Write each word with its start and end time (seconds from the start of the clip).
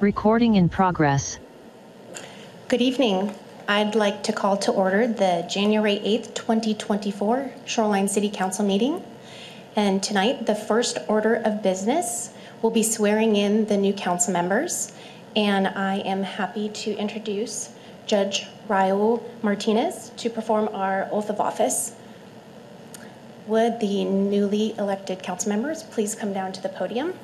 Recording 0.00 0.54
in 0.54 0.68
progress. 0.68 1.38
Good 2.68 2.80
evening. 2.80 3.34
I'd 3.66 3.96
like 3.96 4.22
to 4.24 4.32
call 4.32 4.56
to 4.58 4.70
order 4.70 5.08
the 5.08 5.44
January 5.50 5.96
8th, 6.04 6.34
2024 6.34 7.52
Shoreline 7.64 8.06
City 8.06 8.30
Council 8.30 8.64
meeting. 8.64 9.02
And 9.74 10.00
tonight, 10.02 10.46
the 10.46 10.54
first 10.54 10.98
order 11.08 11.34
of 11.34 11.62
business 11.64 12.30
will 12.62 12.70
be 12.70 12.82
swearing 12.84 13.34
in 13.34 13.66
the 13.66 13.76
new 13.76 13.92
council 13.92 14.32
members. 14.32 14.92
And 15.34 15.66
I 15.66 15.96
am 15.98 16.22
happy 16.22 16.68
to 16.68 16.96
introduce 16.96 17.70
Judge 18.06 18.46
Raul 18.68 19.22
Martinez 19.42 20.12
to 20.18 20.30
perform 20.30 20.68
our 20.72 21.08
oath 21.10 21.28
of 21.28 21.40
office. 21.40 21.92
Would 23.48 23.80
the 23.80 24.04
newly 24.04 24.76
elected 24.78 25.22
council 25.22 25.48
members 25.48 25.82
please 25.82 26.14
come 26.14 26.32
down 26.32 26.52
to 26.52 26.62
the 26.62 26.68
podium? 26.68 27.14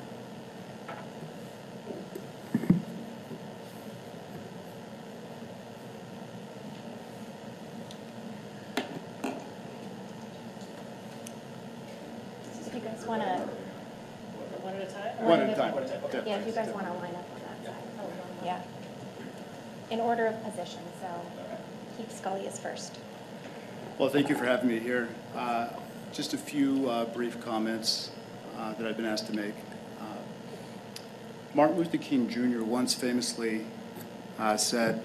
If 12.65 12.73
you 12.73 12.79
guys 12.79 13.05
want 13.05 13.21
to, 13.21 13.27
One 14.61 14.75
at 14.75 14.81
a 14.81 14.91
time? 14.91 15.25
One 15.25 15.39
at 15.41 15.49
a 15.49 15.55
time. 15.55 15.73
Okay. 16.05 16.23
yeah, 16.25 16.37
if 16.37 16.47
you 16.47 16.53
guys 16.53 16.73
want 16.73 16.87
to 16.87 16.93
line 16.93 17.15
up 17.15 17.25
on 17.33 17.41
that 17.41 17.65
side. 17.65 17.83
Yeah. 18.43 18.61
In 19.91 19.99
order 19.99 20.25
of 20.27 20.43
position, 20.43 20.81
so 20.99 21.07
Keith 21.97 22.15
Scully 22.17 22.41
is 22.41 22.54
first. 22.65 22.97
Well, 23.99 24.09
thank 24.09 24.27
you 24.27 24.35
for 24.35 24.45
having 24.45 24.67
me 24.67 24.79
here. 24.79 25.07
Uh, 25.35 25.67
Just 26.11 26.33
a 26.33 26.37
few 26.37 26.89
uh, 26.89 27.05
brief 27.05 27.39
comments 27.43 28.09
uh, 28.57 28.73
that 28.73 28.87
I've 28.87 28.95
been 28.95 29.05
asked 29.05 29.27
to 29.27 29.35
make. 29.35 29.53
Uh, 29.99 30.05
Martin 31.53 31.77
Luther 31.77 31.97
King 31.97 32.27
Jr. 32.27 32.63
once 32.63 32.93
famously 32.95 33.65
uh, 34.39 34.57
said, 34.57 35.03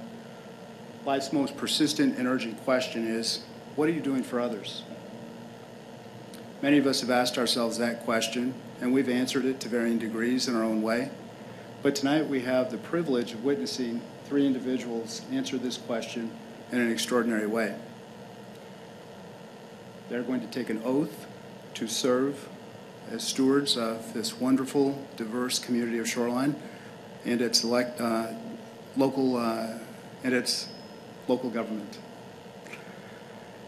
"Life's 1.05 1.33
most 1.33 1.57
persistent 1.57 2.17
and 2.17 2.27
urgent 2.27 2.63
question 2.65 3.07
is, 3.07 3.45
what 3.77 3.89
are 3.89 3.93
you 3.93 4.01
doing 4.01 4.23
for 4.23 4.41
others?" 4.41 4.83
Many 6.63 6.79
of 6.79 6.87
us 6.87 7.01
have 7.01 7.11
asked 7.11 7.37
ourselves 7.37 7.77
that 7.79 8.05
question, 8.05 8.55
and 8.81 8.93
we've 8.93 9.09
answered 9.09 9.45
it 9.45 9.61
to 9.61 9.69
varying 9.69 9.99
degrees 9.99 10.49
in 10.49 10.55
our 10.55 10.63
own 10.63 10.81
way. 10.81 11.11
But 11.83 11.95
tonight 11.95 12.29
we 12.29 12.41
have 12.43 12.71
the 12.71 12.79
privilege 12.79 13.33
of 13.33 13.45
witnessing 13.45 14.01
three 14.25 14.47
individuals 14.47 15.23
answer 15.33 15.59
this 15.59 15.77
question 15.77 16.31
in 16.73 16.81
an 16.81 16.91
extraordinary 16.91 17.47
way. 17.47 17.75
They're 20.09 20.23
going 20.23 20.41
to 20.41 20.47
take 20.47 20.71
an 20.71 20.83
oath 20.85 21.27
to 21.75 21.87
serve 21.87 22.49
as 23.11 23.23
stewards 23.23 23.77
of 23.77 24.13
this 24.15 24.39
wonderful, 24.39 25.05
diverse 25.17 25.59
community 25.59 25.99
of 25.99 26.09
Shoreline 26.09 26.55
and 27.25 27.41
its 27.41 27.65
elect, 27.65 28.01
uh, 28.01 28.29
local 28.97 29.37
uh, 29.37 29.79
and 30.25 30.35
its 30.35 30.69
local 31.29 31.51
government. 31.51 31.99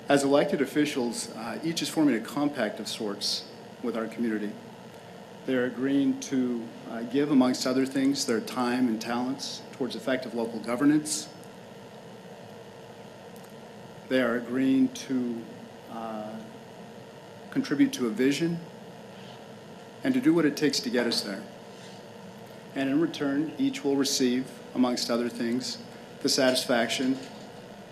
As 0.09 0.25
elected 0.25 0.61
officials, 0.61 1.31
uh, 1.31 1.59
each 1.63 1.81
is 1.81 1.89
forming 1.89 2.17
a 2.17 2.21
compact 2.21 2.81
of 2.81 2.89
sorts 2.89 3.45
with 3.83 3.97
our 3.97 4.07
community. 4.07 4.53
They're 5.47 5.65
agreeing 5.65 6.21
to 6.21 6.63
uh, 6.91 7.03
give, 7.03 7.31
amongst 7.31 7.67
other 7.67 7.87
things, 7.87 8.27
their 8.27 8.41
time 8.41 8.89
and 8.89 9.01
talents 9.01 9.63
towards 9.73 9.97
effective 9.97 10.35
local 10.35 10.61
governance. 10.61 11.29
They 14.13 14.21
are 14.21 14.37
agreeing 14.37 14.89
to 14.89 15.41
uh, 15.91 16.33
contribute 17.51 17.95
to 17.95 18.09
a 18.09 18.11
vision 18.11 18.61
and 20.05 20.13
to 20.13 20.21
do 20.21 20.35
what 20.35 20.45
it 20.45 20.55
takes 20.55 20.81
to 20.81 20.91
get 20.91 21.07
us 21.07 21.23
there. 21.23 21.43
And 22.75 22.91
in 22.91 23.01
return, 23.01 23.53
each 23.57 23.83
will 23.83 23.97
receive, 23.97 24.45
amongst 24.75 25.11
other 25.11 25.31
things, 25.31 25.79
the 26.21 26.29
satisfaction 26.29 27.19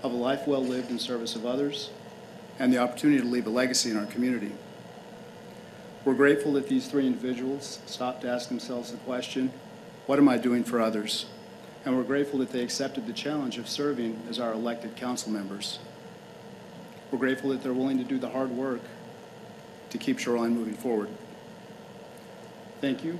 of 0.02 0.12
a 0.12 0.14
life 0.14 0.46
well 0.46 0.62
lived 0.62 0.90
in 0.90 0.98
service 0.98 1.36
of 1.36 1.46
others 1.46 1.88
and 2.58 2.70
the 2.70 2.76
opportunity 2.76 3.22
to 3.22 3.26
leave 3.26 3.46
a 3.46 3.50
legacy 3.50 3.90
in 3.90 3.96
our 3.96 4.04
community. 4.04 4.52
We're 6.04 6.12
grateful 6.12 6.52
that 6.52 6.68
these 6.68 6.86
three 6.86 7.06
individuals 7.06 7.78
stopped 7.86 8.20
to 8.20 8.28
ask 8.28 8.50
themselves 8.50 8.92
the 8.92 8.98
question, 8.98 9.52
what 10.04 10.18
am 10.18 10.28
I 10.28 10.36
doing 10.36 10.64
for 10.64 10.82
others? 10.82 11.24
And 11.86 11.96
we're 11.96 12.02
grateful 12.02 12.40
that 12.40 12.50
they 12.50 12.62
accepted 12.62 13.06
the 13.06 13.14
challenge 13.14 13.56
of 13.56 13.70
serving 13.70 14.20
as 14.28 14.38
our 14.38 14.52
elected 14.52 14.96
council 14.96 15.32
members. 15.32 15.78
We're 17.10 17.18
grateful 17.18 17.50
that 17.50 17.62
they're 17.62 17.72
willing 17.72 17.98
to 17.98 18.04
do 18.04 18.18
the 18.18 18.28
hard 18.28 18.50
work 18.50 18.80
to 19.90 19.98
keep 19.98 20.18
Shoreline 20.18 20.54
moving 20.54 20.74
forward. 20.74 21.08
Thank 22.80 23.04
you 23.04 23.18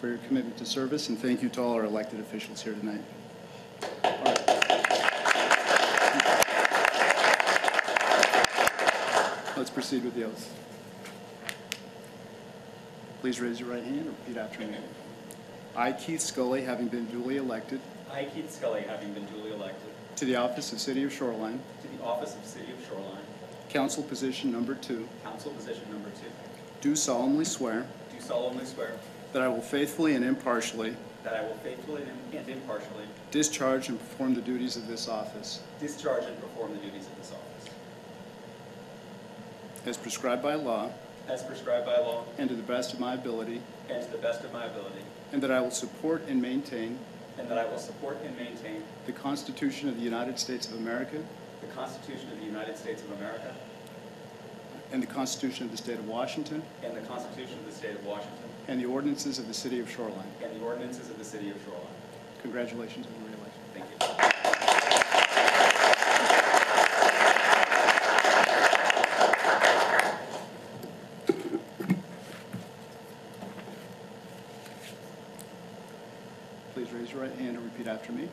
for 0.00 0.08
your 0.08 0.18
commitment 0.18 0.58
to 0.58 0.66
service, 0.66 1.08
and 1.08 1.18
thank 1.18 1.42
you 1.42 1.48
to 1.50 1.62
all 1.62 1.72
our 1.72 1.84
elected 1.84 2.20
officials 2.20 2.62
here 2.62 2.74
tonight. 2.74 3.00
All 4.04 4.24
right. 4.24 4.40
Let's 9.56 9.70
proceed 9.70 10.04
with 10.04 10.14
the 10.14 10.24
oath. 10.24 10.52
Please 13.20 13.40
raise 13.40 13.58
your 13.58 13.70
right 13.70 13.82
hand 13.82 14.00
and 14.00 14.08
repeat 14.08 14.36
after 14.36 14.60
me. 14.60 14.76
I, 15.74 15.92
Keith 15.92 16.20
Scully, 16.20 16.62
having 16.62 16.88
been 16.88 17.06
duly 17.06 17.38
elected 17.38 17.80
I, 18.14 18.26
Keith 18.26 18.48
Scully, 18.48 18.82
having 18.82 19.12
been 19.12 19.26
duly 19.26 19.52
elected 19.52 19.90
to 20.16 20.24
the 20.24 20.36
office 20.36 20.72
of 20.72 20.78
City 20.78 21.02
of 21.02 21.12
Shoreline, 21.12 21.58
office 22.04 22.34
of 22.36 22.44
City 22.44 22.70
of 22.72 22.86
Shoreline, 22.86 23.22
council 23.70 24.02
position 24.02 24.52
number 24.52 24.74
two, 24.74 25.08
council 25.24 25.50
position 25.52 25.84
number 25.90 26.10
two, 26.10 26.30
do 26.80 26.94
solemnly 26.94 27.44
swear 27.44 27.86
do 28.14 28.20
solemnly 28.20 28.64
swear 28.64 28.92
that 29.32 29.42
I 29.42 29.48
will 29.48 29.62
faithfully 29.62 30.14
and 30.14 30.24
impartially 30.24 30.94
that 31.24 31.34
I 31.34 31.42
will 31.42 31.56
faithfully 31.64 32.02
and- 32.02 32.34
and 32.34 32.48
impartially 32.48 33.04
discharge 33.30 33.88
and 33.88 33.98
perform 33.98 34.34
the 34.34 34.42
duties 34.42 34.76
of 34.76 34.86
this 34.86 35.08
office 35.08 35.60
discharge 35.80 36.24
and 36.24 36.38
perform 36.40 36.72
the 36.74 36.78
duties 36.80 37.06
of 37.06 37.16
this 37.16 37.32
office, 37.32 37.72
as 39.86 39.96
prescribed 39.96 40.42
by 40.42 40.54
law 40.54 40.90
as 41.26 41.42
prescribed 41.42 41.86
by 41.86 41.96
law 41.96 42.22
and 42.36 42.50
to 42.50 42.54
the 42.54 42.62
best 42.62 42.92
of 42.92 43.00
my 43.00 43.14
ability, 43.14 43.62
and 43.88 44.04
to 44.04 44.10
the 44.12 44.18
best 44.18 44.44
of 44.44 44.52
my 44.52 44.66
ability, 44.66 45.00
and 45.32 45.42
that 45.42 45.50
I 45.50 45.58
will 45.62 45.70
support 45.70 46.22
and 46.28 46.40
maintain 46.42 46.98
and 47.38 47.48
that 47.48 47.56
I 47.58 47.64
will 47.64 47.78
support 47.78 48.18
and 48.24 48.36
maintain 48.36 48.84
the 49.06 49.12
Constitution 49.12 49.88
of 49.88 49.96
the 49.96 50.02
United 50.02 50.38
States 50.38 50.68
of 50.68 50.74
America 50.74 51.16
the 51.66 51.72
Constitution 51.74 52.30
of 52.32 52.38
the 52.38 52.44
United 52.44 52.76
States 52.76 53.02
of 53.02 53.12
America 53.12 53.54
and 54.92 55.02
the 55.02 55.06
Constitution 55.06 55.64
of 55.64 55.70
the 55.70 55.76
State 55.76 55.98
of 55.98 56.06
Washington 56.08 56.62
and 56.82 56.96
the 56.96 57.00
Constitution 57.02 57.58
of 57.58 57.66
the 57.66 57.72
State 57.72 57.94
of 57.96 58.04
Washington 58.04 58.48
and 58.68 58.80
the 58.80 58.84
ordinances 58.86 59.38
of 59.38 59.48
the 59.48 59.54
City 59.54 59.80
of 59.80 59.90
Shoreline. 59.90 60.26
and 60.42 60.60
the 60.60 60.64
ordinances 60.64 61.10
of 61.10 61.18
the 61.18 61.24
City 61.24 61.50
of 61.50 61.56
Shoreline. 61.64 61.86
Congratulations 62.42 63.06
on 63.06 63.12
the 63.24 63.30
reelection. 63.30 63.60
Thank 63.72 63.86
you. 63.90 65.14
Please 76.74 76.90
raise 76.92 77.12
your 77.12 77.22
right 77.22 77.32
hand 77.36 77.56
and 77.56 77.64
repeat 77.64 77.86
after 77.86 78.12
me. 78.12 78.28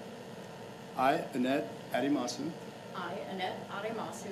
I, 0.98 1.24
Annette 1.34 1.70
Ademasu, 1.94 2.50
I, 2.96 3.14
Annette 3.32 3.70
Ademasu, 3.72 4.32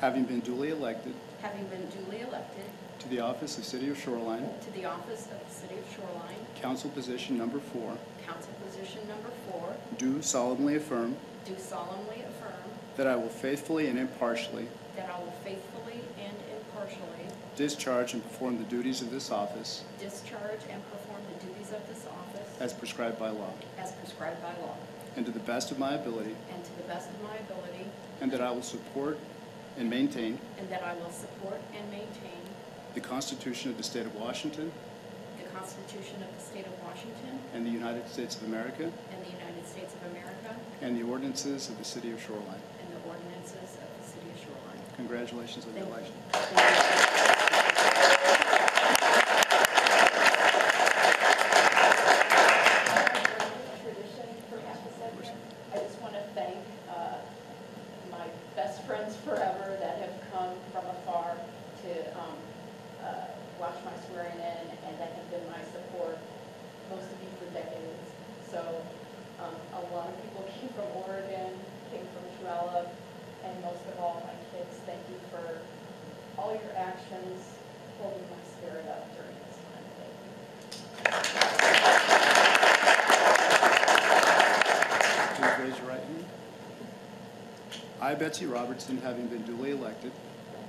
having 0.00 0.24
been 0.24 0.40
duly 0.40 0.70
elected 0.70 1.14
having 1.40 1.66
been 1.66 1.86
duly 1.88 2.22
elected 2.22 2.64
to 2.98 3.08
the 3.08 3.20
office 3.20 3.58
of 3.58 3.64
City 3.64 3.88
of 3.90 3.98
Shoreline, 3.98 4.48
to 4.62 4.70
the 4.72 4.86
office 4.86 5.26
of 5.26 5.46
the 5.46 5.54
City 5.54 5.74
of 5.78 5.94
Shoreline, 5.94 6.46
council 6.60 6.88
position 6.90 7.36
number 7.36 7.58
four, 7.58 7.96
council 8.26 8.52
position 8.64 9.06
number 9.08 9.28
four, 9.50 9.76
do 9.98 10.22
solemnly 10.22 10.76
affirm 10.76 11.16
do 11.44 11.54
solemnly 11.58 12.22
affirm 12.22 12.70
that 12.96 13.06
I 13.06 13.16
will 13.16 13.28
faithfully 13.28 13.88
and 13.88 13.98
impartially 13.98 14.66
that 14.96 15.10
I 15.10 15.18
will 15.18 15.34
faithfully 15.44 16.00
and 16.18 16.34
impartially 16.56 17.26
discharge 17.56 18.14
and 18.14 18.22
perform 18.22 18.56
the 18.58 18.64
duties 18.64 19.02
of 19.02 19.10
this 19.10 19.30
office 19.30 19.84
discharge 20.00 20.60
and 20.70 20.82
perform 20.90 21.20
the 21.32 21.46
duties 21.46 21.72
of 21.72 21.86
this 21.88 22.06
office 22.06 22.48
as 22.60 22.72
prescribed 22.72 23.18
by 23.18 23.28
law, 23.30 23.52
as 23.78 23.92
prescribed 23.92 24.40
by 24.40 24.52
law, 24.62 24.76
and 25.16 25.24
to 25.26 25.32
the 25.32 25.40
best 25.40 25.70
of 25.70 25.78
my 25.78 25.94
ability, 25.94 26.34
and 26.52 26.64
to 26.64 26.76
the 26.76 26.82
best 26.84 27.08
of 27.10 27.22
my 27.22 27.36
ability, 27.36 27.86
and 28.20 28.30
that 28.32 28.40
I 28.40 28.50
will 28.50 28.62
support 28.62 29.18
and 29.78 29.90
maintain 29.90 30.38
and 30.58 30.68
that 30.70 30.82
I 30.84 30.94
will 30.94 31.10
support 31.10 31.60
and 31.76 31.90
maintain 31.90 32.38
the 32.94 33.00
Constitution 33.00 33.70
of 33.70 33.76
the 33.76 33.82
State 33.82 34.06
of 34.06 34.14
Washington 34.14 34.70
the 35.42 35.48
Constitution 35.58 36.22
of 36.22 36.36
the 36.38 36.44
State 36.44 36.66
of 36.66 36.72
Washington 36.84 37.38
and 37.54 37.66
the 37.66 37.70
United 37.70 38.08
States 38.08 38.36
of 38.36 38.44
America 38.44 38.84
and 38.84 39.26
the 39.26 39.30
United 39.32 39.66
States 39.66 39.94
of 39.94 40.10
America 40.12 40.56
and 40.80 40.96
the 40.96 41.02
ordinances 41.02 41.68
of 41.70 41.78
the 41.78 41.84
City 41.84 42.10
of 42.12 42.20
Shoreline. 42.22 42.60
and 42.80 42.88
the 43.02 43.08
ordinances 43.08 43.78
of 43.82 43.88
the 44.00 44.06
City 44.06 44.26
of 44.30 44.38
Shoreline. 44.38 44.80
Congratulations 44.96 45.64
on 45.66 45.72
the 45.74 45.80
Thank 45.80 45.90
election. 45.90 46.14
you. 46.14 47.54
tradition 53.82 54.28
for 54.50 54.58
half 54.60 54.78
a 54.84 54.92
second. 55.00 55.36
I 55.72 55.78
just 55.78 56.00
want 56.00 56.14
to 56.14 56.22
thank 56.34 56.56
uh, 56.90 57.16
my 58.10 58.26
best 58.56 58.82
friends 58.84 59.16
forever 59.24 59.76
that 59.80 59.98
have 59.98 60.14
come 60.32 60.52
from 60.72 60.84
afar 60.86 61.36
to 61.82 61.92
um, 62.18 62.38
uh, 63.02 63.26
watch 63.60 63.76
my 63.84 63.92
swearing 64.08 64.36
in 64.36 64.64
and 64.86 64.98
that 64.98 65.12
have 65.16 65.30
been 65.30 65.46
my 65.50 65.62
support, 65.72 66.18
most 66.90 67.04
of 67.08 67.18
you 67.22 67.30
for 67.40 67.46
decades. 67.54 68.06
So 68.50 68.84
you 70.64 70.70
from 70.70 70.88
Oregon, 71.04 71.52
came 71.92 72.06
from 72.16 72.24
Trella, 72.40 72.86
and 73.44 73.62
most 73.62 73.84
of 73.92 74.00
all, 74.00 74.22
my 74.24 74.32
kids, 74.56 74.80
thank 74.86 75.00
you 75.10 75.16
for 75.30 75.60
all 76.40 76.52
your 76.52 76.72
actions, 76.74 77.44
holding 78.00 78.24
my 78.30 78.40
spirit 78.56 78.86
up 78.88 79.04
during 79.14 79.36
this 79.44 79.58
time. 79.68 79.84
Thank 80.00 80.14
you. 80.18 81.44
Please 85.36 85.56
raise 85.60 85.76
your 85.78 85.88
right 85.88 86.00
hand. 86.00 86.24
I, 88.00 88.10
Betsy 88.24 88.46
Robertson, 88.46 88.96
having 88.96 89.26
been 89.26 89.42
duly 89.42 89.72
elected 89.72 90.10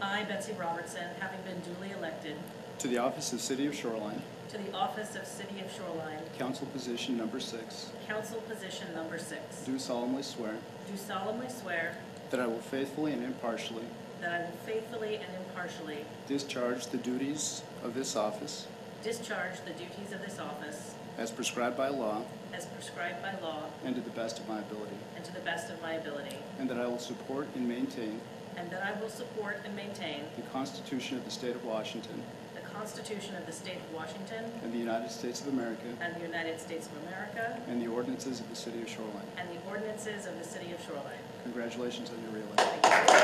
I, 0.02 0.24
Betsy 0.24 0.52
Robertson, 0.60 1.06
having 1.22 1.40
been 1.44 1.62
duly 1.62 1.94
elected 1.98 2.36
to 2.80 2.90
the 2.90 2.98
office 2.98 3.32
of 3.32 3.40
City 3.40 3.66
of 3.66 3.74
Shoreline, 3.74 4.22
to 4.50 4.58
the 4.58 4.74
office 4.74 5.16
of 5.16 5.26
City 5.26 5.62
of 5.62 5.72
Shoreline, 5.72 6.20
council 6.38 6.68
position 6.74 7.16
number 7.16 7.40
six, 7.40 7.92
council 8.10 8.42
position 8.42 8.94
number 8.94 9.18
six, 9.18 9.62
do 9.66 9.80
solemnly 9.80 10.22
swear 10.22 10.58
do 10.86 10.98
solemnly 10.98 11.48
swear 11.48 11.96
that 12.30 12.42
I 12.42 12.48
will 12.48 12.60
faithfully 12.60 13.14
and 13.14 13.24
impartially 13.24 13.86
that 14.20 14.34
I 14.34 14.40
will 14.40 14.58
faithfully 14.66 15.16
and 15.16 15.48
impartially 15.48 16.00
discharge 16.28 16.88
the 16.88 16.98
duties 16.98 17.64
of 17.86 17.94
this 17.94 18.18
office 18.18 18.68
discharge 19.02 19.62
the 19.64 19.72
duties 19.72 20.12
of 20.12 20.20
this 20.20 20.40
office 20.40 20.94
as 21.18 21.32
prescribed 21.32 21.78
by 21.78 21.88
law 21.88 22.22
as 22.56 22.66
prescribed 22.68 23.22
by 23.22 23.34
law 23.46 23.64
and 23.84 23.96
to 23.96 24.02
the 24.02 24.10
best 24.12 24.40
of 24.40 24.48
my 24.48 24.60
ability, 24.60 24.96
and 25.16 25.26
to 25.26 25.34
the 25.34 25.42
best 25.42 25.70
of 25.70 25.82
my 25.82 25.94
ability, 25.94 26.36
and 26.60 26.70
that 26.70 26.78
I 26.80 26.88
will 26.88 27.00
support 27.00 27.48
and 27.56 27.68
maintain 27.68 28.22
and 28.58 28.72
that 28.72 28.82
I 28.84 28.98
will 29.02 29.10
support 29.10 29.60
and 29.66 29.76
maintain 29.76 30.22
the 30.38 30.42
Constitution 30.44 31.18
of 31.18 31.26
the 31.26 31.32
State 31.32 31.56
of 31.56 31.66
Washington 31.66 32.24
the 32.56 32.62
Constitution 32.62 33.36
of 33.36 33.46
the 33.46 33.52
State 33.52 33.76
of 33.78 33.94
Washington 33.94 34.46
and 34.64 34.74
the 34.74 34.78
United 34.78 35.12
States 35.12 35.42
of 35.42 35.48
America 35.50 35.88
and 36.02 36.16
the 36.16 36.22
United 36.22 36.60
States 36.60 36.88
of 36.88 37.08
America 37.08 37.60
and 37.68 37.82
the 37.82 37.88
ordinances 37.88 38.40
of 38.40 38.50
the 38.50 38.56
City 38.56 38.82
of 38.82 38.90
Shoreline. 38.90 39.28
and 39.38 39.50
the 39.50 39.70
ordinances 39.70 40.26
of 40.26 40.38
the 40.38 40.46
City 40.46 40.72
of 40.72 40.82
Shoreline. 40.82 41.20
Congratulations 41.44 42.10
on 42.10 42.22
your 42.24 42.32
reelection. 42.32 42.80
Thank 42.82 43.20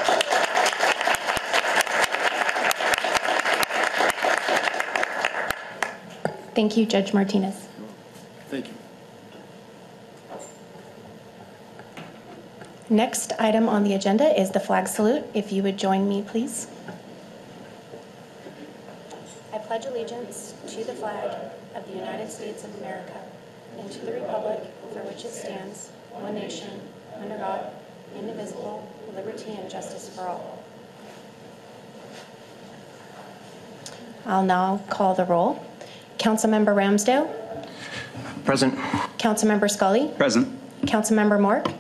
you. 1.16 1.22
Thank 6.54 6.78
you, 6.78 6.86
Judge 6.86 7.14
Martinez. 7.14 7.68
Thank 8.50 8.68
you. 8.68 8.74
Next 12.92 13.32
item 13.40 13.70
on 13.70 13.86
the 13.86 13.94
agenda 13.94 14.38
is 14.38 14.52
the 14.52 14.60
flag 14.60 14.86
salute. 14.86 15.24
If 15.34 15.54
you 15.54 15.64
would 15.64 15.78
join 15.78 16.10
me, 16.10 16.24
please. 16.24 16.68
I 19.54 19.60
pledge 19.60 19.86
allegiance 19.86 20.54
to 20.68 20.84
the 20.84 20.92
flag 20.92 21.38
of 21.74 21.90
the 21.90 21.98
United 21.98 22.30
States 22.30 22.66
of 22.66 22.78
America 22.80 23.18
and 23.80 23.90
to 23.90 24.06
the 24.06 24.12
republic 24.12 24.60
for 24.92 25.00
which 25.04 25.24
it 25.24 25.32
stands, 25.32 25.92
one 26.12 26.36
nation, 26.36 26.82
under 27.18 27.38
God, 27.38 27.72
indivisible, 28.14 28.86
with 29.08 29.16
liberty 29.16 29.52
and 29.52 29.72
justice 29.72 30.10
for 30.14 30.24
all. 30.24 30.62
I'll 34.26 34.44
now 34.44 34.82
call 34.90 35.16
the 35.16 35.24
roll. 35.24 35.66
Councilmember 36.18 36.76
Ramsdell, 36.76 37.34
Present. 38.44 38.76
Councilmember 39.18 39.72
Scully, 39.72 40.10
Present. 40.18 40.60
Councilmember 40.82 41.40
Mork, 41.40 41.74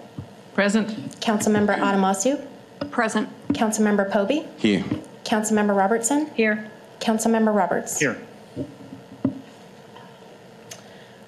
Present. 0.53 0.89
Councilmember 1.21 1.77
Ademasu, 1.77 2.45
Present. 2.91 3.29
Councilmember 3.53 4.09
Pobee, 4.11 4.45
Here. 4.57 4.83
Councilmember 5.23 5.75
Robertson, 5.75 6.27
Here. 6.35 6.69
Councilmember 6.99 7.55
Roberts. 7.55 7.99
Here. 7.99 8.17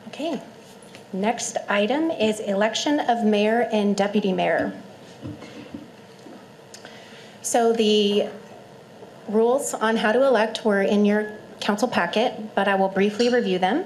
Okay. 0.08 0.42
Next 1.12 1.58
item 1.70 2.12
is 2.12 2.40
election 2.40 3.00
of 3.00 3.24
mayor 3.24 3.68
and 3.72 3.96
deputy 3.96 4.32
mayor. 4.34 4.74
So 7.42 7.74
the 7.74 8.30
rules 9.28 9.74
on 9.74 9.96
how 9.98 10.12
to 10.12 10.24
elect 10.26 10.66
were 10.66 10.82
in 10.82 11.06
your 11.06 11.32
council 11.60 11.88
packet, 11.88 12.56
but 12.56 12.68
I 12.68 12.76
will 12.76 12.90
briefly 12.90 13.30
review 13.30 13.60
them. 13.60 13.86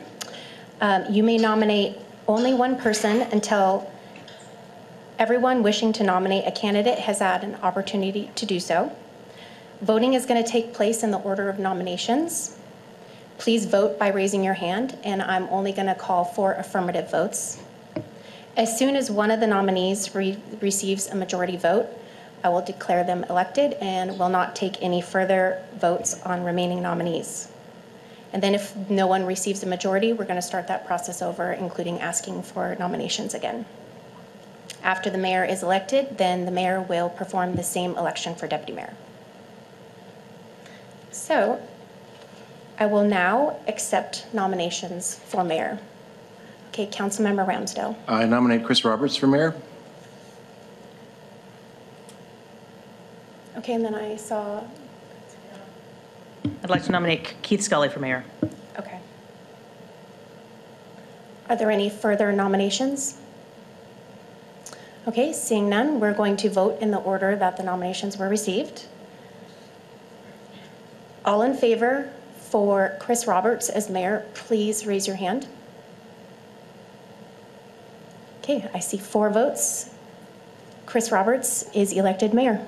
Um, 0.81 1.05
You 1.09 1.23
may 1.23 1.37
nominate 1.37 1.97
only 2.27 2.53
one 2.53 2.75
person 2.77 3.21
until 3.33 3.89
everyone 5.19 5.63
wishing 5.63 5.91
to 5.93 6.03
nominate 6.03 6.45
a 6.45 6.51
candidate 6.51 6.99
has 6.99 7.19
had 7.19 7.43
an 7.43 7.55
opportunity 7.55 8.29
to 8.35 8.45
do 8.45 8.59
so. 8.59 8.95
Voting 9.81 10.13
is 10.13 10.27
going 10.27 10.43
to 10.43 10.49
take 10.49 10.73
place 10.73 11.01
in 11.01 11.09
the 11.09 11.17
order 11.17 11.49
of 11.49 11.57
nominations. 11.57 12.55
Please 13.39 13.65
vote 13.65 13.97
by 13.97 14.09
raising 14.09 14.43
your 14.43 14.53
hand, 14.53 14.97
and 15.03 15.21
I'm 15.21 15.47
only 15.49 15.71
going 15.71 15.87
to 15.87 15.95
call 15.95 16.23
for 16.23 16.53
affirmative 16.53 17.09
votes. 17.09 17.59
As 18.55 18.77
soon 18.77 18.95
as 18.95 19.09
one 19.09 19.31
of 19.31 19.39
the 19.39 19.47
nominees 19.47 20.13
re- 20.13 20.37
receives 20.61 21.07
a 21.07 21.15
majority 21.15 21.57
vote, 21.57 21.87
I 22.43 22.49
will 22.49 22.63
declare 22.63 23.03
them 23.03 23.23
elected 23.29 23.73
and 23.81 24.19
will 24.19 24.29
not 24.29 24.55
take 24.55 24.81
any 24.81 25.01
further 25.01 25.63
votes 25.75 26.21
on 26.23 26.43
remaining 26.43 26.81
nominees. 26.81 27.49
And 28.33 28.43
then 28.43 28.53
if 28.53 28.75
no 28.89 29.07
one 29.07 29.25
receives 29.25 29.63
a 29.63 29.67
majority, 29.67 30.13
we're 30.13 30.25
going 30.25 30.35
to 30.35 30.41
start 30.43 30.67
that 30.67 30.85
process 30.85 31.21
over, 31.23 31.53
including 31.53 32.01
asking 32.01 32.43
for 32.43 32.75
nominations 32.79 33.33
again. 33.33 33.65
After 34.83 35.09
the 35.09 35.17
mayor 35.17 35.43
is 35.43 35.63
elected, 35.63 36.17
then 36.17 36.45
the 36.45 36.51
mayor 36.51 36.81
will 36.81 37.09
perform 37.09 37.55
the 37.55 37.63
same 37.63 37.97
election 37.97 38.35
for 38.35 38.47
deputy 38.47 38.73
mayor. 38.73 38.93
So 41.11 41.61
I 42.79 42.85
will 42.85 43.03
now 43.03 43.59
accept 43.67 44.27
nominations 44.33 45.15
for 45.15 45.43
mayor. 45.43 45.79
Okay, 46.69 46.87
Councilmember 46.87 47.45
Ramsdell. 47.45 47.95
I 48.07 48.25
nominate 48.25 48.63
Chris 48.63 48.85
Roberts 48.85 49.15
for 49.15 49.27
mayor. 49.27 49.55
Okay, 53.57 53.73
and 53.73 53.83
then 53.83 53.95
I 53.95 54.15
saw, 54.15 54.63
I'd 56.63 56.69
like 56.69 56.83
to 56.83 56.91
nominate 56.91 57.33
Keith 57.41 57.61
Scully 57.63 57.89
for 57.89 57.99
mayor. 57.99 58.23
okay. 58.77 58.99
Are 61.49 61.55
there 61.55 61.71
any 61.71 61.89
further 61.89 62.31
nominations? 62.31 63.17
Okay, 65.07 65.31
seeing 65.31 65.69
none, 65.69 66.01
we're 66.01 66.13
going 66.13 66.35
to 66.37 66.49
vote 66.49 66.81
in 66.81 66.91
the 66.91 66.97
order 66.97 67.35
that 67.37 67.55
the 67.55 67.63
nominations 67.63 68.17
were 68.17 68.27
received. 68.27 68.87
All 71.23 71.41
in 71.43 71.53
favor 71.55 72.11
for 72.35 72.97
Chris 72.99 73.25
Roberts 73.25 73.69
as 73.69 73.89
mayor, 73.89 74.25
please 74.33 74.85
raise 74.85 75.07
your 75.07 75.15
hand. 75.15 75.47
Okay, 78.39 78.69
I 78.73 78.79
see 78.79 78.97
four 78.97 79.29
votes. 79.29 79.91
Chris 80.85 81.09
Roberts 81.09 81.69
is 81.73 81.93
elected 81.93 82.33
mayor. 82.33 82.65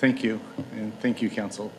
Thank 0.00 0.22
you, 0.22 0.40
and 0.72 0.98
thank 1.00 1.22
you, 1.22 1.30
council. 1.30 1.72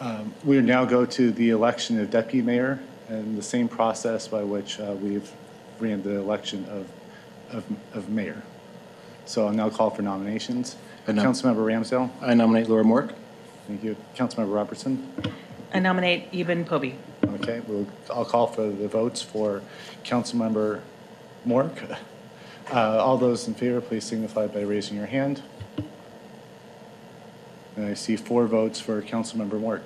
Um, 0.00 0.34
We 0.44 0.60
now 0.60 0.84
go 0.84 1.06
to 1.06 1.30
the 1.30 1.50
election 1.50 2.00
of 2.00 2.10
deputy 2.10 2.42
mayor 2.42 2.80
and 3.08 3.38
the 3.38 3.42
same 3.42 3.68
process 3.68 4.26
by 4.26 4.42
which 4.42 4.80
uh, 4.80 4.96
we've 5.00 5.30
ran 5.78 6.02
the 6.02 6.16
election 6.18 6.64
of, 6.68 6.88
of, 7.52 7.64
of 7.94 8.08
mayor. 8.08 8.42
So 9.24 9.46
I'll 9.46 9.52
now 9.52 9.70
call 9.70 9.90
for 9.90 10.02
nominations. 10.02 10.76
I 11.08 11.12
nom- 11.12 11.26
Councilmember 11.26 11.64
Ramsdell, 11.64 12.10
I 12.20 12.34
nominate 12.34 12.68
Laura 12.68 12.84
Mork. 12.84 13.12
thank 13.66 13.82
you. 13.82 13.96
Councilmember 14.16 14.54
Robertson, 14.54 15.12
I 15.72 15.78
nominate 15.80 16.28
Eben 16.32 16.64
Pobee. 16.64 16.94
okay, 17.24 17.60
we'll, 17.66 17.86
I'll 18.12 18.24
call 18.24 18.46
for 18.46 18.62
the 18.68 18.88
votes 18.88 19.20
for 19.22 19.62
Councilmember 20.04 20.80
Mork. 21.46 21.96
Uh, 22.72 22.98
All 22.98 23.16
those 23.18 23.46
in 23.46 23.54
favor, 23.54 23.80
please 23.80 24.04
signify 24.04 24.46
by 24.48 24.62
raising 24.62 24.96
your 24.96 25.06
hand. 25.06 25.42
And 27.76 27.86
I 27.86 27.94
see 27.94 28.16
four 28.16 28.46
votes 28.46 28.80
for 28.80 29.00
Councilmember 29.02 29.60
Mork. 29.60 29.82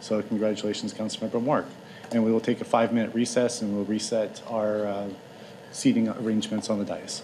So 0.00 0.22
congratulations, 0.22 0.94
Councilmember 0.94 1.42
Mork. 1.42 1.66
And 2.12 2.24
we 2.24 2.32
will 2.32 2.40
take 2.40 2.60
a 2.60 2.64
five-minute 2.64 3.14
recess, 3.14 3.60
and 3.62 3.74
we'll 3.74 3.84
reset 3.84 4.42
our 4.48 4.86
uh, 4.86 5.08
seating 5.70 6.08
arrangements 6.08 6.68
on 6.70 6.78
the 6.78 6.84
dais. 6.84 7.22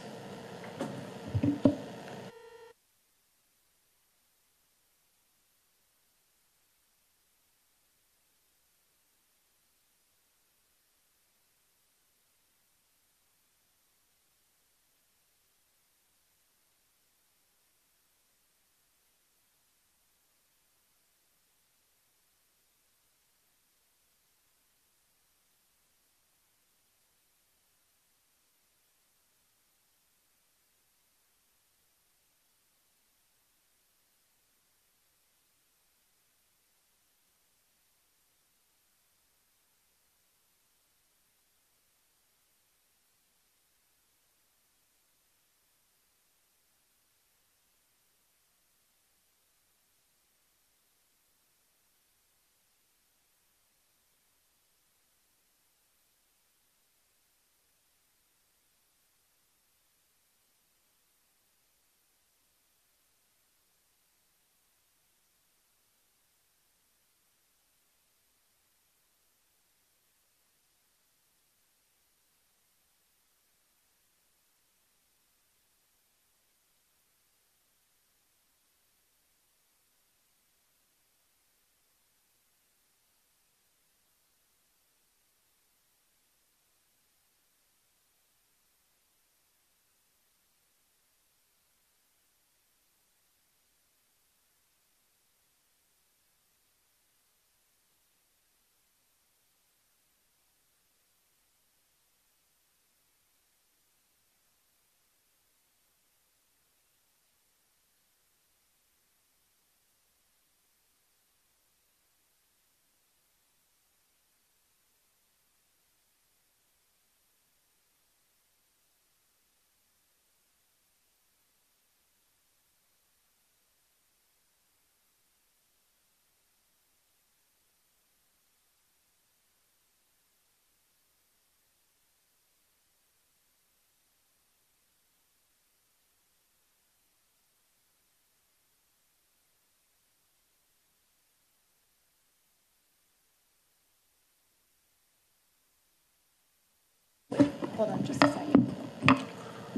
Hold 147.77 147.91
on 147.91 148.05
just 148.05 148.25
a 148.25 148.29
second. 148.29 148.75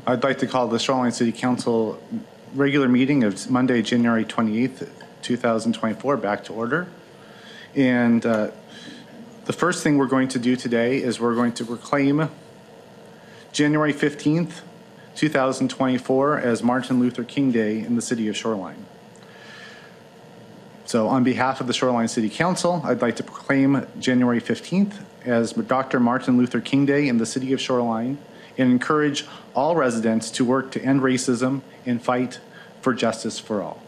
I'd 0.06 0.22
like 0.22 0.38
to 0.38 0.46
call 0.46 0.68
the 0.68 0.78
Shoreline 0.78 1.10
City 1.10 1.32
Council 1.32 2.00
regular 2.54 2.86
meeting 2.88 3.24
of 3.24 3.50
Monday, 3.50 3.82
January 3.82 4.24
28th, 4.24 4.88
2024, 5.22 6.16
back 6.18 6.44
to 6.44 6.52
order. 6.52 6.86
And 7.74 8.24
uh, 8.24 8.52
the 9.46 9.52
first 9.52 9.82
thing 9.82 9.98
we're 9.98 10.06
going 10.06 10.28
to 10.28 10.38
do 10.38 10.54
today 10.54 11.02
is 11.02 11.18
we're 11.18 11.34
going 11.34 11.52
to 11.54 11.64
proclaim 11.64 12.30
January 13.50 13.92
15th, 13.92 14.60
2024 15.16 16.38
as 16.38 16.62
Martin 16.62 17.00
Luther 17.00 17.24
King 17.24 17.50
Day 17.50 17.80
in 17.80 17.96
the 17.96 18.02
city 18.02 18.28
of 18.28 18.36
Shoreline. 18.36 18.86
So 20.84 21.08
on 21.08 21.24
behalf 21.24 21.60
of 21.60 21.66
the 21.66 21.74
Shoreline 21.74 22.06
City 22.06 22.30
Council, 22.30 22.80
I'd 22.84 23.02
like 23.02 23.16
to 23.16 23.24
proclaim 23.24 23.86
January 23.98 24.40
15th 24.40 25.02
as 25.28 25.52
Dr. 25.52 26.00
Martin 26.00 26.36
Luther 26.36 26.60
King 26.60 26.86
Day 26.86 27.08
in 27.08 27.18
the 27.18 27.26
city 27.26 27.52
of 27.52 27.60
Shoreline 27.60 28.18
and 28.56 28.70
encourage 28.70 29.26
all 29.54 29.76
residents 29.76 30.30
to 30.32 30.44
work 30.44 30.70
to 30.72 30.82
end 30.82 31.00
racism 31.00 31.60
and 31.86 32.02
fight 32.02 32.40
for 32.80 32.94
justice 32.94 33.38
for 33.38 33.62
all. 33.62 33.82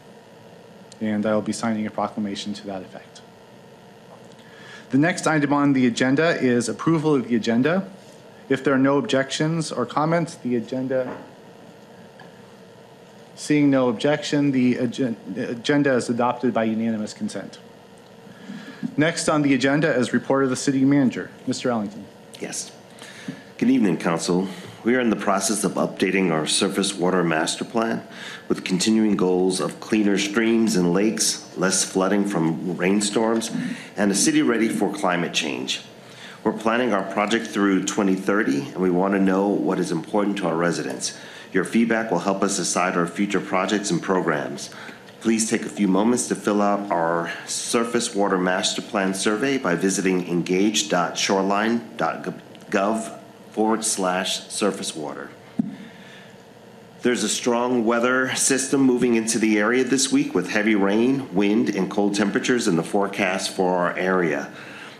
And 1.01 1.25
I 1.25 1.35
will 1.35 1.43
be 1.43 1.53
signing 1.53 1.87
a 1.87 1.91
proclamation 1.91 2.53
to 2.55 2.67
that 2.67 2.83
effect. 2.83 3.21
The 4.91 4.99
next 4.99 5.27
item 5.27 5.53
on 5.53 5.73
the 5.73 5.87
agenda 5.87 6.41
is 6.41 6.69
approval 6.69 7.15
of 7.15 7.29
the 7.29 7.37
agenda. 7.37 7.91
If 8.49 8.63
there 8.63 8.75
are 8.75 8.79
no 8.79 8.99
objections 8.99 9.73
or 9.73 9.87
comments, 9.87 10.35
the 10.35 10.57
agenda 10.57 11.17
Seeing 13.41 13.71
no 13.71 13.89
objection, 13.89 14.51
the 14.51 14.77
agenda 14.77 15.95
is 15.95 16.11
adopted 16.11 16.53
by 16.53 16.65
unanimous 16.65 17.15
consent. 17.15 17.59
Next 18.97 19.29
on 19.29 19.43
the 19.43 19.55
agenda 19.55 19.95
is 19.95 20.13
report 20.13 20.45
of 20.45 20.51
the 20.51 20.57
city 20.57 20.85
manager. 20.85 21.31
Mr. 21.47 21.71
Ellington. 21.71 22.07
Yes. 22.39 22.73
Good 23.59 23.71
evening, 23.71 23.99
council. 23.99 24.49
We 24.83 24.97
are 24.97 25.01
in 25.01 25.11
the 25.11 25.17
process 25.17 25.65
of 25.65 25.73
updating 25.73 26.31
our 26.31 26.47
surface 26.47 26.95
water 26.95 27.23
master 27.23 27.67
plan 27.67 28.03
with 28.49 28.65
continuing 28.65 29.17
goals 29.17 29.61
of 29.61 29.79
cleaner 29.79 30.17
streams 30.17 30.77
and 30.77 30.95
lakes, 30.95 31.55
less 31.59 31.85
flooding 31.85 32.25
from 32.25 32.79
rainstorms, 32.79 33.51
and 33.99 34.11
a 34.11 34.15
city 34.15 34.41
ready 34.41 34.71
for 34.71 34.91
climate 34.91 35.35
change. 35.35 35.83
We're 36.43 36.55
planning 36.55 36.95
our 36.95 37.03
project 37.13 37.49
through 37.49 37.85
2030, 37.85 38.69
and 38.69 38.77
we 38.77 38.89
want 38.89 39.13
to 39.13 39.21
know 39.21 39.49
what 39.49 39.79
is 39.79 39.93
important 39.93 40.39
to 40.39 40.47
our 40.47 40.57
residents. 40.57 41.19
Your 41.53 41.65
feedback 41.65 42.11
will 42.11 42.21
help 42.21 42.43
us 42.43 42.57
decide 42.57 42.97
our 42.97 43.07
future 43.07 43.41
projects 43.41 43.91
and 43.91 44.03
programs. 44.03 44.71
Please 45.21 45.49
take 45.51 45.67
a 45.67 45.69
few 45.69 45.87
moments 45.87 46.29
to 46.29 46.35
fill 46.35 46.63
out 46.63 46.91
our 46.91 47.31
surface 47.47 48.15
water 48.15 48.39
master 48.39 48.81
plan 48.81 49.13
survey 49.13 49.59
by 49.59 49.75
visiting 49.75 50.27
engage.shoreline.gov 50.27 53.19
forward 53.51 53.85
slash 53.85 54.49
surface 54.49 54.97
water. 54.97 55.29
There's 57.03 57.23
a 57.23 57.29
strong 57.29 57.85
weather 57.85 58.35
system 58.35 58.81
moving 58.81 59.15
into 59.15 59.39
the 59.39 59.59
area 59.59 59.85
this 59.85 60.11
week 60.11 60.35
with 60.35 60.49
heavy 60.49 60.75
rain, 60.75 61.35
wind, 61.35 61.69
and 61.69 61.91
cold 61.91 62.15
temperatures 62.15 62.67
in 62.67 62.77
the 62.77 62.83
forecast 62.83 63.51
for 63.51 63.77
our 63.77 63.95
area. 63.99 64.51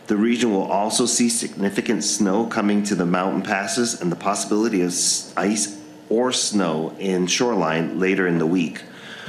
The 0.05 0.17
region 0.17 0.51
will 0.51 0.71
also 0.71 1.07
see 1.07 1.29
significant 1.29 2.03
snow 2.03 2.45
coming 2.45 2.83
to 2.83 2.93
the 2.93 3.07
mountain 3.07 3.41
passes 3.41 3.99
and 3.99 4.11
the 4.11 4.15
possibility 4.15 4.83
of 4.83 4.89
ice 5.35 5.79
or 6.09 6.31
snow 6.31 6.95
in 6.99 7.25
shoreline 7.25 7.99
later 7.99 8.27
in 8.27 8.37
the 8.37 8.45
week. 8.45 8.83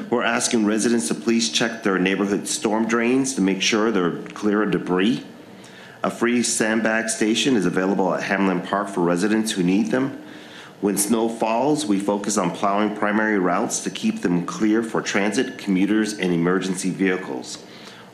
We're 0.08 0.22
asking 0.22 0.64
residents 0.64 1.08
to 1.08 1.14
please 1.14 1.50
check 1.50 1.82
their 1.82 1.98
neighborhood 1.98 2.48
storm 2.48 2.86
drains 2.86 3.34
to 3.34 3.42
make 3.42 3.60
sure 3.60 3.90
they're 3.90 4.22
clear 4.28 4.62
of 4.62 4.70
debris. 4.70 5.22
A 6.02 6.10
free 6.10 6.42
sandbag 6.42 7.10
station 7.10 7.56
is 7.56 7.66
available 7.66 8.14
at 8.14 8.22
Hamlin 8.22 8.62
Park 8.62 8.88
for 8.88 9.00
residents 9.00 9.52
who 9.52 9.62
need 9.62 9.90
them. 9.90 10.22
When 10.80 10.96
snow 10.96 11.28
falls, 11.28 11.84
we 11.84 12.00
focus 12.00 12.38
on 12.38 12.52
plowing 12.52 12.96
primary 12.96 13.38
routes 13.38 13.84
to 13.84 13.90
keep 13.90 14.22
them 14.22 14.46
clear 14.46 14.82
for 14.82 15.02
transit, 15.02 15.58
commuters, 15.58 16.18
and 16.18 16.32
emergency 16.32 16.90
vehicles. 16.90 17.58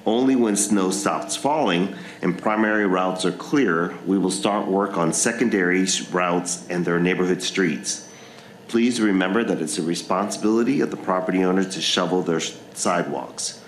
Only 0.05 0.35
when 0.35 0.57
snow 0.57 0.91
stops 0.91 1.37
falling 1.37 1.95
and 2.23 2.37
primary 2.37 2.87
routes 2.87 3.25
are 3.25 3.33
clear, 3.33 3.95
we 4.05 4.19
will 4.19 4.31
start 4.31 4.67
work 4.67 4.97
on 4.97 5.13
secondary 5.13 5.87
routes 6.11 6.67
and 6.69 6.85
their 6.85 6.99
neighborhood 6.99 7.41
streets. 7.41 8.08
Please 8.69 9.01
remember 9.01 9.43
that 9.43 9.61
it's 9.63 9.77
the 9.77 9.83
responsibility 9.83 10.83
of 10.83 10.91
the 10.91 10.97
property 10.97 11.43
owner 11.43 11.65
to 11.65 11.81
shovel 11.81 12.23
their 12.23 12.41
sidewalks. 12.41 13.63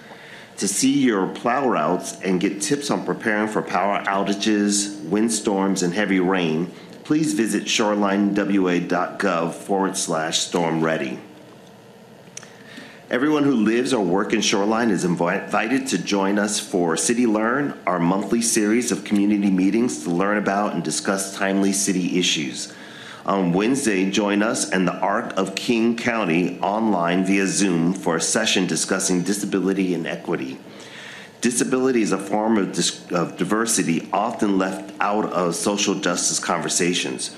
To 0.59 0.69
see 0.69 1.03
your 1.03 1.27
plow 1.27 1.67
routes 1.67 2.21
and 2.21 2.39
get 2.39 2.61
tips 2.61 2.91
on 2.91 3.07
preparing 3.07 3.49
for 3.49 3.63
power 3.63 4.03
outages, 4.05 5.03
windstorms, 5.05 5.83
and 5.83 5.95
heavy 5.95 6.21
rain, 6.21 6.71
please 7.03 7.33
visit 7.33 7.65
shorelinewa.gov 7.65 9.55
forward 9.55 9.97
slash 9.97 10.39
storm 10.39 10.85
ready. 10.85 11.19
Everyone 13.11 13.43
who 13.43 13.55
lives 13.57 13.95
or 13.95 14.05
works 14.05 14.35
in 14.35 14.43
Shoreline 14.43 14.91
is 14.91 15.05
invited 15.05 15.89
to 15.89 15.99
join 15.99 16.39
us 16.39 16.61
for 16.61 16.97
City 16.97 17.27
Learn, 17.27 17.77
our 17.87 17.99
monthly 17.99 18.43
series 18.43 18.93
of 18.93 19.03
community 19.03 19.51
meetings 19.51 20.05
to 20.05 20.11
learn 20.11 20.37
about 20.37 20.75
and 20.75 20.85
discuss 20.85 21.35
timely 21.35 21.73
city 21.73 22.19
issues. 22.19 22.73
On 23.27 23.53
Wednesday, 23.53 24.11
join 24.11 24.43
us 24.43 24.71
and 24.71 24.89
the 24.89 24.97
Arc 24.99 25.37
of 25.37 25.55
King 25.55 25.97
County 25.97 26.59
online 26.61 27.25
via 27.25 27.47
Zoom 27.47 27.93
for 27.93 28.17
a 28.17 28.21
session 28.21 28.67
discussing 28.67 29.23
disability 29.23 29.93
and 29.95 30.07
equity. 30.07 30.59
Disability 31.41 32.03
is 32.03 32.13
a 32.13 32.19
form 32.19 32.57
of, 32.57 32.73
dis- 32.73 33.11
of 33.13 33.37
diversity 33.37 34.09
often 34.13 34.59
left 34.59 34.95
out 35.01 35.27
of 35.33 35.55
social 35.55 35.95
justice 35.95 36.39
conversations. 36.39 37.35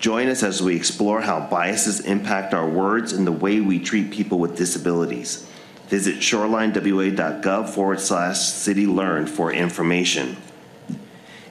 Join 0.00 0.28
us 0.28 0.42
as 0.42 0.60
we 0.60 0.74
explore 0.74 1.20
how 1.20 1.46
biases 1.48 2.00
impact 2.00 2.54
our 2.54 2.68
words 2.68 3.12
and 3.12 3.24
the 3.24 3.32
way 3.32 3.60
we 3.60 3.78
treat 3.78 4.10
people 4.10 4.38
with 4.38 4.56
disabilities. 4.56 5.48
Visit 5.86 6.16
shorelinewa.gov 6.16 7.68
forward 7.68 8.00
slash 8.00 8.40
city 8.40 8.86
learn 8.86 9.26
for 9.26 9.52
information. 9.52 10.36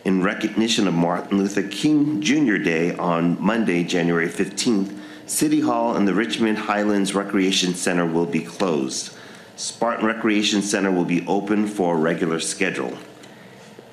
In 0.03 0.23
recognition 0.23 0.87
of 0.87 0.95
Martin 0.95 1.37
Luther 1.37 1.61
King 1.61 2.21
Jr. 2.21 2.57
Day 2.57 2.95
on 2.95 3.39
Monday, 3.39 3.83
January 3.83 4.27
15th, 4.27 4.97
City 5.27 5.59
Hall 5.59 5.95
and 5.95 6.07
the 6.07 6.13
Richmond 6.15 6.57
Highlands 6.57 7.13
Recreation 7.13 7.75
Center 7.75 8.07
will 8.07 8.25
be 8.25 8.39
closed. 8.39 9.13
Spartan 9.57 10.07
Recreation 10.07 10.63
Center 10.63 10.89
will 10.89 11.05
be 11.05 11.23
open 11.27 11.67
for 11.67 11.93
a 11.93 11.99
regular 11.99 12.39
schedule. 12.39 12.97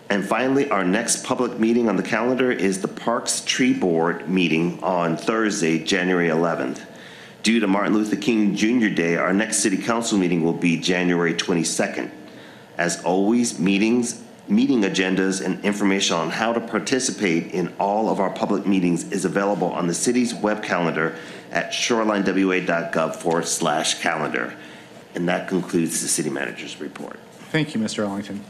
And 0.09 0.25
finally, 0.25 0.71
our 0.71 0.83
next 0.83 1.27
public 1.27 1.59
meeting 1.59 1.91
on 1.91 1.97
the 1.97 2.03
calendar 2.03 2.51
is 2.51 2.81
the 2.81 2.89
Parks 2.89 3.45
Tree 3.45 3.75
Board 3.75 4.31
meeting 4.31 4.83
on 4.83 5.19
Thursday, 5.19 5.79
January 5.79 6.29
11th. 6.29 6.81
Due 7.43 7.61
to 7.61 7.67
Martin 7.67 7.93
Luther 7.93 8.17
King 8.17 8.57
Jr. 8.57 8.89
Day, 8.89 9.17
our 9.17 9.35
next 9.35 9.59
city 9.59 9.77
council 9.77 10.17
meeting 10.17 10.43
will 10.43 10.55
be 10.55 10.81
January 10.81 11.35
22nd. 11.35 12.11
As 12.79 13.05
always, 13.05 13.59
meetings, 13.59 14.23
meeting 14.49 14.83
agendas, 14.83 15.45
and 15.45 15.63
information 15.65 16.17
on 16.17 16.31
how 16.31 16.53
to 16.53 16.61
participate 16.61 17.53
in 17.53 17.73
all 17.79 18.09
of 18.09 18.21
our 18.21 18.31
public 18.31 18.67
meetings 18.67 19.11
is 19.13 19.25
available 19.25 19.69
on 19.69 19.87
the 19.87 19.95
city's 19.95 20.35
web 20.35 20.63
calendar 20.63 21.15
at 21.51 21.71
shorelinewa.gov 21.71 23.17
forward 23.17 23.47
slash 23.47 24.01
calendar. 24.01 24.55
And 25.15 25.29
that 25.29 25.49
concludes 25.49 26.01
the 26.01 26.09
city 26.09 26.31
manager's 26.31 26.81
report. 26.81 27.19
Thank 27.51 27.75
you, 27.75 27.81
Mr. 27.81 28.01
Ellington. 28.01 28.45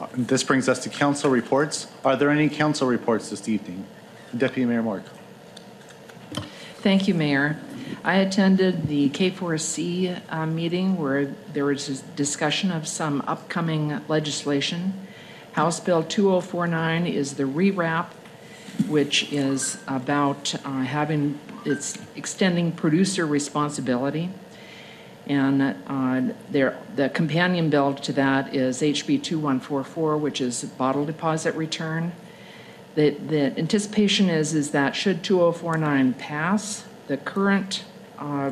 Uh, 0.00 0.06
This 0.16 0.42
brings 0.42 0.68
us 0.68 0.82
to 0.84 0.88
council 0.88 1.30
reports. 1.30 1.86
Are 2.04 2.16
there 2.16 2.30
any 2.30 2.48
council 2.48 2.86
reports 2.86 3.30
this 3.30 3.48
evening? 3.48 3.86
Deputy 4.36 4.64
Mayor 4.64 4.82
Mork. 4.82 5.04
Thank 6.78 7.08
you, 7.08 7.14
Mayor. 7.14 7.58
I 8.02 8.16
attended 8.16 8.88
the 8.88 9.08
K4C 9.10 10.20
uh, 10.28 10.46
meeting 10.46 10.98
where 10.98 11.26
there 11.52 11.64
was 11.64 11.88
a 11.88 12.02
discussion 12.16 12.70
of 12.70 12.86
some 12.86 13.22
upcoming 13.26 14.00
legislation. 14.08 14.92
House 15.54 15.78
Bill 15.78 16.02
2049 16.02 17.06
is 17.06 17.34
the 17.34 17.44
rewrap, 17.44 18.06
which 18.88 19.32
is 19.32 19.78
about 19.86 20.52
uh, 20.64 20.82
having, 20.82 21.38
it's 21.64 21.96
extending 22.16 22.72
producer 22.72 23.24
responsibility. 23.24 24.30
And 25.28 25.62
uh, 25.62 26.34
there, 26.50 26.76
the 26.96 27.08
companion 27.08 27.70
bill 27.70 27.94
to 27.94 28.12
that 28.14 28.52
is 28.52 28.80
HB 28.80 29.22
2144, 29.22 30.18
which 30.18 30.40
is 30.40 30.64
bottle 30.64 31.06
deposit 31.06 31.54
return. 31.54 32.10
The, 32.96 33.10
the 33.10 33.56
anticipation 33.56 34.28
is, 34.28 34.54
is 34.54 34.72
that 34.72 34.96
should 34.96 35.22
2049 35.22 36.14
pass, 36.14 36.84
the 37.06 37.16
current, 37.16 37.84
uh, 38.18 38.50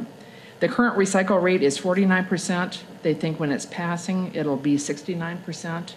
the 0.61 0.69
current 0.69 0.97
recycle 0.97 1.43
rate 1.43 1.65
is 1.65 1.81
49%. 1.81 2.79
They 3.03 3.13
think 3.13 3.41
when 3.41 3.51
it's 3.51 3.67
passing, 3.67 4.33
it'll 4.37 4.57
be 4.57 4.77
69%. 4.77 5.95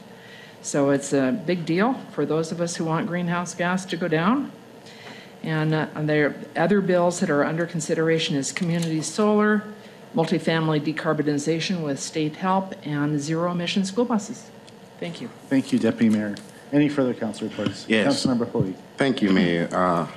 So 0.66 0.90
it's 0.90 1.14
a 1.14 1.32
big 1.46 1.64
deal 1.64 1.94
for 2.12 2.26
those 2.26 2.52
of 2.52 2.60
us 2.60 2.76
who 2.76 2.86
want 2.86 3.06
greenhouse 3.06 3.54
gas 3.54 3.86
to 3.86 3.96
go 3.96 4.08
down. 4.08 4.52
And 5.44 5.76
uh, 5.76 5.88
there 5.98 6.30
are 6.30 6.36
other 6.64 6.82
bills 6.82 7.20
that 7.20 7.30
are 7.30 7.44
under 7.44 7.68
consideration 7.68 8.36
is 8.36 8.52
community 8.52 9.04
solar, 9.04 9.64
multifamily 10.16 10.82
decarbonization 10.82 11.84
with 11.84 12.00
state 12.00 12.38
help, 12.38 12.74
and 12.84 13.20
zero 13.20 13.52
emission 13.52 13.86
school 13.86 14.06
buses. 14.06 14.50
Thank 15.00 15.22
you. 15.22 15.30
Thank 15.50 15.72
you, 15.72 15.78
Deputy 15.78 16.10
Mayor. 16.10 16.34
Any 16.74 16.90
further 16.90 17.14
council 17.14 17.48
reports? 17.48 17.86
Yes. 17.88 18.26
Councilmember 18.26 18.52
Pulley. 18.52 18.74
Thank 18.98 19.22
you, 19.22 19.30
Mayor. 19.30 19.70
Uh, 19.72 20.08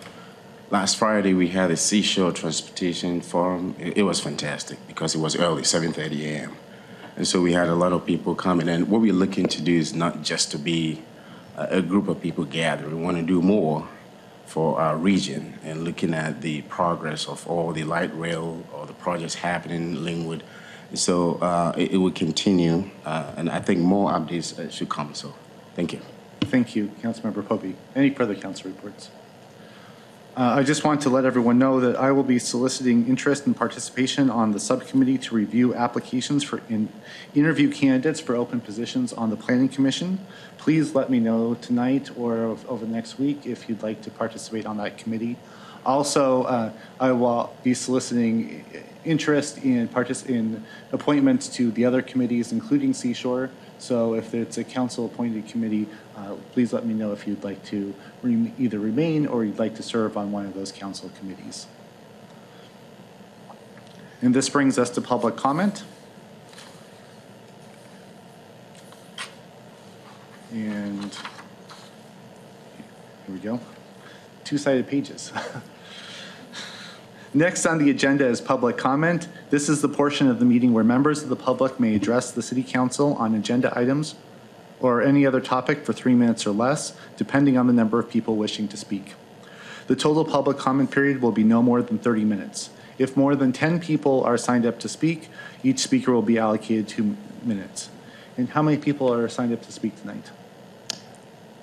last 0.71 0.97
Friday 0.97 1.35
we 1.35 1.49
had 1.49 1.71
a 1.71 1.77
Seashore 1.77 2.33
Transportation 2.33 3.21
Forum. 3.21 3.75
It, 3.79 3.99
it 3.99 4.03
was 4.05 4.19
fantastic 4.19 4.79
because 4.87 5.15
it 5.15 5.19
was 5.19 5.37
early, 5.37 5.61
7:30 5.61 6.21
a.m. 6.23 6.57
And 7.19 7.27
so 7.27 7.43
we 7.43 7.53
had 7.53 7.67
a 7.67 7.75
lot 7.75 7.93
of 7.93 8.07
people 8.07 8.37
coming. 8.37 8.69
And 8.69 8.89
what 8.89 9.01
we're 9.01 9.13
looking 9.13 9.49
to 9.49 9.61
do 9.61 9.77
is 9.77 9.93
not 9.93 10.23
just 10.23 10.53
to 10.53 10.59
be 10.59 11.03
a, 11.57 11.79
a 11.79 11.83
group 11.83 12.07
of 12.07 12.21
people 12.21 12.45
gathering. 12.45 12.97
We 12.97 13.03
want 13.03 13.17
to 13.17 13.25
do 13.25 13.43
more 13.43 13.89
for 14.47 14.81
our 14.81 14.97
region 14.97 15.59
and 15.65 15.83
looking 15.83 16.15
at 16.15 16.43
the 16.43 16.63
progress 16.63 17.27
of 17.27 17.45
all 17.49 17.73
the 17.73 17.83
light 17.83 18.17
rail 18.17 18.65
or 18.73 18.87
the 18.87 18.93
projects 18.93 19.35
happening 19.35 19.97
in 19.97 19.97
Lynnwood. 19.97 20.43
So 20.95 21.35
uh, 21.43 21.75
it, 21.77 21.95
it 21.95 21.97
will 21.97 22.13
continue, 22.13 22.89
uh, 23.05 23.33
and 23.37 23.51
I 23.51 23.61
think 23.61 23.81
more 23.81 24.13
updates 24.13 24.57
uh, 24.57 24.71
should 24.71 24.89
come. 24.89 25.13
So 25.13 25.35
thank 25.75 25.93
you. 25.93 26.01
Thank 26.43 26.77
you, 26.77 26.93
Councilmember 27.03 27.45
Pope. 27.45 27.65
Any 27.97 28.11
further 28.11 28.37
council 28.37 28.71
reports? 28.71 29.11
Uh, 30.39 30.55
I 30.55 30.63
just 30.63 30.85
want 30.85 31.01
to 31.01 31.11
let 31.11 31.25
everyone 31.25 31.59
know 31.59 31.81
that 31.81 31.97
I 31.97 32.13
will 32.13 32.23
be 32.23 32.39
soliciting 32.39 33.09
interest 33.09 33.47
and 33.47 33.57
participation 33.57 34.31
on 34.31 34.53
the 34.53 34.61
subcommittee 34.61 35.19
to 35.19 35.35
review 35.35 35.75
applications 35.75 36.45
for 36.45 36.63
in, 36.69 36.89
interview 37.35 37.73
candidates 37.73 38.21
for 38.21 38.37
open 38.37 38.61
positions 38.61 39.13
on 39.13 39.31
the 39.31 39.37
Planning 39.37 39.69
Commission. 39.69 40.25
Please 40.57 40.95
let 40.95 41.11
me 41.11 41.19
know 41.19 41.55
tonight 41.55 42.17
or 42.17 42.57
over 42.69 42.87
the 42.87 42.93
next 42.93 43.19
week 43.19 43.47
if 43.47 43.69
you'd 43.69 43.83
like 43.83 44.01
to 44.03 44.13
participate 44.13 44.65
on 44.65 44.77
that 44.77 44.97
committee. 44.97 45.37
Also, 45.85 46.45
uh, 46.45 46.71
I 47.01 47.11
will 47.11 47.53
be 47.65 47.75
soliciting 47.75 48.65
interest 49.05 49.59
in 49.65 49.89
in 50.29 50.65
appointments 50.93 51.49
to 51.49 51.73
the 51.73 51.85
other 51.85 52.01
committees, 52.01 52.53
including 52.53 52.95
Seashore. 52.95 53.51
So 53.79 54.15
if 54.15 54.35
it's 54.35 54.59
a 54.59 54.65
council-appointed 54.65 55.49
committee, 55.49 55.87
uh, 56.17 56.35
please 56.53 56.73
let 56.73 56.85
me 56.85 56.95
know 56.95 57.13
if 57.13 57.27
you'd 57.27 57.45
like 57.45 57.65
to 57.67 57.95
rem- 58.23 58.53
either 58.59 58.79
remain 58.79 59.27
or 59.27 59.45
you'd 59.45 59.59
like 59.59 59.77
to 59.77 59.83
serve 59.83 60.17
on 60.17 60.33
one 60.33 60.47
of 60.47 60.55
those 60.55 60.73
council 60.73 61.11
committees. 61.19 61.67
And 64.21 64.35
this 64.35 64.49
brings 64.49 64.79
us 64.79 64.91
to 64.91 65.01
public 65.01 65.37
comment. 65.37 65.85
And 70.51 71.15
here 73.27 73.35
we 73.35 73.39
go. 73.39 73.61
Two-sided 74.45 74.89
pages. 74.89 75.33
Next 77.35 77.67
on 77.67 77.79
the 77.79 77.91
agenda 77.91 78.27
is 78.27 78.41
public 78.41 78.79
comment. 78.79 79.29
This 79.51 79.69
is 79.69 79.83
the 79.83 79.89
portion 79.89 80.29
of 80.29 80.39
the 80.39 80.47
meeting 80.47 80.73
where 80.73 80.85
members 80.85 81.23
of 81.23 81.29
the 81.29 81.37
public 81.37 81.79
may 81.79 81.95
address 81.95 82.33
the 82.33 82.41
city 82.41 82.63
council 82.63 83.15
on 83.15 83.35
agenda 83.35 83.71
items 83.79 84.15
or 84.81 85.03
any 85.03 85.27
other 85.27 85.41
topic 85.41 85.85
for 85.85 85.93
three 85.93 86.15
minutes 86.15 86.47
or 86.47 86.53
less, 86.53 86.97
depending 87.19 87.59
on 87.59 87.67
the 87.67 87.73
number 87.73 87.99
of 87.99 88.09
people 88.09 88.37
wishing 88.37 88.67
to 88.69 88.79
speak. 88.79 89.15
The 89.89 89.97
total 89.97 90.25
public 90.25 90.57
comment 90.57 90.91
period 90.91 91.21
will 91.21 91.33
be 91.33 91.45
no 91.45 91.63
more 91.63 91.83
than 91.83 91.99
30 91.99 92.25
minutes. 92.25 92.71
If 92.97 93.17
more 93.17 93.37
than 93.37 93.53
10 93.53 93.81
people 93.81 94.25
are 94.25 94.39
signed 94.39 94.65
up 94.65 94.79
to 94.81 94.89
speak, 94.89 95.29
each 95.63 95.81
speaker 95.81 96.13
will 96.13 96.23
be 96.23 96.39
allocated 96.39 96.89
two 96.89 97.17
minutes. 97.43 97.91
And 98.39 98.49
how 98.51 98.63
many 98.63 98.79
people 98.79 99.13
are 99.13 99.29
signed 99.29 99.53
up 99.53 99.63
to 99.63 99.73
speak 99.73 100.01
tonight? 100.01 100.31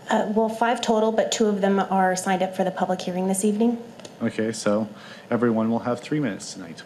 Uh, 0.10 0.32
Well, 0.36 0.50
five 0.50 0.82
total, 0.82 1.12
but 1.12 1.32
two 1.32 1.48
of 1.48 1.62
them 1.62 1.80
are 1.80 2.16
signed 2.16 2.44
up 2.44 2.56
for 2.56 2.64
the 2.64 2.72
public 2.72 3.02
hearing 3.02 3.28
this 3.28 3.44
evening. 3.44 3.80
Okay, 4.22 4.52
so 4.52 4.88
everyone 5.30 5.70
will 5.70 5.80
have 5.80 6.00
three 6.00 6.20
minutes 6.20 6.54
tonight. 6.54 6.84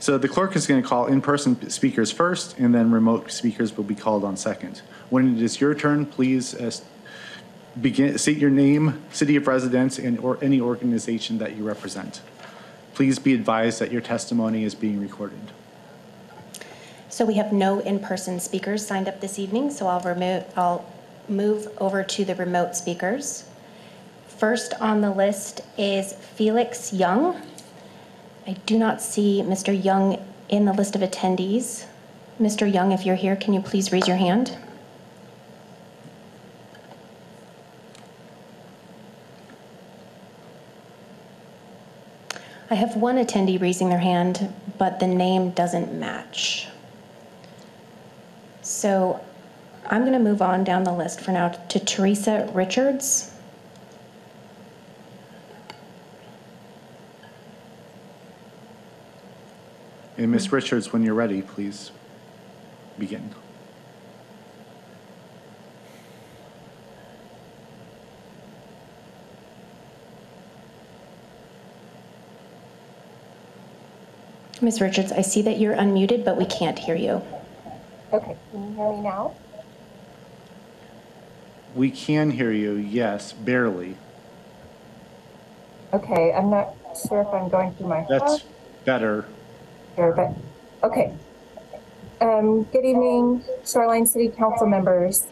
So 0.00 0.16
the 0.16 0.28
clerk 0.28 0.54
is 0.54 0.66
going 0.66 0.80
to 0.80 0.88
call 0.88 1.06
in-person 1.06 1.70
speakers 1.70 2.12
first, 2.12 2.56
and 2.58 2.72
then 2.72 2.92
remote 2.92 3.32
speakers 3.32 3.76
will 3.76 3.84
be 3.84 3.96
called 3.96 4.22
on 4.22 4.36
second. 4.36 4.82
When 5.10 5.36
it 5.36 5.42
is 5.42 5.60
your 5.60 5.74
turn, 5.74 6.06
please 6.06 6.54
uh, 6.54 6.70
begin, 7.80 8.16
state 8.16 8.38
your 8.38 8.50
name, 8.50 9.02
city 9.10 9.34
of 9.34 9.48
residence, 9.48 9.98
and 9.98 10.20
or 10.20 10.38
any 10.40 10.60
organization 10.60 11.38
that 11.38 11.56
you 11.56 11.64
represent. 11.64 12.20
Please 12.94 13.18
be 13.18 13.34
advised 13.34 13.80
that 13.80 13.90
your 13.90 14.00
testimony 14.00 14.62
is 14.62 14.76
being 14.76 15.00
recorded. 15.00 15.40
So 17.08 17.24
we 17.24 17.34
have 17.34 17.52
no 17.52 17.80
in-person 17.80 18.38
speakers 18.38 18.86
signed 18.86 19.08
up 19.08 19.20
this 19.20 19.38
evening, 19.38 19.70
so 19.70 19.88
I'll 19.88 20.00
remove, 20.00 20.44
I'll 20.56 20.86
move 21.28 21.68
over 21.78 22.04
to 22.04 22.24
the 22.24 22.36
remote 22.36 22.76
speakers. 22.76 23.47
First 24.38 24.72
on 24.80 25.00
the 25.00 25.10
list 25.10 25.62
is 25.76 26.12
Felix 26.12 26.92
Young. 26.92 27.42
I 28.46 28.52
do 28.66 28.78
not 28.78 29.02
see 29.02 29.42
Mr. 29.44 29.84
Young 29.84 30.24
in 30.48 30.64
the 30.64 30.72
list 30.72 30.94
of 30.94 31.00
attendees. 31.00 31.86
Mr. 32.40 32.72
Young, 32.72 32.92
if 32.92 33.04
you're 33.04 33.16
here, 33.16 33.34
can 33.34 33.52
you 33.52 33.60
please 33.60 33.90
raise 33.90 34.06
your 34.06 34.16
hand? 34.16 34.56
I 42.70 42.76
have 42.76 42.94
one 42.94 43.16
attendee 43.16 43.60
raising 43.60 43.88
their 43.88 43.98
hand, 43.98 44.54
but 44.78 45.00
the 45.00 45.08
name 45.08 45.50
doesn't 45.50 45.98
match. 45.98 46.68
So 48.62 49.20
I'm 49.86 50.02
going 50.02 50.12
to 50.12 50.20
move 50.20 50.42
on 50.42 50.62
down 50.62 50.84
the 50.84 50.92
list 50.92 51.20
for 51.20 51.32
now 51.32 51.48
to 51.48 51.80
Teresa 51.80 52.48
Richards. 52.54 53.32
And 60.18 60.32
Ms. 60.32 60.46
Mm-hmm. 60.46 60.56
Richards, 60.56 60.92
when 60.92 61.04
you're 61.04 61.14
ready, 61.14 61.42
please 61.42 61.92
begin. 62.98 63.30
Ms. 74.60 74.80
Richards, 74.80 75.12
I 75.12 75.20
see 75.22 75.40
that 75.42 75.58
you're 75.58 75.76
unmuted, 75.76 76.24
but 76.24 76.36
we 76.36 76.44
can't 76.46 76.76
hear 76.76 76.96
you. 76.96 77.22
Okay, 78.12 78.36
can 78.50 78.70
you 78.70 78.74
hear 78.74 78.92
me 78.92 79.00
now? 79.02 79.34
We 81.76 81.92
can 81.92 82.32
hear 82.32 82.50
you, 82.50 82.72
yes, 82.72 83.32
barely. 83.32 83.96
Okay, 85.92 86.32
I'm 86.32 86.50
not 86.50 86.74
sure 87.08 87.20
if 87.20 87.28
I'm 87.28 87.48
going 87.48 87.72
through 87.74 87.86
my 87.86 88.04
That's 88.08 88.22
house 88.22 88.44
better. 88.84 89.26
Here, 89.98 90.12
but, 90.12 90.32
okay. 90.88 91.12
Um, 92.20 92.62
good 92.64 92.84
evening, 92.84 93.42
Shoreline 93.66 94.06
City 94.06 94.28
Council 94.28 94.66
members. 94.66 95.26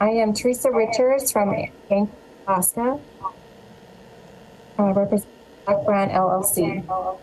I 0.00 0.10
am 0.10 0.32
Teresa 0.32 0.70
Richards 0.70 1.32
from 1.32 1.52
Yankton, 1.52 2.10
Alaska. 2.46 3.00
I 4.78 4.90
represent 4.92 5.30
Black 5.64 5.84
Brand 5.84 6.10
LLC. 6.12 7.18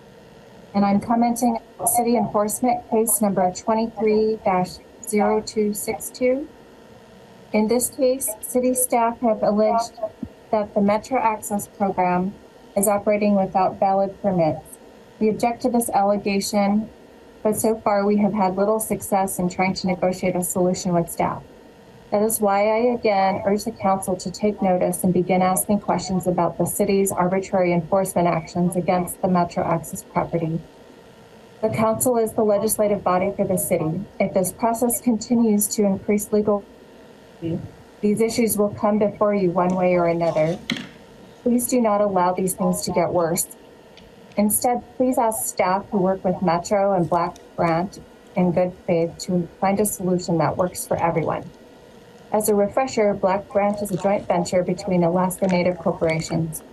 And 0.76 0.84
I'm 0.84 1.00
commenting 1.00 1.60
on 1.80 1.88
city 1.88 2.18
enforcement 2.18 2.90
case 2.90 3.22
number 3.22 3.54
twenty-three 3.56 4.40
262 4.44 6.48
In 7.54 7.68
this 7.68 7.90
case, 7.90 8.30
city 8.42 8.74
staff 8.74 9.20
have 9.20 9.44
alleged 9.44 9.94
that 10.52 10.74
the 10.74 10.82
Metro 10.82 11.20
Access 11.20 11.68
Program 11.68 12.34
is 12.76 12.88
operating 12.88 13.36
without 13.36 13.80
valid 13.80 14.20
permits. 14.22 14.73
We 15.20 15.30
object 15.30 15.62
to 15.62 15.70
this 15.70 15.90
allegation, 15.90 16.90
but 17.44 17.56
so 17.56 17.80
far 17.80 18.06
we 18.06 18.18
have 18.18 18.34
had 18.34 18.56
little 18.56 18.80
success 18.80 19.40
in 19.40 19.50
trying 19.50 19.74
to 19.76 19.88
negotiate 19.88 20.36
a 20.36 20.44
solution 20.44 20.94
with 20.94 21.10
staff. 21.10 21.44
That 22.12 22.22
is 22.22 22.40
why 22.40 22.68
I 22.68 22.94
again 22.94 23.42
urge 23.46 23.64
the 23.64 23.72
council 23.72 24.16
to 24.18 24.30
take 24.30 24.62
notice 24.62 25.04
and 25.04 25.12
begin 25.12 25.42
asking 25.42 25.80
questions 25.80 26.28
about 26.28 26.58
the 26.58 26.66
city's 26.66 27.12
arbitrary 27.12 27.74
enforcement 27.74 28.28
actions 28.28 28.76
against 28.76 29.22
the 29.22 29.28
Metro 29.28 29.64
Access 29.64 30.04
property. 30.04 30.62
The 31.62 31.70
council 31.70 32.18
is 32.18 32.34
the 32.34 32.44
legislative 32.44 33.04
body 33.04 33.32
for 33.36 33.48
the 33.48 33.58
city. 33.58 34.04
If 34.20 34.34
this 34.34 34.52
process 34.52 35.02
continues 35.02 35.68
to 35.70 35.86
increase 35.86 36.32
legal, 36.32 36.64
these 38.02 38.22
issues 38.22 38.58
will 38.58 38.76
come 38.76 39.00
before 39.00 39.34
you 39.34 39.50
one 39.50 39.74
way 39.74 39.96
or 39.96 40.06
another. 40.06 40.60
Please 41.42 41.68
do 41.68 41.82
not 41.82 42.02
allow 42.02 42.34
these 42.34 42.54
things 42.54 42.82
to 42.82 42.92
get 42.92 43.12
worse. 43.12 43.48
Instead, 44.38 44.84
please 44.98 45.18
ask 45.18 45.46
staff 45.46 45.86
who 45.92 46.00
work 46.00 46.24
with 46.24 46.42
Metro 46.42 46.94
and 46.94 47.10
Black 47.10 47.38
Grant 47.56 48.00
in 48.36 48.52
good 48.52 48.74
faith 48.88 49.16
to 49.20 49.48
find 49.62 49.80
a 49.80 49.86
solution 49.86 50.38
that 50.40 50.58
works 50.58 50.88
for 50.88 50.98
everyone. 50.98 51.48
As 52.32 52.50
a 52.50 52.56
refresher, 52.56 53.14
Black 53.14 53.48
Grant 53.48 53.82
is 53.84 53.92
a 53.92 53.98
joint 53.98 54.28
venture 54.28 54.64
between 54.64 55.04
Alaska 55.04 55.48
Native 55.48 55.78
corporations. 55.78 56.64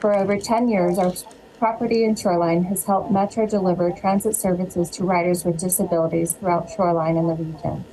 For 0.00 0.14
over 0.16 0.38
10 0.38 0.68
years, 0.68 0.98
our 0.98 1.12
property 1.58 2.02
in 2.02 2.16
Shoreline 2.16 2.64
has 2.64 2.84
helped 2.84 3.12
Metro 3.12 3.46
deliver 3.46 3.92
transit 3.92 4.34
services 4.34 4.90
to 4.90 5.04
riders 5.04 5.44
with 5.44 5.58
disabilities 5.58 6.32
throughout 6.32 6.70
Shoreline 6.70 7.16
and 7.16 7.28
the 7.28 7.34
region. 7.34 7.84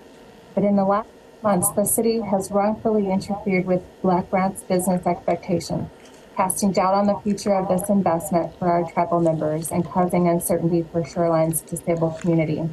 But 0.55 0.63
in 0.63 0.75
the 0.75 0.85
last 0.85 1.09
months, 1.43 1.69
the 1.69 1.85
city 1.85 2.21
has 2.21 2.49
wrongfully 2.49 3.11
interfered 3.11 3.65
with 3.65 3.83
Black 4.01 4.31
Grant's 4.31 4.63
business 4.63 5.05
expectations, 5.05 5.89
casting 6.35 6.71
doubt 6.71 6.93
on 6.93 7.05
the 7.07 7.17
future 7.19 7.53
of 7.53 7.67
this 7.69 7.89
investment 7.89 8.57
for 8.59 8.67
our 8.67 8.89
tribal 8.91 9.21
members 9.21 9.71
and 9.71 9.85
causing 9.85 10.27
uncertainty 10.27 10.85
for 10.91 11.01
Shoreline's 11.01 11.61
disabled 11.61 12.19
community. 12.19 12.69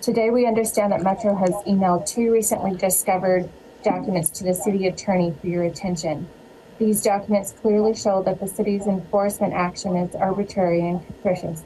Today, 0.00 0.30
we 0.30 0.46
understand 0.46 0.92
that 0.92 1.02
Metro 1.02 1.34
has 1.34 1.50
emailed 1.66 2.06
two 2.06 2.32
recently 2.32 2.76
discovered 2.76 3.48
documents 3.82 4.30
to 4.30 4.44
the 4.44 4.54
city 4.54 4.86
attorney 4.86 5.34
for 5.40 5.46
your 5.46 5.64
attention. 5.64 6.26
These 6.78 7.02
documents 7.02 7.52
clearly 7.52 7.94
show 7.94 8.22
that 8.22 8.40
the 8.40 8.48
city's 8.48 8.86
enforcement 8.86 9.52
action 9.52 9.96
is 9.96 10.14
arbitrary 10.14 10.80
and 10.80 11.06
capricious. 11.06 11.62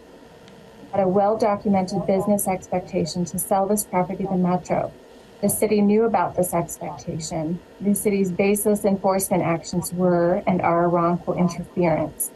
Had 0.92 1.02
a 1.02 1.08
well-documented 1.08 2.06
business 2.06 2.48
expectation 2.48 3.24
to 3.26 3.38
sell 3.38 3.66
this 3.66 3.84
property 3.84 4.24
to 4.24 4.36
Metro. 4.36 4.92
The 5.40 5.48
city 5.48 5.80
knew 5.80 6.02
about 6.02 6.34
this 6.34 6.52
expectation. 6.52 7.60
The 7.80 7.94
city's 7.94 8.32
baseless 8.32 8.84
enforcement 8.84 9.44
actions 9.44 9.92
were 9.92 10.42
and 10.48 10.60
are 10.60 10.88
wrongful 10.88 11.34
interference. 11.34 12.32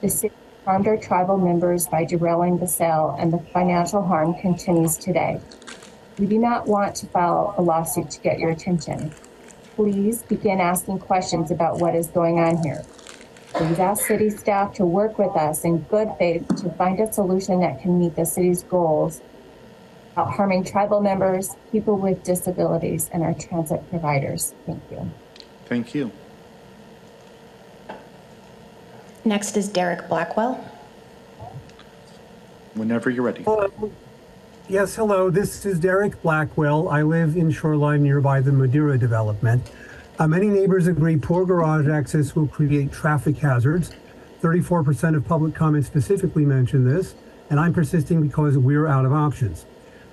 The 0.00 0.08
city 0.08 0.34
harmed 0.64 0.88
our 0.88 0.96
tribal 0.96 1.36
members 1.36 1.86
by 1.86 2.06
derailing 2.06 2.56
the 2.56 2.66
sale, 2.66 3.14
and 3.18 3.30
the 3.34 3.38
financial 3.52 4.02
harm 4.02 4.32
continues 4.40 4.96
today. 4.96 5.42
We 6.18 6.26
do 6.26 6.38
not 6.38 6.66
want 6.66 6.96
to 6.96 7.06
file 7.06 7.54
a 7.58 7.62
lawsuit 7.62 8.10
to 8.12 8.20
get 8.20 8.38
your 8.38 8.50
attention. 8.50 9.12
Please 9.76 10.22
begin 10.22 10.58
asking 10.58 11.00
questions 11.00 11.50
about 11.50 11.80
what 11.80 11.94
is 11.94 12.06
going 12.06 12.38
on 12.38 12.62
here. 12.62 12.82
Please 13.52 13.78
ask 13.78 14.06
city 14.06 14.30
staff 14.30 14.72
to 14.74 14.86
work 14.86 15.18
with 15.18 15.36
us 15.36 15.64
in 15.64 15.80
good 15.82 16.08
faith 16.18 16.48
to 16.62 16.70
find 16.70 16.98
a 16.98 17.12
solution 17.12 17.60
that 17.60 17.82
can 17.82 17.98
meet 17.98 18.16
the 18.16 18.24
city's 18.24 18.62
goals 18.62 19.20
harming 20.24 20.64
tribal 20.64 21.00
members, 21.00 21.56
people 21.72 21.96
with 21.96 22.22
disabilities, 22.22 23.10
and 23.12 23.22
our 23.22 23.34
transit 23.34 23.88
providers. 23.90 24.54
Thank 24.66 24.82
you. 24.90 25.10
Thank 25.66 25.94
you. 25.94 26.10
Next 29.24 29.56
is 29.56 29.68
Derek 29.68 30.08
Blackwell. 30.08 30.54
Whenever 32.74 33.10
you're 33.10 33.24
ready. 33.24 33.44
Yes, 34.68 34.94
hello. 34.94 35.30
This 35.30 35.64
is 35.66 35.78
Derek 35.80 36.20
Blackwell. 36.22 36.88
I 36.88 37.02
live 37.02 37.36
in 37.36 37.50
Shoreline 37.50 38.02
nearby 38.02 38.40
the 38.40 38.52
Madeira 38.52 38.98
development. 38.98 39.70
Uh, 40.18 40.28
many 40.28 40.48
neighbors 40.48 40.86
agree 40.86 41.16
poor 41.16 41.46
garage 41.46 41.88
access 41.88 42.34
will 42.34 42.48
create 42.48 42.92
traffic 42.92 43.36
hazards. 43.38 43.92
34% 44.42 45.16
of 45.16 45.26
public 45.26 45.54
comments 45.54 45.86
specifically 45.86 46.44
mention 46.44 46.84
this, 46.84 47.14
and 47.50 47.58
I'm 47.58 47.72
persisting 47.72 48.20
because 48.20 48.56
we're 48.56 48.86
out 48.86 49.04
of 49.04 49.12
options. 49.12 49.66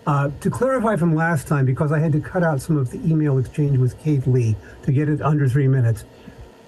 Uh, 0.06 0.30
to 0.40 0.52
clarify 0.52 0.96
from 0.96 1.16
last 1.16 1.48
time, 1.48 1.66
because 1.66 1.92
I 1.92 1.98
had 1.98 2.12
to 2.12 2.20
cut 2.20 2.44
out 2.44 2.62
some 2.62 2.78
of 2.78 2.92
the 2.92 3.00
email 3.00 3.40
exchange 3.40 3.78
with 3.78 4.00
Kate 4.00 4.28
Lee 4.28 4.56
to 4.84 4.92
get 4.92 5.10
it 5.10 5.20
under 5.20 5.50
three 5.50 5.68
minutes, 5.68 6.06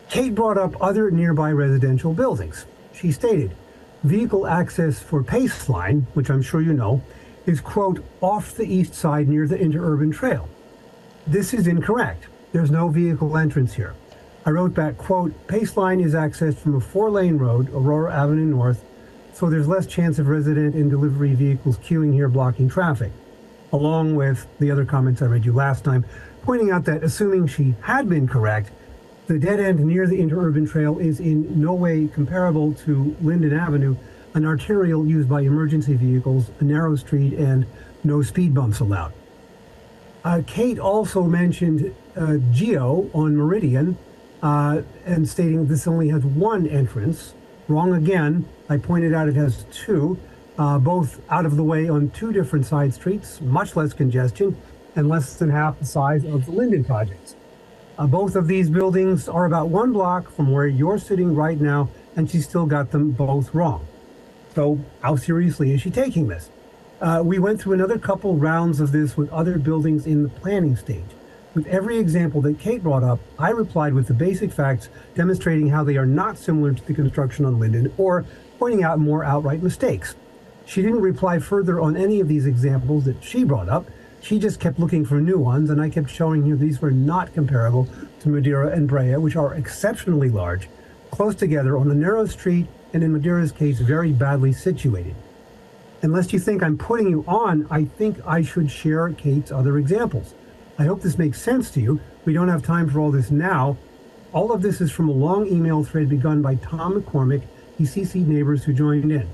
Kate 0.10 0.34
brought 0.34 0.58
up 0.58 0.76
other 0.82 1.12
nearby 1.12 1.52
residential 1.52 2.14
buildings. 2.14 2.66
She 2.94 3.12
stated, 3.12 3.56
vehicle 4.04 4.48
access 4.48 5.00
for 5.00 5.22
Pace 5.22 5.70
Line, 5.70 6.08
which 6.16 6.32
I'm 6.32 6.42
sure 6.42 6.62
you 6.62 6.74
know, 6.74 7.04
is, 7.46 7.62
quote, 7.62 8.04
off 8.22 8.56
the 8.56 8.66
east 8.66 8.96
side 8.96 9.28
near 9.28 9.48
the 9.48 9.58
interurban 9.58 10.12
trail. 10.14 10.50
This 11.28 11.54
is 11.54 11.68
incorrect. 11.68 12.26
There's 12.54 12.72
no 12.72 12.88
vehicle 12.90 13.38
entrance 13.38 13.74
here. 13.74 13.94
I 14.48 14.50
wrote 14.50 14.74
back, 14.74 14.98
quote, 14.98 15.48
Pace 15.48 15.78
Line 15.78 16.00
is 16.00 16.14
accessed 16.14 16.58
from 16.58 16.76
a 16.76 16.80
four 16.80 17.12
lane 17.12 17.38
road, 17.38 17.70
Aurora 17.70 18.14
Avenue 18.14 18.46
North, 18.46 18.84
so 19.34 19.48
there's 19.48 19.68
less 19.68 19.86
chance 19.86 20.18
of 20.18 20.28
resident 20.28 20.74
and 20.74 20.90
delivery 20.90 21.36
vehicles 21.36 21.78
queuing 21.78 22.14
here 22.14 22.30
blocking 22.30 22.68
traffic. 22.68 23.12
Along 23.72 24.16
with 24.16 24.48
the 24.60 24.72
other 24.72 24.86
comments 24.86 25.22
I 25.22 25.26
read 25.26 25.46
you 25.46 25.54
last 25.54 25.84
time, 25.84 26.06
pointing 26.44 26.72
out 26.72 26.86
that 26.86 27.04
assuming 27.04 27.48
she 27.48 27.76
had 27.82 28.08
been 28.08 28.28
correct, 28.28 28.72
the 29.28 29.38
dead 29.38 29.60
end 29.60 29.80
near 29.80 30.08
the 30.08 30.20
interurban 30.20 30.70
trail 30.70 31.00
is 31.00 31.20
in 31.20 31.60
no 31.60 31.74
way 31.74 32.08
comparable 32.08 32.74
to 32.86 33.16
Linden 33.22 33.54
Avenue, 33.54 33.98
an 34.34 34.46
arterial 34.46 35.06
used 35.06 35.28
by 35.28 35.42
emergency 35.42 35.96
vehicles, 35.96 36.50
a 36.60 36.64
narrow 36.64 36.96
street, 36.96 37.34
and 37.34 37.66
no 38.04 38.22
speed 38.22 38.54
bumps 38.54 38.80
allowed. 38.80 39.12
Uh, 40.24 40.42
Kate 40.48 40.80
also 40.80 41.24
mentioned 41.24 41.94
uh, 42.16 42.38
Geo 42.52 43.10
on 43.14 43.36
Meridian 43.36 43.98
uh, 44.42 44.82
and 45.06 45.28
stating 45.28 45.68
this 45.68 45.88
only 45.88 46.10
has 46.10 46.24
one 46.24 46.68
entrance. 46.68 47.34
Wrong 47.68 47.94
again. 47.94 48.48
I 48.70 48.78
pointed 48.78 49.14
out 49.14 49.28
it 49.28 49.36
has 49.36 49.66
two, 49.72 50.18
uh, 50.58 50.80
both 50.80 51.22
out 51.30 51.46
of 51.46 51.56
the 51.56 51.64
way 51.64 51.88
on 51.90 52.10
two 52.12 52.32
different 52.32 52.66
side 52.66 52.94
streets, 52.94 53.42
much 53.42 53.76
less 53.76 53.94
congestion, 53.94 54.58
and 54.96 55.08
less 55.08 55.36
than 55.36 55.50
half 55.50 55.78
the 55.80 55.86
size 55.86 56.26
of 56.26 56.46
the 56.46 56.52
Linden 56.52 56.84
projects. 56.84 57.36
Uh, 57.98 58.08
both 58.08 58.36
of 58.36 58.48
these 58.48 58.70
buildings 58.70 59.28
are 59.28 59.46
about 59.46 59.70
one 59.70 59.92
block 59.92 60.32
from 60.32 60.52
where 60.52 60.68
you're 60.68 61.00
sitting 61.00 61.36
right 61.36 61.60
now, 61.60 61.90
and 62.16 62.30
she 62.30 62.42
still 62.42 62.66
got 62.66 62.92
them 62.92 63.12
both 63.12 63.54
wrong. 63.54 63.88
So, 64.56 64.80
how 65.02 65.16
seriously 65.16 65.72
is 65.74 65.82
she 65.82 65.92
taking 65.92 66.28
this? 66.28 66.50
Uh, 67.00 67.22
we 67.24 67.38
went 67.38 67.62
through 67.62 67.74
another 67.74 68.00
couple 68.00 68.36
rounds 68.36 68.80
of 68.80 68.92
this 68.92 69.16
with 69.16 69.32
other 69.32 69.60
buildings 69.60 70.08
in 70.08 70.24
the 70.24 70.30
planning 70.30 70.76
stage. 70.76 71.06
With 71.54 71.68
every 71.68 71.98
example 71.98 72.42
that 72.42 72.60
Kate 72.60 72.82
brought 72.82 73.04
up, 73.04 73.20
I 73.38 73.50
replied 73.50 73.94
with 73.94 74.08
the 74.08 74.14
basic 74.14 74.52
facts 74.52 74.90
demonstrating 75.16 75.70
how 75.70 75.84
they 75.84 75.98
are 75.98 76.06
not 76.06 76.38
similar 76.38 76.74
to 76.74 76.86
the 76.86 76.94
construction 76.94 77.46
on 77.46 77.60
Linden 77.60 77.94
or 77.98 78.26
pointing 78.58 78.84
out 78.84 79.00
more 79.00 79.24
outright 79.24 79.62
mistakes. 79.62 80.16
She 80.68 80.82
didn't 80.82 81.02
reply 81.02 81.40
further 81.40 81.80
on 81.80 81.96
any 81.96 82.20
of 82.20 82.28
these 82.28 82.46
examples 82.46 83.06
that 83.06 83.24
she 83.24 83.46
brought 83.46 83.70
up. 83.70 83.90
She 84.22 84.38
just 84.38 84.60
kept 84.60 84.80
looking 84.80 85.06
for 85.06 85.22
new 85.22 85.40
ones, 85.40 85.70
and 85.70 85.80
I 85.80 85.90
kept 85.90 86.10
showing 86.10 86.48
her 86.50 86.58
these 86.58 86.82
were 86.82 86.92
not 86.92 87.34
comparable 87.34 87.88
to 88.20 88.30
Madeira 88.30 88.72
and 88.72 88.86
Brea, 88.86 89.16
which 89.16 89.38
are 89.38 89.54
exceptionally 89.54 90.30
large, 90.30 90.68
close 91.10 91.36
together 91.36 91.78
on 91.78 91.90
a 91.90 91.94
narrow 91.94 92.26
street, 92.26 92.68
and 92.92 93.02
in 93.02 93.14
Madeira's 93.14 93.54
case, 93.54 93.80
very 93.80 94.12
badly 94.12 94.52
situated. 94.52 95.16
Unless 96.02 96.34
you 96.34 96.40
think 96.40 96.62
I'm 96.62 96.78
putting 96.78 97.08
you 97.08 97.24
on, 97.30 97.66
I 97.72 97.86
think 97.86 98.20
I 98.28 98.42
should 98.42 98.70
share 98.70 99.10
Kate's 99.14 99.54
other 99.54 99.78
examples. 99.78 100.34
I 100.78 100.84
hope 100.84 101.02
this 101.02 101.18
makes 101.18 101.42
sense 101.42 101.72
to 101.72 101.80
you. 101.80 102.02
We 102.26 102.34
don't 102.34 102.50
have 102.50 102.62
time 102.62 102.90
for 102.90 103.00
all 103.00 103.12
this 103.12 103.32
now. 103.32 103.78
All 104.34 104.52
of 104.52 104.62
this 104.62 104.82
is 104.82 104.92
from 104.92 105.08
a 105.08 105.14
long 105.14 105.48
email 105.48 105.86
thread 105.86 106.10
begun 106.10 106.42
by 106.42 106.56
Tom 106.56 107.02
McCormick. 107.02 107.44
He 107.78 107.86
CC'd 107.86 108.28
neighbors 108.28 108.66
who 108.66 108.74
joined 108.74 109.14
in. 109.14 109.30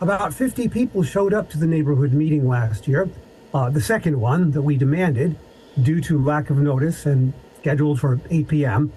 About 0.00 0.32
50 0.32 0.68
people 0.68 1.02
showed 1.02 1.34
up 1.34 1.50
to 1.50 1.58
the 1.58 1.66
neighborhood 1.66 2.12
meeting 2.12 2.46
last 2.46 2.86
year, 2.86 3.08
uh, 3.52 3.68
the 3.68 3.80
second 3.80 4.20
one 4.20 4.52
that 4.52 4.62
we 4.62 4.76
demanded 4.76 5.36
due 5.82 6.00
to 6.02 6.22
lack 6.24 6.50
of 6.50 6.58
notice 6.58 7.04
and 7.04 7.32
scheduled 7.58 7.98
for 7.98 8.20
8 8.30 8.46
p.m. 8.46 8.92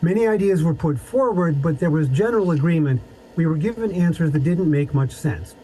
Many 0.00 0.26
ideas 0.26 0.62
were 0.62 0.72
put 0.72 0.98
forward, 0.98 1.60
but 1.60 1.78
there 1.78 1.90
was 1.90 2.08
general 2.08 2.52
agreement. 2.52 3.02
We 3.36 3.44
were 3.44 3.56
given 3.56 3.92
answers 3.92 4.32
that 4.32 4.42
didn't 4.42 4.70
make 4.70 4.94
much 4.94 5.12
sense. 5.12 5.54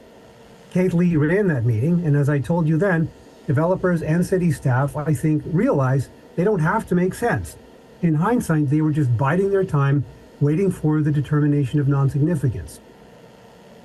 Kate 0.72 0.92
Lee 0.92 1.16
ran 1.16 1.46
that 1.46 1.64
meeting, 1.64 2.04
and 2.04 2.14
as 2.14 2.28
I 2.28 2.38
told 2.38 2.68
you 2.68 2.76
then, 2.76 3.10
developers 3.46 4.02
and 4.02 4.26
city 4.26 4.52
staff, 4.52 4.94
I 4.94 5.14
think, 5.14 5.42
realize 5.46 6.10
they 6.34 6.44
don't 6.44 6.60
have 6.60 6.86
to 6.88 6.94
make 6.94 7.14
sense. 7.14 7.56
In 8.02 8.16
hindsight, 8.16 8.68
they 8.68 8.82
were 8.82 8.92
just 8.92 9.16
biding 9.16 9.50
their 9.50 9.64
time, 9.64 10.04
waiting 10.38 10.70
for 10.70 11.00
the 11.00 11.10
determination 11.10 11.80
of 11.80 11.88
non 11.88 12.10
significance. 12.10 12.80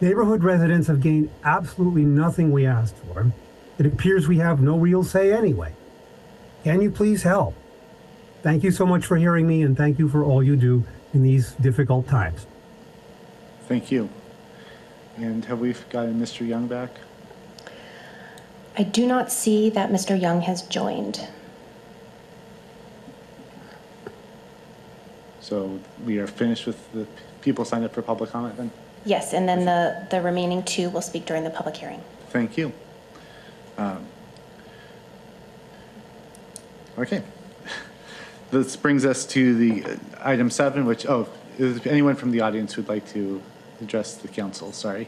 Neighborhood 0.02 0.44
residents 0.44 0.88
have 0.88 1.00
gained 1.00 1.30
absolutely 1.44 2.04
nothing 2.04 2.52
we 2.52 2.66
asked 2.66 2.98
for. 2.98 3.32
It 3.78 3.86
appears 3.86 4.28
we 4.28 4.40
have 4.40 4.60
no 4.60 4.76
real 4.76 5.04
say 5.04 5.32
anyway. 5.32 5.76
Can 6.64 6.82
you 6.82 6.90
please 6.90 7.22
help? 7.22 7.54
Thank 8.42 8.64
you 8.64 8.72
so 8.72 8.88
much 8.88 9.06
for 9.06 9.16
hearing 9.18 9.48
me, 9.48 9.62
and 9.62 9.78
thank 9.78 10.00
you 10.00 10.10
for 10.10 10.24
all 10.24 10.42
you 10.42 10.56
do 10.56 10.84
in 11.14 11.22
these 11.22 11.52
difficult 11.54 12.08
times. 12.08 12.48
Thank 13.68 13.92
you. 13.92 14.10
And 15.18 15.46
have 15.46 15.60
we 15.60 15.76
gotten 15.92 16.20
Mr. 16.20 16.48
Young 16.48 16.68
back? 16.68 16.90
I 18.76 18.84
do 18.84 19.06
not 19.06 19.32
see 19.32 19.70
that 19.70 19.92
Mr. 19.92 20.20
Young 20.20 20.42
has 20.42 20.64
joined. 20.64 21.28
So 25.42 25.80
we 26.04 26.18
are 26.18 26.28
finished 26.28 26.66
with 26.66 26.92
the 26.94 27.06
people 27.42 27.66
signed 27.66 27.86
up 27.86 27.94
for 27.94 28.02
public 28.02 28.32
comment 28.32 28.58
then? 28.58 28.72
Yes, 29.06 29.34
and 29.34 29.48
then 29.50 29.66
the, 29.66 30.08
the 30.12 30.22
remaining 30.22 30.64
two 30.64 30.90
will 30.90 31.02
speak 31.02 31.26
during 31.26 31.44
the 31.44 31.50
public 31.50 31.78
hearing. 31.78 32.02
Thank 32.30 32.58
you. 32.58 32.72
Um, 33.78 34.06
Okay. 36.98 37.24
This 38.52 38.76
brings 38.76 39.06
us 39.06 39.26
to 39.28 39.56
the 39.56 39.86
uh, 39.86 39.96
item 40.22 40.50
seven, 40.50 40.86
which, 40.86 41.06
oh, 41.06 41.28
is 41.58 41.86
anyone 41.88 42.16
from 42.16 42.32
the 42.32 42.42
audience 42.42 42.74
who'd 42.74 42.90
like 42.90 43.08
to 43.14 43.42
address 43.82 44.16
the 44.18 44.28
council? 44.28 44.74
Sorry. 44.74 45.08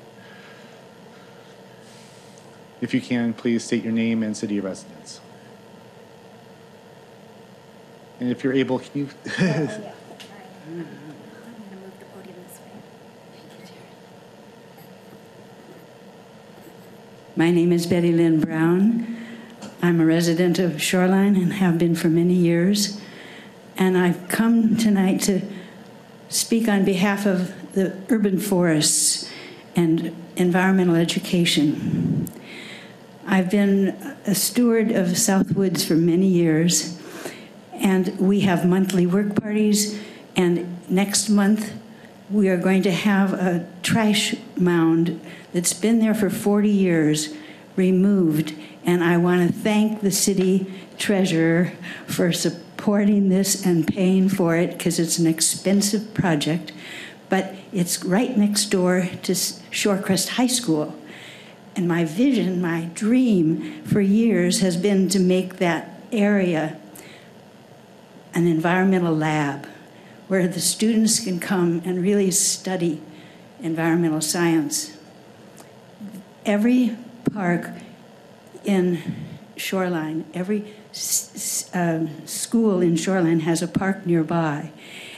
If 2.80 2.94
you 2.94 3.02
can, 3.02 3.34
please 3.34 3.64
state 3.64 3.84
your 3.84 3.92
name 3.92 4.24
and 4.24 4.36
city 4.36 4.58
of 4.58 4.64
residence. 4.64 5.20
And 8.20 8.32
if 8.32 8.44
you're 8.44 8.54
able, 8.54 8.80
can 8.80 9.02
you? 9.02 9.10
My 17.36 17.50
name 17.50 17.72
is 17.72 17.88
Betty 17.88 18.12
Lynn 18.12 18.40
Brown. 18.40 19.18
I'm 19.82 20.00
a 20.00 20.06
resident 20.06 20.60
of 20.60 20.80
Shoreline 20.80 21.36
and 21.36 21.54
have 21.54 21.80
been 21.80 21.96
for 21.96 22.08
many 22.08 22.36
years. 22.36 23.02
And 23.76 23.98
I've 23.98 24.28
come 24.28 24.78
tonight 24.78 25.22
to 25.22 25.42
speak 26.30 26.68
on 26.68 26.86
behalf 26.86 27.26
of 27.26 27.74
the 27.74 27.98
urban 28.10 28.40
forests 28.40 29.28
and 29.76 30.16
environmental 30.36 30.96
education. 30.96 32.30
I've 33.26 33.50
been 33.50 33.88
a 34.28 34.36
steward 34.36 34.92
of 34.92 35.18
Southwoods 35.18 35.84
for 35.84 35.96
many 35.96 36.28
years, 36.28 37.02
and 37.74 38.16
we 38.20 38.42
have 38.42 38.64
monthly 38.64 39.08
work 39.08 39.42
parties 39.42 40.00
and 40.36 40.88
next 40.88 41.30
month, 41.30 41.74
we 42.30 42.48
are 42.50 42.58
going 42.58 42.84
to 42.84 42.92
have 42.92 43.34
a 43.34 43.68
trash 43.82 44.36
mound 44.56 45.20
that's 45.54 45.74
been 45.74 46.00
there 46.00 46.14
for 46.14 46.30
40 46.30 46.70
years 46.70 47.34
removed. 47.76 48.56
And 48.86 49.04
I 49.04 49.18
want 49.18 49.48
to 49.48 49.54
thank 49.54 50.02
the 50.02 50.12
city 50.12 50.72
treasurer 50.98 51.74
for 52.06 52.34
supporting 52.34 53.30
this 53.30 53.66
and 53.66 53.88
paying 53.88 54.30
for 54.30 54.58
it 54.58 54.78
because 54.78 55.00
it's 55.00 55.18
an 55.18 55.28
expensive 55.28 56.14
project. 56.14 56.74
But 57.30 57.56
it's 57.72 58.04
right 58.04 58.38
next 58.38 58.66
door 58.66 59.08
to 59.24 59.32
Shorecrest 59.32 60.30
High 60.30 60.48
School. 60.48 60.96
And 61.76 61.88
my 61.88 62.06
vision, 62.06 62.62
my 62.62 62.90
dream 62.94 63.84
for 63.84 64.02
years 64.02 64.60
has 64.60 64.78
been 64.78 65.10
to 65.10 65.20
make 65.20 65.58
that 65.58 66.02
area 66.12 66.78
an 68.36 68.48
environmental 68.48 69.16
lab 69.16 69.68
where 70.28 70.48
the 70.48 70.60
students 70.60 71.20
can 71.20 71.40
come 71.40 71.82
and 71.86 72.02
really 72.02 72.32
study 72.32 73.02
environmental 73.62 74.22
science. 74.22 74.98
Every 76.46 76.98
park 77.32 77.70
in 78.66 79.02
Shoreline, 79.56 80.26
every 80.34 80.74
uh, 81.74 82.06
school 82.26 82.82
in 82.82 82.96
Shoreline 82.98 83.42
has 83.42 83.62
a 83.62 83.68
park 83.68 84.06
nearby. 84.06 84.72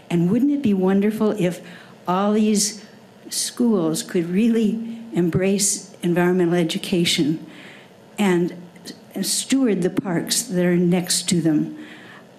And 0.10 0.30
wouldn't 0.30 0.52
it 0.52 0.62
be 0.62 0.74
wonderful 0.74 1.32
if 1.32 1.62
all 2.08 2.34
these 2.34 2.86
schools 3.30 4.04
could 4.04 4.30
really 4.30 5.00
embrace 5.14 5.96
environmental 6.04 6.54
education 6.54 7.46
and 8.20 8.56
steward 9.22 9.82
the 9.82 9.90
parks 9.90 10.44
that 10.44 10.64
are 10.64 10.76
next 10.76 11.28
to 11.30 11.42
them? 11.42 11.78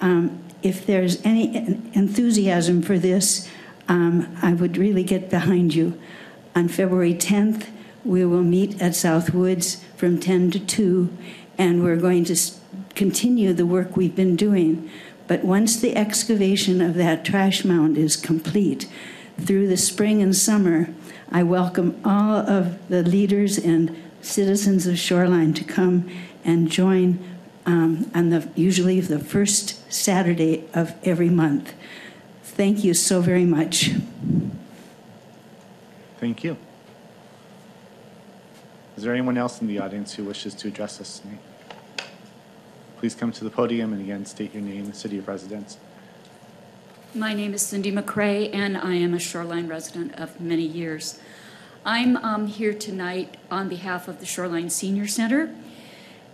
Um, 0.00 0.44
if 0.62 0.86
there's 0.86 1.20
any 1.24 1.56
enthusiasm 1.92 2.82
for 2.82 2.98
this, 2.98 3.48
um, 3.88 4.36
I 4.42 4.52
would 4.52 4.76
really 4.76 5.02
get 5.02 5.30
behind 5.30 5.74
you. 5.74 6.00
On 6.54 6.68
February 6.68 7.14
10th, 7.14 7.66
we 8.06 8.24
will 8.24 8.42
meet 8.42 8.80
at 8.80 8.94
South 8.94 9.34
Woods 9.34 9.82
from 9.96 10.18
10 10.18 10.52
to 10.52 10.60
2, 10.60 11.16
and 11.58 11.82
we're 11.82 11.96
going 11.96 12.24
to 12.24 12.36
continue 12.94 13.52
the 13.52 13.66
work 13.66 13.96
we've 13.96 14.14
been 14.14 14.36
doing. 14.36 14.88
But 15.26 15.44
once 15.44 15.80
the 15.80 15.96
excavation 15.96 16.80
of 16.80 16.94
that 16.94 17.24
trash 17.24 17.64
mound 17.64 17.98
is 17.98 18.16
complete, 18.16 18.88
through 19.38 19.68
the 19.68 19.76
spring 19.76 20.22
and 20.22 20.34
summer, 20.34 20.88
I 21.30 21.42
welcome 21.42 22.00
all 22.04 22.36
of 22.36 22.88
the 22.88 23.02
leaders 23.02 23.58
and 23.58 23.94
citizens 24.22 24.86
of 24.86 24.98
Shoreline 24.98 25.52
to 25.54 25.64
come 25.64 26.08
and 26.44 26.70
join 26.70 27.18
um, 27.66 28.10
on 28.14 28.30
the 28.30 28.48
usually 28.54 29.00
the 29.00 29.18
first 29.18 29.92
Saturday 29.92 30.64
of 30.72 30.94
every 31.02 31.28
month. 31.28 31.74
Thank 32.44 32.84
you 32.84 32.94
so 32.94 33.20
very 33.20 33.44
much. 33.44 33.90
Thank 36.18 36.44
you. 36.44 36.56
Is 38.96 39.02
there 39.02 39.12
anyone 39.12 39.36
else 39.36 39.60
in 39.60 39.66
the 39.66 39.78
audience 39.78 40.14
who 40.14 40.24
wishes 40.24 40.54
to 40.54 40.68
address 40.68 41.02
us 41.02 41.18
tonight? 41.18 41.38
Please 42.98 43.14
come 43.14 43.30
to 43.30 43.44
the 43.44 43.50
podium 43.50 43.92
and 43.92 44.00
again 44.00 44.24
state 44.24 44.54
your 44.54 44.62
name 44.62 44.86
and 44.86 44.96
city 44.96 45.18
of 45.18 45.28
residence. 45.28 45.76
My 47.14 47.34
name 47.34 47.52
is 47.52 47.60
Cindy 47.60 47.92
McCrae, 47.92 48.48
and 48.54 48.76
I 48.76 48.94
am 48.94 49.12
a 49.12 49.18
Shoreline 49.18 49.68
resident 49.68 50.14
of 50.14 50.40
many 50.40 50.62
years. 50.62 51.18
I'm 51.84 52.16
um, 52.16 52.46
here 52.46 52.72
tonight 52.72 53.36
on 53.50 53.68
behalf 53.68 54.08
of 54.08 54.18
the 54.18 54.26
Shoreline 54.26 54.70
Senior 54.70 55.06
Center, 55.06 55.54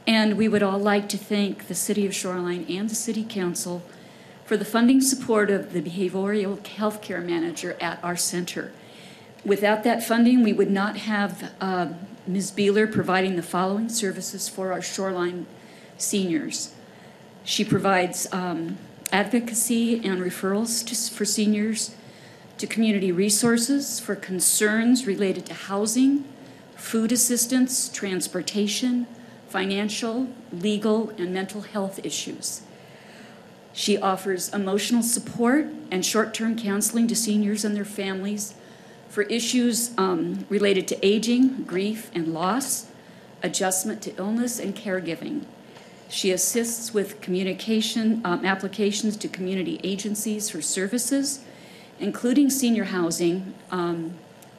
and 0.07 0.37
we 0.37 0.47
would 0.47 0.63
all 0.63 0.79
like 0.79 1.09
to 1.11 1.19
thank 1.19 1.67
the 1.67 1.75
City 1.75 2.07
of 2.07 2.15
Shoreline 2.15 2.65
and 2.69 2.89
the 2.89 2.95
City 2.95 3.25
Council 3.25 3.83
for 4.45 4.57
the 4.57 4.65
funding 4.65 5.01
support 5.01 5.51
of 5.51 5.73
the 5.73 5.83
behavioral 5.83 6.65
health 6.65 7.03
care 7.03 7.21
manager 7.21 7.77
at 7.81 8.03
our 8.05 8.17
center. 8.17 8.73
Without 9.45 9.83
that 9.83 10.05
funding, 10.05 10.45
we 10.45 10.53
would 10.53 10.71
not 10.71 10.97
have 10.97 11.53
uh, 11.61 11.89
Ms. 12.27 12.53
Beeler 12.53 12.91
providing 12.91 13.37
the 13.37 13.43
following 13.43 13.89
services 13.89 14.49
for 14.49 14.73
our 14.73 14.83
Shoreline 14.83 15.47
seniors. 15.99 16.75
She 17.45 17.65
provides 17.65 18.33
um, 18.33 18.79
advocacy 19.11 19.97
and 20.05 20.21
referrals 20.21 20.87
to, 20.87 21.15
for 21.15 21.25
seniors 21.25 21.95
to 22.59 22.67
community 22.67 23.11
resources 23.11 23.99
for 23.99 24.15
concerns 24.15 25.07
related 25.07 25.47
to 25.47 25.55
housing, 25.55 26.25
food 26.77 27.11
assistance, 27.11 27.89
transportation, 27.89 29.07
financial, 29.49 30.29
legal, 30.53 31.11
and 31.19 31.35
mental 31.35 31.63
health 31.63 31.99
issues. 32.05 32.63
She 33.73 33.99
offers 33.99 34.53
emotional 34.53 35.03
support 35.03 35.67
and 35.91 36.07
short 36.07 36.35
term 36.35 36.57
counseling 36.57 37.09
to 37.09 37.17
seniors 37.17 37.65
and 37.65 37.75
their 37.75 37.85
families 37.85 38.55
for 39.13 39.23
issues 39.25 39.91
um, 39.99 40.47
related 40.49 40.89
to 40.89 41.07
aging, 41.07 41.65
grief, 41.65 42.11
and 42.15 42.33
loss, 42.33 42.87
adjustment 43.43 44.01
to 44.01 44.17
illness, 44.17 44.59
and 44.59 44.75
caregiving. 44.75 45.45
She 46.09 46.31
assists 46.31 46.95
with 46.95 47.21
communication 47.21 48.23
um, 48.25 48.47
applications 48.47 49.19
to 49.19 49.29
community 49.29 49.79
agencies 49.85 50.49
for 50.49 50.63
services, 50.63 51.45
including 52.01 52.49
senior 52.49 52.85
housing, 52.85 53.53
um, 53.71 54.15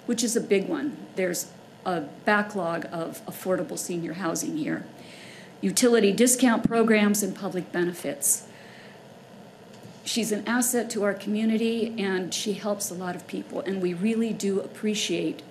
which 0.05 0.23
is 0.23 0.35
a 0.35 0.41
big 0.41 0.67
one. 0.67 0.97
There's 1.15 1.47
a 1.83 2.01
backlog 2.23 2.85
of 2.91 3.25
affordable 3.25 3.79
senior 3.79 4.13
housing 4.13 4.55
here. 4.55 4.85
Utility 5.61 6.11
discount 6.11 6.63
programs 6.63 7.23
and 7.23 7.35
public 7.35 7.71
benefits. 7.71 8.45
She's 10.05 10.31
an 10.31 10.45
asset 10.47 10.89
to 10.91 11.03
our 11.03 11.13
community 11.13 11.95
and 11.97 12.33
she 12.33 12.53
helps 12.53 12.91
a 12.91 12.93
lot 12.93 13.15
of 13.15 13.25
people, 13.27 13.61
and 13.61 13.81
we 13.81 13.93
really 13.93 14.33
do 14.33 14.59
appreciate 14.59 15.41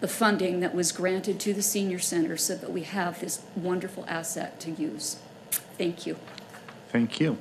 the 0.00 0.08
funding 0.08 0.60
that 0.60 0.74
was 0.74 0.92
granted 0.92 1.40
to 1.40 1.54
the 1.54 1.62
Senior 1.62 1.98
Center 1.98 2.36
so 2.36 2.54
that 2.56 2.70
we 2.70 2.82
have 2.82 3.20
this 3.20 3.40
wonderful 3.56 4.04
asset 4.06 4.60
to 4.60 4.70
use. 4.70 5.16
Thank 5.78 6.06
you. 6.06 6.16
Thank 6.90 7.18
you. 7.20 7.38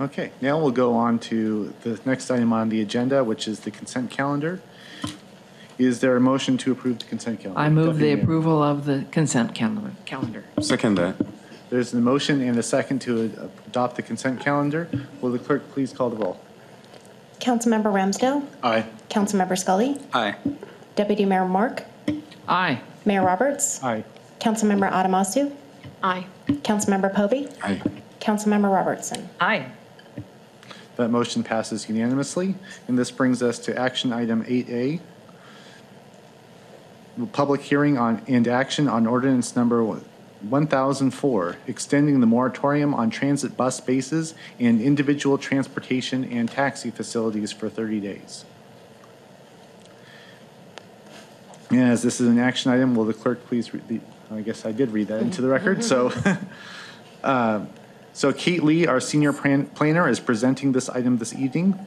Okay, 0.00 0.32
now 0.40 0.58
we'll 0.58 0.70
go 0.70 0.94
on 0.94 1.18
to 1.18 1.74
the 1.82 2.00
next 2.06 2.30
item 2.30 2.54
on 2.54 2.70
the 2.70 2.80
agenda, 2.80 3.22
which 3.22 3.46
is 3.46 3.60
the 3.60 3.70
consent 3.70 4.10
calendar. 4.10 4.62
Is 5.78 6.00
there 6.00 6.16
a 6.16 6.20
motion 6.20 6.56
to 6.58 6.72
approve 6.72 7.00
the 7.00 7.04
consent 7.04 7.40
calendar? 7.40 7.60
I 7.60 7.68
move 7.68 7.98
the 7.98 8.14
Mayor. 8.14 8.22
approval 8.22 8.62
of 8.62 8.86
the 8.86 9.04
consent 9.10 9.54
calendar. 9.54 9.92
calendar. 10.06 10.44
Second 10.62 10.94
that. 10.96 11.16
There's 11.70 11.94
a 11.94 11.96
motion 11.98 12.40
and 12.42 12.58
a 12.58 12.62
second 12.62 13.00
to 13.02 13.22
adopt 13.66 13.96
the 13.96 14.02
consent 14.02 14.40
calendar. 14.40 14.88
Will 15.20 15.30
the 15.30 15.38
clerk 15.38 15.70
please 15.70 15.92
call 15.92 16.10
the 16.10 16.16
roll? 16.16 16.40
Councilmember 17.38 17.84
Ramsdell, 17.84 18.44
Aye. 18.62 18.84
Councilmember 19.08 19.56
Scully, 19.56 19.98
Aye. 20.12 20.34
Deputy 20.96 21.24
Mayor 21.24 21.42
Mork, 21.46 21.84
Aye. 22.48 22.80
Mayor 23.06 23.22
Roberts, 23.24 23.82
Aye. 23.82 24.04
Councilmember 24.40 24.90
Ademasu, 24.90 25.54
Aye. 26.02 26.26
Councilmember 26.48 27.14
Pobee, 27.14 27.50
Aye. 27.62 27.80
Councilmember 28.20 28.70
Robertson. 28.74 29.28
Aye. 29.40 29.70
That 30.96 31.08
motion 31.10 31.42
passes 31.42 31.88
unanimously, 31.88 32.56
and 32.88 32.98
this 32.98 33.10
brings 33.10 33.42
us 33.42 33.58
to 33.60 33.78
action 33.78 34.12
item 34.12 34.44
8A. 34.44 35.00
Public 37.32 37.60
hearing 37.62 37.96
on 37.96 38.22
and 38.28 38.46
action 38.48 38.88
on 38.88 39.06
ordinance 39.06 39.54
number 39.56 39.82
1004, 40.42 41.56
extending 41.66 42.20
the 42.20 42.26
moratorium 42.26 42.94
on 42.94 43.10
transit 43.10 43.56
bus 43.56 43.76
spaces 43.76 44.34
and 44.58 44.80
individual 44.80 45.38
transportation 45.38 46.24
and 46.24 46.50
taxi 46.50 46.90
facilities 46.90 47.52
for 47.52 47.68
30 47.68 48.00
days. 48.00 48.44
And 51.70 51.80
as 51.80 52.02
this 52.02 52.20
is 52.20 52.28
an 52.28 52.38
action 52.38 52.70
item, 52.72 52.94
will 52.94 53.04
the 53.04 53.14
clerk 53.14 53.46
please 53.46 53.72
read 53.72 53.86
the, 53.88 54.00
I 54.30 54.40
guess 54.40 54.64
I 54.64 54.72
did 54.72 54.90
read 54.90 55.08
that 55.08 55.22
into 55.22 55.42
the 55.42 55.48
record, 55.48 55.84
so. 55.84 56.12
uh, 57.24 57.66
So 58.12 58.32
Kate 58.32 58.62
Lee, 58.62 58.86
our 58.86 59.00
senior 59.00 59.32
plan- 59.32 59.66
planner, 59.66 60.08
is 60.08 60.18
presenting 60.20 60.72
this 60.72 60.88
item 60.88 61.18
this 61.18 61.32
evening. 61.32 61.78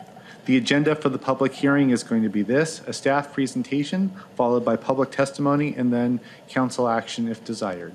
The 0.46 0.58
agenda 0.58 0.96
for 0.96 1.10
the 1.10 1.18
public 1.18 1.54
hearing 1.54 1.90
is 1.90 2.04
going 2.04 2.24
to 2.24 2.30
be 2.30 2.42
this, 2.42 2.82
a 2.88 2.94
staff 2.94 3.34
presentation, 3.34 4.12
followed 4.36 4.66
by 4.66 4.76
public 4.76 5.12
testimony, 5.12 5.76
and 5.76 5.92
then 5.92 6.20
council 6.50 6.88
action 6.88 7.28
if 7.28 7.44
desired. 7.46 7.94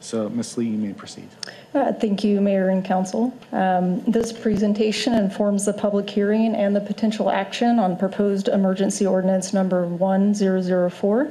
So 0.00 0.28
Ms. 0.28 0.56
Lee, 0.56 0.66
you 0.66 0.78
may 0.78 0.92
proceed. 0.92 1.28
Uh, 1.74 1.92
Thank 1.92 2.24
you, 2.24 2.40
Mayor 2.40 2.68
and 2.68 2.84
Council. 2.84 3.32
Um, 3.52 4.00
This 4.04 4.32
presentation 4.32 5.14
informs 5.14 5.64
the 5.64 5.72
public 5.72 6.08
hearing 6.08 6.54
and 6.54 6.74
the 6.74 6.80
potential 6.80 7.30
action 7.30 7.78
on 7.78 7.96
proposed 7.96 8.48
emergency 8.48 9.06
ordinance 9.06 9.52
number 9.52 9.86
1004, 9.86 11.28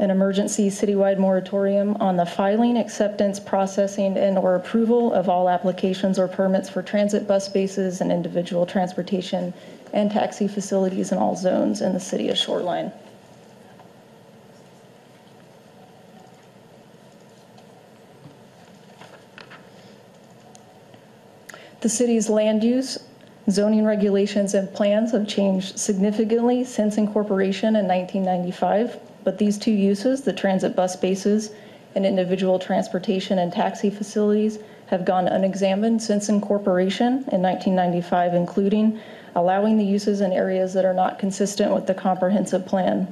an 0.00 0.10
emergency 0.10 0.70
citywide 0.70 1.18
moratorium 1.18 1.96
on 2.00 2.16
the 2.16 2.26
filing, 2.26 2.76
acceptance, 2.78 3.38
processing, 3.38 4.16
and/or 4.16 4.56
approval 4.56 5.12
of 5.12 5.28
all 5.28 5.48
applications 5.48 6.18
or 6.18 6.26
permits 6.26 6.68
for 6.68 6.82
transit 6.82 7.28
bus 7.28 7.46
spaces 7.46 8.00
and 8.00 8.10
individual 8.10 8.66
transportation 8.66 9.52
and 9.92 10.10
taxi 10.10 10.48
facilities 10.48 11.12
in 11.12 11.18
all 11.18 11.36
zones 11.36 11.80
in 11.80 11.92
the 11.92 12.00
city 12.00 12.28
of 12.28 12.36
Shoreline. 12.36 12.90
The 21.84 21.90
city's 21.90 22.30
land 22.30 22.64
use 22.64 22.98
Zoning 23.50 23.84
regulations 23.84 24.54
and 24.54 24.72
plans 24.72 25.12
have 25.12 25.28
changed 25.28 25.78
significantly 25.78 26.64
since 26.64 26.96
incorporation 26.96 27.76
in 27.76 27.86
1995, 27.86 28.98
but 29.22 29.36
these 29.36 29.58
two 29.58 29.70
uses, 29.70 30.22
the 30.22 30.32
transit 30.32 30.74
bus 30.74 30.96
bases 30.96 31.50
and 31.94 32.06
individual 32.06 32.58
transportation 32.58 33.38
and 33.38 33.52
taxi 33.52 33.90
facilities, 33.90 34.60
have 34.86 35.04
gone 35.04 35.28
unexamined 35.28 36.02
since 36.02 36.30
incorporation 36.30 37.22
in 37.30 37.42
1995, 37.42 38.32
including 38.32 38.98
allowing 39.34 39.76
the 39.76 39.84
uses 39.84 40.22
in 40.22 40.32
areas 40.32 40.72
that 40.72 40.86
are 40.86 40.94
not 40.94 41.18
consistent 41.18 41.74
with 41.74 41.86
the 41.86 41.92
comprehensive 41.92 42.64
plan. 42.64 43.06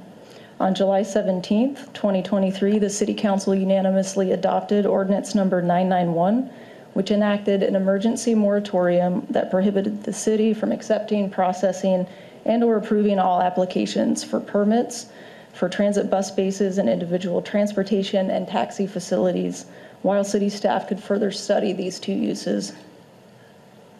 On 0.60 0.74
July 0.74 1.02
17, 1.02 1.74
2023, 1.92 2.78
the 2.78 2.88
City 2.88 3.12
Council 3.12 3.54
unanimously 3.54 4.32
adopted 4.32 4.86
ordinance 4.86 5.34
number 5.34 5.60
991, 5.60 6.50
which 6.92 7.10
enacted 7.10 7.62
an 7.62 7.74
emergency 7.74 8.34
moratorium 8.34 9.26
that 9.30 9.50
prohibited 9.50 10.02
the 10.04 10.12
city 10.12 10.52
from 10.52 10.72
accepting, 10.72 11.30
processing, 11.30 12.06
and/or 12.44 12.76
approving 12.76 13.18
all 13.18 13.40
applications 13.40 14.22
for 14.24 14.40
permits 14.40 15.06
for 15.52 15.68
transit 15.68 16.10
bus 16.10 16.30
bases 16.30 16.78
and 16.78 16.88
individual 16.88 17.42
transportation 17.42 18.30
and 18.30 18.48
taxi 18.48 18.86
facilities, 18.86 19.66
while 20.02 20.24
city 20.24 20.48
staff 20.48 20.88
could 20.88 21.00
further 21.00 21.30
study 21.30 21.72
these 21.72 22.00
two 22.00 22.12
uses. 22.12 22.72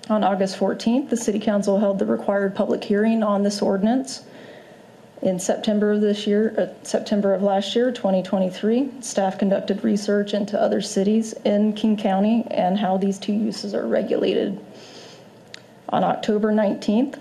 On 0.08 0.24
August 0.24 0.58
14th, 0.58 1.10
the 1.10 1.16
City 1.16 1.38
Council 1.38 1.78
held 1.78 1.98
the 1.98 2.06
required 2.06 2.54
public 2.54 2.82
hearing 2.82 3.22
on 3.22 3.42
this 3.42 3.62
ordinance. 3.62 4.24
In 5.22 5.38
September 5.38 5.92
of 5.92 6.00
this 6.00 6.26
year, 6.26 6.52
uh, 6.58 6.84
September 6.84 7.32
of 7.32 7.44
last 7.44 7.76
year, 7.76 7.92
2023, 7.92 8.90
staff 9.00 9.38
conducted 9.38 9.84
research 9.84 10.34
into 10.34 10.60
other 10.60 10.80
cities 10.80 11.32
in 11.44 11.74
King 11.74 11.96
County 11.96 12.44
and 12.50 12.76
how 12.76 12.96
these 12.96 13.20
two 13.20 13.32
uses 13.32 13.72
are 13.72 13.86
regulated. 13.86 14.58
On 15.90 16.02
October 16.02 16.52
19th, 16.52 17.20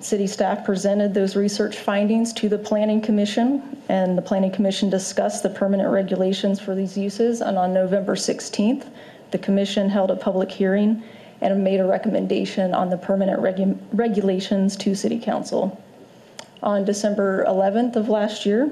city 0.00 0.26
staff 0.26 0.66
presented 0.66 1.14
those 1.14 1.34
research 1.34 1.78
findings 1.78 2.30
to 2.34 2.50
the 2.50 2.58
Planning 2.58 3.00
Commission, 3.00 3.78
and 3.88 4.18
the 4.18 4.22
Planning 4.22 4.52
Commission 4.52 4.90
discussed 4.90 5.42
the 5.42 5.48
permanent 5.48 5.88
regulations 5.88 6.60
for 6.60 6.74
these 6.74 6.94
uses. 6.94 7.40
And 7.40 7.56
on 7.56 7.72
November 7.72 8.16
16th, 8.16 8.86
the 9.30 9.38
commission 9.38 9.88
held 9.88 10.10
a 10.10 10.16
public 10.16 10.50
hearing 10.50 11.02
and 11.40 11.64
made 11.64 11.80
a 11.80 11.86
recommendation 11.86 12.74
on 12.74 12.90
the 12.90 12.98
permanent 12.98 13.40
regu- 13.40 13.78
regulations 13.94 14.76
to 14.76 14.94
City 14.94 15.18
Council. 15.18 15.80
On 16.64 16.82
December 16.82 17.44
11th 17.46 17.94
of 17.94 18.08
last 18.08 18.46
year, 18.46 18.70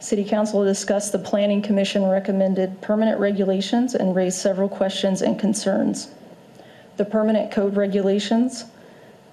City 0.00 0.24
Council 0.24 0.64
discussed 0.64 1.12
the 1.12 1.18
Planning 1.18 1.60
Commission 1.60 2.06
recommended 2.06 2.80
permanent 2.80 3.20
regulations 3.20 3.94
and 3.94 4.16
raised 4.16 4.38
several 4.38 4.66
questions 4.66 5.20
and 5.20 5.38
concerns. 5.38 6.10
The 6.96 7.04
permanent 7.04 7.52
code 7.52 7.76
regulations 7.76 8.64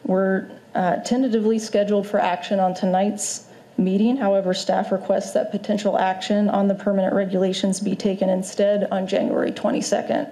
were 0.03 0.51
uh, 0.75 0.97
tentatively 0.97 1.57
scheduled 1.57 2.05
for 2.05 2.19
action 2.19 2.59
on 2.59 2.73
tonight's 2.73 3.47
meeting. 3.77 4.17
However, 4.17 4.53
staff 4.53 4.91
requests 4.91 5.31
that 5.31 5.49
potential 5.49 5.97
action 5.97 6.49
on 6.49 6.67
the 6.67 6.75
permanent 6.75 7.13
regulations 7.13 7.79
be 7.79 7.95
taken 7.95 8.29
instead 8.29 8.89
on 8.91 9.07
January 9.07 9.53
22nd, 9.53 10.29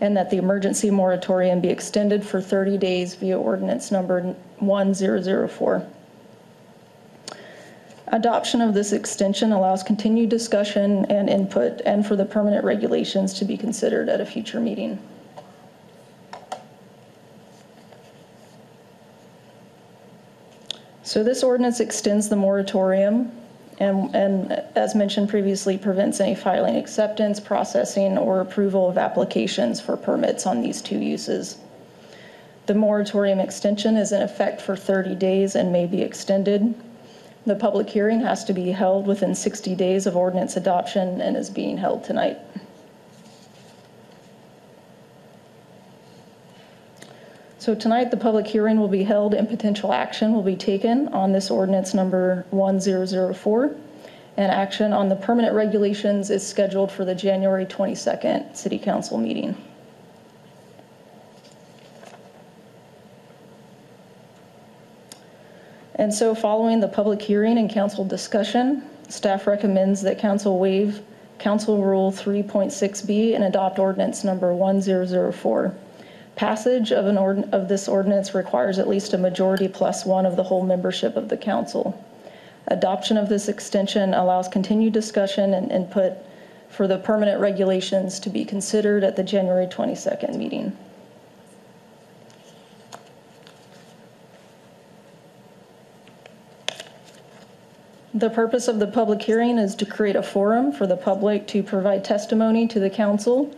and 0.00 0.16
that 0.16 0.30
the 0.30 0.38
emergency 0.38 0.90
moratorium 0.90 1.60
be 1.60 1.68
extended 1.68 2.24
for 2.24 2.40
30 2.40 2.78
days 2.78 3.14
via 3.16 3.38
ordinance 3.38 3.92
number 3.92 4.34
1004. 4.60 5.86
Adoption 8.08 8.60
of 8.60 8.74
this 8.74 8.92
extension 8.92 9.52
allows 9.52 9.82
continued 9.82 10.28
discussion 10.28 11.04
and 11.06 11.30
input 11.30 11.80
and 11.86 12.06
for 12.06 12.16
the 12.16 12.24
permanent 12.24 12.64
regulations 12.64 13.32
to 13.34 13.44
be 13.44 13.56
considered 13.56 14.08
at 14.08 14.20
a 14.20 14.26
future 14.26 14.60
meeting. 14.60 14.98
So 21.02 21.22
this 21.22 21.42
ordinance 21.42 21.80
extends 21.80 22.28
the 22.28 22.36
moratorium 22.36 23.30
and, 23.78 24.14
and 24.14 24.52
as 24.76 24.94
mentioned 24.94 25.28
previously, 25.28 25.76
prevents 25.76 26.20
any 26.20 26.34
filing 26.34 26.76
acceptance, 26.76 27.40
processing, 27.40 28.16
or 28.16 28.40
approval 28.40 28.88
of 28.88 28.98
applications 28.98 29.80
for 29.80 29.96
permits 29.96 30.46
on 30.46 30.62
these 30.62 30.80
two 30.80 30.98
uses. 30.98 31.58
The 32.66 32.74
moratorium 32.74 33.40
extension 33.40 33.96
is 33.96 34.12
in 34.12 34.22
effect 34.22 34.60
for 34.60 34.76
30 34.76 35.16
days 35.16 35.56
and 35.56 35.72
may 35.72 35.86
be 35.86 36.02
extended. 36.02 36.74
The 37.46 37.54
public 37.54 37.90
hearing 37.90 38.20
has 38.20 38.42
to 38.44 38.54
be 38.54 38.70
held 38.70 39.06
within 39.06 39.34
60 39.34 39.74
days 39.74 40.06
of 40.06 40.16
ordinance 40.16 40.56
adoption 40.56 41.20
and 41.20 41.36
is 41.36 41.50
being 41.50 41.76
held 41.76 42.02
tonight. 42.04 42.38
So 47.58 47.74
tonight, 47.74 48.10
the 48.10 48.16
public 48.18 48.46
hearing 48.46 48.78
will 48.78 48.88
be 48.88 49.04
held 49.04 49.32
and 49.32 49.48
potential 49.48 49.92
action 49.92 50.34
will 50.34 50.42
be 50.42 50.56
taken 50.56 51.08
on 51.08 51.32
this 51.32 51.50
ordinance 51.50 51.94
number 51.94 52.44
1004. 52.50 53.74
And 54.36 54.50
action 54.50 54.92
on 54.92 55.08
the 55.08 55.16
permanent 55.16 55.54
regulations 55.54 56.28
is 56.28 56.46
scheduled 56.46 56.90
for 56.90 57.04
the 57.04 57.14
January 57.14 57.64
22nd 57.64 58.56
City 58.56 58.78
Council 58.78 59.16
meeting. 59.16 59.56
And 65.96 66.12
so 66.12 66.34
following 66.34 66.80
the 66.80 66.88
public 66.88 67.22
hearing 67.22 67.58
and 67.58 67.70
council 67.70 68.04
discussion, 68.04 68.82
staff 69.08 69.46
recommends 69.46 70.02
that 70.02 70.18
council 70.18 70.58
waive 70.58 71.02
Council 71.38 71.82
Rule 71.82 72.10
3.6B 72.10 73.34
and 73.34 73.44
adopt 73.44 73.78
ordinance 73.78 74.24
number 74.24 74.52
1004. 74.54 75.74
Passage 76.36 76.92
of 76.92 77.06
an 77.06 77.18
ord, 77.18 77.48
of 77.52 77.68
this 77.68 77.86
ordinance 77.86 78.34
requires 78.34 78.78
at 78.78 78.88
least 78.88 79.12
a 79.12 79.18
majority 79.18 79.68
plus 79.68 80.04
one 80.04 80.26
of 80.26 80.36
the 80.36 80.44
whole 80.44 80.64
membership 80.64 81.16
of 81.16 81.28
the 81.28 81.36
council. 81.36 82.02
Adoption 82.66 83.16
of 83.16 83.28
this 83.28 83.48
extension 83.48 84.14
allows 84.14 84.48
continued 84.48 84.92
discussion 84.92 85.54
and 85.54 85.70
input 85.70 86.14
for 86.68 86.88
the 86.88 86.98
permanent 86.98 87.40
regulations 87.40 88.18
to 88.20 88.30
be 88.30 88.44
considered 88.44 89.04
at 89.04 89.16
the 89.16 89.22
January 89.22 89.66
22nd 89.66 90.36
meeting. 90.36 90.76
The 98.14 98.30
purpose 98.30 98.68
of 98.68 98.78
the 98.78 98.86
public 98.86 99.20
hearing 99.20 99.58
is 99.58 99.74
to 99.74 99.84
create 99.84 100.14
a 100.14 100.22
forum 100.22 100.70
for 100.70 100.86
the 100.86 100.96
public 100.96 101.48
to 101.48 101.64
provide 101.64 102.04
testimony 102.04 102.68
to 102.68 102.78
the 102.78 102.88
council 102.88 103.52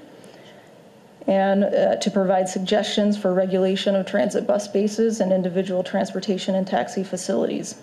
and 1.27 1.65
uh, 1.65 1.97
to 1.97 2.11
provide 2.11 2.49
suggestions 2.49 3.19
for 3.19 3.35
regulation 3.35 3.95
of 3.95 4.07
transit 4.07 4.47
bus 4.47 4.67
bases 4.67 5.21
and 5.21 5.31
individual 5.31 5.85
transportation 5.85 6.55
and 6.55 6.67
taxi 6.67 7.05
facilities. 7.05 7.75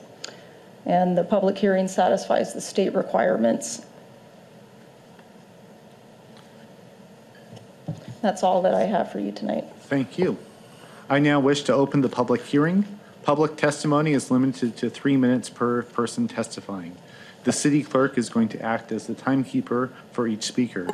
And 0.88 1.16
the 1.16 1.24
public 1.24 1.60
hearing 1.60 1.88
satisfies 1.88 2.56
the 2.56 2.62
state 2.62 2.96
requirements. 2.96 3.86
That's 8.22 8.42
all 8.42 8.64
that 8.64 8.74
I 8.74 8.86
have 8.86 9.12
for 9.12 9.20
you 9.20 9.32
tonight. 9.32 9.66
Thank 9.82 10.18
you. 10.18 10.38
I 11.08 11.20
now 11.20 11.40
wish 11.40 11.64
to 11.64 11.74
open 11.74 12.02
the 12.02 12.10
public 12.10 12.42
hearing. 12.42 12.86
Public 13.24 13.56
testimony 13.56 14.12
is 14.12 14.30
limited 14.30 14.76
to 14.78 14.90
three 14.90 15.16
minutes 15.16 15.50
per 15.50 15.84
person 15.84 16.28
testifying. 16.28 16.98
The 17.46 17.54
city 17.54 17.82
clerk 17.82 18.18
is 18.18 18.28
going 18.30 18.50
to 18.50 18.62
act 18.62 18.92
as 18.92 19.08
the 19.08 19.14
timekeeper 19.14 19.94
for 20.12 20.28
each 20.28 20.44
speaker. 20.44 20.88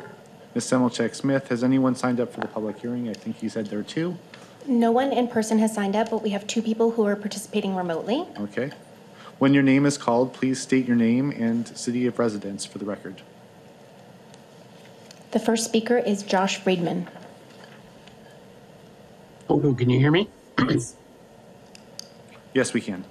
Ms. 0.54 0.70
Simulcik 0.70 1.14
Smith, 1.16 1.48
has 1.48 1.64
anyone 1.64 1.96
signed 1.96 2.20
up 2.20 2.32
for 2.32 2.40
the 2.40 2.46
public 2.46 2.78
hearing? 2.78 3.08
I 3.08 3.14
think 3.14 3.42
you 3.42 3.48
said 3.48 3.66
there 3.66 3.80
are 3.80 3.84
two. 3.84 4.16
No 4.66 4.92
one 4.92 5.12
in 5.12 5.26
person 5.26 5.58
has 5.58 5.74
signed 5.74 5.96
up, 5.96 6.10
but 6.10 6.22
we 6.22 6.30
have 6.30 6.46
two 6.46 6.62
people 6.62 6.92
who 6.92 7.04
are 7.04 7.16
participating 7.16 7.74
remotely. 7.74 8.26
Okay. 8.38 8.70
When 9.38 9.52
your 9.52 9.64
name 9.64 9.84
is 9.84 9.98
called, 9.98 10.32
please 10.32 10.60
state 10.60 10.86
your 10.86 10.96
name 10.96 11.30
and 11.30 11.66
city 11.76 12.06
of 12.06 12.18
residence 12.18 12.64
for 12.64 12.78
the 12.78 12.84
record. 12.84 13.22
The 15.32 15.40
first 15.40 15.64
speaker 15.64 15.98
is 15.98 16.22
Josh 16.22 16.58
Friedman. 16.58 17.08
Oh, 19.48 19.74
can 19.74 19.90
you 19.90 19.98
hear 19.98 20.12
me? 20.12 20.28
Yes, 20.68 20.94
we 22.74 22.80
can. 22.80 23.04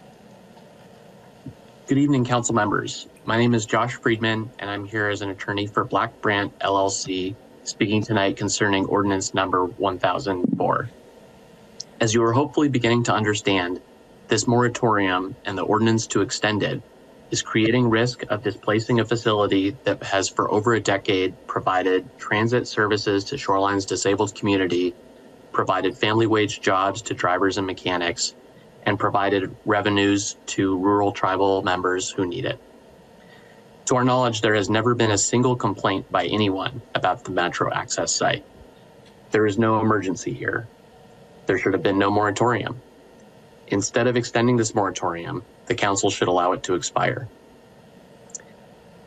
Good 1.88 1.98
evening, 1.98 2.26
council 2.26 2.54
members. 2.54 3.08
My 3.24 3.38
name 3.38 3.54
is 3.54 3.66
Josh 3.66 3.96
Friedman, 3.96 4.52
and 4.60 4.70
I'm 4.70 4.86
here 4.86 5.08
as 5.08 5.22
an 5.22 5.30
attorney 5.30 5.66
for 5.66 5.86
Black 5.86 6.20
Brant 6.22 6.58
LLC, 6.60 7.36
speaking 7.64 8.04
tonight 8.04 8.36
concerning 8.36 8.86
ordinance 8.86 9.34
number 9.34 9.66
1004. 9.66 10.90
As 12.02 12.14
you 12.14 12.22
are 12.24 12.34
hopefully 12.34 12.68
beginning 12.68 13.04
to 13.04 13.14
understand, 13.14 13.82
this 14.28 14.46
moratorium 14.46 15.36
and 15.46 15.58
the 15.58 15.64
ordinance 15.64 16.06
to 16.08 16.22
extend 16.22 16.62
it 16.62 16.82
is 17.32 17.42
creating 17.42 17.90
risk 17.90 18.24
of 18.30 18.44
displacing 18.44 19.00
a 19.00 19.06
facility 19.06 19.76
that 19.86 20.04
has 20.04 20.28
for 20.28 20.52
over 20.52 20.74
a 20.74 20.82
decade 20.82 21.34
provided 21.48 22.06
transit 22.20 22.68
services 22.68 23.24
to 23.24 23.38
Shoreline's 23.38 23.86
disabled 23.86 24.36
community, 24.36 24.94
provided 25.54 25.98
family 25.98 26.28
wage 26.28 26.60
jobs 26.60 27.02
to 27.04 27.14
drivers 27.14 27.58
and 27.58 27.66
mechanics, 27.66 28.36
and 28.90 29.00
provided 29.00 29.56
revenues 29.66 30.36
to 30.48 30.76
rural 30.80 31.12
tribal 31.12 31.62
members 31.62 32.10
who 32.10 32.26
need 32.26 32.44
it. 32.44 32.60
To 33.86 33.96
our 33.96 34.04
knowledge, 34.04 34.42
there 34.42 34.56
has 34.56 34.68
never 34.68 34.96
been 34.96 35.12
a 35.12 35.18
single 35.18 35.56
complaint 35.56 36.12
by 36.12 36.26
anyone 36.26 36.82
about 36.96 37.24
the 37.24 37.30
Metro 37.30 37.72
Access 37.72 38.14
site. 38.14 38.44
There 39.30 39.46
is 39.46 39.60
no 39.60 39.80
emergency 39.80 40.34
here. 40.34 40.68
there 41.46 41.58
should 41.58 41.74
have 41.74 41.82
been 41.82 41.98
no 41.98 42.12
moratorium. 42.12 42.80
Instead 43.68 44.06
of 44.06 44.16
extending 44.16 44.58
this 44.58 44.76
moratorium, 44.76 45.44
the 45.66 45.74
council 45.74 46.12
should 46.12 46.28
allow 46.28 46.52
it 46.52 46.62
to 46.64 46.76
expire. 46.76 47.28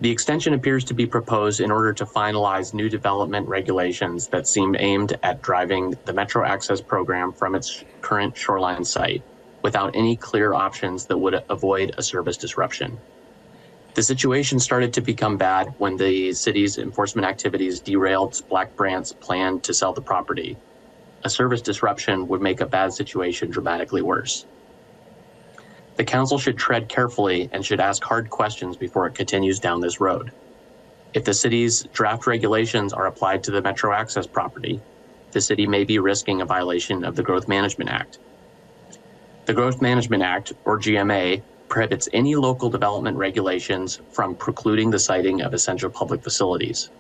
The 0.01 0.11
extension 0.11 0.53
appears 0.53 0.85
to 0.87 0.95
be 0.95 1.07
proposed 1.07 1.61
in 1.61 1.71
order 1.71 1.93
to 1.93 2.05
finalize 2.05 2.75
new 2.75 2.89
development 2.89 3.49
regulations 3.49 4.29
that 4.29 4.49
seem 4.49 4.75
aimed 4.77 5.17
at 5.23 5.43
driving 5.43 5.95
the 6.05 6.13
Metro 6.13 6.45
Access 6.45 6.81
program 6.81 7.33
from 7.33 7.55
its 7.55 7.85
current 8.01 8.37
shoreline 8.37 8.85
site 8.85 9.23
without 9.63 9.97
any 9.97 10.17
clear 10.17 10.53
options 10.53 11.07
that 11.07 11.19
would 11.19 11.43
avoid 11.49 11.95
a 11.97 12.03
service 12.03 12.37
disruption. 12.37 12.99
The 13.95 14.03
situation 14.03 14.59
started 14.59 14.95
to 14.95 15.01
become 15.01 15.37
bad 15.37 15.75
when 15.79 15.97
the 15.97 16.33
city's 16.33 16.79
enforcement 16.79 17.27
activities 17.27 17.81
derailed 17.81 18.41
Black 18.49 18.75
Brant's 18.75 19.13
plan 19.13 19.61
to 19.61 19.75
sell 19.75 19.93
the 19.93 20.01
property. 20.01 20.57
A 21.25 21.31
service 21.31 21.61
disruption 21.61 22.27
would 22.29 22.41
make 22.41 22.61
a 22.61 22.67
bad 22.67 22.93
situation 22.93 23.51
dramatically 23.51 24.03
worse. 24.03 24.47
The 25.97 26.05
council 26.05 26.39
should 26.39 26.57
tread 26.57 26.89
carefully 26.89 27.51
and 27.53 27.65
should 27.65 27.81
ask 27.81 28.03
hard 28.03 28.31
questions 28.31 28.79
before 28.79 29.07
it 29.07 29.15
continues 29.15 29.61
down 29.61 29.81
this 29.81 30.01
road. 30.01 30.33
If 31.13 31.25
the 31.25 31.35
city's 31.35 31.83
draft 31.93 32.27
regulations 32.27 32.95
are 32.95 33.07
applied 33.07 33.45
to 33.45 33.51
the 33.51 33.61
Metro 33.61 33.93
Access 33.93 34.27
property, 34.27 34.81
the 35.33 35.41
city 35.43 35.67
may 35.67 35.85
be 35.85 35.99
risking 35.99 36.41
a 36.41 36.47
violation 36.47 37.05
of 37.05 37.15
the 37.15 37.23
Growth 37.23 37.47
Management 37.47 37.91
Act. 37.91 38.19
The 39.45 39.55
Growth 39.55 39.83
Management 39.83 40.23
Act, 40.23 40.53
or 40.65 40.79
GMA, 40.79 41.43
prohibits 41.69 42.09
any 42.13 42.37
local 42.37 42.71
development 42.71 43.17
regulations 43.17 44.01
from 44.13 44.37
precluding 44.37 44.91
the 44.91 45.01
siting 45.01 45.43
of 45.43 45.53
essential 45.53 45.91
public 45.91 46.23
facilities. 46.23 46.91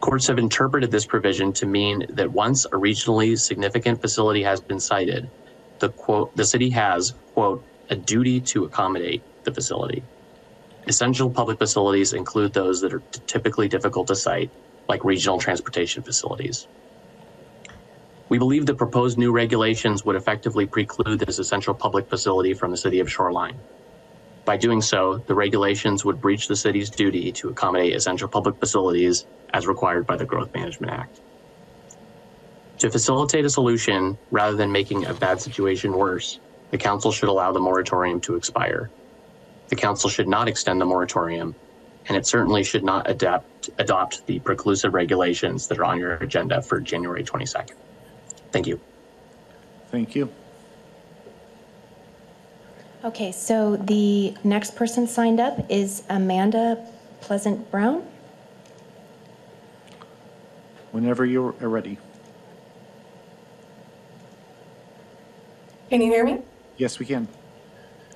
Courts 0.00 0.28
have 0.28 0.38
interpreted 0.38 0.90
this 0.90 1.04
provision 1.04 1.52
to 1.52 1.66
mean 1.66 2.06
that 2.08 2.32
once 2.32 2.64
a 2.64 2.70
regionally 2.70 3.38
significant 3.38 4.00
facility 4.00 4.42
has 4.42 4.62
been 4.62 4.80
sited, 4.80 5.28
the 5.78 5.90
quote, 5.90 6.34
the 6.36 6.44
city 6.44 6.70
has, 6.70 7.12
quote, 7.34 7.62
a 7.90 7.96
duty 7.96 8.40
to 8.40 8.64
accommodate 8.64 9.22
the 9.44 9.52
facility. 9.52 10.02
Essential 10.86 11.28
public 11.28 11.58
facilities 11.58 12.14
include 12.14 12.54
those 12.54 12.80
that 12.80 12.94
are 12.94 13.02
typically 13.26 13.68
difficult 13.68 14.06
to 14.06 14.16
site, 14.16 14.50
like 14.88 15.04
regional 15.04 15.38
transportation 15.38 16.02
facilities. 16.02 16.66
We 18.28 18.36
believe 18.36 18.66
the 18.66 18.74
proposed 18.74 19.16
new 19.16 19.32
regulations 19.32 20.04
would 20.04 20.14
effectively 20.14 20.66
preclude 20.66 21.20
this 21.20 21.38
essential 21.38 21.72
public 21.72 22.10
facility 22.10 22.52
from 22.52 22.70
the 22.70 22.76
city 22.76 23.00
of 23.00 23.10
Shoreline. 23.10 23.58
By 24.44 24.58
doing 24.58 24.82
so, 24.82 25.18
the 25.26 25.34
regulations 25.34 26.04
would 26.04 26.20
breach 26.20 26.46
the 26.46 26.56
city's 26.56 26.90
duty 26.90 27.32
to 27.32 27.48
accommodate 27.48 27.94
essential 27.94 28.28
public 28.28 28.58
facilities 28.58 29.24
as 29.54 29.66
required 29.66 30.06
by 30.06 30.16
the 30.16 30.26
Growth 30.26 30.52
Management 30.52 30.92
Act. 30.92 31.20
To 32.80 32.90
facilitate 32.90 33.46
a 33.46 33.50
solution 33.50 34.18
rather 34.30 34.56
than 34.56 34.70
making 34.70 35.06
a 35.06 35.14
bad 35.14 35.40
situation 35.40 35.92
worse, 35.92 36.38
the 36.70 36.78
council 36.78 37.10
should 37.10 37.30
allow 37.30 37.52
the 37.52 37.60
moratorium 37.60 38.20
to 38.20 38.36
expire. 38.36 38.90
The 39.68 39.76
council 39.76 40.10
should 40.10 40.28
not 40.28 40.48
extend 40.48 40.82
the 40.82 40.84
moratorium, 40.84 41.54
and 42.08 42.16
it 42.16 42.26
certainly 42.26 42.62
should 42.62 42.84
not 42.84 43.08
adapt, 43.08 43.70
adopt 43.78 44.26
the 44.26 44.38
preclusive 44.40 44.92
regulations 44.92 45.66
that 45.68 45.78
are 45.78 45.84
on 45.86 45.98
your 45.98 46.14
agenda 46.14 46.60
for 46.60 46.78
January 46.78 47.24
22nd. 47.24 47.72
Thank 48.50 48.66
you. 48.66 48.80
Thank 49.90 50.14
you. 50.14 50.30
Okay, 53.04 53.30
so 53.30 53.76
the 53.76 54.34
next 54.42 54.74
person 54.74 55.06
signed 55.06 55.38
up 55.38 55.64
is 55.70 56.02
Amanda 56.08 56.84
Pleasant 57.20 57.70
Brown. 57.70 58.02
Whenever 60.90 61.24
you're 61.24 61.52
ready. 61.52 61.98
Can 65.90 66.00
you 66.00 66.08
hear 66.08 66.24
me? 66.24 66.42
Yes, 66.76 66.98
we 66.98 67.06
can. 67.06 67.28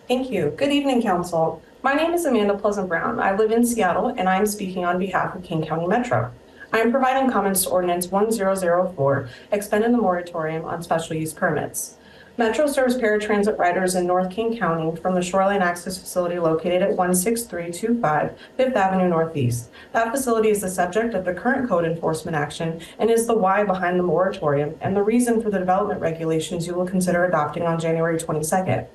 Thank 0.08 0.30
you. 0.30 0.52
Good 0.56 0.72
evening, 0.72 1.00
Council. 1.00 1.62
My 1.82 1.94
name 1.94 2.12
is 2.12 2.24
Amanda 2.24 2.56
Pleasant 2.56 2.88
Brown. 2.88 3.20
I 3.20 3.34
live 3.34 3.50
in 3.50 3.64
Seattle 3.64 4.08
and 4.08 4.28
I 4.28 4.36
am 4.36 4.46
speaking 4.46 4.84
on 4.84 4.98
behalf 4.98 5.34
of 5.34 5.42
King 5.42 5.64
County 5.64 5.86
Metro. 5.86 6.32
I 6.74 6.78
am 6.78 6.90
providing 6.90 7.30
comments 7.30 7.64
to 7.64 7.70
Ordinance 7.70 8.06
1004, 8.06 9.28
expending 9.52 9.92
the 9.92 9.98
moratorium 9.98 10.64
on 10.64 10.82
special 10.82 11.14
use 11.14 11.34
permits. 11.34 11.96
Metro 12.38 12.66
serves 12.66 12.96
paratransit 12.96 13.58
riders 13.58 13.94
in 13.94 14.06
North 14.06 14.30
King 14.30 14.56
County 14.56 14.98
from 14.98 15.14
the 15.14 15.20
Shoreline 15.20 15.60
Access 15.60 15.98
Facility 15.98 16.38
located 16.38 16.80
at 16.80 16.96
16325 16.96 18.38
Fifth 18.56 18.74
Avenue 18.74 19.10
Northeast. 19.10 19.68
That 19.92 20.10
facility 20.10 20.48
is 20.48 20.62
the 20.62 20.70
subject 20.70 21.12
of 21.12 21.26
the 21.26 21.34
current 21.34 21.68
code 21.68 21.84
enforcement 21.84 22.38
action 22.38 22.80
and 22.98 23.10
is 23.10 23.26
the 23.26 23.36
why 23.36 23.64
behind 23.64 23.98
the 23.98 24.04
moratorium 24.04 24.74
and 24.80 24.96
the 24.96 25.02
reason 25.02 25.42
for 25.42 25.50
the 25.50 25.58
development 25.58 26.00
regulations 26.00 26.66
you 26.66 26.72
will 26.72 26.86
consider 26.86 27.26
adopting 27.26 27.64
on 27.64 27.78
January 27.78 28.16
22nd. 28.16 28.86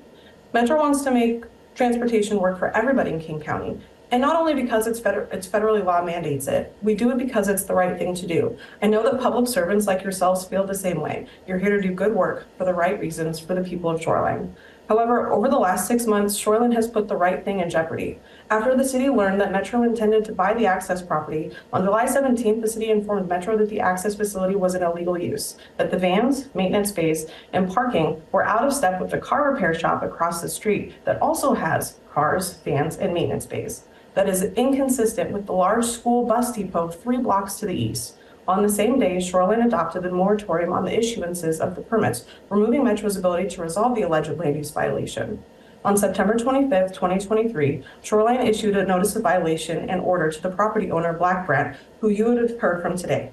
Metro 0.52 0.76
wants 0.76 1.02
to 1.02 1.12
make 1.12 1.44
transportation 1.76 2.40
work 2.40 2.58
for 2.58 2.76
everybody 2.76 3.12
in 3.12 3.20
King 3.20 3.38
County. 3.38 3.78
And 4.10 4.22
not 4.22 4.36
only 4.36 4.54
because 4.54 4.86
it's, 4.86 4.98
feder- 4.98 5.28
it's 5.30 5.46
federally 5.46 5.84
law 5.84 6.02
mandates 6.02 6.46
it, 6.46 6.74
we 6.80 6.94
do 6.94 7.10
it 7.10 7.18
because 7.18 7.48
it's 7.48 7.64
the 7.64 7.74
right 7.74 7.98
thing 7.98 8.14
to 8.14 8.26
do. 8.26 8.56
I 8.80 8.86
know 8.86 9.02
that 9.02 9.20
public 9.20 9.46
servants 9.46 9.86
like 9.86 10.02
yourselves 10.02 10.46
feel 10.46 10.64
the 10.64 10.74
same 10.74 11.00
way. 11.00 11.26
You're 11.46 11.58
here 11.58 11.76
to 11.76 11.86
do 11.86 11.92
good 11.92 12.14
work 12.14 12.46
for 12.56 12.64
the 12.64 12.72
right 12.72 12.98
reasons 12.98 13.38
for 13.38 13.54
the 13.54 13.62
people 13.62 13.90
of 13.90 14.00
Shoreline. 14.00 14.56
However, 14.88 15.30
over 15.30 15.50
the 15.50 15.58
last 15.58 15.86
six 15.86 16.06
months, 16.06 16.36
Shoreline 16.36 16.72
has 16.72 16.88
put 16.88 17.06
the 17.06 17.16
right 17.16 17.44
thing 17.44 17.60
in 17.60 17.68
jeopardy. 17.68 18.18
After 18.48 18.74
the 18.74 18.88
city 18.88 19.10
learned 19.10 19.38
that 19.42 19.52
Metro 19.52 19.82
intended 19.82 20.24
to 20.24 20.32
buy 20.32 20.54
the 20.54 20.64
access 20.64 21.02
property, 21.02 21.50
on 21.74 21.84
July 21.84 22.06
17th, 22.06 22.62
the 22.62 22.68
city 22.68 22.90
informed 22.90 23.28
Metro 23.28 23.58
that 23.58 23.68
the 23.68 23.80
access 23.80 24.14
facility 24.14 24.54
was 24.54 24.74
in 24.74 24.82
illegal 24.82 25.18
use, 25.18 25.58
that 25.76 25.90
the 25.90 25.98
vans, 25.98 26.48
maintenance 26.54 26.88
space, 26.88 27.26
and 27.52 27.70
parking 27.70 28.22
were 28.32 28.46
out 28.46 28.64
of 28.64 28.72
step 28.72 28.98
with 28.98 29.10
the 29.10 29.18
car 29.18 29.52
repair 29.52 29.74
shop 29.74 30.02
across 30.02 30.40
the 30.40 30.48
street 30.48 30.94
that 31.04 31.20
also 31.20 31.52
has 31.52 31.98
cars, 32.10 32.54
vans, 32.64 32.96
and 32.96 33.12
maintenance 33.12 33.44
bays 33.44 33.84
that 34.18 34.28
is 34.28 34.42
inconsistent 34.42 35.30
with 35.30 35.46
the 35.46 35.52
large 35.52 35.84
school 35.84 36.26
bus 36.26 36.50
depot 36.50 36.88
three 36.88 37.18
blocks 37.18 37.54
to 37.54 37.66
the 37.66 37.72
east. 37.72 38.16
On 38.48 38.64
the 38.64 38.68
same 38.68 38.98
day, 38.98 39.20
Shoreline 39.20 39.62
adopted 39.62 40.04
a 40.04 40.10
moratorium 40.10 40.72
on 40.72 40.84
the 40.84 40.90
issuances 40.90 41.60
of 41.60 41.76
the 41.76 41.82
permits, 41.82 42.24
removing 42.50 42.82
Metro's 42.82 43.16
ability 43.16 43.48
to 43.50 43.62
resolve 43.62 43.94
the 43.94 44.02
alleged 44.02 44.36
land 44.36 44.56
use 44.56 44.72
violation. 44.72 45.40
On 45.84 45.96
September 45.96 46.34
25th, 46.34 46.94
2023, 46.94 47.84
Shoreline 48.02 48.44
issued 48.44 48.76
a 48.76 48.84
notice 48.84 49.14
of 49.14 49.22
violation 49.22 49.88
and 49.88 50.00
order 50.00 50.32
to 50.32 50.42
the 50.42 50.50
property 50.50 50.90
owner, 50.90 51.12
Black 51.12 51.46
Brant, 51.46 51.76
who 52.00 52.08
you 52.08 52.24
would 52.24 52.38
have 52.38 52.58
heard 52.58 52.82
from 52.82 52.96
today. 52.96 53.30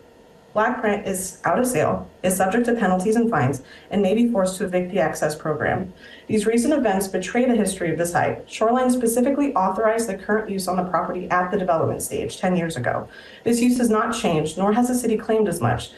Black 0.56 0.80
Brant 0.80 1.06
is 1.06 1.41
out 1.43 1.60
of 1.60 1.68
sale, 1.68 2.10
is 2.24 2.38
subject 2.38 2.66
to 2.68 2.76
penalties 2.76 3.18
and 3.18 3.30
fines, 3.30 3.62
and 3.91 4.01
may 4.01 4.16
be 4.16 4.32
forced 4.32 4.56
to 4.58 4.64
evict 4.64 4.89
the 4.89 5.01
access 5.01 5.36
program. 5.36 5.91
These 6.28 6.45
recent 6.45 6.74
events 6.74 7.10
betray 7.10 7.43
the 7.43 7.58
history 7.58 7.91
of 7.91 7.97
the 7.97 8.06
site. 8.06 8.49
Shoreline 8.49 8.89
specifically 8.89 9.53
authorized 9.53 10.08
the 10.08 10.18
current 10.18 10.49
use 10.49 10.70
on 10.70 10.78
the 10.78 10.89
property 10.89 11.30
at 11.30 11.51
the 11.51 11.58
development 11.58 12.03
stage 12.03 12.39
10 12.39 12.56
years 12.56 12.78
ago. 12.78 13.10
This 13.43 13.60
use 13.60 13.78
has 13.80 13.89
not 13.89 14.16
changed, 14.16 14.58
nor 14.58 14.72
has 14.72 14.88
the 14.88 14.95
city 14.95 15.18
claimed 15.18 15.49
as 15.49 15.60
much. 15.60 15.91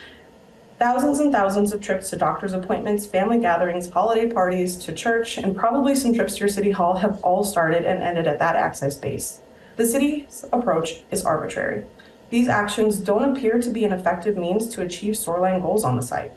Thousands 0.80 1.20
and 1.20 1.32
thousands 1.32 1.72
of 1.72 1.80
trips 1.80 2.10
to 2.10 2.16
doctor's 2.16 2.54
appointments, 2.54 3.06
family 3.06 3.38
gatherings, 3.38 3.92
holiday 3.92 4.28
parties, 4.28 4.76
to 4.78 4.92
church, 4.92 5.38
and 5.38 5.56
probably 5.56 5.94
some 5.94 6.16
trips 6.16 6.34
to 6.34 6.40
your 6.40 6.50
city 6.50 6.72
hall 6.72 6.98
have 6.98 7.22
all 7.22 7.44
started 7.44 7.86
and 7.86 8.02
ended 8.02 8.26
at 8.26 8.40
that 8.40 8.56
access 8.56 8.98
base. 8.98 9.40
The 9.76 9.86
city's 9.86 10.44
approach 10.52 11.04
is 11.12 11.24
arbitrary. 11.24 11.86
These 12.30 12.50
actions 12.50 13.00
don't 13.00 13.36
appear 13.36 13.60
to 13.60 13.70
be 13.70 13.86
an 13.86 13.94
effective 13.94 14.36
means 14.36 14.68
to 14.70 14.82
achieve 14.82 15.16
shoreline 15.16 15.62
goals 15.62 15.86
on 15.86 15.96
the 15.96 16.02
site. 16.02 16.36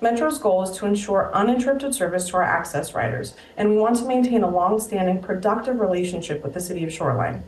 Metro's 0.00 0.38
goal 0.38 0.62
is 0.62 0.76
to 0.76 0.86
ensure 0.86 1.34
uninterrupted 1.34 1.94
service 1.94 2.28
to 2.28 2.36
our 2.36 2.42
access 2.42 2.94
riders, 2.94 3.34
and 3.56 3.70
we 3.70 3.78
want 3.78 3.96
to 3.96 4.06
maintain 4.06 4.42
a 4.42 4.50
long-standing, 4.50 5.22
productive 5.22 5.80
relationship 5.80 6.44
with 6.44 6.52
the 6.52 6.60
city 6.60 6.84
of 6.84 6.92
Shoreline. 6.92 7.42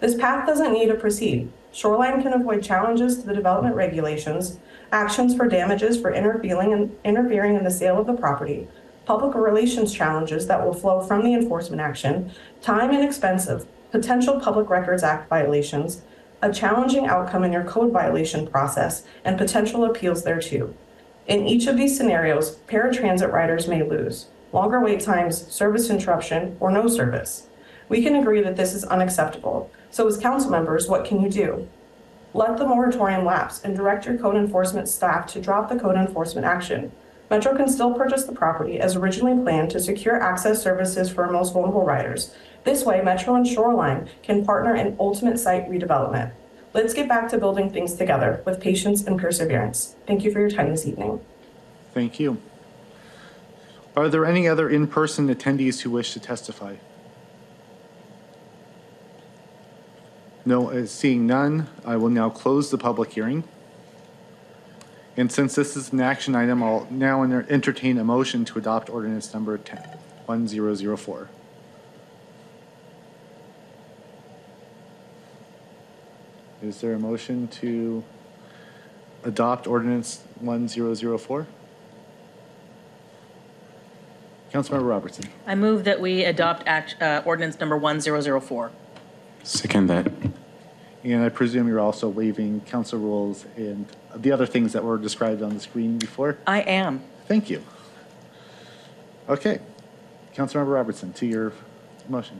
This 0.00 0.16
path 0.16 0.46
doesn't 0.46 0.72
need 0.72 0.88
to 0.88 0.94
proceed. 0.94 1.50
Shoreline 1.70 2.20
can 2.20 2.32
avoid 2.32 2.62
challenges 2.62 3.18
to 3.18 3.26
the 3.26 3.34
development 3.34 3.76
regulations, 3.76 4.58
actions 4.90 5.34
for 5.34 5.46
damages 5.46 5.98
for 5.98 6.12
interfering 6.12 6.72
and 6.72 6.94
interfering 7.04 7.54
in 7.54 7.62
the 7.62 7.70
sale 7.70 8.00
of 8.00 8.08
the 8.08 8.12
property, 8.12 8.66
public 9.06 9.34
relations 9.36 9.94
challenges 9.94 10.48
that 10.48 10.62
will 10.62 10.74
flow 10.74 11.00
from 11.00 11.22
the 11.22 11.34
enforcement 11.34 11.80
action, 11.80 12.32
time 12.60 12.90
and 12.90 13.04
expense 13.04 13.46
of 13.46 13.66
potential 13.92 14.40
Public 14.40 14.68
Records 14.68 15.04
Act 15.04 15.28
violations, 15.28 16.02
a 16.42 16.52
challenging 16.52 17.06
outcome 17.06 17.44
in 17.44 17.52
your 17.52 17.62
code 17.62 17.92
violation 17.92 18.46
process, 18.46 19.04
and 19.24 19.38
potential 19.38 19.84
appeals 19.84 20.24
thereto. 20.24 20.74
In 21.28 21.46
each 21.46 21.68
of 21.68 21.76
these 21.76 21.96
scenarios, 21.96 22.56
paratransit 22.66 23.32
riders 23.32 23.68
may 23.68 23.82
lose 23.82 24.26
longer 24.52 24.80
wait 24.80 25.00
times, 25.00 25.46
service 25.50 25.88
interruption, 25.88 26.56
or 26.60 26.70
no 26.70 26.86
service. 26.86 27.46
We 27.88 28.02
can 28.02 28.16
agree 28.16 28.42
that 28.42 28.56
this 28.56 28.74
is 28.74 28.84
unacceptable. 28.84 29.70
So, 29.90 30.06
as 30.06 30.18
council 30.18 30.50
members, 30.50 30.88
what 30.88 31.04
can 31.04 31.22
you 31.22 31.30
do? 31.30 31.68
Let 32.34 32.58
the 32.58 32.66
moratorium 32.66 33.24
lapse 33.24 33.62
and 33.62 33.76
direct 33.76 34.06
your 34.06 34.18
code 34.18 34.36
enforcement 34.36 34.88
staff 34.88 35.26
to 35.28 35.40
drop 35.40 35.68
the 35.68 35.78
code 35.78 35.96
enforcement 35.96 36.46
action. 36.46 36.92
Metro 37.30 37.56
can 37.56 37.68
still 37.68 37.94
purchase 37.94 38.24
the 38.24 38.32
property 38.32 38.78
as 38.78 38.96
originally 38.96 39.42
planned 39.42 39.70
to 39.70 39.80
secure 39.80 40.20
access 40.20 40.62
services 40.62 41.10
for 41.10 41.30
most 41.30 41.54
vulnerable 41.54 41.84
riders. 41.84 42.34
This 42.64 42.84
way, 42.84 43.02
Metro 43.02 43.34
and 43.34 43.46
Shoreline 43.46 44.08
can 44.22 44.44
partner 44.44 44.76
in 44.76 44.96
ultimate 45.00 45.38
site 45.38 45.68
redevelopment. 45.68 46.32
Let's 46.74 46.94
get 46.94 47.08
back 47.08 47.28
to 47.30 47.38
building 47.38 47.70
things 47.70 47.94
together 47.94 48.42
with 48.46 48.60
patience 48.60 49.04
and 49.04 49.18
perseverance. 49.18 49.96
Thank 50.06 50.24
you 50.24 50.32
for 50.32 50.40
your 50.40 50.50
time 50.50 50.70
this 50.70 50.86
evening. 50.86 51.20
Thank 51.92 52.18
you. 52.18 52.40
Are 53.94 54.08
there 54.08 54.24
any 54.24 54.48
other 54.48 54.70
in-person 54.70 55.28
attendees 55.34 55.82
who 55.82 55.90
wish 55.90 56.14
to 56.14 56.20
testify? 56.20 56.76
No, 60.46 60.70
uh, 60.70 60.86
seeing 60.86 61.26
none, 61.26 61.68
I 61.84 61.96
will 61.96 62.08
now 62.08 62.30
close 62.30 62.70
the 62.70 62.78
public 62.78 63.12
hearing. 63.12 63.44
And 65.16 65.30
since 65.30 65.54
this 65.54 65.76
is 65.76 65.92
an 65.92 66.00
action 66.00 66.34
item, 66.34 66.62
I'll 66.62 66.86
now 66.90 67.22
entertain 67.22 67.98
a 67.98 68.04
motion 68.04 68.46
to 68.46 68.58
adopt 68.58 68.88
ordinance 68.88 69.34
number 69.34 69.58
10 69.58 69.78
1004. 70.24 71.28
Is 76.62 76.80
there 76.80 76.92
a 76.92 76.98
motion 76.98 77.48
to 77.48 78.04
adopt 79.24 79.66
ordinance 79.66 80.22
1004? 80.38 81.46
Councilmember 84.52 84.88
Robertson. 84.88 85.24
I 85.44 85.56
move 85.56 85.82
that 85.84 86.00
we 86.00 86.24
adopt 86.24 86.62
act, 86.68 86.94
uh, 87.02 87.22
ordinance 87.24 87.58
number 87.58 87.76
1004. 87.76 88.70
Second 89.42 89.88
that. 89.88 90.12
And 91.02 91.24
I 91.24 91.30
presume 91.30 91.66
you're 91.66 91.80
also 91.80 92.08
waiving 92.08 92.60
council 92.60 93.00
rules 93.00 93.44
and 93.56 93.86
the 94.14 94.30
other 94.30 94.46
things 94.46 94.72
that 94.74 94.84
were 94.84 94.98
described 94.98 95.42
on 95.42 95.54
the 95.54 95.60
screen 95.60 95.98
before? 95.98 96.38
I 96.46 96.60
am. 96.60 97.02
Thank 97.26 97.50
you. 97.50 97.64
Okay. 99.28 99.58
Councilmember 100.32 100.72
Robertson, 100.72 101.12
to 101.14 101.26
your 101.26 101.52
motion. 102.08 102.38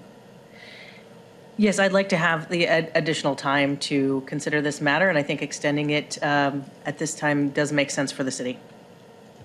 Yes, 1.63 1.79
I'd 1.79 1.93
like 1.93 2.09
to 2.09 2.17
have 2.17 2.49
the 2.49 2.67
ad- 2.67 2.91
additional 2.97 3.37
time 3.37 3.77
to 3.87 4.25
consider 4.27 4.61
this 4.61 4.81
matter, 4.81 5.09
and 5.09 5.17
I 5.17 5.23
think 5.23 5.43
extending 5.43 5.91
it 5.91 6.19
um, 6.21 6.65
at 6.85 6.99
this 6.99 7.15
time 7.15 7.51
does 7.51 7.73
make 7.73 7.89
sense 7.93 8.11
for 8.11 8.25
the 8.25 8.33
city. 8.33 8.59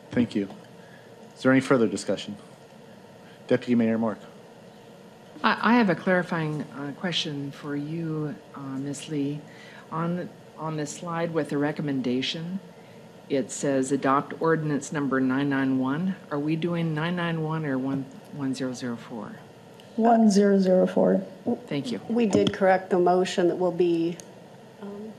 Thank 0.09 0.33
you. 0.33 0.49
Is 1.35 1.43
there 1.43 1.51
any 1.51 1.61
further 1.61 1.85
discussion? 1.85 2.35
Deputy 3.45 3.75
Mayor 3.75 3.99
Mork. 3.99 4.17
I 5.43 5.59
I 5.61 5.73
have 5.75 5.91
a 5.91 5.95
clarifying 5.95 6.63
uh, 6.63 6.93
question 6.99 7.51
for 7.51 7.75
you, 7.75 8.33
uh, 8.55 8.61
Ms. 8.61 9.09
Lee. 9.09 9.39
On, 9.91 10.27
on 10.57 10.75
the 10.75 10.87
slide 10.87 11.31
with 11.35 11.49
the 11.49 11.59
recommendation, 11.59 12.59
it 13.29 13.51
says 13.51 13.91
adopt 13.91 14.33
ordinance 14.41 14.91
number 14.91 15.21
991. 15.21 16.15
Are 16.31 16.39
we 16.39 16.55
doing 16.55 16.95
991 16.95 17.63
or 17.67 17.77
1 17.77 18.05
1004? 18.33 19.35
1004. 19.97 21.21
Thank 21.67 21.91
you. 21.91 21.99
We 22.07 22.25
did 22.25 22.53
correct 22.53 22.89
the 22.89 22.99
motion 22.99 23.47
that 23.47 23.55
will 23.55 23.71
be, 23.71 24.15
um, 24.81 25.11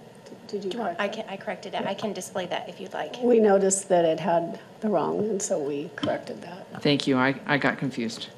did 0.47 0.65
you 0.65 0.71
Do 0.71 0.77
you 0.79 0.83
want, 0.85 0.99
correct? 0.99 1.01
I 1.01 1.23
can, 1.23 1.25
I 1.29 1.37
corrected 1.37 1.75
it. 1.75 1.87
I 1.87 1.95
can 1.95 2.13
display 2.13 2.47
that 2.47 2.69
if 2.69 2.81
you'd 2.81 2.93
like. 2.95 3.17
We 3.23 3.41
noticed 3.41 3.89
that 3.89 4.05
it 4.05 4.21
had 4.21 4.61
the 4.81 4.89
wrong, 4.89 5.19
and 5.21 5.43
so 5.43 5.59
we 5.59 5.91
corrected 5.97 6.41
that. 6.43 6.83
Thank 6.83 7.07
you. 7.07 7.17
I, 7.19 7.35
I 7.47 7.59
got 7.59 7.79
confused. 7.79 8.29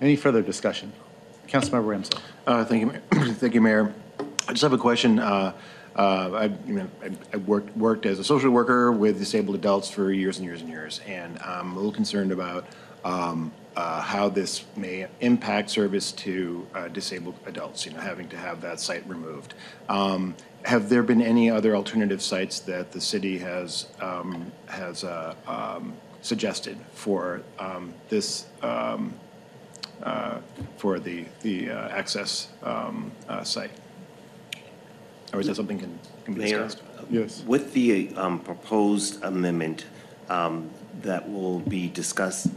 Any 0.00 0.14
further 0.16 0.42
discussion? 0.42 0.92
Councilmember 1.48 1.84
Ramsdell. 1.98 2.20
Uh, 2.46 2.64
Thank 2.64 2.80
you, 2.80 2.86
Mayor. 2.86 3.02
Thank 3.34 3.54
you, 3.54 3.60
Mayor. 3.60 3.92
I 4.46 4.52
just 4.52 4.62
have 4.62 4.72
a 4.72 4.78
question. 4.78 5.18
Uh, 5.18 5.52
uh, 5.96 6.30
I, 6.32 6.44
you 6.66 6.74
know, 6.74 6.88
I- 7.02 7.10
I 7.32 7.36
worked, 7.38 7.76
worked 7.76 8.06
as 8.06 8.18
a 8.20 8.24
social 8.24 8.50
worker 8.50 8.92
with 8.92 9.18
disabled 9.18 9.56
adults 9.56 9.90
for 9.90 10.12
years 10.12 10.36
and 10.38 10.46
years 10.46 10.60
and 10.60 10.70
years, 10.70 11.00
and 11.06 11.38
I'm 11.40 11.72
a 11.72 11.74
little 11.74 11.90
concerned 11.90 12.30
about 12.30 12.66
um, 13.04 13.50
uh, 13.76 14.00
how 14.00 14.28
this 14.28 14.64
may 14.76 15.06
impact 15.20 15.70
service 15.70 16.12
to 16.12 16.66
uh, 16.74 16.88
disabled 16.88 17.36
adults, 17.46 17.86
you 17.86 17.92
know, 17.92 18.00
having 18.00 18.28
to 18.28 18.36
have 18.36 18.60
that 18.60 18.80
site 18.80 19.06
removed. 19.08 19.54
Um, 19.88 20.34
Have 20.64 20.88
there 20.88 21.04
been 21.04 21.22
any 21.22 21.48
other 21.50 21.76
alternative 21.76 22.20
sites 22.20 22.60
that 22.60 22.90
the 22.90 23.00
city 23.00 23.38
has, 23.38 23.86
um, 24.00 24.50
has 24.66 25.04
uh, 25.04 25.34
um, 25.46 25.94
suggested 26.20 26.76
for 26.92 27.42
um, 27.58 27.94
this 28.08 28.46
um, 28.62 29.14
uh, 30.02 30.38
for 30.76 30.98
the, 30.98 31.24
the 31.42 31.70
uh, 31.70 31.88
access 32.00 32.48
um, 32.62 33.12
uh, 33.28 33.44
site? 33.44 33.70
Or 35.32 35.40
is 35.40 35.46
that 35.46 35.56
something 35.56 35.78
can, 35.78 35.98
can 36.24 36.34
be 36.34 36.40
Mayor? 36.40 36.64
discussed? 36.64 36.82
Yes. 37.10 37.44
With 37.46 37.72
the 37.72 38.10
um, 38.16 38.40
proposed 38.40 39.22
amendment 39.22 39.86
um, 40.28 40.70
that 41.02 41.30
will 41.30 41.60
be 41.60 41.88
discussed 41.88 42.48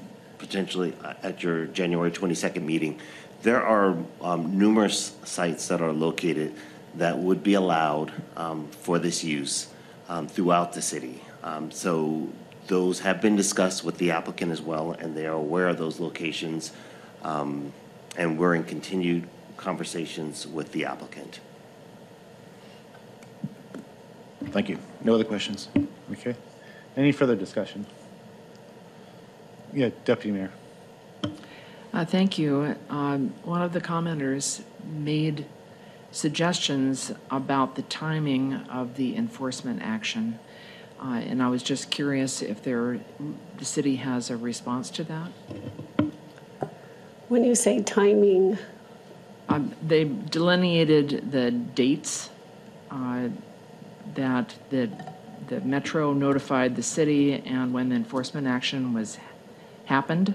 potentially 0.41 0.93
at 1.21 1.43
your 1.43 1.67
January 1.67 2.11
22nd 2.11 2.63
meeting, 2.63 2.99
there 3.43 3.63
are 3.63 3.95
um, 4.21 4.57
numerous 4.57 5.15
sites 5.23 5.67
that 5.67 5.81
are 5.81 5.93
located 5.93 6.53
that 6.95 7.17
would 7.17 7.43
be 7.43 7.53
allowed 7.53 8.11
um, 8.35 8.67
for 8.71 8.99
this 8.99 9.23
use 9.23 9.67
um, 10.09 10.27
throughout 10.27 10.73
the 10.73 10.81
city. 10.81 11.21
Um, 11.43 11.71
So 11.71 12.27
those 12.67 12.99
have 12.99 13.21
been 13.21 13.35
discussed 13.35 13.83
with 13.85 13.97
the 13.99 14.11
applicant 14.11 14.51
as 14.51 14.61
well, 14.61 14.91
and 14.99 15.15
they 15.15 15.27
are 15.27 15.39
aware 15.47 15.69
of 15.69 15.77
those 15.77 15.99
locations. 15.99 16.73
Um, 17.23 17.71
And 18.17 18.37
we're 18.37 18.55
in 18.55 18.63
continued 18.63 19.23
conversations 19.57 20.45
with 20.45 20.71
the 20.71 20.85
applicant. 20.85 21.39
Thank 24.51 24.69
you. 24.69 24.77
No 25.03 25.13
other 25.13 25.23
questions? 25.23 25.69
Okay. 26.11 26.35
Any 26.97 27.11
further 27.13 27.35
discussion? 27.35 27.85
Yeah, 29.73 29.89
Deputy 30.05 30.31
Mayor. 30.31 30.51
Uh, 31.93 32.05
Thank 32.05 32.37
you. 32.37 32.75
Um, 32.89 33.33
One 33.43 33.61
of 33.61 33.73
the 33.73 33.81
commenters 33.81 34.63
made 34.85 35.45
suggestions 36.11 37.11
about 37.29 37.75
the 37.75 37.81
timing 37.83 38.53
of 38.69 38.95
the 38.95 39.15
enforcement 39.15 39.81
action. 39.81 40.39
Uh, 41.01 41.21
And 41.25 41.41
I 41.41 41.47
was 41.49 41.63
just 41.63 41.89
curious 41.89 42.41
if 42.41 42.61
there, 42.63 42.99
the 43.57 43.65
city 43.65 43.95
has 43.97 44.29
a 44.29 44.37
response 44.37 44.89
to 44.91 45.03
that? 45.05 45.29
When 47.29 47.43
you 47.43 47.55
say 47.55 47.81
timing, 47.81 48.57
Um, 49.49 49.73
They 49.85 50.03
delineated 50.05 51.31
the 51.31 51.51
dates 51.51 52.29
uh, 52.89 53.29
that 54.15 54.55
the, 54.69 54.89
the 55.47 55.61
Metro 55.61 56.13
notified 56.13 56.75
the 56.75 56.83
city 56.83 57.33
and 57.45 57.73
when 57.73 57.89
the 57.89 57.95
enforcement 57.95 58.47
action 58.47 58.93
was, 58.93 59.17
happened, 59.91 60.33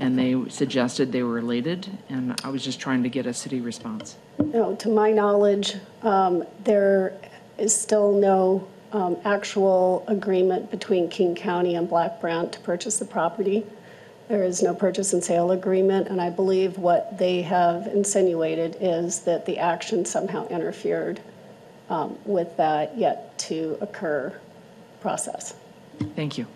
and 0.00 0.18
they 0.18 0.34
suggested 0.48 1.12
they 1.12 1.22
were 1.22 1.32
related, 1.32 1.88
and 2.08 2.38
I 2.42 2.48
was 2.50 2.64
just 2.64 2.80
trying 2.80 3.04
to 3.04 3.08
get 3.08 3.24
a 3.24 3.32
city 3.32 3.60
response. 3.60 4.16
no, 4.38 4.74
to 4.74 4.88
my 4.88 5.12
knowledge, 5.12 5.76
um, 6.02 6.44
there 6.64 7.14
is 7.56 7.72
still 7.74 8.12
no 8.12 8.66
um, 8.92 9.16
actual 9.24 10.04
agreement 10.08 10.72
between 10.72 11.08
King 11.08 11.36
County 11.36 11.76
and 11.76 11.88
Black 11.88 12.20
Brant 12.20 12.52
to 12.54 12.58
purchase 12.60 12.98
the 12.98 13.04
property. 13.04 13.64
There 14.26 14.42
is 14.42 14.60
no 14.60 14.74
purchase 14.74 15.12
and 15.12 15.22
sale 15.22 15.52
agreement, 15.52 16.08
and 16.08 16.20
I 16.20 16.30
believe 16.30 16.76
what 16.76 17.16
they 17.16 17.42
have 17.42 17.86
insinuated 17.86 18.76
is 18.80 19.20
that 19.20 19.46
the 19.46 19.58
action 19.58 20.04
somehow 20.04 20.48
interfered 20.48 21.20
um, 21.88 22.18
with 22.24 22.56
that 22.56 22.98
yet-to-occur 22.98 24.40
process. 25.00 25.54
Thank 26.16 26.38
you. 26.38 26.46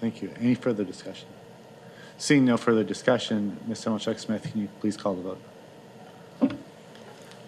Thank 0.00 0.22
you. 0.22 0.32
Any 0.40 0.54
further 0.54 0.84
discussion? 0.84 1.28
Seeing 2.16 2.44
no 2.44 2.56
further 2.56 2.84
discussion, 2.84 3.58
Ms. 3.66 3.84
Simulcik 3.84 4.18
Smith, 4.18 4.42
can 4.50 4.60
you 4.62 4.68
please 4.80 4.96
call 4.96 5.14
the 5.14 5.22
vote? 6.42 6.52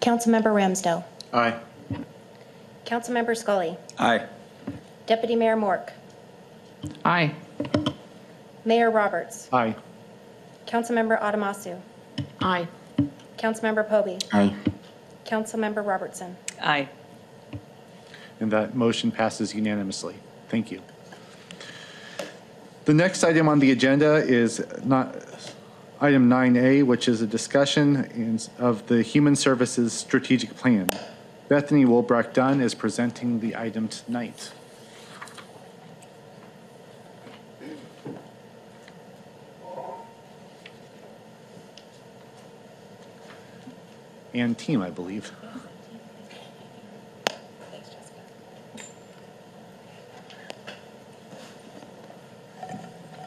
Councilmember 0.01 0.45
Ramsdell. 0.53 1.03
Aye. 1.31 1.59
Councilmember 2.85 3.35
Scully. 3.35 3.77
Aye. 3.97 4.27
Deputy 5.05 5.35
Mayor 5.35 5.55
Mork. 5.55 5.91
Aye. 7.05 7.33
Mayor 8.65 8.91
Roberts. 8.91 9.47
Aye. 9.53 9.75
Councilmember 10.67 11.19
Ademasu. 11.21 11.79
Aye. 12.41 12.67
Councilmember 13.37 13.87
Pobee. 13.87 14.21
Aye. 14.33 14.55
Councilmember 15.25 15.85
Robertson. 15.85 16.35
Aye. 16.61 16.89
And 18.39 18.51
that 18.51 18.75
motion 18.75 19.11
passes 19.11 19.53
unanimously. 19.55 20.15
Thank 20.49 20.71
you. 20.71 20.81
The 22.85 22.93
next 22.93 23.23
item 23.23 23.47
on 23.47 23.59
the 23.59 23.71
agenda 23.71 24.15
is 24.15 24.61
not, 24.83 25.15
item 26.01 26.29
9A, 26.29 26.83
which 26.83 27.07
is 27.07 27.21
a 27.21 27.27
discussion 27.27 28.03
in- 28.13 28.39
of 28.59 28.87
the 28.87 29.01
Human 29.01 29.37
Services 29.37 29.93
Strategic 29.93 30.55
Plan. 30.57 30.89
Bethany 31.47 31.85
Wolbrecht 31.85 32.33
Dunn 32.33 32.59
is 32.59 32.73
presenting 32.73 33.39
the 33.39 33.55
item 33.55 33.87
tonight. 33.87 34.51
And 44.33 44.57
team, 44.57 44.81
I 44.81 44.89
believe. 44.89 45.31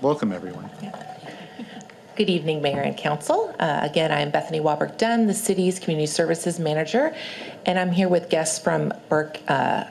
Welcome, 0.03 0.31
everyone. 0.33 0.69
Good 2.17 2.29
evening, 2.29 2.61
Mayor 2.61 2.81
and 2.81 2.97
Council. 2.97 3.55
Uh, 3.59 3.81
Again, 3.83 4.13
I'm 4.13 4.31
Bethany 4.31 4.61
Wolbrecht 4.61 4.99
Dunn, 4.99 5.27
the 5.27 5.35
city's 5.35 5.79
Community 5.79 6.07
Services 6.07 6.59
Manager, 6.59 7.15
and 7.65 7.79
I'm 7.79 7.91
here 7.91 8.09
with 8.09 8.29
guests 8.29 8.59
from 8.59 8.93
BERK 9.09 9.39
uh, 9.49 9.85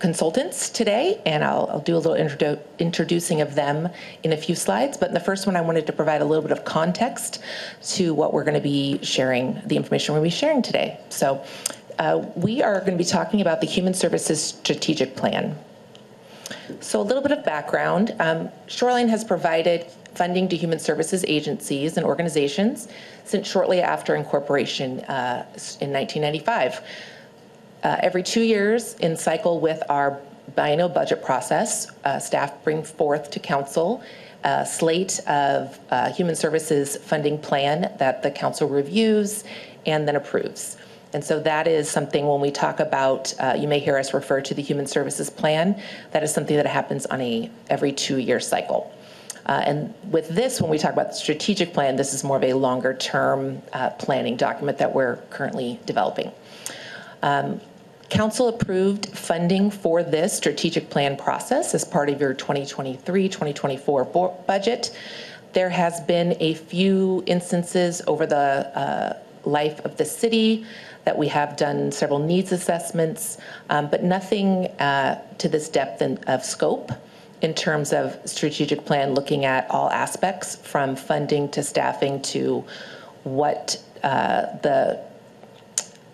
consultants 0.00 0.68
today, 0.68 1.20
and 1.24 1.42
I'll, 1.42 1.66
I'll 1.70 1.80
do 1.80 1.96
a 1.96 1.98
little 1.98 2.12
introdu- 2.14 2.60
introducing 2.78 3.40
of 3.40 3.54
them 3.54 3.88
in 4.22 4.32
a 4.32 4.36
few 4.36 4.54
slides. 4.54 4.98
But 4.98 5.08
in 5.08 5.14
the 5.14 5.20
first 5.20 5.46
one, 5.46 5.56
I 5.56 5.62
wanted 5.62 5.86
to 5.86 5.92
provide 5.92 6.20
a 6.20 6.26
little 6.26 6.42
bit 6.42 6.52
of 6.52 6.64
context 6.66 7.42
to 7.94 8.12
what 8.12 8.34
we're 8.34 8.44
going 8.44 8.54
to 8.54 8.60
be 8.60 9.02
sharing, 9.02 9.60
the 9.64 9.76
information 9.76 10.12
we're 10.14 10.20
going 10.20 10.30
to 10.30 10.36
be 10.36 10.38
sharing 10.38 10.62
today. 10.62 11.00
So 11.08 11.42
uh, 11.98 12.26
we 12.36 12.62
are 12.62 12.80
going 12.80 12.92
to 12.92 12.98
be 12.98 13.04
talking 13.04 13.40
about 13.40 13.62
the 13.62 13.66
Human 13.66 13.94
Services 13.94 14.42
Strategic 14.42 15.16
Plan. 15.16 15.56
So 16.80 17.00
a 17.00 17.02
little 17.02 17.22
bit 17.22 17.32
of 17.32 17.44
background. 17.44 18.14
Um, 18.18 18.50
Shoreline 18.66 19.08
has 19.08 19.24
provided 19.24 19.86
funding 20.14 20.48
to 20.48 20.56
human 20.56 20.78
services 20.78 21.24
agencies 21.28 21.96
and 21.96 22.04
organizations 22.04 22.88
since 23.24 23.48
shortly 23.48 23.80
after 23.80 24.14
incorporation 24.14 25.00
uh, 25.00 25.46
in 25.80 25.92
1995. 25.92 26.80
Uh, 27.82 27.96
every 28.00 28.22
two 28.22 28.42
years 28.42 28.94
in 28.94 29.16
cycle 29.16 29.60
with 29.60 29.82
our 29.88 30.20
biennial 30.56 30.88
budget 30.88 31.22
process, 31.22 31.90
uh, 32.04 32.18
staff 32.18 32.52
bring 32.64 32.82
forth 32.82 33.30
to 33.30 33.38
council 33.38 34.02
a 34.44 34.64
slate 34.64 35.20
of 35.26 35.78
uh, 35.90 36.10
human 36.12 36.34
services 36.34 36.96
funding 36.96 37.38
plan 37.38 37.92
that 37.98 38.22
the 38.22 38.30
council 38.30 38.68
reviews 38.68 39.44
and 39.86 40.06
then 40.06 40.16
approves. 40.16 40.76
And 41.12 41.24
so 41.24 41.40
that 41.40 41.66
is 41.66 41.90
something 41.90 42.26
when 42.26 42.40
we 42.40 42.50
talk 42.50 42.80
about, 42.80 43.32
uh, 43.40 43.56
you 43.58 43.66
may 43.66 43.78
hear 43.78 43.96
us 43.96 44.12
refer 44.12 44.40
to 44.42 44.54
the 44.54 44.62
human 44.62 44.86
services 44.86 45.30
plan. 45.30 45.80
That 46.10 46.22
is 46.22 46.32
something 46.32 46.56
that 46.56 46.66
happens 46.66 47.06
on 47.06 47.20
a 47.20 47.50
every 47.70 47.92
two-year 47.92 48.40
cycle. 48.40 48.92
Uh, 49.46 49.62
and 49.64 49.94
with 50.10 50.28
this, 50.28 50.60
when 50.60 50.70
we 50.70 50.76
talk 50.76 50.92
about 50.92 51.08
the 51.08 51.14
strategic 51.14 51.72
plan, 51.72 51.96
this 51.96 52.12
is 52.12 52.22
more 52.22 52.36
of 52.36 52.44
a 52.44 52.52
longer 52.52 52.92
term 52.92 53.62
uh, 53.72 53.90
planning 53.90 54.36
document 54.36 54.76
that 54.76 54.94
we're 54.94 55.16
currently 55.30 55.80
developing. 55.86 56.30
Um, 57.22 57.60
Council 58.10 58.48
approved 58.48 59.06
funding 59.10 59.70
for 59.70 60.02
this 60.02 60.34
strategic 60.34 60.88
plan 60.88 61.14
process 61.16 61.74
as 61.74 61.84
part 61.84 62.08
of 62.08 62.20
your 62.20 62.32
2023 62.32 63.28
2024 63.28 64.44
budget. 64.46 64.96
There 65.52 65.68
has 65.68 66.00
been 66.00 66.34
a 66.40 66.54
few 66.54 67.22
instances 67.26 68.00
over 68.06 68.24
the 68.24 68.36
uh, 68.36 69.18
life 69.44 69.84
of 69.84 69.96
the 69.98 70.04
city 70.06 70.64
that 71.08 71.16
we 71.16 71.28
have 71.28 71.56
done 71.56 71.90
several 71.90 72.18
needs 72.18 72.52
assessments, 72.52 73.38
um, 73.70 73.88
but 73.88 74.04
nothing 74.04 74.66
uh, 74.78 75.18
to 75.38 75.48
this 75.48 75.70
depth 75.70 76.02
in, 76.02 76.18
of 76.26 76.44
scope 76.44 76.92
in 77.40 77.54
terms 77.54 77.94
of 77.94 78.20
strategic 78.26 78.84
plan 78.84 79.14
looking 79.14 79.46
at 79.46 79.66
all 79.70 79.88
aspects 79.88 80.56
from 80.56 80.94
funding 80.94 81.48
to 81.48 81.62
staffing 81.62 82.20
to 82.20 82.62
what 83.24 83.82
uh, 84.02 84.54
the 84.60 85.00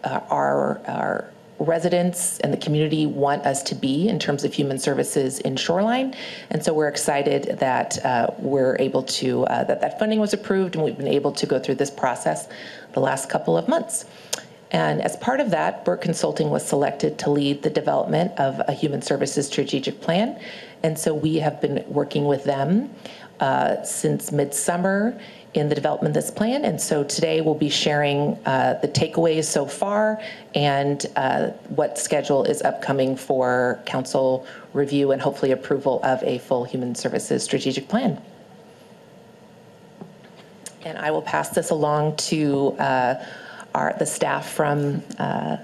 uh, 0.05 0.20
our, 0.30 0.80
our 0.86 1.28
residents 1.59 2.38
and 2.40 2.53
the 2.53 2.57
community 2.57 3.07
want 3.07 3.45
us 3.47 3.62
to 3.64 3.74
be 3.74 4.09
in 4.09 4.18
terms 4.18 4.45
of 4.45 4.53
human 4.53 4.78
services 4.78 5.40
in 5.40 5.57
Shoreline. 5.57 6.14
And 6.51 6.64
so 6.64 6.72
we're 6.72 6.88
excited 6.88 7.59
that 7.59 8.05
uh, 8.05 8.30
we're 8.38 8.76
able 8.78 9.03
to, 9.03 9.45
uh, 9.47 9.64
that 9.64 9.80
that 9.80 9.99
funding 9.99 10.20
was 10.20 10.32
approved 10.32 10.76
and 10.76 10.84
we've 10.84 10.97
been 10.97 11.09
able 11.09 11.32
to 11.32 11.47
go 11.47 11.59
through 11.59 11.76
this 11.76 11.90
process 11.90 12.49
the 12.92 13.01
last 13.01 13.28
couple 13.28 13.57
of 13.57 13.68
months. 13.68 14.05
And 14.75 15.01
as 15.03 15.14
part 15.14 15.39
of 15.39 15.51
that, 15.51 15.85
BERK 15.85 16.01
Consulting 16.01 16.51
was 16.51 16.66
selected 16.66 17.16
to 17.20 17.31
lead 17.31 17.62
the 17.62 17.70
development 17.70 18.33
of 18.41 18.61
a 18.66 18.72
human 18.72 19.03
services 19.03 19.47
strategic 19.47 20.01
plan. 20.01 20.37
And 20.83 20.99
so 20.99 21.14
we 21.14 21.37
have 21.37 21.61
been 21.61 21.85
working 21.87 22.25
with 22.25 22.43
them 22.43 22.93
uh, 23.39 23.85
since 23.85 24.33
midsummer 24.33 25.16
in 25.55 25.68
the 25.68 25.77
development 25.77 26.16
of 26.16 26.20
this 26.20 26.33
plan. 26.33 26.64
And 26.64 26.81
so 26.81 27.05
today 27.05 27.41
we'll 27.41 27.55
be 27.55 27.68
sharing 27.68 28.37
uh, 28.47 28.81
the 28.83 28.89
takeaways 28.89 29.45
so 29.45 29.64
far 29.64 30.20
and 30.57 31.07
uh, 31.14 31.51
what 31.68 31.97
schedule 31.97 32.43
is 32.43 32.61
upcoming 32.62 33.14
for 33.14 33.81
council 33.87 34.45
review 34.72 35.12
and 35.12 35.22
hopefully 35.22 35.53
approval 35.53 36.01
of 36.03 36.20
a 36.25 36.39
full 36.39 36.64
human 36.64 36.97
services 36.97 37.45
strategic 37.45 37.87
plan. 37.87 38.20
And 40.85 40.99
I 40.99 41.12
will 41.12 41.22
pass 41.22 41.51
this 41.51 41.70
along 41.70 42.16
to 42.16 42.72
uh, 42.72 43.25
our 43.75 43.95
the 43.99 44.07
staff 44.07 44.51
from 44.51 45.03
uh, 45.18 45.59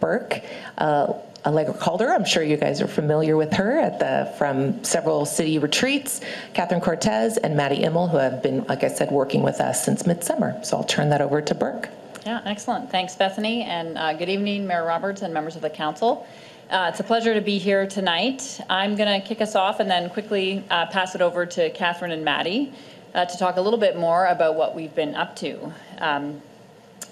BERK. 0.00 0.42
Uh, 0.76 1.14
Allegra 1.46 1.74
Calder, 1.74 2.12
I'm 2.12 2.24
sure 2.24 2.42
you 2.42 2.56
guys 2.56 2.82
are 2.82 2.88
familiar 2.88 3.36
with 3.36 3.52
her 3.54 3.78
at 3.78 4.00
the 4.00 4.32
from 4.36 4.82
several 4.84 5.24
city 5.24 5.58
retreats. 5.58 6.20
Catherine 6.52 6.80
Cortez 6.80 7.36
and 7.38 7.56
Maddie 7.56 7.82
Immel, 7.82 8.10
who 8.10 8.16
have 8.18 8.42
been, 8.42 8.64
like 8.64 8.84
I 8.84 8.88
said, 8.88 9.10
working 9.10 9.42
with 9.42 9.60
us 9.60 9.84
since 9.84 10.04
midsummer. 10.04 10.62
So 10.64 10.76
I'll 10.76 10.84
turn 10.84 11.10
that 11.10 11.20
over 11.20 11.40
to 11.40 11.54
BERK. 11.54 11.88
Yeah, 12.26 12.42
excellent. 12.44 12.90
Thanks, 12.90 13.14
Bethany, 13.14 13.62
and 13.62 13.96
uh, 13.96 14.12
good 14.12 14.28
evening, 14.28 14.66
Mayor 14.66 14.84
Roberts 14.84 15.22
and 15.22 15.32
members 15.32 15.56
of 15.56 15.62
the 15.62 15.70
council. 15.70 16.26
Uh, 16.68 16.88
it's 16.90 17.00
a 17.00 17.04
pleasure 17.04 17.32
to 17.32 17.40
be 17.40 17.56
here 17.56 17.86
tonight. 17.86 18.60
I'm 18.68 18.96
going 18.96 19.20
to 19.20 19.26
kick 19.26 19.40
us 19.40 19.54
off 19.54 19.80
and 19.80 19.90
then 19.90 20.10
quickly 20.10 20.62
uh, 20.68 20.86
pass 20.86 21.14
it 21.14 21.22
over 21.22 21.46
to 21.46 21.70
Catherine 21.70 22.10
and 22.10 22.24
Maddie 22.24 22.74
uh, 23.14 23.24
to 23.24 23.38
talk 23.38 23.56
a 23.56 23.60
little 23.60 23.78
bit 23.78 23.96
more 23.96 24.26
about 24.26 24.56
what 24.56 24.74
we've 24.74 24.94
been 24.94 25.14
up 25.14 25.34
to. 25.36 25.72
Um, 25.98 26.42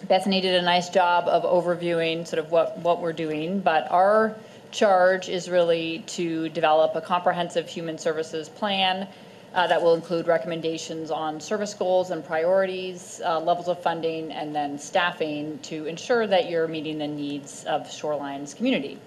Bethany 0.08 0.40
did 0.40 0.54
a 0.54 0.62
nice 0.62 0.88
job 0.88 1.26
of 1.26 1.42
overviewing 1.42 2.26
sort 2.26 2.38
of 2.38 2.52
what, 2.52 2.78
what 2.78 3.00
we're 3.00 3.12
doing, 3.12 3.58
but 3.60 3.90
our 3.90 4.36
charge 4.70 5.28
is 5.28 5.48
really 5.48 6.04
to 6.06 6.48
develop 6.50 6.94
a 6.94 7.00
comprehensive 7.00 7.68
human 7.68 7.98
services 7.98 8.48
plan 8.48 9.08
uh, 9.54 9.66
that 9.66 9.82
will 9.82 9.94
include 9.94 10.26
recommendations 10.26 11.10
on 11.10 11.40
service 11.40 11.74
goals 11.74 12.10
and 12.10 12.24
priorities, 12.24 13.20
uh, 13.24 13.40
levels 13.40 13.68
of 13.68 13.82
funding, 13.82 14.30
and 14.30 14.54
then 14.54 14.78
staffing 14.78 15.58
to 15.60 15.86
ensure 15.86 16.26
that 16.26 16.48
you're 16.50 16.68
meeting 16.68 16.98
the 16.98 17.06
needs 17.06 17.64
of 17.64 17.90
Shoreline's 17.90 18.54
community. 18.54 18.98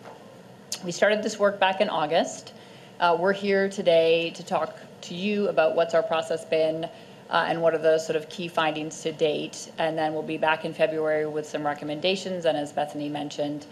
We 0.84 0.92
started 0.92 1.24
this 1.24 1.40
work 1.40 1.60
back 1.60 1.82
in 1.82 1.90
August. 1.90 2.54
Uh, 3.00 3.16
we're 3.18 3.34
here 3.34 3.70
today 3.70 4.32
to 4.32 4.44
talk 4.44 4.76
to 5.02 5.14
you 5.14 5.48
about 5.48 5.76
what's 5.76 5.94
our 5.94 6.04
process 6.04 6.44
been, 6.44 6.90
uh, 7.30 7.46
and 7.48 7.62
what 7.62 7.74
are 7.74 7.80
the 7.80 8.00
sort 8.00 8.16
of 8.16 8.28
key 8.30 8.48
findings 8.48 9.02
to 9.04 9.12
date. 9.12 9.72
And 9.78 9.98
then 9.98 10.14
we'll 10.14 10.24
be 10.24 10.38
back 10.38 10.66
in 10.66 10.74
February 10.74 11.26
with 11.26 11.48
some 11.48 11.66
recommendations. 11.66 12.46
And 12.46 12.58
as 12.58 12.72
Bethany 12.72 13.10
mentioned, 13.10 13.66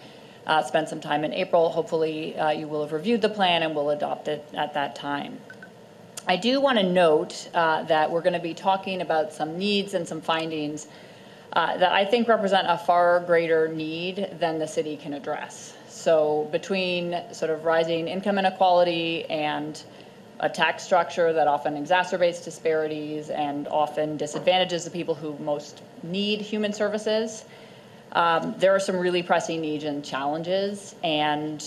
uh, 0.46 0.62
spend 0.64 0.88
some 0.88 1.02
time 1.02 1.24
in 1.24 1.34
April. 1.34 1.70
Hopefully, 1.70 2.38
uh, 2.38 2.52
you 2.52 2.68
will 2.68 2.82
have 2.82 2.94
reviewed 2.94 3.22
the 3.22 3.30
plan 3.30 3.64
and 3.64 3.76
will 3.76 3.90
adopt 3.90 4.28
it 4.28 4.48
at 4.54 4.74
that 4.76 4.96
time. 4.96 5.40
I 6.28 6.36
do 6.36 6.60
want 6.60 6.78
to 6.78 6.84
note 6.84 7.50
uh, 7.54 7.84
that 7.84 8.12
we're 8.12 8.22
going 8.22 8.34
to 8.34 8.40
be 8.40 8.54
talking 8.54 9.02
about 9.02 9.34
some 9.34 9.58
needs 9.58 9.94
and 9.94 10.08
some 10.08 10.22
findings 10.22 10.88
uh, 11.54 11.78
that 11.78 11.92
I 11.92 12.06
think 12.06 12.28
represent 12.28 12.68
a 12.70 12.78
far 12.78 13.22
greater 13.22 13.70
need 13.70 14.36
than 14.40 14.60
the 14.60 14.68
city 14.68 14.98
can 14.98 15.14
address. 15.14 15.74
So, 15.88 16.48
between 16.52 17.20
sort 17.32 17.50
of 17.50 17.64
rising 17.66 18.08
income 18.08 18.38
inequality 18.38 19.26
and 19.26 19.82
a 20.40 20.50
tax 20.50 20.84
structure 20.84 21.34
that 21.34 21.48
often 21.48 21.74
exacerbates 21.74 22.44
disparities 22.44 23.30
and 23.30 23.68
often 23.68 24.18
disadvantages 24.18 24.84
the 24.84 24.92
people 24.92 25.16
who 25.16 25.38
most 25.40 25.82
need 26.04 26.42
human 26.42 26.74
services. 26.74 27.46
Um, 28.12 28.56
there 28.58 28.74
are 28.74 28.80
some 28.80 28.98
really 28.98 29.24
pressing 29.24 29.62
needs 29.62 29.84
and 29.84 30.04
challenges, 30.04 30.96
and 31.04 31.64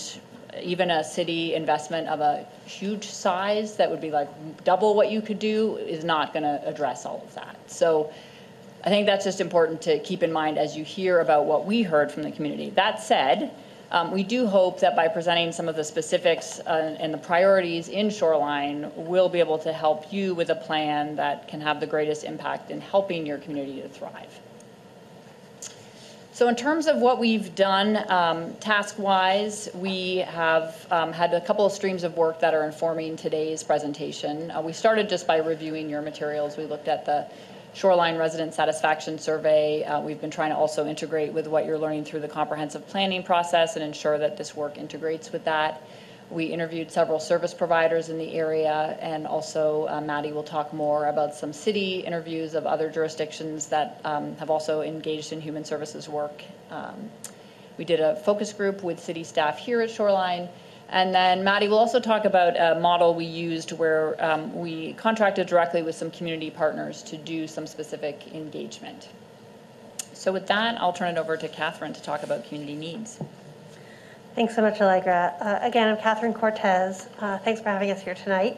even 0.61 0.91
a 0.91 1.03
city 1.03 1.53
investment 1.53 2.07
of 2.07 2.19
a 2.19 2.45
huge 2.65 3.05
size 3.05 3.77
that 3.77 3.89
would 3.89 4.01
be 4.01 4.11
like 4.11 4.29
double 4.63 4.95
what 4.95 5.11
you 5.11 5.21
could 5.21 5.39
do 5.39 5.77
is 5.77 6.03
not 6.03 6.33
going 6.33 6.43
to 6.43 6.61
address 6.67 7.05
all 7.05 7.21
of 7.25 7.33
that. 7.35 7.57
So 7.67 8.11
I 8.83 8.89
think 8.89 9.05
that's 9.05 9.23
just 9.23 9.39
important 9.39 9.81
to 9.83 9.99
keep 9.99 10.23
in 10.23 10.31
mind 10.31 10.57
as 10.57 10.75
you 10.75 10.83
hear 10.83 11.19
about 11.19 11.45
what 11.45 11.65
we 11.65 11.83
heard 11.83 12.11
from 12.11 12.23
the 12.23 12.31
community. 12.31 12.71
That 12.71 13.01
said, 13.01 13.51
um, 13.91 14.11
we 14.11 14.23
do 14.23 14.47
hope 14.47 14.79
that 14.79 14.95
by 14.95 15.07
presenting 15.07 15.51
some 15.51 15.67
of 15.67 15.75
the 15.75 15.83
specifics 15.83 16.59
uh, 16.61 16.95
and 16.99 17.13
the 17.13 17.17
priorities 17.17 17.89
in 17.89 18.09
Shoreline, 18.09 18.91
we'll 18.95 19.29
be 19.29 19.39
able 19.39 19.59
to 19.59 19.73
help 19.73 20.11
you 20.13 20.33
with 20.33 20.49
a 20.49 20.55
plan 20.55 21.17
that 21.17 21.47
can 21.47 21.59
have 21.59 21.79
the 21.79 21.87
greatest 21.87 22.23
impact 22.23 22.71
in 22.71 22.79
helping 22.79 23.25
your 23.25 23.37
community 23.37 23.81
to 23.81 23.89
thrive. 23.89 24.39
So 26.33 26.47
in 26.47 26.55
terms 26.55 26.87
of 26.87 26.97
what 26.97 27.19
we've 27.19 27.53
done 27.53 28.09
um, 28.09 28.55
task-wise, 28.55 29.69
we 29.75 30.17
have 30.19 30.87
um, 30.89 31.11
had 31.11 31.33
a 31.33 31.41
couple 31.41 31.65
of 31.65 31.73
streams 31.73 32.05
of 32.05 32.15
work 32.15 32.39
that 32.39 32.53
are 32.53 32.63
informing 32.63 33.17
today's 33.17 33.61
presentation. 33.61 34.49
Uh, 34.49 34.61
we 34.61 34.71
started 34.71 35.09
just 35.09 35.27
by 35.27 35.37
reviewing 35.37 35.89
your 35.89 36.01
materials. 36.01 36.55
We 36.55 36.63
looked 36.63 36.87
at 36.87 37.05
the 37.05 37.27
shoreline 37.73 38.17
resident 38.17 38.53
satisfaction 38.53 39.17
survey. 39.17 39.83
Uh, 39.83 40.01
we've 40.01 40.19
been 40.19 40.31
trying 40.31 40.49
to 40.49 40.57
also 40.57 40.85
integrate 40.85 41.31
with 41.33 41.47
what 41.47 41.65
you're 41.65 41.77
learning 41.77 42.03
through 42.03 42.19
the 42.19 42.27
comprehensive 42.27 42.85
planning 42.87 43.23
process 43.23 43.75
and 43.75 43.85
ensure 43.85 44.17
that 44.17 44.37
this 44.37 44.55
work 44.55 44.77
integrates 44.77 45.31
with 45.31 45.45
that. 45.45 45.81
We 46.29 46.45
interviewed 46.45 46.91
several 46.91 47.19
service 47.19 47.53
providers 47.53 48.07
in 48.07 48.17
the 48.17 48.33
area, 48.33 48.97
and 49.01 49.27
also 49.27 49.87
uh, 49.89 49.99
Maddie 49.99 50.31
will 50.31 50.43
talk 50.43 50.73
more 50.73 51.07
about 51.07 51.33
some 51.35 51.51
city 51.51 51.99
interviews 51.99 52.55
of 52.55 52.65
other 52.65 52.89
jurisdictions 52.89 53.67
that 53.67 53.99
um, 54.05 54.37
have 54.37 54.49
also 54.49 54.81
engaged 54.81 55.33
in 55.33 55.41
human 55.41 55.65
services 55.65 56.07
work. 56.07 56.41
Um, 56.69 57.11
we 57.77 57.83
did 57.83 57.99
a 57.99 58.15
focus 58.15 58.53
group 58.53 58.81
with 58.81 58.99
city 58.99 59.25
staff 59.25 59.59
here 59.59 59.81
at 59.81 59.89
Shoreline, 59.89 60.47
and 60.91 61.15
then 61.15 61.43
Maddie 61.43 61.69
will 61.69 61.77
also 61.77 61.99
talk 61.99 62.25
about 62.25 62.59
a 62.59 62.79
model 62.79 63.15
we 63.15 63.25
used 63.25 63.71
where 63.71 64.15
um, 64.23 64.53
we 64.53 64.93
contracted 64.93 65.47
directly 65.47 65.81
with 65.81 65.95
some 65.95 66.11
community 66.11 66.51
partners 66.51 67.01
to 67.03 67.17
do 67.17 67.47
some 67.47 67.65
specific 67.65 68.33
engagement. 68.33 69.07
So 70.13 70.33
with 70.33 70.47
that, 70.47 70.79
I'll 70.79 70.93
turn 70.93 71.15
it 71.15 71.17
over 71.17 71.37
to 71.37 71.47
Catherine 71.47 71.93
to 71.93 72.01
talk 72.01 72.23
about 72.23 72.45
community 72.45 72.75
needs. 72.75 73.19
Thanks 74.35 74.55
so 74.55 74.61
much, 74.61 74.79
Allegra. 74.79 75.33
Uh, 75.41 75.59
again, 75.61 75.87
I'm 75.89 75.97
Catherine 75.97 76.33
Cortez. 76.33 77.07
Uh, 77.19 77.37
thanks 77.39 77.59
for 77.59 77.69
having 77.69 77.91
us 77.91 78.01
here 78.01 78.15
tonight. 78.15 78.57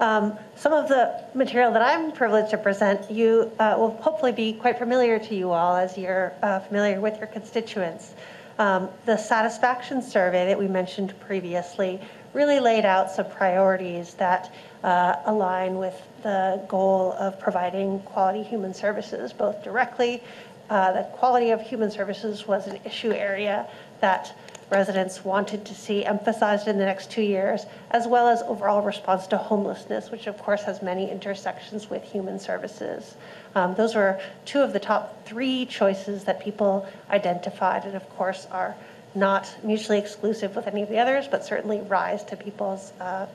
Um, 0.00 0.36
some 0.56 0.72
of 0.72 0.88
the 0.88 1.24
material 1.34 1.72
that 1.72 1.82
I'm 1.82 2.10
privileged 2.10 2.50
to 2.50 2.58
present 2.58 3.10
you 3.10 3.52
uh, 3.58 3.74
will 3.78 3.90
hopefully 3.90 4.32
be 4.32 4.52
quite 4.52 4.78
familiar 4.78 5.18
to 5.20 5.34
you 5.34 5.50
all 5.52 5.76
as 5.76 5.96
you're 5.96 6.32
uh, 6.42 6.60
familiar 6.60 7.00
with 7.00 7.18
your 7.18 7.28
constituents. 7.28 8.14
Um, 8.58 8.88
the 9.04 9.16
satisfaction 9.16 10.00
survey 10.00 10.46
that 10.46 10.58
we 10.58 10.68
mentioned 10.68 11.18
previously 11.20 12.00
really 12.32 12.60
laid 12.60 12.84
out 12.84 13.10
some 13.10 13.28
priorities 13.30 14.14
that 14.14 14.54
uh, 14.82 15.16
align 15.26 15.78
with 15.78 16.00
the 16.22 16.62
goal 16.68 17.12
of 17.18 17.38
providing 17.40 18.00
quality 18.00 18.42
human 18.42 18.74
services, 18.74 19.32
both 19.32 19.62
directly. 19.64 20.22
Uh, 20.70 20.92
the 20.92 21.02
quality 21.12 21.50
of 21.50 21.60
human 21.60 21.90
services 21.90 22.46
was 22.46 22.66
an 22.66 22.78
issue 22.84 23.12
area 23.12 23.66
that 24.00 24.36
residents 24.70 25.24
wanted 25.24 25.64
to 25.64 25.74
see 25.74 26.04
emphasized 26.04 26.68
in 26.68 26.78
the 26.78 26.84
next 26.84 27.10
two 27.10 27.22
years, 27.22 27.66
as 27.90 28.06
well 28.06 28.28
as 28.28 28.42
overall 28.42 28.82
response 28.82 29.26
to 29.26 29.36
homelessness, 29.36 30.10
which 30.10 30.26
of 30.26 30.38
course 30.38 30.62
has 30.62 30.82
many 30.82 31.10
intersections 31.10 31.90
with 31.90 32.02
human 32.02 32.38
services. 32.38 33.14
Um, 33.54 33.74
those 33.74 33.94
were 33.94 34.20
two 34.44 34.60
of 34.60 34.72
the 34.72 34.80
top 34.80 35.24
three 35.24 35.66
choices 35.66 36.24
that 36.24 36.40
people 36.40 36.86
identified, 37.10 37.84
and 37.84 37.94
of 37.94 38.08
course 38.10 38.46
are 38.50 38.74
not 39.14 39.54
mutually 39.62 39.98
exclusive 39.98 40.56
with 40.56 40.66
any 40.66 40.82
of 40.82 40.88
the 40.88 40.98
others, 40.98 41.28
but 41.28 41.44
certainly 41.44 41.80
rise 41.82 42.24
to 42.24 42.36
people's 42.36 42.92
uh, 43.00 43.26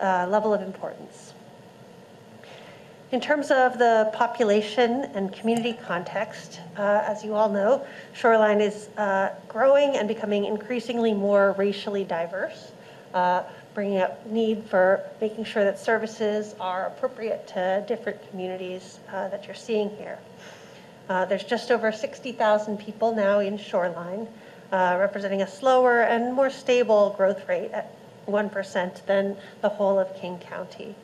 uh, 0.00 0.26
level 0.28 0.54
of 0.54 0.62
importance. 0.62 1.34
In 3.12 3.20
terms 3.20 3.50
of 3.50 3.76
the 3.76 4.08
population 4.14 5.02
and 5.14 5.32
community 5.32 5.72
context, 5.72 6.60
uh, 6.78 7.02
as 7.04 7.24
you 7.24 7.34
all 7.34 7.48
know, 7.48 7.84
Shoreline 8.12 8.60
is 8.60 8.88
uh, 8.96 9.30
growing 9.48 9.96
and 9.96 10.06
becoming 10.06 10.44
increasingly 10.44 11.12
more 11.12 11.52
racially 11.58 12.04
diverse, 12.04 12.70
uh, 13.12 13.42
bringing 13.74 13.98
up 13.98 14.26
need 14.26 14.64
for 14.64 15.04
making 15.20 15.44
sure 15.44 15.64
that 15.64 15.78
services 15.78 16.54
are 16.60 16.86
appropriate 16.86 17.46
to 17.48 17.84
different 17.86 18.18
communities 18.30 18.98
uh, 19.12 19.28
that 19.28 19.46
you're 19.46 19.54
seeing 19.54 19.90
here. 19.90 20.18
Uh, 21.08 21.24
there's 21.24 21.44
just 21.44 21.70
over 21.70 21.90
60,000 21.90 22.78
people 22.78 23.14
now 23.14 23.40
in 23.40 23.58
Shoreline, 23.58 24.28
uh, 24.72 24.96
representing 24.98 25.42
a 25.42 25.48
slower 25.48 26.02
and 26.02 26.32
more 26.34 26.50
stable 26.50 27.14
growth 27.16 27.48
rate 27.48 27.70
at 27.72 27.92
1% 28.26 29.06
than 29.06 29.36
the 29.60 29.68
whole 29.68 29.98
of 29.98 30.14
King 30.16 30.38
County. 30.38 30.94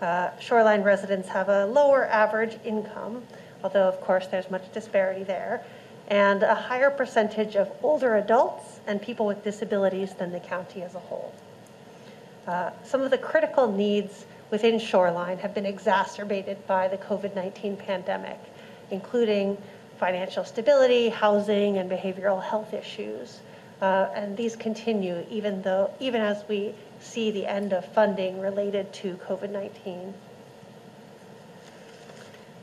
Uh, 0.00 0.30
shoreline 0.38 0.82
residents 0.82 1.28
have 1.28 1.48
a 1.48 1.66
lower 1.66 2.06
average 2.06 2.58
income, 2.64 3.22
although 3.64 3.88
of 3.88 4.00
course 4.00 4.26
there's 4.26 4.50
much 4.50 4.70
disparity 4.72 5.24
there, 5.24 5.64
and 6.08 6.42
a 6.42 6.54
higher 6.54 6.90
percentage 6.90 7.56
of 7.56 7.70
older 7.82 8.16
adults 8.16 8.80
and 8.86 9.00
people 9.00 9.26
with 9.26 9.42
disabilities 9.42 10.14
than 10.14 10.32
the 10.32 10.40
county 10.40 10.82
as 10.82 10.94
a 10.94 10.98
whole. 10.98 11.32
Uh, 12.46 12.70
some 12.84 13.00
of 13.02 13.10
the 13.10 13.18
critical 13.18 13.70
needs 13.70 14.26
within 14.50 14.78
Shoreline 14.78 15.38
have 15.38 15.54
been 15.54 15.66
exacerbated 15.66 16.64
by 16.66 16.86
the 16.88 16.96
COVID-19 16.96 17.78
pandemic, 17.78 18.38
including 18.90 19.58
financial 19.98 20.44
stability, 20.44 21.08
housing, 21.08 21.78
and 21.78 21.90
behavioral 21.90 22.42
health 22.42 22.72
issues. 22.72 23.40
Uh, 23.82 24.08
and 24.14 24.36
these 24.36 24.56
continue 24.56 25.24
even 25.28 25.60
though, 25.62 25.90
even 26.00 26.22
as 26.22 26.44
we 26.48 26.74
see 27.00 27.30
the 27.30 27.46
end 27.46 27.72
of 27.72 27.84
funding 27.92 28.40
related 28.40 28.92
to 28.92 29.16
COVID-19. 29.28 30.12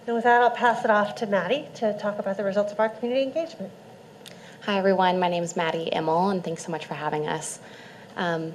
And 0.06 0.16
with 0.16 0.24
that, 0.24 0.42
I'll 0.42 0.52
pass 0.52 0.84
it 0.84 0.92
off 0.92 1.16
to 1.16 1.28
Maddie 1.28 1.68
to 1.76 1.98
talk 1.98 2.20
about 2.20 2.38
the 2.38 2.44
results 2.44 2.72
of 2.72 2.80
our 2.80 2.90
community 2.90 3.24
engagement. 3.24 3.72
Hi, 4.62 4.78
everyone. 4.78 5.20
My 5.20 5.30
name 5.30 5.44
is 5.44 5.56
Maddie 5.56 5.90
Immel, 5.94 6.32
and 6.32 6.44
thanks 6.44 6.66
so 6.66 6.72
much 6.72 6.86
for 6.86 6.94
having 6.94 7.28
us. 7.28 7.60
Um, 8.16 8.54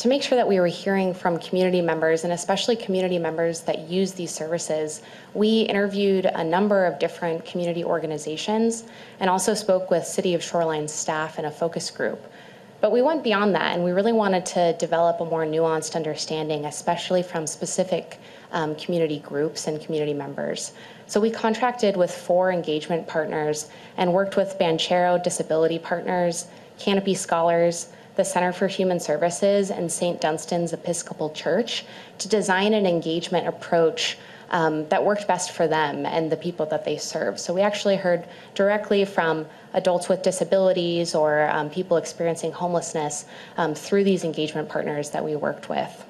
to 0.00 0.08
make 0.08 0.22
sure 0.22 0.36
that 0.36 0.48
we 0.48 0.58
were 0.58 0.66
hearing 0.66 1.12
from 1.12 1.38
community 1.38 1.82
members, 1.82 2.24
and 2.24 2.32
especially 2.32 2.74
community 2.74 3.18
members 3.18 3.60
that 3.60 3.80
use 3.80 4.12
these 4.12 4.30
services, 4.30 5.02
we 5.34 5.60
interviewed 5.60 6.24
a 6.24 6.42
number 6.42 6.86
of 6.86 6.98
different 6.98 7.44
community 7.44 7.84
organizations 7.84 8.84
and 9.20 9.28
also 9.28 9.52
spoke 9.52 9.90
with 9.90 10.06
City 10.06 10.32
of 10.32 10.42
Shoreline 10.42 10.88
staff 10.88 11.38
in 11.38 11.44
a 11.44 11.50
focus 11.50 11.90
group. 11.90 12.32
But 12.80 12.92
we 12.92 13.02
went 13.02 13.22
beyond 13.22 13.54
that, 13.56 13.74
and 13.74 13.84
we 13.84 13.90
really 13.90 14.14
wanted 14.14 14.46
to 14.46 14.72
develop 14.78 15.20
a 15.20 15.26
more 15.26 15.44
nuanced 15.44 15.94
understanding, 15.94 16.64
especially 16.64 17.22
from 17.22 17.46
specific 17.46 18.18
um, 18.52 18.74
community 18.76 19.18
groups 19.18 19.66
and 19.66 19.82
community 19.82 20.14
members. 20.14 20.72
So 21.08 21.20
we 21.20 21.30
contracted 21.30 21.94
with 21.94 22.10
four 22.10 22.52
engagement 22.52 23.06
partners 23.06 23.68
and 23.98 24.14
worked 24.14 24.38
with 24.38 24.58
Banchero 24.58 25.22
Disability 25.22 25.78
Partners, 25.78 26.46
Canopy 26.78 27.12
Scholars, 27.12 27.90
the 28.16 28.24
Center 28.24 28.52
for 28.52 28.66
Human 28.66 29.00
Services, 29.00 29.70
and 29.70 29.90
St. 29.90 30.20
Dunstan's 30.20 30.72
Episcopal 30.72 31.30
Church 31.30 31.84
to 32.18 32.28
design 32.28 32.74
an 32.74 32.86
engagement 32.86 33.46
approach 33.46 34.18
um, 34.50 34.88
that 34.88 35.04
worked 35.04 35.28
best 35.28 35.52
for 35.52 35.68
them 35.68 36.04
and 36.04 36.30
the 36.30 36.36
people 36.36 36.66
that 36.66 36.84
they 36.84 36.96
serve. 36.96 37.38
So 37.38 37.54
we 37.54 37.60
actually 37.60 37.96
heard 37.96 38.26
directly 38.54 39.04
from 39.04 39.46
adults 39.74 40.08
with 40.08 40.22
disabilities 40.22 41.14
or 41.14 41.48
um, 41.50 41.70
people 41.70 41.96
experiencing 41.96 42.52
homelessness 42.52 43.26
um, 43.56 43.74
through 43.74 44.04
these 44.04 44.24
engagement 44.24 44.68
partners 44.68 45.10
that 45.10 45.24
we 45.24 45.36
worked 45.36 45.68
with. 45.68 46.04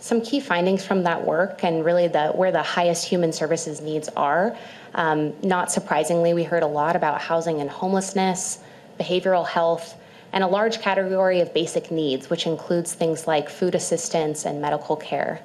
Some 0.00 0.22
key 0.22 0.40
findings 0.40 0.84
from 0.84 1.02
that 1.02 1.24
work 1.24 1.62
and 1.62 1.84
really 1.84 2.08
the, 2.08 2.28
where 2.28 2.50
the 2.50 2.62
highest 2.62 3.04
human 3.04 3.32
services 3.32 3.82
needs 3.82 4.08
are. 4.16 4.56
Um, 4.94 5.34
not 5.42 5.70
surprisingly, 5.70 6.34
we 6.34 6.42
heard 6.42 6.62
a 6.62 6.66
lot 6.66 6.96
about 6.96 7.20
housing 7.20 7.60
and 7.60 7.70
homelessness, 7.70 8.58
behavioral 8.98 9.46
health, 9.46 9.96
and 10.32 10.44
a 10.44 10.46
large 10.46 10.80
category 10.80 11.40
of 11.40 11.52
basic 11.54 11.90
needs, 11.90 12.30
which 12.30 12.46
includes 12.46 12.94
things 12.94 13.26
like 13.26 13.48
food 13.48 13.74
assistance 13.74 14.46
and 14.46 14.60
medical 14.60 14.96
care. 14.96 15.40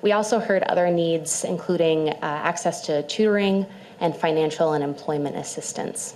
We 0.00 0.12
also 0.12 0.40
heard 0.40 0.62
other 0.64 0.90
needs, 0.90 1.44
including 1.44 2.10
uh, 2.10 2.16
access 2.22 2.84
to 2.86 3.02
tutoring 3.04 3.66
and 4.00 4.16
financial 4.16 4.72
and 4.72 4.82
employment 4.82 5.36
assistance. 5.36 6.14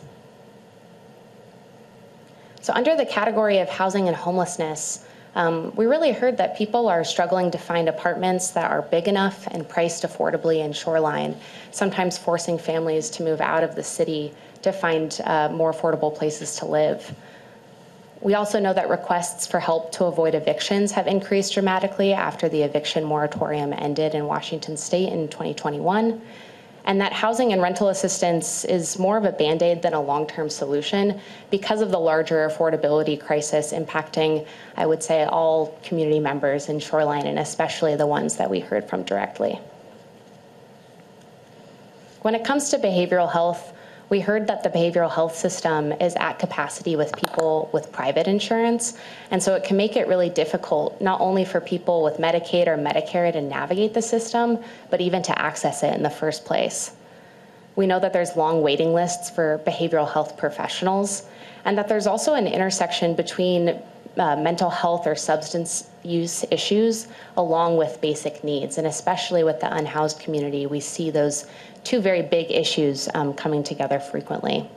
So, 2.60 2.72
under 2.72 2.96
the 2.96 3.06
category 3.06 3.58
of 3.58 3.68
housing 3.68 4.08
and 4.08 4.16
homelessness, 4.16 5.06
um, 5.36 5.70
we 5.76 5.84
really 5.84 6.12
heard 6.12 6.38
that 6.38 6.56
people 6.56 6.88
are 6.88 7.04
struggling 7.04 7.50
to 7.50 7.58
find 7.58 7.90
apartments 7.90 8.52
that 8.52 8.70
are 8.70 8.80
big 8.80 9.06
enough 9.06 9.46
and 9.48 9.68
priced 9.68 10.02
affordably 10.02 10.64
in 10.64 10.72
Shoreline, 10.72 11.36
sometimes 11.72 12.16
forcing 12.16 12.56
families 12.58 13.10
to 13.10 13.22
move 13.22 13.42
out 13.42 13.62
of 13.62 13.74
the 13.74 13.82
city 13.82 14.32
to 14.62 14.72
find 14.72 15.20
uh, 15.24 15.50
more 15.50 15.74
affordable 15.74 16.12
places 16.12 16.56
to 16.56 16.64
live. 16.64 17.14
We 18.22 18.32
also 18.32 18.58
know 18.58 18.72
that 18.72 18.88
requests 18.88 19.46
for 19.46 19.60
help 19.60 19.92
to 19.92 20.06
avoid 20.06 20.34
evictions 20.34 20.90
have 20.92 21.06
increased 21.06 21.52
dramatically 21.52 22.14
after 22.14 22.48
the 22.48 22.62
eviction 22.62 23.04
moratorium 23.04 23.74
ended 23.74 24.14
in 24.14 24.24
Washington 24.24 24.78
state 24.78 25.12
in 25.12 25.28
2021, 25.28 26.18
and 26.86 27.00
that 27.00 27.12
housing 27.12 27.52
and 27.52 27.60
rental 27.60 27.88
assistance 27.88 28.64
is 28.64 28.98
more 28.98 29.16
of 29.16 29.24
a 29.24 29.32
band 29.32 29.62
aid 29.62 29.82
than 29.82 29.92
a 29.92 30.00
long 30.00 30.26
term 30.26 30.48
solution 30.48 31.20
because 31.50 31.80
of 31.80 31.90
the 31.90 31.98
larger 31.98 32.48
affordability 32.48 33.20
crisis 33.20 33.72
impacting, 33.72 34.46
I 34.76 34.86
would 34.86 35.02
say, 35.02 35.24
all 35.24 35.78
community 35.82 36.20
members 36.20 36.68
in 36.68 36.78
Shoreline 36.78 37.26
and 37.26 37.40
especially 37.40 37.96
the 37.96 38.06
ones 38.06 38.36
that 38.36 38.48
we 38.48 38.60
heard 38.60 38.88
from 38.88 39.02
directly. 39.02 39.58
When 42.22 42.34
it 42.34 42.44
comes 42.44 42.70
to 42.70 42.78
behavioral 42.78 43.30
health, 43.30 43.72
we 44.08 44.20
heard 44.20 44.46
that 44.46 44.62
the 44.62 44.68
behavioral 44.68 45.12
health 45.12 45.34
system 45.34 45.92
is 45.92 46.14
at 46.16 46.38
capacity 46.38 46.94
with 46.94 47.14
people 47.16 47.68
with 47.72 47.90
private 47.90 48.28
insurance. 48.28 48.96
And 49.30 49.42
so 49.42 49.54
it 49.54 49.64
can 49.64 49.76
make 49.76 49.96
it 49.96 50.06
really 50.06 50.30
difficult, 50.30 51.00
not 51.00 51.20
only 51.20 51.44
for 51.44 51.60
people 51.60 52.04
with 52.04 52.18
Medicaid 52.18 52.68
or 52.68 52.76
Medicare 52.76 53.32
to 53.32 53.40
navigate 53.40 53.94
the 53.94 54.02
system, 54.02 54.58
but 54.90 55.00
even 55.00 55.22
to 55.22 55.36
access 55.40 55.82
it 55.82 55.94
in 55.94 56.02
the 56.04 56.10
first 56.10 56.44
place. 56.44 56.92
We 57.74 57.86
know 57.86 57.98
that 57.98 58.12
there's 58.12 58.36
long 58.36 58.62
waiting 58.62 58.94
lists 58.94 59.28
for 59.28 59.60
behavioral 59.66 60.10
health 60.10 60.36
professionals, 60.36 61.24
and 61.64 61.76
that 61.76 61.88
there's 61.88 62.06
also 62.06 62.34
an 62.34 62.46
intersection 62.46 63.14
between 63.14 63.82
uh, 64.16 64.36
mental 64.36 64.70
health 64.70 65.06
or 65.06 65.14
substance 65.14 65.90
use 66.02 66.44
issues 66.50 67.08
along 67.36 67.76
with 67.76 68.00
basic 68.00 68.42
needs. 68.42 68.78
And 68.78 68.86
especially 68.86 69.44
with 69.44 69.60
the 69.60 69.74
unhoused 69.74 70.20
community, 70.20 70.66
we 70.66 70.80
see 70.80 71.10
those 71.10 71.46
two 71.86 72.00
very 72.00 72.22
big 72.22 72.50
issues 72.50 73.08
um, 73.14 73.32
coming 73.32 73.62
together 73.62 74.00
frequently. 74.00 74.68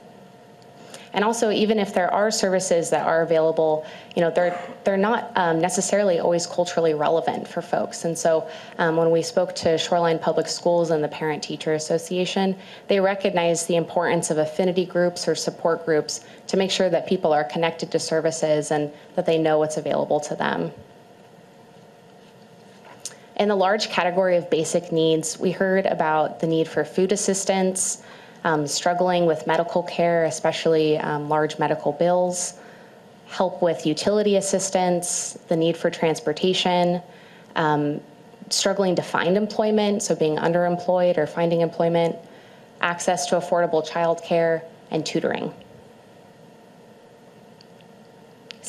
And 1.12 1.24
also, 1.24 1.50
even 1.50 1.80
if 1.80 1.92
there 1.92 2.12
are 2.14 2.30
services 2.30 2.88
that 2.90 3.04
are 3.04 3.22
available, 3.22 3.84
you 4.14 4.22
know, 4.22 4.30
they're 4.30 4.56
they're 4.84 4.96
not 4.96 5.32
um, 5.34 5.60
necessarily 5.60 6.20
always 6.20 6.46
culturally 6.46 6.94
relevant 6.94 7.48
for 7.48 7.62
folks. 7.62 8.04
And 8.04 8.16
so, 8.16 8.48
um, 8.78 8.96
when 8.96 9.10
we 9.10 9.22
spoke 9.22 9.56
to 9.56 9.76
Shoreline 9.76 10.20
Public 10.20 10.46
Schools 10.46 10.90
and 10.90 11.02
the 11.02 11.08
Parent 11.08 11.42
Teacher 11.42 11.74
Association, 11.74 12.56
they 12.86 13.00
recognize 13.00 13.66
the 13.66 13.74
importance 13.74 14.30
of 14.30 14.38
affinity 14.38 14.86
groups 14.86 15.26
or 15.26 15.34
support 15.34 15.84
groups 15.84 16.20
to 16.46 16.56
make 16.56 16.70
sure 16.70 16.88
that 16.90 17.08
people 17.08 17.32
are 17.32 17.44
connected 17.44 17.90
to 17.90 17.98
services 17.98 18.70
and 18.70 18.92
that 19.16 19.26
they 19.26 19.36
know 19.36 19.58
what's 19.58 19.78
available 19.78 20.20
to 20.20 20.36
them. 20.36 20.70
In 23.40 23.48
the 23.48 23.56
large 23.56 23.88
category 23.88 24.36
of 24.36 24.50
basic 24.50 24.92
needs, 24.92 25.40
we 25.40 25.50
heard 25.50 25.86
about 25.86 26.40
the 26.40 26.46
need 26.46 26.68
for 26.68 26.84
food 26.84 27.10
assistance, 27.10 28.02
um, 28.44 28.66
struggling 28.66 29.24
with 29.24 29.46
medical 29.46 29.82
care, 29.82 30.26
especially 30.26 30.98
um, 30.98 31.30
large 31.30 31.58
medical 31.58 31.90
bills, 31.90 32.60
help 33.28 33.62
with 33.62 33.86
utility 33.86 34.36
assistance, 34.36 35.38
the 35.48 35.56
need 35.56 35.74
for 35.74 35.88
transportation, 35.88 37.00
um, 37.56 38.02
struggling 38.50 38.94
to 38.96 39.02
find 39.02 39.38
employment, 39.38 40.02
so 40.02 40.14
being 40.14 40.36
underemployed 40.36 41.16
or 41.16 41.26
finding 41.26 41.62
employment, 41.62 42.16
access 42.82 43.24
to 43.24 43.36
affordable 43.36 43.82
childcare, 43.88 44.60
and 44.90 45.06
tutoring. 45.06 45.50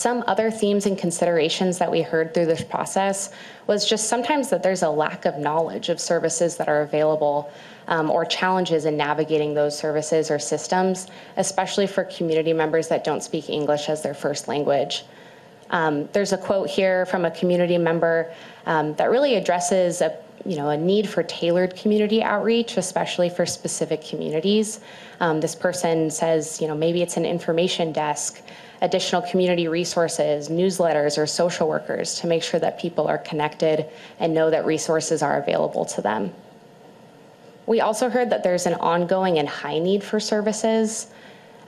Some 0.01 0.23
other 0.25 0.49
themes 0.49 0.87
and 0.87 0.97
considerations 0.97 1.77
that 1.77 1.91
we 1.91 2.01
heard 2.01 2.33
through 2.33 2.47
this 2.47 2.63
process 2.63 3.29
was 3.67 3.87
just 3.87 4.09
sometimes 4.09 4.49
that 4.49 4.63
there's 4.63 4.81
a 4.81 4.89
lack 4.89 5.25
of 5.25 5.37
knowledge 5.37 5.89
of 5.89 5.99
services 5.99 6.57
that 6.57 6.67
are 6.67 6.81
available 6.81 7.51
um, 7.87 8.09
or 8.09 8.25
challenges 8.25 8.85
in 8.85 8.97
navigating 8.97 9.53
those 9.53 9.77
services 9.77 10.31
or 10.31 10.39
systems, 10.39 11.05
especially 11.37 11.85
for 11.85 12.03
community 12.05 12.51
members 12.51 12.87
that 12.87 13.03
don't 13.03 13.21
speak 13.21 13.47
English 13.47 13.89
as 13.89 14.01
their 14.01 14.15
first 14.15 14.47
language. 14.47 15.03
Um, 15.69 16.09
there's 16.13 16.33
a 16.33 16.37
quote 16.39 16.67
here 16.67 17.05
from 17.05 17.23
a 17.25 17.29
community 17.29 17.77
member 17.77 18.33
um, 18.65 18.95
that 18.95 19.11
really 19.11 19.35
addresses 19.35 20.01
a 20.01 20.17
you 20.47 20.55
know 20.55 20.69
a 20.69 20.77
need 20.77 21.07
for 21.07 21.21
tailored 21.21 21.75
community 21.75 22.23
outreach, 22.23 22.77
especially 22.77 23.29
for 23.29 23.45
specific 23.45 24.03
communities. 24.03 24.79
Um, 25.19 25.39
this 25.39 25.53
person 25.53 26.09
says, 26.09 26.59
you 26.59 26.67
know, 26.67 26.73
maybe 26.73 27.03
it's 27.03 27.17
an 27.17 27.25
information 27.25 27.91
desk, 27.91 28.41
additional 28.81 29.21
community 29.21 29.67
resources, 29.67 30.49
newsletters, 30.49 31.17
or 31.17 31.27
social 31.27 31.67
workers 31.67 32.19
to 32.19 32.27
make 32.27 32.41
sure 32.41 32.59
that 32.59 32.79
people 32.79 33.07
are 33.07 33.19
connected 33.19 33.85
and 34.19 34.33
know 34.33 34.49
that 34.49 34.65
resources 34.65 35.21
are 35.21 35.37
available 35.37 35.85
to 35.85 36.01
them. 36.01 36.33
We 37.67 37.79
also 37.79 38.09
heard 38.09 38.31
that 38.31 38.43
there's 38.43 38.65
an 38.65 38.73
ongoing 38.75 39.37
and 39.37 39.47
high 39.47 39.79
need 39.79 40.03
for 40.03 40.19
services. 40.19 41.07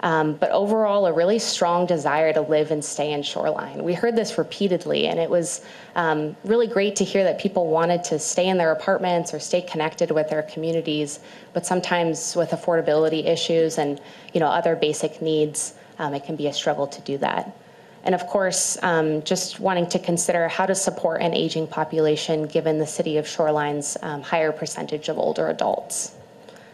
Um, 0.04 0.34
but 0.34 0.52
overall, 0.52 1.06
a 1.06 1.14
really 1.14 1.40
strong 1.40 1.86
desire 1.86 2.34
to 2.34 2.42
live 2.42 2.72
and 2.72 2.84
stay 2.84 3.14
in 3.14 3.24
Shoreline. 3.24 3.82
We 3.82 3.94
heard 3.94 4.18
this 4.18 4.38
repeatedly, 4.38 5.08
and 5.08 5.18
it 5.18 5.30
was 5.30 5.64
um, 5.96 6.36
really 6.44 6.68
great 6.68 6.98
to 6.98 7.06
hear 7.06 7.24
that 7.24 7.40
people 7.40 7.68
wanted 7.68 8.04
to 8.06 8.20
stay 8.20 8.50
in 8.50 8.58
their 8.58 8.74
apartments 8.74 9.34
or 9.34 9.40
stay 9.40 9.62
connected 9.62 10.12
with 10.12 10.30
their 10.30 10.44
communities, 10.44 11.22
but 11.54 11.66
sometimes 11.66 12.36
with 12.36 12.50
affordability 12.50 13.26
issues 13.26 13.78
and 13.78 14.02
you 14.34 14.42
know 14.42 14.48
other 14.48 14.76
basic 14.76 15.22
needs, 15.22 15.76
um, 16.04 16.14
it 16.14 16.26
can 16.26 16.36
be 16.36 16.48
a 16.48 16.54
struggle 16.54 16.88
to 16.88 17.02
do 17.02 17.18
that. 17.20 17.56
And 18.04 18.14
of 18.14 18.28
course, 18.28 18.78
um, 18.84 19.24
just 19.24 19.62
wanting 19.62 19.88
to 19.88 20.00
consider 20.00 20.50
how 20.50 20.66
to 20.66 20.76
support 20.76 21.22
an 21.22 21.34
aging 21.34 21.68
population 21.68 22.46
given 22.48 22.78
the 22.78 22.86
city 22.86 23.18
of 23.18 23.26
Shoreline's 23.26 23.98
um, 24.02 24.22
higher 24.22 24.52
percentage 24.52 25.08
of 25.08 25.18
older 25.18 25.48
adults. 25.48 26.14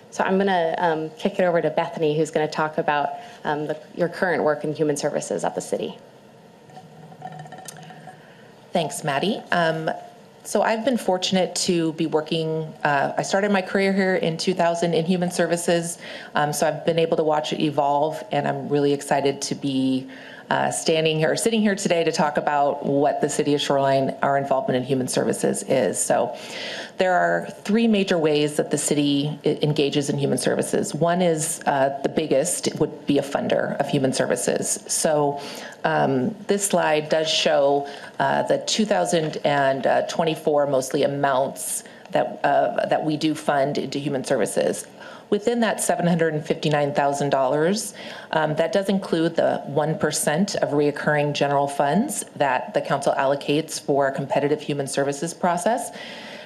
So 0.10 0.24
I'm 0.24 0.38
going 0.38 0.48
to 0.48 0.76
um, 0.84 1.10
kick 1.12 1.38
it 1.38 1.44
over 1.44 1.62
to 1.62 1.70
Bethany, 1.70 2.18
who's 2.18 2.32
going 2.32 2.48
to 2.48 2.52
talk 2.52 2.80
about 2.80 3.10
um, 3.44 3.68
the, 3.68 3.80
your 3.94 4.10
current 4.10 4.44
work 4.44 4.64
in 4.64 4.74
human 4.74 4.98
services 4.98 5.44
at 5.44 5.54
the 5.54 5.62
city. 5.62 6.00
Thanks, 8.74 9.04
Maddie. 9.04 9.42
So 10.44 10.62
I've 10.62 10.86
been 10.86 10.98
fortunate 10.98 11.54
to 11.56 11.94
be 11.94 12.06
working. 12.06 12.74
Uh, 12.84 13.14
I 13.18 13.24
started 13.24 13.52
my 13.52 13.62
career 13.62 13.94
here 13.94 14.16
in 14.16 14.38
2000 14.38 14.94
in 14.94 15.06
human 15.06 15.30
services, 15.32 16.00
um, 16.34 16.54
so 16.54 16.68
I've 16.68 16.86
been 16.86 16.98
able 16.98 17.18
to 17.18 17.24
watch 17.24 17.54
it 17.54 17.60
evolve, 17.60 18.24
and 18.32 18.48
I'm 18.48 18.70
really 18.70 18.94
excited 18.94 19.42
to 19.44 19.56
be 19.56 20.10
uh, 20.50 20.72
standing 20.72 21.18
here, 21.18 21.36
sitting 21.36 21.62
here 21.62 21.76
today 21.76 22.04
to 22.04 22.12
talk 22.12 22.38
about 22.38 22.86
what 22.86 23.22
the 23.22 23.30
City 23.30 23.54
of 23.54 23.62
Shoreline, 23.62 24.16
our 24.22 24.38
involvement 24.38 24.78
in 24.78 24.84
human 24.84 25.08
services 25.08 25.64
is. 25.64 26.02
So 26.02 26.36
there 26.98 27.14
are 27.14 27.48
three 27.64 27.88
major 27.88 28.18
ways 28.18 28.58
that 28.58 28.72
the 28.72 28.78
city 28.78 29.40
engages 29.44 30.10
in 30.10 30.18
human 30.18 30.38
services. 30.38 30.94
One 30.94 31.22
is 31.22 31.62
uh, 31.66 32.00
the 32.04 32.10
biggest 32.10 32.70
would 32.80 33.06
be 33.06 33.20
a 33.20 33.22
funder 33.22 33.80
of 33.80 33.88
human 33.88 34.12
services. 34.12 34.84
So 34.88 35.40
um, 35.84 36.36
this 36.48 36.68
slide 36.68 37.10
does 37.10 37.30
show 37.30 37.88
uh, 38.20 38.44
the 38.44 38.64
2024 38.66 40.68
mostly 40.68 41.04
amounts 41.04 41.84
that 42.12 42.44
uh, 42.44 42.88
that 42.88 43.06
we 43.06 43.18
do 43.18 43.36
fund 43.36 43.78
into 43.78 44.00
human 44.00 44.24
services. 44.24 44.88
Within 45.30 45.60
that 45.60 45.78
$759,000, 45.78 47.94
um, 48.32 48.56
that 48.56 48.72
does 48.72 48.90
include 48.90 49.36
the 49.36 49.62
1% 49.68 50.56
of 50.56 50.70
reoccurring 50.70 51.34
general 51.34 51.68
funds 51.68 52.26
that 52.36 52.74
the 52.74 52.82
council 52.82 53.14
allocates 53.16 53.80
for 53.80 54.08
a 54.08 54.12
competitive 54.12 54.60
human 54.62 54.88
services 54.88 55.36
process, 55.36 55.92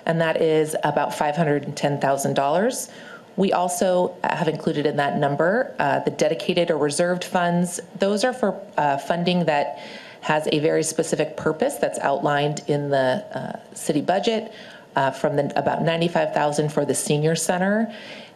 and 0.05 0.19
that 0.19 0.41
is 0.41 0.75
about 0.83 1.11
$510,000. 1.11 2.89
We 3.35 3.51
also 3.53 4.15
have 4.23 4.49
included 4.49 4.85
in 4.85 4.97
that 4.97 5.17
number 5.17 5.73
uh, 5.79 5.97
the 5.99 6.11
dedicated 6.11 6.69
or 6.69 6.77
reserved 6.77 7.23
funds. 7.23 7.79
Those 7.97 8.23
are 8.23 8.33
for 8.33 8.61
uh, 8.77 8.97
funding 8.97 9.45
that 9.45 9.79
has 10.21 10.47
a 10.51 10.59
very 10.59 10.83
specific 10.83 11.35
purpose 11.35 11.75
that's 11.75 11.97
outlined 11.99 12.61
in 12.67 12.89
the 12.89 13.25
uh, 13.33 13.59
city 13.73 14.01
budget. 14.01 14.53
Uh, 14.95 15.09
from 15.09 15.35
the 15.35 15.51
about 15.57 15.81
95,000 15.81 16.71
for 16.71 16.85
the 16.85 16.93
senior 16.93 17.35
center 17.35 17.91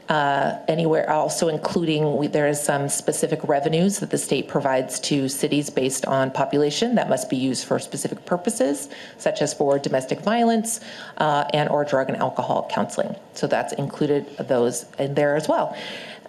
uh, 0.10 0.58
anywhere 0.68 1.10
also 1.10 1.48
including 1.48 2.18
we, 2.18 2.28
there 2.28 2.48
is 2.48 2.62
some 2.62 2.88
specific 2.88 3.40
revenues 3.44 4.00
that 4.00 4.10
the 4.10 4.18
state 4.18 4.48
provides 4.48 5.00
to 5.00 5.28
cities 5.28 5.70
based 5.70 6.06
on 6.06 6.32
population 6.32 6.96
that 6.96 7.10
must 7.10 7.30
be 7.30 7.36
used 7.36 7.66
for 7.66 7.78
specific 7.80 8.26
purposes 8.26 8.90
such 9.18 9.42
as 9.42 9.54
for 9.54 9.78
domestic 9.78 10.20
violence 10.22 10.80
uh, 11.18 11.44
and 11.54 11.70
or 11.70 11.84
drug 11.84 12.10
and 12.10 12.18
alcohol 12.18 12.70
counseling. 12.72 13.16
So 13.34 13.48
that's 13.48 13.74
included 13.74 14.26
those 14.38 14.86
in 14.98 15.14
there 15.14 15.36
as 15.36 15.48
well 15.48 15.76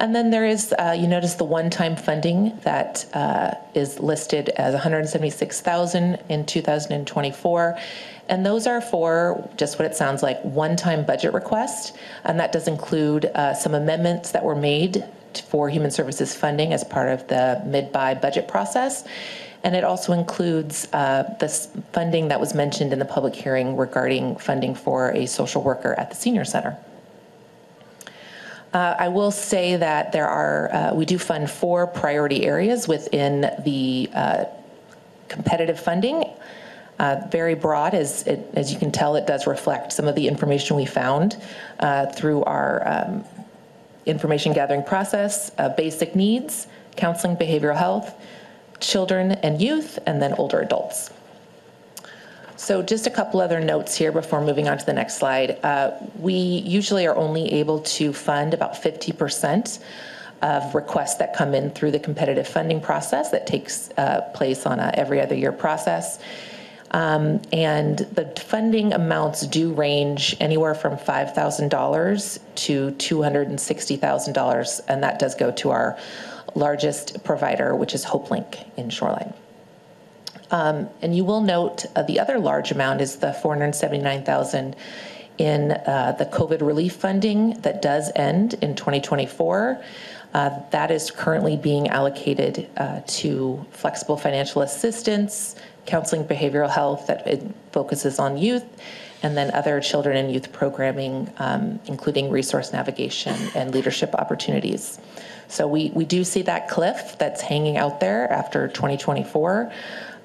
and 0.01 0.15
then 0.15 0.31
there 0.31 0.47
is, 0.47 0.73
uh, 0.79 0.97
you 0.99 1.09
notice 1.09 1.35
the 1.35 1.45
one-time 1.45 1.97
funding 1.97 2.57
that 2.63 3.05
uh, 3.15 3.55
is 3.75 3.99
listed 3.99 4.49
as 4.51 4.73
176,000 4.73 6.19
in 6.29 6.47
2024. 6.47 7.79
And 8.29 8.47
those 8.47 8.67
are 8.67 8.81
for 8.81 9.51
just 9.57 9.79
what 9.79 9.87
it 9.87 9.97
sounds 9.97 10.23
like 10.23 10.41
one-time 10.43 11.05
budget 11.05 11.33
requests. 11.33 11.95
And 12.25 12.39
that 12.39 12.53
does 12.53 12.69
include 12.69 13.27
uh, 13.27 13.55
some 13.55 13.75
amendments 13.75 14.31
that 14.33 14.45
were 14.45 14.55
made 14.55 15.05
for 15.49 15.69
human 15.69 15.91
services 15.91 16.35
funding 16.35 16.73
as 16.73 16.85
part 16.85 17.09
of 17.09 17.27
the 17.29 17.61
mid-buy 17.67 18.15
budget 18.15 18.47
process. 18.47 19.05
And 19.65 19.75
it 19.75 19.83
also 19.83 20.13
includes 20.13 20.87
uh, 20.93 21.35
this 21.41 21.69
funding 21.93 22.29
that 22.29 22.39
was 22.39 22.55
mentioned 22.55 22.93
in 22.93 23.01
the 23.01 23.05
public 23.05 23.35
hearing 23.35 23.77
regarding 23.77 24.37
funding 24.37 24.75
for 24.75 25.11
a 25.11 25.27
social 25.27 25.63
worker 25.63 25.95
at 25.99 26.11
the 26.11 26.17
senior 26.17 26.45
center. 26.45 26.79
Uh, 28.73 28.95
I 28.99 29.09
will 29.09 29.31
say 29.31 29.77
that 29.77 30.13
there 30.13 30.29
are, 30.29 30.73
uh, 30.73 30.95
we 30.95 31.07
do 31.07 31.19
fund 31.19 31.51
four 31.51 31.87
priority 31.87 32.45
areas 32.45 32.87
within 32.87 33.51
the 33.65 34.11
uh, 34.15 34.45
competitive 35.29 35.81
funding 35.81 36.25
uh, 36.99 37.21
very 37.31 37.55
broad. 37.55 37.95
As, 37.95 38.27
it, 38.27 38.51
as 38.55 38.73
you 38.73 38.79
can 38.79 38.91
tell, 38.91 39.17
it 39.17 39.27
does 39.27 39.47
reflect 39.47 39.93
some 39.93 40.09
of 40.09 40.15
the 40.15 40.29
information 40.29 40.77
we 40.77 40.87
found 40.87 41.41
uh, 41.79 42.07
through 42.07 42.45
our 42.45 42.87
um, 42.87 43.25
information 44.07 44.53
gathering 44.53 44.83
process, 44.83 45.53
uh, 45.59 45.69
basic 45.71 46.17
needs, 46.17 46.67
counseling, 46.97 47.37
behavioral 47.37 47.77
health, 47.77 48.15
children 48.81 49.33
and 49.33 49.61
youth, 49.61 49.99
and 50.07 50.21
then 50.21 50.35
older 50.35 50.61
adults. 50.61 51.11
So 52.59 52.83
just 52.83 53.07
a 53.07 53.11
couple 53.11 53.41
other 53.41 53.61
notes 53.61 53.95
here 53.95 54.11
before 54.11 54.41
moving 54.41 54.69
on 54.69 54.79
to 54.79 54.85
the 54.85 54.93
next 54.93 55.19
slide. 55.19 55.61
Uh, 55.63 55.93
we 56.19 56.35
usually 56.35 57.07
are 57.07 57.15
only 57.15 57.53
able 57.53 57.79
to 57.83 58.13
fund 58.13 58.53
about 58.53 58.75
50% 58.75 59.79
of 60.43 60.75
requests 60.75 61.15
that 61.19 61.35
come 61.35 61.55
in 61.55 61.71
through 61.71 61.93
the 61.93 62.01
competitive 62.01 62.49
funding 62.49 62.81
process 62.81 63.31
that 63.31 63.47
takes 63.47 63.91
uh, 63.97 64.23
place 64.35 64.67
on 64.67 64.81
a 64.81 64.91
every 64.95 65.21
other 65.21 65.37
year 65.37 65.53
process. 65.53 66.19
Um, 66.91 67.41
and 67.53 67.99
the 67.99 68.25
funding 68.41 68.93
amounts 68.93 69.47
do 69.47 69.73
range 69.73 70.37
anywhere 70.41 70.75
from 70.75 70.97
$5,000 70.97 72.39
to 72.57 72.91
$260,000, 72.91 74.81
and 74.89 75.03
that 75.05 75.21
does 75.21 75.37
go 75.37 75.53
to 75.53 75.71
our 75.71 75.97
largest 76.57 77.23
provider, 77.23 77.77
which 77.77 77.95
is 77.95 78.05
HopeLink 78.05 78.67
in 78.77 78.91
Shoreline. 78.91 79.33
Um, 80.51 80.89
and 81.03 81.15
you 81.15 81.25
will 81.25 81.41
note 81.41 81.85
uh, 81.95 82.03
the 82.03 82.21
other 82.21 82.39
large 82.39 82.71
amount 82.71 83.01
is 83.01 83.17
the 83.17 83.33
479,000 83.33 84.77
in 85.39 85.73
uh, 85.73 86.17
the 86.19 86.27
COVID 86.27 86.63
relief 86.63 86.95
funding 86.95 87.61
that 87.61 87.81
does 87.81 88.11
end 88.17 88.55
in 88.55 88.75
2024. 88.75 89.83
Uh, 90.35 90.61
that 90.71 90.91
is 90.91 91.11
currently 91.11 91.57
being 91.57 91.89
allocated 91.89 92.69
uh, 92.77 93.01
to 93.07 93.65
flexible 93.71 94.17
financial 94.17 94.63
assistance, 94.63 95.57
counseling 95.87 96.25
behavioral 96.25 96.69
health 96.69 97.07
that 97.07 97.43
focuses 97.73 98.19
on 98.19 98.37
youth, 98.37 98.65
and 99.23 99.37
then 99.37 99.51
other 99.53 99.81
children 99.81 100.17
and 100.17 100.33
youth 100.33 100.53
programming, 100.53 101.33
um, 101.39 101.81
including 101.87 102.31
resource 102.31 102.73
navigation 102.73 103.35
and 103.55 103.73
leadership 103.73 104.15
opportunities. 104.15 104.99
So 105.49 105.67
we, 105.67 105.91
we 105.95 106.05
do 106.05 106.25
see 106.25 106.43
that 106.43 106.69
cliff 106.69 107.17
that's 107.19 107.41
hanging 107.41 107.79
out 107.79 108.01
there 108.01 108.31
after 108.31 108.69
2024. 108.69 109.73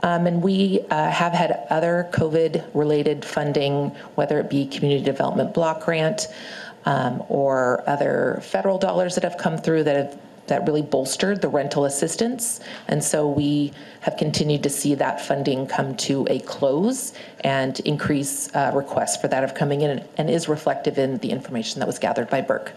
Um, 0.03 0.27
and 0.27 0.41
we 0.41 0.81
uh, 0.91 1.09
have 1.09 1.33
had 1.33 1.65
other 1.69 2.09
COVID 2.11 2.63
related 2.73 3.25
funding, 3.25 3.89
whether 4.15 4.39
it 4.39 4.49
be 4.49 4.67
community 4.67 5.03
development 5.03 5.53
block 5.53 5.83
grant, 5.85 6.27
um, 6.85 7.23
or 7.29 7.83
other 7.87 8.39
federal 8.43 8.77
dollars 8.77 9.15
that 9.15 9.23
have 9.23 9.37
come 9.37 9.57
through 9.57 9.85
that 9.85 9.95
have 9.95 10.19
that 10.47 10.67
really 10.67 10.81
bolstered 10.81 11.41
the 11.41 11.47
rental 11.47 11.85
assistance. 11.85 12.59
And 12.89 13.01
so 13.01 13.29
we 13.29 13.71
have 14.01 14.17
continued 14.17 14.63
to 14.63 14.69
see 14.69 14.93
that 14.95 15.21
funding 15.21 15.65
come 15.67 15.95
to 15.97 16.27
a 16.29 16.39
close 16.39 17.13
and 17.45 17.79
increase 17.81 18.53
uh, 18.53 18.71
requests 18.73 19.17
for 19.17 19.29
that 19.29 19.41
have 19.41 19.55
coming 19.55 19.81
in 19.81 20.03
and 20.17 20.29
is 20.29 20.49
reflective 20.49 20.97
in 20.97 21.17
the 21.19 21.31
information 21.31 21.79
that 21.79 21.87
was 21.87 21.97
gathered 21.97 22.29
by 22.29 22.41
BERK. 22.41 22.73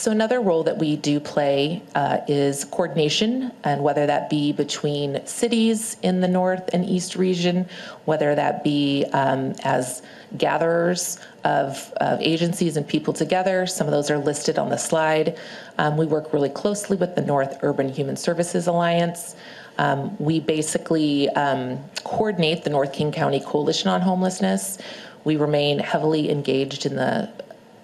So 0.00 0.10
another 0.10 0.40
role 0.40 0.62
that 0.62 0.78
we 0.78 0.96
do 0.96 1.20
play 1.20 1.82
uh, 1.94 2.20
is 2.26 2.64
coordination, 2.64 3.52
and 3.64 3.82
whether 3.82 4.06
that 4.06 4.30
be 4.30 4.50
between 4.50 5.20
cities 5.26 5.98
in 6.00 6.22
the 6.22 6.26
north 6.26 6.70
and 6.72 6.88
east 6.88 7.16
region, 7.16 7.68
whether 8.06 8.34
that 8.34 8.64
be 8.64 9.04
um, 9.12 9.54
as 9.62 10.00
gatherers 10.38 11.18
of, 11.44 11.92
of, 11.98 12.18
agencies 12.22 12.78
and 12.78 12.88
people 12.88 13.12
together. 13.12 13.66
Some 13.66 13.86
of 13.86 13.90
those 13.90 14.10
are 14.10 14.16
listed 14.16 14.58
on 14.58 14.70
the 14.70 14.78
slide. 14.78 15.38
Um, 15.76 15.98
we 15.98 16.06
work 16.06 16.32
really 16.32 16.48
closely 16.48 16.96
with 16.96 17.14
the 17.14 17.20
North 17.20 17.58
Urban 17.60 17.90
Human 17.90 18.16
Services 18.16 18.68
Alliance. 18.68 19.36
Um, 19.76 20.16
we 20.18 20.40
basically 20.40 21.28
um, 21.30 21.78
coordinate 22.04 22.64
the 22.64 22.70
North 22.70 22.94
King 22.94 23.12
County 23.12 23.40
Coalition 23.40 23.90
on 23.90 24.00
Homelessness. 24.00 24.78
We 25.24 25.36
remain 25.36 25.78
heavily 25.78 26.30
engaged 26.30 26.86
in 26.86 26.96
the 26.96 27.30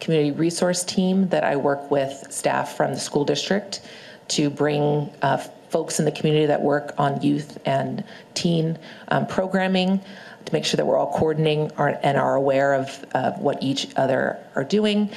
community 0.07 0.31
resource 0.31 0.85
team 0.85 1.27
that 1.31 1.43
I 1.43 1.57
work 1.57 1.91
with 1.91 2.29
staff 2.31 2.77
from 2.77 2.93
the 2.95 3.01
school 3.01 3.25
district 3.25 3.81
to 4.29 4.49
bring 4.49 5.11
uh, 5.21 5.37
folks 5.69 5.99
in 5.99 6.05
the 6.05 6.13
community 6.13 6.47
that 6.47 6.63
work 6.63 6.95
on 6.97 7.21
youth 7.21 7.59
and 7.67 8.05
teen 8.35 8.79
um, 9.09 9.27
programming 9.27 10.01
to 10.45 10.53
make 10.53 10.65
sure 10.65 10.77
that 10.77 10.87
we're 10.87 10.97
all 10.97 11.13
coordinating 11.13 11.73
and 11.77 12.17
are 12.17 12.37
aware 12.37 12.75
of 12.75 13.05
uh, 13.15 13.33
what 13.33 13.61
each 13.61 13.89
other 13.97 14.39
are 14.55 14.63
doing. 14.63 15.11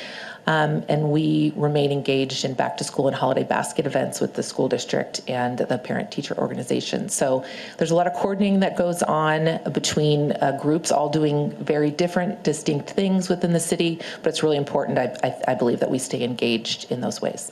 Um, 0.49 0.83
and 0.89 1.11
we 1.11 1.53
remain 1.55 1.91
engaged 1.91 2.43
in 2.43 2.55
back 2.55 2.75
to 2.77 2.83
school 2.83 3.07
and 3.07 3.15
holiday 3.15 3.43
basket 3.43 3.85
events 3.85 4.19
with 4.19 4.33
the 4.33 4.41
school 4.41 4.67
district 4.67 5.21
and 5.27 5.59
the 5.59 5.77
parent 5.77 6.11
teacher 6.11 6.35
organization. 6.39 7.07
So 7.07 7.45
there's 7.77 7.91
a 7.91 7.95
lot 7.95 8.07
of 8.07 8.13
coordinating 8.13 8.59
that 8.61 8.75
goes 8.75 9.03
on 9.03 9.59
between 9.71 10.31
uh, 10.31 10.57
groups, 10.59 10.91
all 10.91 11.07
doing 11.07 11.51
very 11.63 11.91
different, 11.91 12.43
distinct 12.43 12.89
things 12.89 13.29
within 13.29 13.53
the 13.53 13.59
city. 13.59 13.99
But 14.23 14.29
it's 14.29 14.41
really 14.41 14.57
important, 14.57 14.97
I, 14.97 15.15
I, 15.23 15.51
I 15.51 15.53
believe, 15.53 15.81
that 15.81 15.91
we 15.91 15.99
stay 15.99 16.23
engaged 16.23 16.91
in 16.91 16.99
those 16.99 17.21
ways. 17.21 17.51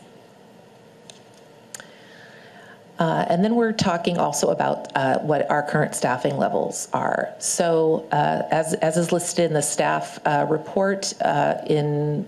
Uh, 2.98 3.26
and 3.30 3.45
then 3.45 3.54
we're 3.54 3.74
talking 3.74 4.18
also 4.18 4.48
about 4.48 4.91
uh, 4.95 5.20
what 5.20 5.48
our 5.52 5.62
current 5.62 5.93
staffing 5.93 6.36
levels 6.36 6.88
are. 6.93 7.32
So, 7.38 8.08
uh, 8.12 8.48
as, 8.50 8.74
as 8.74 8.98
is 8.98 9.12
listed 9.12 9.45
in 9.45 9.54
the 9.54 9.62
staff 9.62 10.18
uh, 10.26 10.48
report, 10.50 11.14
uh, 11.22 11.60
in 11.68 12.28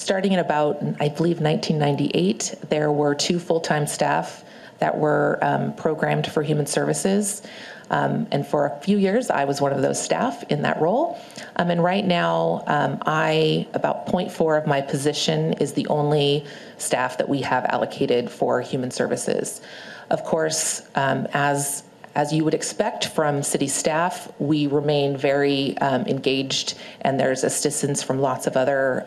starting 0.00 0.32
in 0.32 0.38
about, 0.38 0.78
I 0.98 1.10
believe, 1.10 1.40
1998, 1.40 2.54
there 2.70 2.90
were 2.90 3.14
two 3.14 3.38
full 3.38 3.60
time 3.60 3.86
staff 3.86 4.42
that 4.78 4.96
were 4.96 5.38
um, 5.42 5.74
programmed 5.74 6.26
for 6.26 6.42
human 6.42 6.64
services. 6.64 7.42
Um, 7.90 8.26
and 8.30 8.46
for 8.46 8.66
a 8.66 8.80
few 8.80 8.96
years, 8.96 9.28
I 9.28 9.44
was 9.44 9.60
one 9.60 9.72
of 9.72 9.82
those 9.82 10.02
staff 10.02 10.42
in 10.44 10.62
that 10.62 10.80
role. 10.80 11.20
Um, 11.56 11.70
and 11.70 11.84
right 11.84 12.04
now, 12.04 12.64
um, 12.66 13.02
I, 13.04 13.68
about 13.74 14.06
0.4 14.06 14.62
of 14.62 14.66
my 14.66 14.80
position 14.80 15.52
is 15.54 15.74
the 15.74 15.86
only 15.88 16.46
staff 16.78 17.18
that 17.18 17.28
we 17.28 17.42
have 17.42 17.66
allocated 17.66 18.30
for 18.30 18.62
human 18.62 18.90
services. 18.90 19.60
Of 20.08 20.24
course, 20.24 20.82
um, 20.94 21.26
as 21.34 21.84
as 22.16 22.32
you 22.32 22.44
would 22.44 22.54
expect 22.54 23.06
from 23.06 23.40
city 23.40 23.68
staff, 23.68 24.32
we 24.40 24.66
remain 24.66 25.16
very 25.16 25.78
um, 25.78 26.02
engaged, 26.06 26.76
and 27.02 27.20
there's 27.20 27.44
assistance 27.44 28.02
from 28.02 28.18
lots 28.18 28.48
of 28.48 28.56
other 28.56 29.04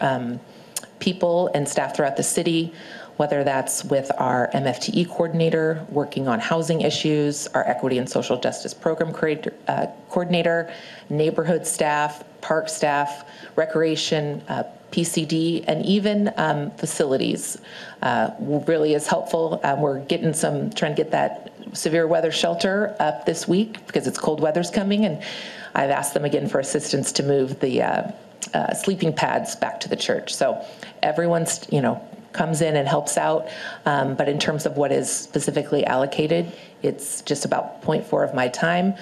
people 1.03 1.51
and 1.53 1.67
staff 1.67 1.93
throughout 1.93 2.15
the 2.15 2.23
city, 2.23 2.73
whether 3.17 3.43
that's 3.43 3.83
with 3.83 4.09
our 4.17 4.49
MFTE 4.53 5.09
coordinator 5.09 5.85
working 5.89 6.29
on 6.29 6.39
housing 6.39 6.79
issues, 6.79 7.45
our 7.47 7.67
equity 7.67 7.97
and 7.97 8.09
social 8.09 8.39
justice 8.39 8.73
program 8.73 9.09
uh, 9.67 9.87
coordinator, 10.09 10.73
neighborhood 11.09 11.67
staff, 11.67 12.23
park 12.39 12.69
staff, 12.69 13.25
recreation, 13.57 14.41
uh, 14.47 14.63
PCD, 14.91 15.65
and 15.67 15.85
even 15.85 16.31
um, 16.37 16.71
facilities 16.71 17.57
uh, 18.01 18.29
really 18.39 18.93
is 18.93 19.05
helpful. 19.05 19.59
Uh, 19.63 19.75
we're 19.77 19.99
getting 20.05 20.33
some, 20.33 20.69
trying 20.69 20.95
to 20.95 21.03
get 21.03 21.11
that 21.11 21.51
severe 21.73 22.07
weather 22.07 22.31
shelter 22.31 22.95
up 22.99 23.25
this 23.25 23.45
week 23.45 23.85
because 23.87 24.07
it's 24.07 24.17
cold 24.17 24.39
weather's 24.39 24.69
coming, 24.69 25.03
and 25.03 25.21
I've 25.75 25.89
asked 25.89 26.13
them 26.13 26.23
again 26.23 26.47
for 26.47 26.59
assistance 26.59 27.11
to 27.13 27.23
move 27.23 27.59
the 27.59 27.81
uh, 27.81 28.11
uh, 28.53 28.73
sleeping 28.73 29.13
pads 29.13 29.55
back 29.55 29.79
to 29.81 29.89
the 29.89 29.95
church. 29.95 30.33
So 30.33 30.63
everyone's, 31.03 31.65
you 31.71 31.81
know, 31.81 32.01
comes 32.33 32.61
in 32.61 32.75
and 32.75 32.87
helps 32.87 33.17
out. 33.17 33.47
Um, 33.85 34.15
but 34.15 34.27
in 34.27 34.39
terms 34.39 34.65
of 34.65 34.77
what 34.77 34.91
is 34.91 35.09
specifically 35.09 35.85
allocated, 35.85 36.51
it's 36.81 37.21
just 37.21 37.45
about 37.45 37.81
0.4 37.83 38.27
of 38.27 38.33
my 38.33 38.47
time. 38.47 38.95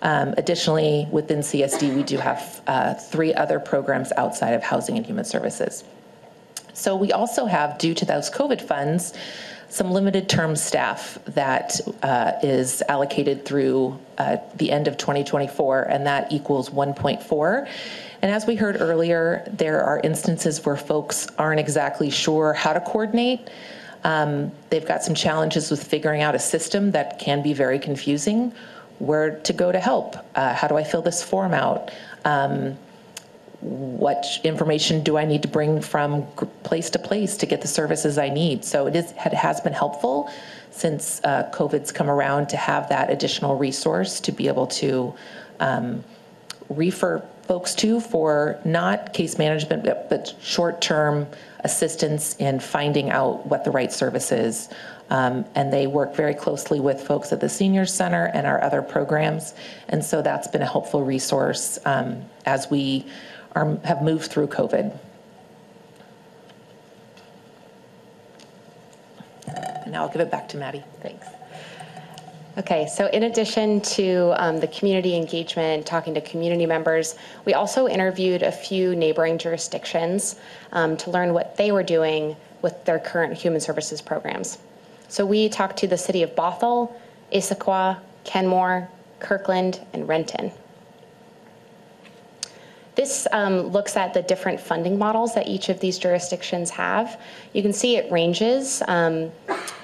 Um, 0.00 0.34
additionally, 0.38 1.08
within 1.10 1.40
CSD, 1.40 1.94
we 1.94 2.02
do 2.02 2.18
have 2.18 2.62
uh, 2.66 2.94
three 2.94 3.34
other 3.34 3.58
programs 3.58 4.12
outside 4.12 4.52
of 4.52 4.62
housing 4.62 4.96
and 4.96 5.04
human 5.04 5.24
services. 5.24 5.84
So 6.72 6.94
we 6.94 7.10
also 7.10 7.46
have, 7.46 7.78
due 7.78 7.94
to 7.94 8.04
those 8.04 8.30
COVID 8.30 8.62
funds, 8.62 9.12
some 9.68 9.90
limited 9.90 10.28
term 10.28 10.56
staff 10.56 11.18
that 11.26 11.80
uh, 12.02 12.32
is 12.42 12.82
allocated 12.88 13.44
through 13.44 13.98
uh, 14.16 14.36
the 14.56 14.70
end 14.70 14.88
of 14.88 14.96
2024, 14.96 15.82
and 15.82 16.06
that 16.06 16.32
equals 16.32 16.70
1.4. 16.70 17.68
And 18.22 18.32
as 18.32 18.46
we 18.46 18.56
heard 18.56 18.80
earlier, 18.80 19.48
there 19.52 19.82
are 19.82 20.00
instances 20.00 20.64
where 20.64 20.76
folks 20.76 21.28
aren't 21.38 21.60
exactly 21.60 22.10
sure 22.10 22.52
how 22.52 22.72
to 22.72 22.80
coordinate. 22.80 23.48
Um, 24.04 24.52
they've 24.70 24.86
got 24.86 25.02
some 25.02 25.14
challenges 25.14 25.70
with 25.70 25.82
figuring 25.82 26.22
out 26.22 26.34
a 26.34 26.38
system 26.38 26.92
that 26.92 27.18
can 27.18 27.42
be 27.42 27.52
very 27.52 27.78
confusing 27.78 28.52
where 28.98 29.38
to 29.40 29.52
go 29.52 29.70
to 29.70 29.78
help. 29.78 30.16
Uh, 30.34 30.54
how 30.54 30.66
do 30.66 30.76
I 30.76 30.84
fill 30.84 31.02
this 31.02 31.22
form 31.22 31.54
out? 31.54 31.90
Um, 32.24 32.76
what 33.60 34.24
information 34.44 35.02
do 35.02 35.16
I 35.16 35.24
need 35.24 35.42
to 35.42 35.48
bring 35.48 35.80
from 35.80 36.26
place 36.62 36.90
to 36.90 36.98
place 36.98 37.36
to 37.38 37.46
get 37.46 37.60
the 37.60 37.68
services 37.68 38.16
I 38.16 38.28
need? 38.28 38.64
So 38.64 38.86
it 38.86 38.94
is 38.94 39.12
it 39.12 39.34
has 39.34 39.60
been 39.60 39.72
helpful 39.72 40.30
since 40.70 41.20
uh, 41.24 41.50
COVID's 41.52 41.90
come 41.90 42.08
around 42.08 42.48
to 42.50 42.56
have 42.56 42.88
that 42.88 43.10
additional 43.10 43.56
resource 43.56 44.20
to 44.20 44.32
be 44.32 44.46
able 44.46 44.68
to 44.68 45.12
um, 45.58 46.04
refer 46.68 47.20
folks 47.48 47.74
to 47.74 47.98
for 47.98 48.60
not 48.64 49.12
case 49.12 49.38
management 49.38 49.82
but, 49.82 50.08
but 50.08 50.34
short-term 50.40 51.26
assistance 51.60 52.36
in 52.36 52.60
finding 52.60 53.10
out 53.10 53.44
what 53.46 53.64
the 53.64 53.70
right 53.70 53.92
service 53.92 54.30
is 54.30 54.68
um, 55.10 55.44
and 55.54 55.72
they 55.72 55.86
work 55.86 56.14
very 56.14 56.34
closely 56.34 56.80
with 56.80 57.00
folks 57.00 57.32
at 57.32 57.40
the 57.40 57.48
Senior 57.48 57.86
Center 57.86 58.26
and 58.34 58.46
our 58.46 58.62
other 58.62 58.82
programs. 58.82 59.54
And 59.88 60.04
so 60.04 60.20
that's 60.20 60.48
been 60.48 60.62
a 60.62 60.66
helpful 60.66 61.02
resource 61.02 61.78
um, 61.84 62.24
as 62.44 62.70
we 62.70 63.06
are, 63.52 63.78
have 63.84 64.02
moved 64.02 64.30
through 64.30 64.48
COVID. 64.48 64.96
And 69.46 69.92
now 69.92 70.02
I'll 70.02 70.12
give 70.12 70.20
it 70.20 70.30
back 70.30 70.48
to 70.50 70.58
Maddie. 70.58 70.84
Thanks. 71.00 71.26
Okay, 72.58 72.88
so 72.88 73.06
in 73.06 73.22
addition 73.22 73.80
to 73.82 74.34
um, 74.36 74.58
the 74.58 74.66
community 74.66 75.16
engagement, 75.16 75.86
talking 75.86 76.12
to 76.14 76.20
community 76.20 76.66
members, 76.66 77.14
we 77.44 77.54
also 77.54 77.86
interviewed 77.86 78.42
a 78.42 78.50
few 78.50 78.96
neighboring 78.96 79.38
jurisdictions 79.38 80.34
um, 80.72 80.96
to 80.96 81.12
learn 81.12 81.32
what 81.34 81.56
they 81.56 81.70
were 81.70 81.84
doing 81.84 82.34
with 82.60 82.84
their 82.84 82.98
current 82.98 83.34
human 83.34 83.60
services 83.60 84.02
programs. 84.02 84.58
So 85.06 85.24
we 85.24 85.48
talked 85.48 85.76
to 85.78 85.86
the 85.86 85.96
city 85.96 86.24
of 86.24 86.34
Bothell, 86.34 86.92
Issaquah, 87.32 88.00
Kenmore, 88.24 88.88
Kirkland, 89.20 89.80
and 89.92 90.08
Renton. 90.08 90.50
This 92.98 93.26
um, 93.30 93.68
looks 93.68 93.96
at 93.96 94.12
the 94.12 94.22
different 94.22 94.58
funding 94.58 94.98
models 94.98 95.32
that 95.36 95.46
each 95.46 95.68
of 95.68 95.78
these 95.78 96.00
jurisdictions 96.00 96.68
have. 96.70 97.20
You 97.52 97.62
can 97.62 97.72
see 97.72 97.96
it 97.96 98.10
ranges 98.10 98.82
um, 98.88 99.30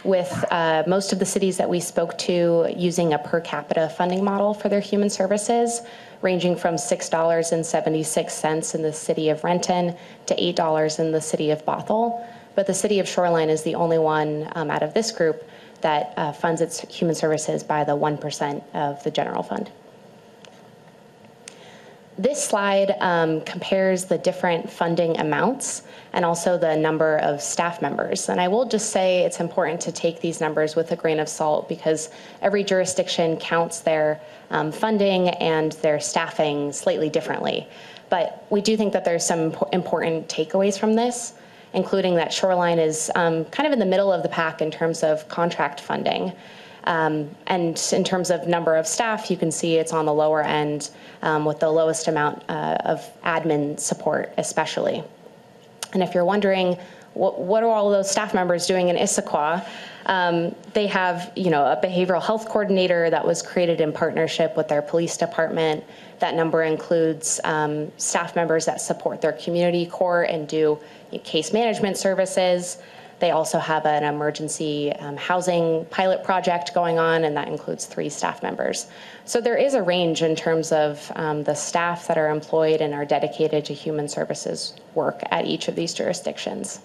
with 0.03 0.45
uh, 0.51 0.83
most 0.89 1.13
of 1.13 1.21
the 1.21 1.25
cities 1.25 1.57
that 1.59 1.71
we 1.71 1.79
spoke 1.79 2.19
to 2.19 2.75
using 2.77 3.13
a 3.13 3.19
per 3.21 3.41
capita 3.41 3.89
funding 3.91 4.25
model 4.25 4.53
for 4.53 4.69
their 4.69 4.81
human 4.81 5.09
services, 5.09 5.83
ranging 6.23 6.57
from 6.57 6.75
$6.76 6.75 8.75
in 8.75 8.83
the 8.83 8.93
city 8.93 9.29
of 9.29 9.45
Renton 9.45 9.95
to 10.27 10.35
$8 10.35 10.99
in 10.99 11.13
the 11.13 11.21
city 11.21 11.53
of 11.53 11.65
Bothell. 11.65 12.27
But 12.57 12.67
the 12.67 12.75
city 12.75 12.99
of 12.99 13.09
Shoreline 13.09 13.49
is 13.49 13.63
the 13.63 13.77
only 13.77 13.99
one 13.99 14.51
um, 14.57 14.73
out 14.73 14.83
of 14.83 14.93
this 14.93 15.13
group 15.13 15.49
that 15.83 16.15
uh, 16.17 16.33
funds 16.33 16.61
its 16.61 16.81
human 16.81 17.15
services 17.15 17.63
by 17.63 17.85
the 17.85 17.97
1% 17.97 18.65
of 18.75 19.05
the 19.05 19.13
general 19.13 19.45
fund. 19.45 19.71
This 22.17 22.45
slide 22.45 22.95
um, 23.01 23.41
compares 23.41 24.05
the 24.05 24.19
different 24.19 24.71
funding 24.71 25.19
amounts 25.19 25.83
and 26.13 26.25
also 26.25 26.57
the 26.57 26.77
number 26.77 27.17
of 27.19 27.43
staff 27.43 27.83
members. 27.83 28.29
And 28.29 28.41
I 28.41 28.47
will 28.47 28.67
just 28.67 28.91
say 28.91 29.23
it's 29.23 29.41
important 29.41 29.81
to 29.81 29.93
take 29.93 30.21
these 30.21 30.41
numbers 30.41 30.77
with 30.77 30.93
a 30.93 30.97
grain 30.97 31.19
of 31.19 31.29
salt 31.29 31.69
because 31.69 32.11
every 32.41 32.63
jurisdiction 32.63 33.37
counts 33.39 33.81
their 33.81 34.21
um, 34.51 34.71
funding 34.71 35.31
and 35.31 35.73
their 35.83 35.99
staffing 35.99 36.73
slightly 36.73 37.09
differently. 37.09 37.67
But 38.11 38.47
we 38.49 38.61
do 38.61 38.77
think 38.77 38.93
that 38.93 39.05
there's 39.05 39.27
some 39.27 39.51
impo- 39.51 39.75
important 39.75 40.29
takeaways 40.29 40.79
from 40.79 40.95
this, 40.95 41.35
including 41.73 42.15
that 42.15 42.33
Shoreline 42.33 42.79
is 42.79 43.11
um, 43.17 43.45
kind 43.47 43.67
of 43.67 43.73
in 43.73 43.81
the 43.81 43.87
middle 43.87 44.13
of 44.13 44.23
the 44.23 44.29
pack 44.29 44.63
in 44.63 44.71
terms 44.71 45.03
of 45.03 45.27
contract 45.29 45.81
funding. 45.81 46.33
Um, 46.85 47.31
and 47.47 47.81
in 47.93 48.05
terms 48.05 48.31
of 48.31 48.47
number 48.47 48.77
of 48.77 48.87
staff, 48.87 49.31
you 49.31 49.37
can 49.37 49.51
see 49.51 49.77
it's 49.77 49.93
on 49.93 50.05
the 50.05 50.13
lower 50.13 50.43
end 50.43 50.91
um, 51.23 51.45
with 51.45 51.61
the 51.61 51.71
lowest 51.71 52.09
amount 52.09 52.43
uh, 52.49 52.77
of 52.85 53.01
admin 53.23 53.81
support, 53.81 54.33
especially. 54.37 55.03
And 55.95 56.03
if 56.03 56.15
you're 56.15 56.25
wondering, 56.25 56.77
what, 57.15 57.41
what 57.41 57.63
are 57.63 57.71
all 57.71 57.91
those 57.91 58.11
staff 58.11 58.35
members 58.35 58.67
doing 58.67 58.89
in 58.89 58.97
Issaquah? 58.97 59.67
Um, 60.07 60.55
they 60.75 60.87
have, 60.89 61.33
you 61.37 61.51
know, 61.51 61.65
a 61.65 61.81
behavioral 61.83 62.23
health 62.23 62.47
coordinator 62.49 63.09
that 63.09 63.25
was 63.27 63.41
created 63.41 63.81
in 63.81 63.93
partnership 63.93 64.57
with 64.57 64.69
their 64.69 64.83
police 64.83 65.17
department. 65.17 65.85
That 66.19 66.35
number 66.35 66.63
includes 66.65 67.41
um, 67.45 67.91
staff 67.97 68.37
members 68.37 68.67
that 68.67 68.81
support 68.81 69.23
their 69.23 69.33
community 69.33 69.87
court 69.87 70.29
and 70.29 70.47
do 70.47 70.79
case 71.23 71.53
management 71.53 71.97
services. 71.97 72.79
They 73.21 73.31
also 73.31 73.59
have 73.59 73.87
an 73.87 74.05
emergency 74.05 74.93
um, 74.99 75.17
housing 75.17 75.87
pilot 75.87 76.25
project 76.25 76.75
going 76.75 76.99
on, 76.99 77.25
and 77.25 77.37
that 77.37 77.49
includes 77.49 77.87
three 77.87 78.09
staff 78.09 78.43
members. 78.43 78.89
So 79.25 79.41
there 79.41 79.57
is 79.57 79.75
a 79.75 79.83
range 79.83 80.23
in 80.23 80.37
terms 80.37 80.73
of 80.73 81.11
um, 81.17 81.45
the 81.45 81.55
staff 81.55 82.07
that 82.09 82.19
are 82.19 82.29
employed 82.29 82.81
and 82.81 82.93
are 82.93 83.05
dedicated 83.05 83.65
to 83.67 83.75
human 83.75 84.09
services 84.09 84.75
work 84.95 85.23
at 85.31 85.47
each 85.47 85.69
of 85.69 85.77
these 85.77 85.95
jurisdictions. 85.95 86.81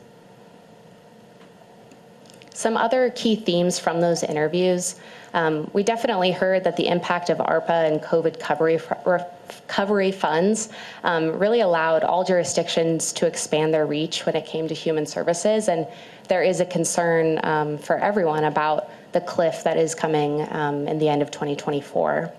Some 2.59 2.75
other 2.75 3.09
key 3.11 3.37
themes 3.37 3.79
from 3.79 4.01
those 4.01 4.21
interviews. 4.21 4.95
Um, 5.33 5.69
we 5.71 5.81
definitely 5.81 6.31
heard 6.31 6.65
that 6.65 6.75
the 6.75 6.87
impact 6.87 7.29
of 7.29 7.37
ARPA 7.37 7.89
and 7.89 8.01
COVID 8.01 8.35
recovery, 8.35 8.79
recovery 9.05 10.11
funds 10.11 10.67
um, 11.05 11.39
really 11.39 11.61
allowed 11.61 12.03
all 12.03 12.25
jurisdictions 12.25 13.13
to 13.13 13.27
expand 13.27 13.73
their 13.73 13.85
reach 13.85 14.25
when 14.25 14.35
it 14.35 14.45
came 14.45 14.67
to 14.67 14.73
human 14.73 15.05
services. 15.05 15.69
And 15.69 15.87
there 16.29 16.43
is 16.43 16.61
a 16.61 16.65
concern 16.65 17.39
um, 17.43 17.77
for 17.77 17.97
everyone 17.97 18.45
about 18.45 18.89
the 19.11 19.19
cliff 19.19 19.63
that 19.63 19.77
is 19.77 19.93
coming 19.95 20.47
um, 20.51 20.87
in 20.87 20.99
the 20.99 21.09
end 21.09 21.21
of 21.21 21.31
2024. 21.31 22.31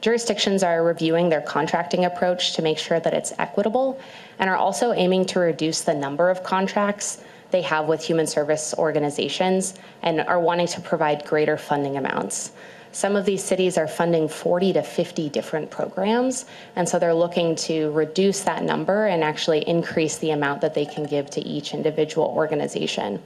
Jurisdictions 0.00 0.62
are 0.62 0.82
reviewing 0.82 1.28
their 1.28 1.42
contracting 1.42 2.04
approach 2.04 2.54
to 2.54 2.62
make 2.62 2.78
sure 2.78 2.98
that 3.00 3.14
it's 3.14 3.32
equitable 3.38 4.00
and 4.38 4.50
are 4.50 4.56
also 4.56 4.92
aiming 4.92 5.26
to 5.26 5.38
reduce 5.38 5.82
the 5.82 5.94
number 5.94 6.28
of 6.28 6.42
contracts 6.42 7.22
they 7.50 7.62
have 7.62 7.86
with 7.86 8.02
human 8.02 8.26
service 8.26 8.74
organizations 8.78 9.74
and 10.02 10.20
are 10.20 10.40
wanting 10.40 10.66
to 10.66 10.80
provide 10.80 11.24
greater 11.26 11.56
funding 11.56 11.96
amounts. 11.96 12.52
Some 12.92 13.14
of 13.14 13.24
these 13.24 13.42
cities 13.42 13.78
are 13.78 13.86
funding 13.86 14.28
40 14.28 14.72
to 14.74 14.82
50 14.82 15.28
different 15.28 15.70
programs, 15.70 16.44
and 16.74 16.88
so 16.88 16.98
they're 16.98 17.14
looking 17.14 17.54
to 17.56 17.90
reduce 17.92 18.40
that 18.40 18.64
number 18.64 19.06
and 19.06 19.22
actually 19.22 19.66
increase 19.68 20.18
the 20.18 20.30
amount 20.30 20.60
that 20.62 20.74
they 20.74 20.84
can 20.84 21.04
give 21.04 21.30
to 21.30 21.40
each 21.40 21.72
individual 21.72 22.26
organization. 22.26 23.22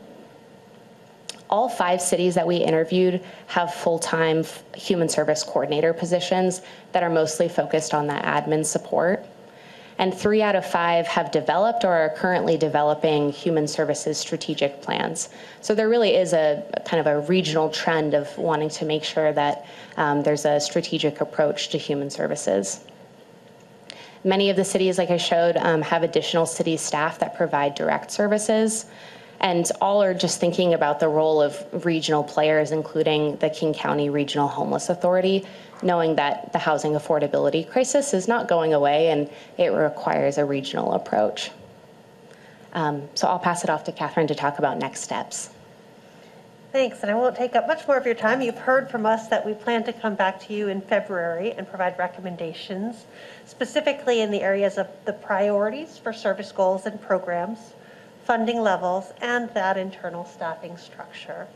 All 1.48 1.68
five 1.68 2.02
cities 2.02 2.34
that 2.34 2.46
we 2.46 2.56
interviewed 2.56 3.24
have 3.46 3.72
full 3.72 3.98
time 3.98 4.44
human 4.74 5.08
service 5.08 5.42
coordinator 5.42 5.94
positions 5.94 6.62
that 6.92 7.02
are 7.02 7.10
mostly 7.10 7.48
focused 7.48 7.94
on 7.94 8.06
the 8.06 8.14
admin 8.14 8.66
support 8.66 9.24
and 9.98 10.12
three 10.12 10.42
out 10.42 10.56
of 10.56 10.66
five 10.66 11.06
have 11.06 11.30
developed 11.30 11.84
or 11.84 11.92
are 11.92 12.10
currently 12.10 12.56
developing 12.56 13.30
human 13.30 13.68
services 13.68 14.18
strategic 14.18 14.82
plans. 14.82 15.28
So 15.60 15.74
there 15.74 15.88
really 15.88 16.16
is 16.16 16.32
a, 16.32 16.64
a 16.74 16.80
kind 16.80 17.00
of 17.00 17.06
a 17.06 17.20
regional 17.26 17.70
trend 17.70 18.14
of 18.14 18.36
wanting 18.36 18.70
to 18.70 18.84
make 18.84 19.04
sure 19.04 19.32
that 19.32 19.66
um, 19.96 20.22
there's 20.22 20.44
a 20.44 20.58
strategic 20.58 21.20
approach 21.20 21.68
to 21.68 21.78
human 21.78 22.10
services. 22.10 22.80
Many 24.24 24.50
of 24.50 24.56
the 24.56 24.64
cities, 24.64 24.98
like 24.98 25.10
I 25.10 25.18
showed, 25.18 25.56
um, 25.58 25.82
have 25.82 26.02
additional 26.02 26.46
city 26.46 26.76
staff 26.76 27.18
that 27.18 27.36
provide 27.36 27.74
direct 27.74 28.10
services. 28.10 28.86
And 29.40 29.70
all 29.80 30.02
are 30.02 30.14
just 30.14 30.40
thinking 30.40 30.72
about 30.72 31.00
the 31.00 31.08
role 31.08 31.42
of 31.42 31.84
regional 31.84 32.24
players, 32.24 32.70
including 32.70 33.36
the 33.36 33.50
King 33.50 33.74
County 33.74 34.08
Regional 34.08 34.48
Homeless 34.48 34.88
Authority, 34.88 35.44
knowing 35.82 36.16
that 36.16 36.52
the 36.52 36.58
housing 36.58 36.92
affordability 36.92 37.68
crisis 37.68 38.14
is 38.14 38.28
not 38.28 38.48
going 38.48 38.72
away 38.74 39.08
and 39.08 39.30
it 39.58 39.68
requires 39.68 40.38
a 40.38 40.44
regional 40.44 40.92
approach. 40.92 41.50
Um, 42.72 43.08
so 43.14 43.28
I'll 43.28 43.38
pass 43.38 43.64
it 43.64 43.70
off 43.70 43.84
to 43.84 43.92
Catherine 43.92 44.26
to 44.26 44.34
talk 44.34 44.58
about 44.58 44.78
next 44.78 45.02
steps. 45.02 45.50
Thanks, 46.72 47.02
and 47.02 47.10
I 47.10 47.14
won't 47.14 47.36
take 47.36 47.54
up 47.54 47.68
much 47.68 47.86
more 47.86 47.96
of 47.96 48.04
your 48.04 48.16
time. 48.16 48.42
You've 48.42 48.58
heard 48.58 48.90
from 48.90 49.06
us 49.06 49.28
that 49.28 49.46
we 49.46 49.54
plan 49.54 49.84
to 49.84 49.92
come 49.92 50.16
back 50.16 50.40
to 50.46 50.52
you 50.52 50.66
in 50.66 50.80
February 50.80 51.52
and 51.52 51.68
provide 51.68 51.96
recommendations, 52.00 53.06
specifically 53.46 54.20
in 54.22 54.32
the 54.32 54.40
areas 54.40 54.76
of 54.76 54.88
the 55.04 55.12
priorities 55.12 55.98
for 55.98 56.12
service 56.12 56.50
goals 56.50 56.86
and 56.86 57.00
programs, 57.00 57.74
funding 58.24 58.60
levels, 58.60 59.12
and 59.20 59.48
that 59.50 59.76
internal 59.76 60.24
staffing 60.24 60.76
structure. 60.76 61.46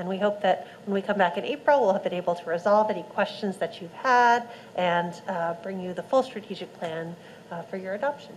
And 0.00 0.08
we 0.08 0.16
hope 0.16 0.40
that 0.40 0.66
when 0.86 0.94
we 0.94 1.02
come 1.02 1.18
back 1.18 1.36
in 1.36 1.44
April, 1.44 1.82
we'll 1.82 1.92
have 1.92 2.02
been 2.02 2.14
able 2.14 2.34
to 2.34 2.44
resolve 2.48 2.90
any 2.90 3.02
questions 3.02 3.58
that 3.58 3.82
you've 3.82 3.92
had 3.92 4.48
and 4.74 5.12
uh, 5.28 5.54
bring 5.62 5.78
you 5.78 5.92
the 5.92 6.02
full 6.02 6.22
strategic 6.22 6.72
plan 6.78 7.14
uh, 7.50 7.60
for 7.62 7.76
your 7.76 7.92
adoption. 7.92 8.32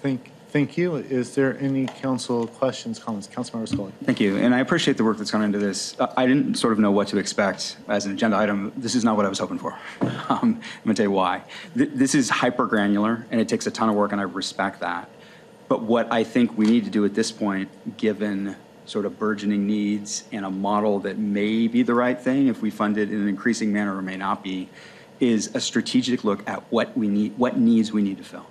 Thank, 0.00 0.24
you. 0.24 0.32
thank 0.48 0.78
you. 0.78 0.96
Is 0.96 1.34
there 1.34 1.58
any 1.60 1.84
council 1.84 2.46
questions, 2.46 2.98
comments? 2.98 3.28
Councilmember 3.28 3.68
Scully. 3.68 3.92
Thank 4.04 4.18
you, 4.18 4.38
and 4.38 4.54
I 4.54 4.60
appreciate 4.60 4.96
the 4.96 5.04
work 5.04 5.18
that's 5.18 5.30
gone 5.30 5.42
into 5.42 5.58
this. 5.58 5.94
Uh, 6.00 6.10
I 6.16 6.26
didn't 6.26 6.54
sort 6.54 6.72
of 6.72 6.78
know 6.78 6.90
what 6.90 7.08
to 7.08 7.18
expect 7.18 7.76
as 7.86 8.06
an 8.06 8.12
agenda 8.12 8.38
item. 8.38 8.72
This 8.78 8.94
is 8.94 9.04
not 9.04 9.14
what 9.14 9.26
I 9.26 9.28
was 9.28 9.38
hoping 9.38 9.58
for. 9.58 9.78
Um, 10.26 10.38
I'm 10.40 10.84
going 10.84 10.94
to 10.94 10.94
tell 10.94 11.04
you 11.04 11.10
why. 11.10 11.42
Th- 11.76 11.90
This 11.92 12.14
is 12.14 12.30
hyper 12.30 12.64
granular, 12.64 13.26
and 13.30 13.42
it 13.42 13.46
takes 13.46 13.66
a 13.66 13.70
ton 13.70 13.90
of 13.90 13.94
work, 13.94 14.12
and 14.12 14.20
I 14.22 14.24
respect 14.24 14.80
that. 14.80 15.10
But 15.68 15.82
what 15.82 16.10
I 16.10 16.24
think 16.24 16.56
we 16.56 16.64
need 16.64 16.84
to 16.84 16.90
do 16.90 17.04
at 17.04 17.12
this 17.12 17.30
point, 17.30 17.68
given 17.98 18.56
sort 18.86 19.06
of 19.06 19.18
burgeoning 19.18 19.66
needs 19.66 20.24
and 20.32 20.44
a 20.44 20.50
model 20.50 20.98
that 21.00 21.18
may 21.18 21.66
be 21.68 21.82
the 21.82 21.94
right 21.94 22.20
thing 22.20 22.48
if 22.48 22.60
we 22.60 22.70
fund 22.70 22.98
it 22.98 23.10
in 23.10 23.20
an 23.20 23.28
increasing 23.28 23.72
manner 23.72 23.96
or 23.96 24.02
may 24.02 24.16
not 24.16 24.42
be, 24.42 24.68
is 25.20 25.54
a 25.54 25.60
strategic 25.60 26.24
look 26.24 26.46
at 26.48 26.62
what 26.70 26.96
we 26.96 27.08
need, 27.08 27.36
what 27.38 27.56
needs 27.56 27.92
we 27.92 28.02
need 28.02 28.18
to 28.18 28.24
fill. 28.24 28.46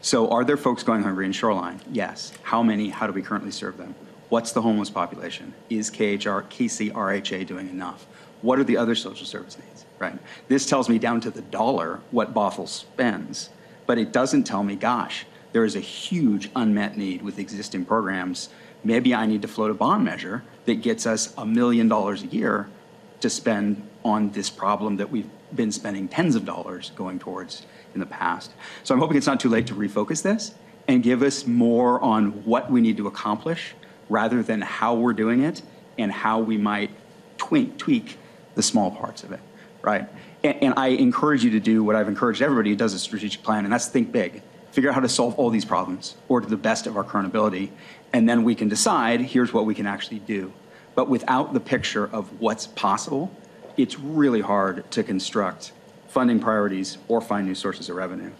So 0.00 0.28
are 0.30 0.44
there 0.44 0.56
folks 0.56 0.82
going 0.82 1.02
hungry 1.02 1.26
in 1.26 1.32
Shoreline? 1.32 1.80
Yes. 1.90 2.32
How 2.42 2.62
many? 2.62 2.90
How 2.90 3.06
do 3.06 3.12
we 3.12 3.22
currently 3.22 3.50
serve 3.50 3.78
them? 3.78 3.94
What's 4.28 4.52
the 4.52 4.62
homeless 4.62 4.90
population? 4.90 5.54
Is 5.70 5.90
KHR, 5.90 6.42
KCRHA 6.48 7.46
doing 7.46 7.68
enough? 7.68 8.06
What 8.42 8.58
are 8.58 8.64
the 8.64 8.76
other 8.76 8.94
social 8.94 9.26
service 9.26 9.56
needs, 9.58 9.86
right? 9.98 10.18
This 10.48 10.66
tells 10.66 10.88
me 10.88 10.98
down 10.98 11.20
to 11.22 11.30
the 11.30 11.40
dollar 11.40 12.00
what 12.10 12.34
Bothell 12.34 12.68
spends, 12.68 13.48
but 13.86 13.96
it 13.96 14.12
doesn't 14.12 14.44
tell 14.44 14.62
me, 14.62 14.76
gosh, 14.76 15.24
there 15.52 15.64
is 15.64 15.76
a 15.76 15.80
huge 15.80 16.50
unmet 16.54 16.98
need 16.98 17.22
with 17.22 17.38
existing 17.38 17.86
programs. 17.86 18.50
Maybe 18.84 19.14
I 19.14 19.26
need 19.26 19.42
to 19.42 19.48
float 19.48 19.70
a 19.70 19.74
bond 19.74 20.04
measure 20.04 20.44
that 20.66 20.76
gets 20.76 21.06
us 21.06 21.32
a 21.36 21.46
million 21.46 21.88
dollars 21.88 22.22
a 22.22 22.26
year 22.26 22.68
to 23.20 23.30
spend 23.30 23.88
on 24.04 24.30
this 24.32 24.50
problem 24.50 24.98
that 24.98 25.10
we've 25.10 25.28
been 25.54 25.72
spending 25.72 26.08
tens 26.08 26.34
of 26.34 26.44
dollars 26.44 26.92
going 26.94 27.18
towards 27.18 27.64
in 27.94 28.00
the 28.00 28.06
past. 28.06 28.52
So 28.82 28.94
I'm 28.94 29.00
hoping 29.00 29.16
it's 29.16 29.26
not 29.26 29.40
too 29.40 29.48
late 29.48 29.66
to 29.68 29.74
refocus 29.74 30.22
this 30.22 30.54
and 30.88 31.02
give 31.02 31.22
us 31.22 31.46
more 31.46 32.00
on 32.02 32.44
what 32.44 32.70
we 32.70 32.80
need 32.80 32.96
to 32.98 33.06
accomplish 33.06 33.74
rather 34.08 34.42
than 34.42 34.60
how 34.60 34.94
we're 34.94 35.14
doing 35.14 35.42
it 35.42 35.62
and 35.96 36.12
how 36.12 36.40
we 36.40 36.58
might 36.58 36.90
tweak, 37.38 37.78
tweak 37.78 38.18
the 38.54 38.62
small 38.62 38.90
parts 38.90 39.22
of 39.22 39.32
it, 39.32 39.40
right? 39.82 40.08
And, 40.42 40.62
and 40.62 40.74
I 40.76 40.88
encourage 40.88 41.42
you 41.42 41.50
to 41.50 41.60
do 41.60 41.82
what 41.82 41.96
I've 41.96 42.08
encouraged 42.08 42.42
everybody 42.42 42.70
who 42.70 42.76
does 42.76 42.92
a 42.92 42.98
strategic 42.98 43.42
plan, 43.42 43.64
and 43.64 43.72
that's 43.72 43.88
think 43.88 44.12
big. 44.12 44.42
Figure 44.72 44.90
out 44.90 44.94
how 44.94 45.00
to 45.00 45.08
solve 45.08 45.34
all 45.36 45.50
these 45.50 45.64
problems 45.64 46.16
or 46.28 46.40
to 46.40 46.48
the 46.48 46.56
best 46.56 46.86
of 46.86 46.96
our 46.96 47.04
current 47.04 47.26
ability, 47.26 47.72
and 48.14 48.28
then 48.28 48.44
we 48.44 48.54
can 48.54 48.68
decide 48.68 49.20
here's 49.20 49.52
what 49.52 49.66
we 49.66 49.74
can 49.74 49.86
actually 49.86 50.20
do. 50.20 50.52
But 50.94 51.08
without 51.08 51.52
the 51.52 51.58
picture 51.58 52.06
of 52.06 52.40
what's 52.40 52.68
possible, 52.68 53.28
it's 53.76 53.98
really 53.98 54.40
hard 54.40 54.88
to 54.92 55.02
construct 55.02 55.72
funding 56.06 56.38
priorities 56.38 56.96
or 57.08 57.20
find 57.20 57.44
new 57.44 57.56
sources 57.56 57.90
of 57.90 57.96
revenue. 57.96 58.30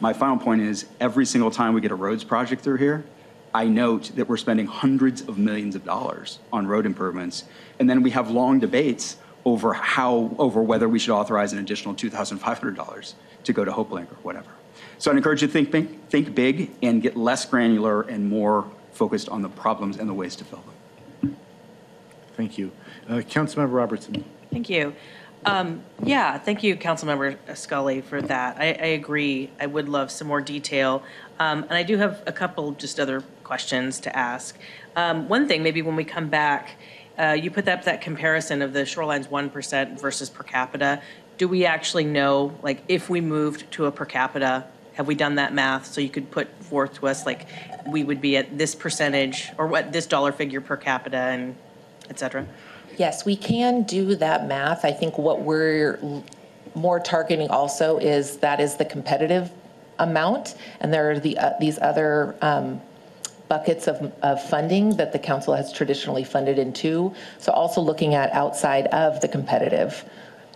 My 0.00 0.14
final 0.14 0.38
point 0.38 0.62
is 0.62 0.86
every 0.98 1.26
single 1.26 1.50
time 1.50 1.74
we 1.74 1.82
get 1.82 1.90
a 1.90 1.94
roads 1.94 2.24
project 2.24 2.62
through 2.62 2.78
here, 2.78 3.04
I 3.52 3.66
note 3.66 4.12
that 4.16 4.30
we're 4.30 4.38
spending 4.38 4.66
hundreds 4.66 5.20
of 5.20 5.36
millions 5.36 5.74
of 5.74 5.84
dollars 5.84 6.38
on 6.50 6.66
road 6.66 6.86
improvements, 6.86 7.44
and 7.78 7.88
then 7.88 8.02
we 8.02 8.10
have 8.12 8.30
long 8.30 8.58
debates 8.60 9.18
over 9.44 9.74
how 9.74 10.34
over 10.38 10.62
whether 10.62 10.88
we 10.88 10.98
should 10.98 11.12
authorize 11.12 11.52
an 11.52 11.58
additional 11.58 11.94
$2,500 11.94 13.14
to 13.44 13.52
go 13.52 13.64
to 13.64 13.72
Hope 13.72 13.90
HopeLink 13.90 14.10
or 14.10 14.16
whatever. 14.22 14.50
So 14.98 15.10
I'd 15.10 15.16
encourage 15.18 15.42
you 15.42 15.48
to 15.48 15.52
think 15.52 16.08
think 16.08 16.34
big 16.34 16.70
and 16.82 17.02
get 17.02 17.16
less 17.16 17.44
granular 17.44 18.02
and 18.02 18.28
more 18.28 18.70
focused 18.98 19.28
on 19.28 19.42
the 19.42 19.48
problems 19.48 19.96
and 19.96 20.08
the 20.08 20.14
ways 20.14 20.34
to 20.36 20.44
fill 20.44 20.62
them. 21.22 21.36
Thank 22.36 22.58
you. 22.58 22.72
Uh, 23.08 23.14
Councilmember 23.16 23.72
Robertson. 23.72 24.24
Thank 24.50 24.68
you. 24.68 24.94
Um, 25.46 25.82
Yeah, 26.02 26.36
thank 26.36 26.62
you, 26.64 26.76
Councilmember 26.76 27.36
Scully, 27.56 28.00
for 28.00 28.20
that. 28.22 28.56
I, 28.58 28.66
I 28.66 28.90
agree. 29.00 29.50
I 29.60 29.66
would 29.66 29.88
love 29.88 30.10
some 30.10 30.26
more 30.26 30.40
detail. 30.40 31.02
Um, 31.38 31.62
And 31.64 31.74
I 31.74 31.84
do 31.84 31.96
have 31.96 32.22
a 32.26 32.32
couple 32.32 32.72
just 32.72 32.98
other 32.98 33.22
questions 33.44 34.00
to 34.00 34.16
ask. 34.16 34.58
Um, 34.96 35.28
One 35.28 35.46
thing, 35.46 35.62
maybe 35.62 35.80
when 35.80 35.94
we 35.94 36.04
come 36.04 36.28
back, 36.28 36.70
uh, 37.18 37.36
you 37.40 37.50
put 37.50 37.68
up 37.68 37.84
that 37.84 38.00
comparison 38.00 38.62
of 38.62 38.72
the 38.72 38.84
shoreline's 38.84 39.28
1% 39.28 40.00
versus 40.00 40.28
per 40.28 40.42
capita. 40.42 41.00
Do 41.36 41.46
we 41.46 41.64
actually 41.64 42.04
know, 42.04 42.56
like, 42.62 42.82
if 42.88 43.08
we 43.08 43.20
moved 43.20 43.70
to 43.72 43.86
a 43.86 43.92
per 43.92 44.04
capita, 44.04 44.64
have 44.94 45.06
we 45.06 45.14
done 45.14 45.36
that 45.36 45.54
math? 45.54 45.86
So 45.86 46.00
you 46.00 46.08
could 46.08 46.30
put 46.30 46.48
forth 46.62 46.94
to 46.94 47.06
us, 47.06 47.24
like, 47.26 47.46
we 47.88 48.04
would 48.04 48.20
be 48.20 48.36
at 48.36 48.58
this 48.58 48.74
percentage, 48.74 49.50
or 49.58 49.66
what, 49.66 49.92
this 49.92 50.06
dollar 50.06 50.32
figure 50.32 50.60
per 50.60 50.76
capita, 50.76 51.16
and 51.16 51.56
et 52.10 52.18
cetera? 52.18 52.46
Yes, 52.96 53.24
we 53.24 53.36
can 53.36 53.82
do 53.82 54.14
that 54.16 54.46
math. 54.46 54.84
I 54.84 54.92
think 54.92 55.18
what 55.18 55.42
we're 55.42 55.98
more 56.74 57.00
targeting 57.00 57.48
also 57.48 57.98
is 57.98 58.38
that 58.38 58.60
is 58.60 58.76
the 58.76 58.84
competitive 58.84 59.50
amount, 59.98 60.56
and 60.80 60.92
there 60.92 61.10
are 61.10 61.18
the, 61.18 61.38
uh, 61.38 61.52
these 61.60 61.78
other 61.78 62.36
um, 62.42 62.80
buckets 63.48 63.88
of, 63.88 64.12
of 64.22 64.42
funding 64.48 64.96
that 64.96 65.12
the 65.12 65.18
council 65.18 65.54
has 65.54 65.72
traditionally 65.72 66.24
funded 66.24 66.58
into. 66.58 67.14
So 67.38 67.52
also 67.52 67.80
looking 67.80 68.14
at 68.14 68.30
outside 68.32 68.86
of 68.88 69.20
the 69.20 69.28
competitive, 69.28 70.04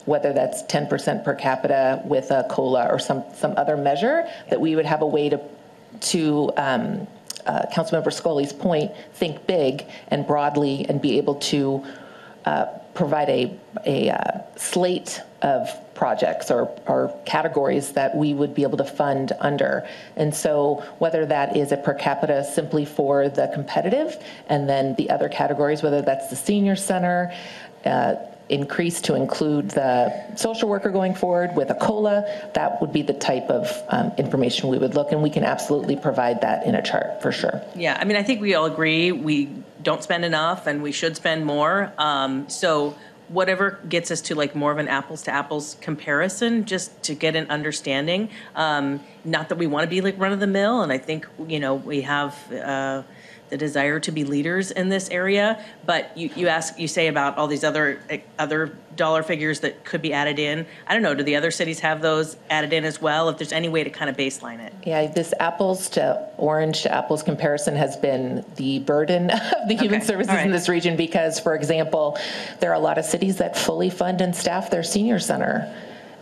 whether 0.05 0.33
that's 0.33 0.63
10% 0.65 1.25
per 1.25 1.35
capita 1.35 2.03
with 2.05 2.31
a 2.31 2.45
COLA 2.51 2.89
or 2.89 2.99
some, 2.99 3.25
some 3.35 3.55
other 3.57 3.77
measure, 3.77 4.29
that 4.51 4.61
we 4.61 4.77
would 4.77 4.87
have 4.87 5.03
a 5.03 5.07
way 5.07 5.29
to, 5.29 5.41
to 6.01 6.51
um, 6.57 7.07
uh, 7.47 7.67
Councilmember 7.73 8.13
Scully's 8.13 8.53
point, 8.53 8.93
think 9.15 9.47
big 9.47 9.87
and 10.09 10.27
broadly 10.27 10.87
and 10.89 11.01
be 11.01 11.19
able 11.19 11.37
to 11.37 11.85
uh, 12.45 12.67
provide 12.95 13.29
a, 13.29 13.59
a 13.87 14.11
uh, 14.11 14.41
slate 14.57 15.21
of 15.43 15.69
projects 15.95 16.51
or, 16.51 16.69
or 16.87 17.17
categories 17.25 17.93
that 17.93 18.15
we 18.17 18.35
would 18.35 18.55
be 18.55 18.63
able 18.63 18.77
to 18.77 18.85
fund 18.85 19.33
under. 19.41 19.87
And 20.17 20.35
so 20.35 20.85
whether 20.99 21.27
that 21.27 21.57
is 21.57 21.73
a 21.73 21.77
per 21.77 21.95
capita 21.95 22.45
simply 22.45 22.85
for 22.85 23.29
the 23.29 23.49
competitive, 23.55 24.23
and 24.49 24.69
then 24.69 24.95
the 24.97 25.11
other 25.11 25.29
categories, 25.29 25.83
whether 25.83 26.03
that's 26.03 26.29
the 26.29 26.37
senior 26.37 26.77
center, 26.77 27.33
uh, 27.85 28.17
increase 28.49 29.01
to 29.03 29.15
include 29.15 29.71
the 29.71 30.37
social 30.37 30.69
worker 30.69 30.91
going 30.91 31.15
forward 31.15 31.55
with 31.57 31.71
a 31.71 31.75
COLA, 31.75 32.25
that 32.55 32.81
would 32.81 32.93
be 32.93 33.03
the 33.03 33.15
type 33.15 33.49
of 33.49 33.71
um, 33.89 34.13
information 34.19 34.69
we 34.69 34.79
would 34.79 34.95
look, 34.95 35.13
and 35.13 35.23
we 35.23 35.31
can 35.31 35.45
absolutely 35.45 35.97
provide 35.97 36.41
that 36.43 36.67
in 36.67 36.75
a 36.75 36.83
chart, 36.83 37.23
for 37.23 37.33
sure. 37.33 37.63
Yeah, 37.75 37.97
I 38.01 38.05
mean, 38.05 38.17
I 38.17 38.23
think 38.23 38.41
we 38.41 38.55
all 38.55 38.67
agree, 38.67 39.13
we 39.13 39.49
don't 39.83 40.03
spend 40.03 40.25
enough 40.25 40.67
and 40.67 40.83
we 40.83 40.93
should 40.93 41.17
spend 41.17 41.45
more. 41.45 41.93
Um, 41.99 42.49
So 42.49 42.95
whatever 43.29 43.79
gets 43.89 44.11
us 44.11 44.21
to 44.21 44.35
like 44.35 44.55
more 44.55 44.71
of 44.71 44.79
an 44.79 44.89
apples 44.89 45.23
to 45.23 45.31
apples 45.31 45.77
comparison, 45.81 46.65
just 46.65 47.03
to 47.05 47.15
get 47.15 47.35
an 47.35 47.49
understanding. 47.51 48.29
Um, 48.55 49.01
Not 49.25 49.49
that 49.49 49.57
we 49.57 49.67
want 49.67 49.85
to 49.85 49.89
be 49.89 50.01
like 50.01 50.19
run 50.19 50.33
of 50.33 50.41
the 50.41 50.47
mill, 50.47 50.83
and 50.83 50.93
I 50.93 50.99
think, 50.99 51.27
you 51.47 51.59
know, 51.59 51.75
we 51.75 52.03
have 52.03 52.37
uh, 52.53 53.03
the 53.53 53.59
desire 53.59 54.01
to 54.01 54.11
be 54.11 54.25
leaders 54.25 54.71
in 54.71 54.89
this 54.89 55.11
area. 55.11 55.63
But 55.85 56.17
you, 56.17 56.31
you 56.35 56.49
ask, 56.49 56.79
you 56.79 56.89
say 56.89 57.09
about 57.09 57.37
all 57.37 57.47
these 57.47 57.65
other, 57.65 58.01
other 58.39 58.79
dollar 58.97 59.23
figures 59.23 59.61
that 59.61 59.85
could 59.85 60.01
be 60.01 60.15
added 60.15 60.39
in. 60.39 60.67
I 60.87 60.95
don't 60.95 61.03
know, 61.03 61.15
do 61.15 61.23
the 61.23 61.37
other 61.37 61.51
cities 61.51 61.79
have 61.81 62.01
those 62.01 62.39
added 62.49 62.73
in 62.73 62.85
as 62.85 63.03
well? 63.03 63.29
If 63.29 63.37
there's 63.37 63.53
any 63.53 63.69
way 63.69 63.85
to 63.85 63.91
kind 63.91 64.09
of 64.09 64.17
baseline 64.17 64.59
it? 64.59 64.73
Yeah, 64.87 65.07
this 65.07 65.35
apples 65.39 65.91
to 65.91 66.31
orange 66.39 66.83
to 66.83 66.93
apples 66.95 67.23
comparison 67.23 67.77
has 67.77 67.95
been 67.95 68.43
the 68.57 68.79
burden 68.79 69.31
of 69.31 69.69
the 69.69 69.75
human 69.75 69.97
Okay, 69.97 70.07
services 70.07 70.35
right. 70.35 70.47
in 70.47 70.51
this 70.51 70.71
region 70.71 70.97
because, 70.97 71.39
for 71.39 71.55
example, 71.55 72.19
there 72.61 72.71
are 72.71 72.77
a 72.77 72.81
lot 72.81 72.97
of 72.97 73.05
cities 73.05 73.37
that 73.37 73.55
fully 73.55 73.91
fund 73.91 74.23
and 74.23 74.35
staff 74.35 74.71
their 74.71 74.83
senior 74.83 75.19
center. 75.19 75.71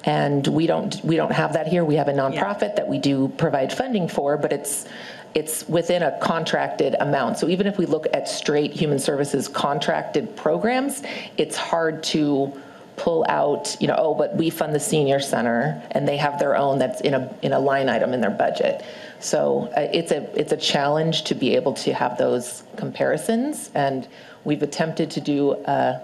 And 0.02 0.46
we 0.48 0.66
don't, 0.66 0.98
we 1.04 1.14
don't 1.14 1.30
have 1.30 1.52
that 1.52 1.68
here. 1.68 1.84
We 1.84 1.94
have 1.96 2.08
a 2.08 2.12
nonprofit 2.12 2.74
that 2.76 2.88
we 2.88 2.98
do 2.98 3.28
provide 3.36 3.72
funding 3.72 4.08
for, 4.08 4.36
but 4.38 4.52
it's, 4.52 4.88
it's 5.34 5.68
within 5.68 6.02
a 6.02 6.18
contracted 6.18 6.96
amount. 7.00 7.38
So 7.38 7.48
even 7.48 7.66
if 7.66 7.78
we 7.78 7.86
look 7.86 8.06
at 8.12 8.28
straight 8.28 8.72
human 8.72 8.98
services 8.98 9.48
contracted 9.48 10.36
programs, 10.36 11.02
it's 11.36 11.56
hard 11.56 12.02
to 12.04 12.52
pull 12.96 13.24
out, 13.28 13.76
you 13.80 13.86
know, 13.86 13.94
oh, 13.96 14.14
but 14.14 14.36
we 14.36 14.50
fund 14.50 14.74
the 14.74 14.80
senior 14.80 15.20
center 15.20 15.82
and 15.92 16.06
they 16.06 16.18
have 16.18 16.38
their 16.38 16.54
own 16.54 16.78
that's 16.78 17.00
in 17.00 17.14
a, 17.14 17.34
in 17.40 17.52
a 17.52 17.58
line 17.58 17.88
item 17.88 18.12
in 18.12 18.20
their 18.20 18.30
budget. 18.30 18.84
So 19.20 19.72
uh, 19.76 19.88
it's 19.92 20.12
a, 20.12 20.22
it's 20.38 20.52
a 20.52 20.56
challenge 20.56 21.24
to 21.24 21.34
be 21.34 21.54
able 21.54 21.72
to 21.74 21.94
have 21.94 22.18
those 22.18 22.62
comparisons. 22.76 23.70
And 23.74 24.06
we've 24.44 24.62
attempted 24.62 25.10
to 25.12 25.20
do, 25.20 25.52
uh, 25.52 26.00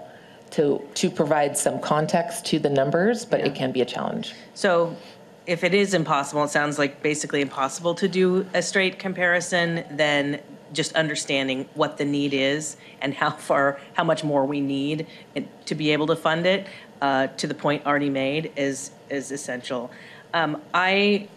to, 0.51 0.81
to 0.95 1.09
provide 1.11 1.55
some 1.55 1.79
context 1.79 2.45
to 2.47 2.57
the 2.57 2.69
numbers, 2.69 3.25
but 3.25 3.41
it 3.41 3.53
can 3.53 3.71
be 3.71 3.81
a 3.81 3.85
challenge. 3.85 4.33
So 4.55 4.95
if 5.47 5.63
it 5.63 5.73
is 5.73 5.93
impossible, 5.93 6.43
it 6.43 6.49
sounds 6.49 6.77
like 6.77 7.01
basically 7.01 7.41
impossible 7.41 7.95
to 7.95 8.07
do 8.09 8.45
a 8.53 8.61
straight 8.61 8.99
comparison, 8.99 9.85
then 9.89 10.41
just 10.73 10.93
understanding 10.93 11.67
what 11.73 11.97
the 11.97 12.03
need 12.03 12.33
is 12.33 12.75
and 13.01 13.13
how 13.13 13.31
far, 13.31 13.79
how 13.93 14.03
much 14.03 14.25
more 14.25 14.45
we 14.45 14.59
need 14.59 15.07
to 15.65 15.73
be 15.73 15.91
able 15.91 16.05
to 16.07 16.15
fund 16.17 16.45
it, 16.45 16.67
uh, 17.01 17.27
to 17.27 17.47
the 17.47 17.53
point 17.53 17.85
already 17.85 18.09
made, 18.09 18.51
is, 18.57 18.91
is 19.09 19.31
essential. 19.31 19.89
Um, 20.33 20.61
I, 20.73 21.29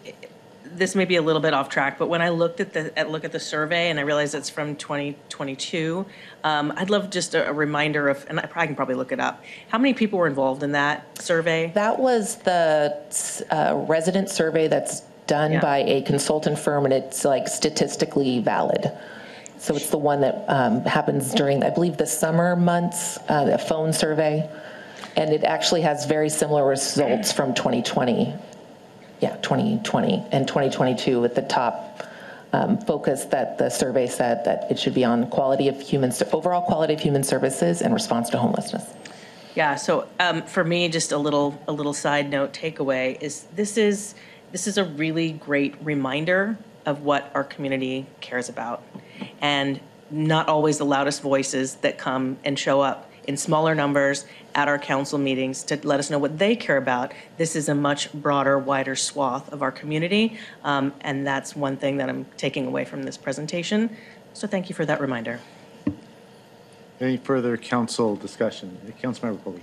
this 0.65 0.93
may 0.93 1.05
be 1.05 1.15
a 1.15 1.21
little 1.21 1.41
bit 1.41 1.53
off 1.53 1.69
track, 1.69 1.97
but 1.97 2.07
when 2.07 2.21
I 2.21 2.29
looked 2.29 2.59
at 2.59 2.73
the, 2.73 2.97
at, 2.99 3.09
look 3.09 3.23
at 3.23 3.31
the 3.31 3.39
survey 3.39 3.89
and 3.89 3.97
I 3.97 4.03
realized 4.03 4.35
it's 4.35 4.49
from 4.49 4.75
2022, 4.75 6.05
um, 6.43 6.73
I'd 6.75 6.89
love 6.89 7.09
just 7.09 7.35
a, 7.35 7.49
a 7.49 7.53
reminder 7.53 8.07
of, 8.07 8.25
and 8.29 8.39
I 8.39 8.45
probably 8.45 8.67
can 8.67 8.75
probably 8.75 8.95
look 8.95 9.11
it 9.11 9.19
up, 9.19 9.43
how 9.69 9.77
many 9.77 9.93
people 9.93 10.19
were 10.19 10.27
involved 10.27 10.63
in 10.63 10.71
that 10.73 11.21
survey? 11.21 11.71
That 11.75 11.99
was 11.99 12.37
the 12.37 12.97
uh, 13.51 13.75
resident 13.87 14.29
survey 14.29 14.67
that's 14.67 15.01
done 15.27 15.53
Yeah. 15.53 15.61
by 15.61 15.79
a 15.79 16.01
consultant 16.01 16.59
firm, 16.59 16.85
and 16.85 16.93
it's 16.93 17.23
like 17.23 17.47
statistically 17.47 18.39
valid. 18.39 18.91
So 19.57 19.75
it's 19.75 19.91
the 19.91 19.97
one 19.97 20.21
that 20.21 20.43
um, 20.47 20.81
happens 20.85 21.33
during, 21.33 21.63
I 21.63 21.69
believe, 21.69 21.97
the 21.97 22.07
summer 22.07 22.55
months, 22.55 23.19
uh, 23.29 23.45
the 23.45 23.57
phone 23.59 23.93
survey. 23.93 24.49
And 25.15 25.31
it 25.31 25.43
actually 25.43 25.81
has 25.81 26.05
very 26.05 26.29
similar 26.29 26.65
results 26.67 27.31
from 27.31 27.53
2020. 27.53 28.33
Yeah, 29.19 29.35
2020 29.37 30.25
and 30.31 30.47
2022 30.47 31.21
with 31.21 31.35
the 31.35 31.43
top 31.43 32.03
um, 32.53 32.77
focus 32.79 33.25
that 33.25 33.57
the 33.57 33.69
survey 33.69 34.07
said 34.07 34.43
that 34.45 34.69
it 34.69 34.77
should 34.77 34.93
be 34.93 35.05
on 35.05 35.29
quality 35.29 35.67
of 35.67 35.79
human, 35.79 36.11
overall 36.33 36.61
quality 36.61 36.93
of 36.93 36.99
human 36.99 37.23
services 37.23 37.81
and 37.81 37.93
response 37.93 38.29
to 38.29 38.37
homelessness. 38.37 38.83
Yeah, 39.55 39.75
so 39.75 40.07
um, 40.19 40.43
for 40.43 40.63
me, 40.63 40.87
just 40.89 41.11
a 41.11 41.17
little, 41.17 41.61
a 41.67 41.71
little 41.71 41.93
side 41.93 42.29
note 42.29 42.53
takeaway 42.53 43.21
is 43.21 43.43
this 43.55 43.77
is, 43.77 44.15
this 44.51 44.67
is 44.67 44.77
a 44.77 44.83
really 44.83 45.33
great 45.33 45.75
reminder 45.83 46.57
of 46.85 47.01
what 47.01 47.29
our 47.33 47.43
community 47.43 48.05
cares 48.21 48.49
about. 48.49 48.83
And 49.41 49.79
not 50.09 50.47
always 50.47 50.77
the 50.77 50.85
loudest 50.85 51.21
voices 51.21 51.75
that 51.75 51.97
come 51.97 52.37
and 52.43 52.57
show 52.57 52.81
up 52.81 53.10
in 53.25 53.37
smaller 53.37 53.75
numbers 53.75 54.25
at 54.55 54.67
our 54.67 54.79
council 54.79 55.17
meetings 55.17 55.63
to 55.63 55.79
let 55.87 55.99
us 55.99 56.09
know 56.09 56.19
what 56.19 56.37
they 56.37 56.55
care 56.55 56.77
about. 56.77 57.13
This 57.37 57.55
is 57.55 57.69
a 57.69 57.75
much 57.75 58.11
broader, 58.13 58.57
wider 58.57 58.95
swath 58.95 59.51
of 59.53 59.61
our 59.61 59.71
community. 59.71 60.37
Um, 60.63 60.93
and 61.01 61.25
that's 61.25 61.55
one 61.55 61.77
thing 61.77 61.97
that 61.97 62.09
I'm 62.09 62.25
taking 62.37 62.65
away 62.65 62.85
from 62.85 63.03
this 63.03 63.17
presentation. 63.17 63.95
So 64.33 64.47
thank 64.47 64.69
you 64.69 64.75
for 64.75 64.85
that 64.85 65.01
reminder. 65.01 65.39
Any 66.99 67.17
further 67.17 67.57
council 67.57 68.15
discussion? 68.15 68.77
Councilmember 69.01 69.39
Pobee. 69.39 69.61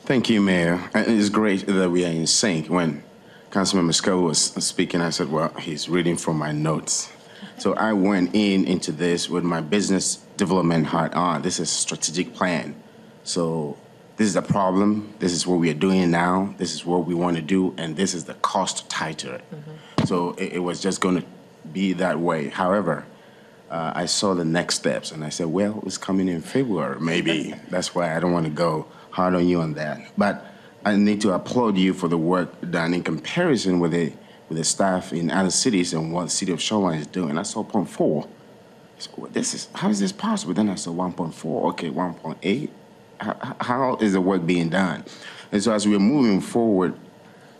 Thank 0.00 0.30
you, 0.30 0.40
Mayor. 0.40 0.90
And 0.94 1.06
It's 1.06 1.28
great 1.28 1.66
that 1.66 1.90
we 1.90 2.04
are 2.04 2.10
in 2.10 2.26
sync. 2.26 2.68
When 2.68 3.02
Councilmember 3.50 3.94
Scully 3.94 4.22
was 4.22 4.40
speaking, 4.40 5.00
I 5.00 5.10
said, 5.10 5.30
well, 5.30 5.52
he's 5.60 5.88
reading 5.88 6.16
from 6.16 6.38
my 6.38 6.52
notes. 6.52 7.12
So 7.58 7.74
I 7.74 7.92
went 7.92 8.34
in 8.34 8.64
into 8.64 8.92
this 8.92 9.28
with 9.28 9.44
my 9.44 9.60
business 9.60 10.23
development 10.36 10.86
hat 10.86 11.14
on. 11.14 11.42
This 11.42 11.60
is 11.60 11.70
a 11.70 11.74
strategic 11.74 12.34
plan. 12.34 12.74
So 13.22 13.76
this 14.16 14.28
is 14.28 14.36
a 14.36 14.42
problem. 14.42 15.14
This 15.18 15.32
is 15.32 15.46
what 15.46 15.56
we 15.56 15.70
are 15.70 15.74
doing 15.74 16.10
now. 16.10 16.54
This 16.58 16.74
is 16.74 16.84
what 16.86 17.06
we 17.06 17.14
want 17.14 17.36
to 17.36 17.42
do, 17.42 17.74
and 17.76 17.96
this 17.96 18.14
is 18.14 18.24
the 18.24 18.34
cost 18.34 18.88
tied 18.88 19.18
to 19.18 19.34
it. 19.34 19.44
So 20.06 20.32
it, 20.32 20.54
it 20.54 20.58
was 20.60 20.80
just 20.80 21.00
going 21.00 21.20
to 21.20 21.26
be 21.72 21.94
that 21.94 22.20
way. 22.20 22.48
However, 22.48 23.06
uh, 23.70 23.92
I 23.94 24.06
saw 24.06 24.34
the 24.34 24.44
next 24.44 24.76
steps, 24.76 25.10
and 25.10 25.24
I 25.24 25.30
said, 25.30 25.46
well, 25.46 25.82
it's 25.86 25.98
coming 25.98 26.28
in 26.28 26.42
February. 26.42 27.00
Maybe 27.00 27.54
that's 27.70 27.94
why 27.94 28.14
I 28.14 28.20
don't 28.20 28.32
want 28.32 28.46
to 28.46 28.52
go 28.52 28.86
hard 29.10 29.34
on 29.34 29.48
you 29.48 29.60
on 29.60 29.74
that. 29.74 30.12
But 30.16 30.44
I 30.84 30.96
need 30.96 31.20
to 31.22 31.32
applaud 31.32 31.76
you 31.76 31.94
for 31.94 32.08
the 32.08 32.18
work 32.18 32.70
done 32.70 32.94
in 32.94 33.02
comparison 33.02 33.80
with 33.80 33.92
the 33.92 34.12
with 34.48 34.58
the 34.58 34.64
staff 34.64 35.12
in 35.12 35.30
other 35.30 35.50
cities 35.50 35.94
and 35.94 36.12
what 36.12 36.24
the 36.24 36.30
City 36.30 36.52
of 36.52 36.60
Shoreline 36.60 36.98
is 36.98 37.06
doing. 37.06 37.38
I 37.38 37.42
saw 37.42 37.64
0.4. 37.64 38.28
So 38.98 39.28
this 39.32 39.54
is 39.54 39.68
how 39.74 39.88
is 39.90 40.00
this 40.00 40.12
possible? 40.12 40.54
Then 40.54 40.68
I 40.68 40.76
saw 40.76 40.92
1.4. 40.92 41.64
Okay, 41.70 41.90
1.8. 41.90 42.70
How, 43.20 43.56
how 43.60 43.96
is 43.96 44.12
the 44.12 44.20
work 44.20 44.44
being 44.46 44.70
done? 44.70 45.04
And 45.52 45.62
so 45.62 45.72
as 45.72 45.86
we're 45.86 45.98
moving 45.98 46.40
forward, 46.40 46.94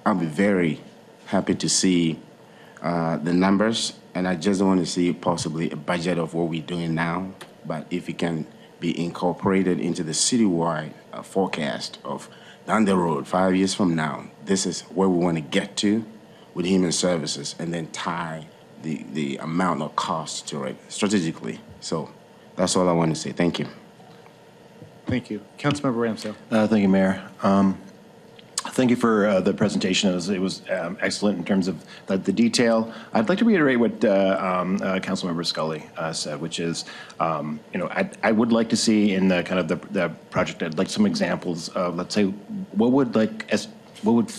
I'll 0.05 0.15
be 0.15 0.27
very 0.27 0.81
happy 1.27 1.55
to 1.55 1.69
see 1.69 2.19
uh, 2.83 3.17
the 3.17 3.33
numbers, 3.33 3.95
and 4.15 4.29
I 4.29 4.37
just 4.37 4.61
want 4.61 4.81
to 4.81 4.87
see 4.87 5.13
possibly 5.13 5.71
a 5.71 5.77
budget 5.77 6.19
of 6.19 6.35
what 6.35 6.49
we're 6.49 6.63
doing 6.63 6.95
now. 6.95 7.33
But 7.65 7.87
if 7.91 8.09
it 8.09 8.19
can 8.19 8.47
be 8.81 9.03
incorporated 9.03 9.81
into 9.81 10.03
the 10.03 10.13
citywide 10.13 10.93
uh, 11.13 11.23
forecast 11.23 11.99
of 12.05 12.29
down 12.67 12.85
the 12.85 12.97
road, 12.97 13.27
five 13.27 13.57
years 13.57 13.75
from 13.75 13.95
now, 13.95 14.27
this 14.45 14.67
is 14.67 14.83
where 14.83 15.09
we 15.09 15.17
want 15.17 15.37
to 15.37 15.41
get 15.41 15.77
to 15.79 16.05
with 16.53 16.67
human 16.67 16.93
services 16.93 17.55
and 17.59 17.73
then 17.73 17.87
tie 17.89 18.47
the, 18.85 19.05
the 19.13 19.37
amount 19.39 19.83
of 19.83 19.97
cost 19.97 20.47
to 20.49 20.65
it 20.65 20.77
strategically. 20.89 21.59
So 21.81 22.11
that's 22.55 22.77
all 22.77 22.89
I 22.89 22.93
want 22.93 23.15
to 23.15 23.21
say. 23.21 23.33
Thank 23.33 23.59
you. 23.59 23.67
Thank 25.07 25.31
you. 25.31 25.41
Councilmember 25.59 25.97
Ramsdell. 25.97 26.35
Uh, 26.51 26.67
Thank 26.69 26.83
you, 26.83 26.89
Mayor. 26.89 27.23
Um, 27.43 27.79
Thank 28.69 28.89
you 28.91 28.97
for 28.97 29.27
uh, 29.27 29.41
the 29.41 29.53
presentation. 29.53 30.11
It 30.11 30.15
was, 30.15 30.29
it 30.31 30.41
was 30.41 30.63
um, 30.71 30.97
excellent 31.01 31.39
in 31.39 31.45
terms 31.45 31.69
of 31.69 31.85
the, 32.07 32.17
the 32.17 32.33
detail. 32.33 32.93
I'd 33.13 33.29
like 33.29 33.39
to 33.39 33.45
reiterate 33.45 33.79
what 33.79 34.03
uh, 34.05 34.39
um, 34.41 34.77
uh, 34.77 35.01
Councilmember 35.01 35.45
Scully 35.45 35.85
uh, 35.99 36.15
said, 36.15 36.41
which 36.41 36.59
is, 36.59 36.87
um, 37.21 37.61
you 37.73 37.79
know, 37.79 37.89
I, 37.89 38.11
I 38.23 38.33
would 38.33 38.53
like 38.53 38.71
to 38.71 38.77
see 38.77 39.13
in 39.13 39.29
the 39.29 39.43
kind 39.43 39.61
of 39.61 39.69
the, 39.69 39.77
the 39.93 40.09
project, 40.31 40.63
I'd 40.63 40.79
like 40.79 40.89
some 40.89 41.05
examples 41.05 41.69
of, 41.71 41.97
let's 41.97 42.15
say, 42.15 42.25
what 42.73 42.91
would 42.93 43.15
like, 43.15 43.47
as, 43.53 43.69
what 44.05 44.15
would 44.15 44.31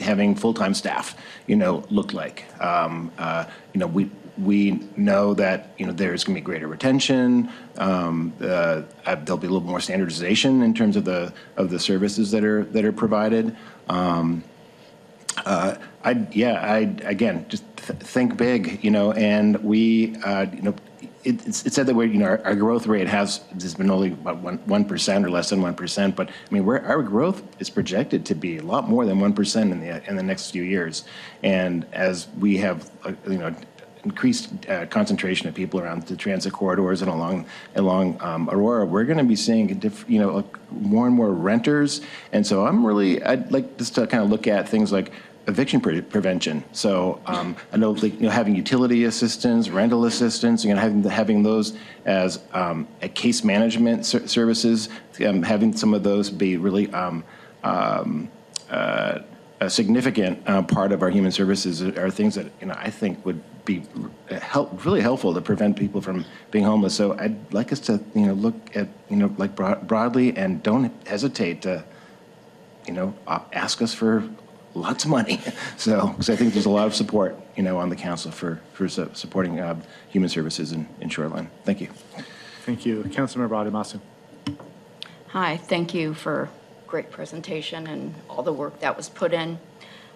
having 0.00 0.34
full-time 0.34 0.74
staff, 0.74 1.16
you 1.46 1.56
know, 1.56 1.84
look 1.90 2.12
like? 2.12 2.44
Um, 2.60 3.10
uh, 3.18 3.44
You 3.72 3.80
know, 3.80 3.86
we, 3.86 4.10
we 4.38 4.80
know 4.96 5.34
that, 5.34 5.70
you 5.78 5.86
know, 5.86 5.92
there's 5.92 6.24
going 6.24 6.34
to 6.34 6.40
be 6.40 6.44
greater 6.44 6.66
retention. 6.66 7.50
um, 7.78 8.32
uh, 8.40 8.82
uh, 9.06 9.14
There'll 9.16 9.38
be 9.38 9.46
a 9.46 9.50
little 9.50 9.66
more 9.66 9.80
standardization 9.80 10.62
in 10.62 10.74
terms 10.74 10.96
of 10.96 11.04
the, 11.04 11.32
of 11.56 11.70
the 11.70 11.78
services 11.78 12.30
that 12.32 12.44
are, 12.44 12.64
that 12.64 12.84
are 12.84 12.92
provided. 12.92 13.56
Um, 13.88 14.44
uh, 15.46 15.76
I, 16.04 16.26
yeah, 16.32 16.60
I, 16.60 16.78
again, 17.04 17.46
just 17.48 17.64
th- 17.76 17.98
think 18.00 18.36
big, 18.36 18.82
you 18.84 18.90
know, 18.90 19.12
and 19.12 19.56
we, 19.62 20.16
uh, 20.24 20.46
you 20.52 20.62
know, 20.62 20.74
it, 21.24 21.46
it's, 21.46 21.64
it 21.66 21.72
said 21.72 21.86
that 21.86 21.94
we're, 21.94 22.06
you 22.06 22.18
know, 22.18 22.26
our, 22.26 22.44
our 22.44 22.54
growth 22.54 22.86
rate 22.86 23.08
has, 23.08 23.40
has 23.54 23.74
been 23.74 23.90
only 23.90 24.12
about 24.12 24.38
one, 24.38 24.58
1% 24.58 25.24
or 25.24 25.30
less 25.30 25.50
than 25.50 25.60
1%, 25.60 26.16
but 26.16 26.28
I 26.28 26.54
mean, 26.54 26.68
our 26.68 27.02
growth 27.02 27.42
is 27.60 27.70
projected 27.70 28.26
to 28.26 28.34
be 28.34 28.58
a 28.58 28.62
lot 28.62 28.88
more 28.88 29.06
than 29.06 29.18
1% 29.18 29.62
in 29.72 29.80
the, 29.80 30.08
in 30.08 30.16
the 30.16 30.22
next 30.22 30.50
few 30.50 30.62
years. 30.62 31.04
And 31.42 31.86
as 31.92 32.28
we 32.38 32.58
have, 32.58 32.90
uh, 33.04 33.12
you 33.28 33.38
know, 33.38 33.54
increased 34.04 34.50
uh, 34.68 34.86
concentration 34.86 35.48
of 35.48 35.54
people 35.54 35.80
around 35.80 36.02
the 36.04 36.16
transit 36.16 36.52
corridors 36.52 37.02
and 37.02 37.10
along 37.10 37.46
along 37.76 38.20
um, 38.20 38.48
Aurora, 38.50 38.84
we're 38.84 39.04
going 39.04 39.18
to 39.18 39.24
be 39.24 39.36
seeing 39.36 39.66
diff, 39.78 40.04
you 40.08 40.18
know 40.18 40.44
more 40.70 41.06
and 41.06 41.14
more 41.14 41.30
renters, 41.30 42.00
and 42.32 42.46
so 42.46 42.66
I'm 42.66 42.84
really 42.84 43.22
I'd 43.22 43.52
like 43.52 43.78
just 43.78 43.94
to 43.94 44.06
kind 44.06 44.24
of 44.24 44.30
look 44.30 44.46
at 44.46 44.68
things 44.68 44.90
like 44.90 45.12
eviction 45.46 45.80
pre- 45.80 46.00
prevention. 46.00 46.64
So 46.72 47.20
um, 47.26 47.56
I 47.72 47.76
know 47.76 47.92
like 47.92 48.14
you 48.14 48.22
know 48.22 48.30
having 48.30 48.54
utility 48.54 49.04
assistance, 49.04 49.68
rental 49.68 50.04
assistance, 50.04 50.64
you 50.64 50.74
know 50.74 50.80
having 50.80 51.02
having 51.02 51.42
those 51.42 51.76
as 52.04 52.40
um, 52.52 52.88
a 53.00 53.08
case 53.08 53.44
management 53.44 54.06
ser- 54.06 54.26
services, 54.26 54.88
um, 55.26 55.42
having 55.42 55.76
some 55.76 55.94
of 55.94 56.02
those 56.02 56.30
be 56.30 56.56
really. 56.56 56.92
Um, 56.92 57.24
um, 57.64 58.30
uh, 58.70 59.20
a 59.60 59.70
significant 59.70 60.42
uh, 60.48 60.62
part 60.62 60.90
of 60.90 61.02
our 61.02 61.10
human 61.10 61.30
services 61.30 61.82
are 61.82 62.10
things 62.10 62.34
that 62.34 62.46
you 62.60 62.66
know 62.66 62.74
I 62.76 62.90
think 62.90 63.24
would 63.24 63.40
be 63.64 63.84
help 64.28 64.84
really 64.84 65.00
helpful 65.00 65.32
to 65.34 65.40
prevent 65.40 65.76
people 65.76 66.00
from 66.00 66.24
being 66.50 66.64
homeless. 66.64 66.96
So 66.96 67.16
I'd 67.16 67.52
like 67.52 67.70
us 67.70 67.78
to 67.80 68.00
you 68.14 68.26
know 68.26 68.32
look 68.34 68.54
at 68.74 68.88
you 69.08 69.16
know 69.16 69.32
like 69.38 69.54
broad, 69.54 69.86
broadly 69.86 70.36
and 70.36 70.62
don't 70.62 70.92
hesitate 71.06 71.62
to 71.62 71.84
you 72.86 72.92
know 72.92 73.14
uh, 73.26 73.40
ask 73.52 73.80
us 73.80 73.94
for 73.94 74.28
lots 74.74 75.04
of 75.04 75.10
money. 75.10 75.40
So 75.76 76.08
because 76.08 76.30
I 76.30 76.36
think 76.36 76.52
there's 76.52 76.66
a 76.66 76.70
lot 76.70 76.86
of 76.86 76.94
support 76.94 77.36
you 77.56 77.62
know 77.62 77.78
on 77.78 77.88
the 77.88 77.96
council 77.96 78.30
for 78.30 78.60
for 78.72 78.88
su- 78.88 79.10
supporting 79.14 79.58
uh, 79.58 79.80
human 80.08 80.28
services 80.28 80.72
in, 80.72 80.88
in 81.00 81.08
Shoreline. 81.08 81.50
Thank 81.64 81.80
you. 81.80 81.88
Thank 82.64 82.86
you. 82.86 83.02
Councilmember 83.04 83.50
Ademasu. 83.50 84.00
Hi, 85.28 85.56
thank 85.56 85.94
you 85.94 86.14
for 86.14 86.50
great 86.86 87.10
presentation 87.10 87.86
and 87.86 88.14
all 88.28 88.42
the 88.42 88.52
work 88.52 88.80
that 88.80 88.96
was 88.96 89.08
put 89.08 89.32
in. 89.32 89.58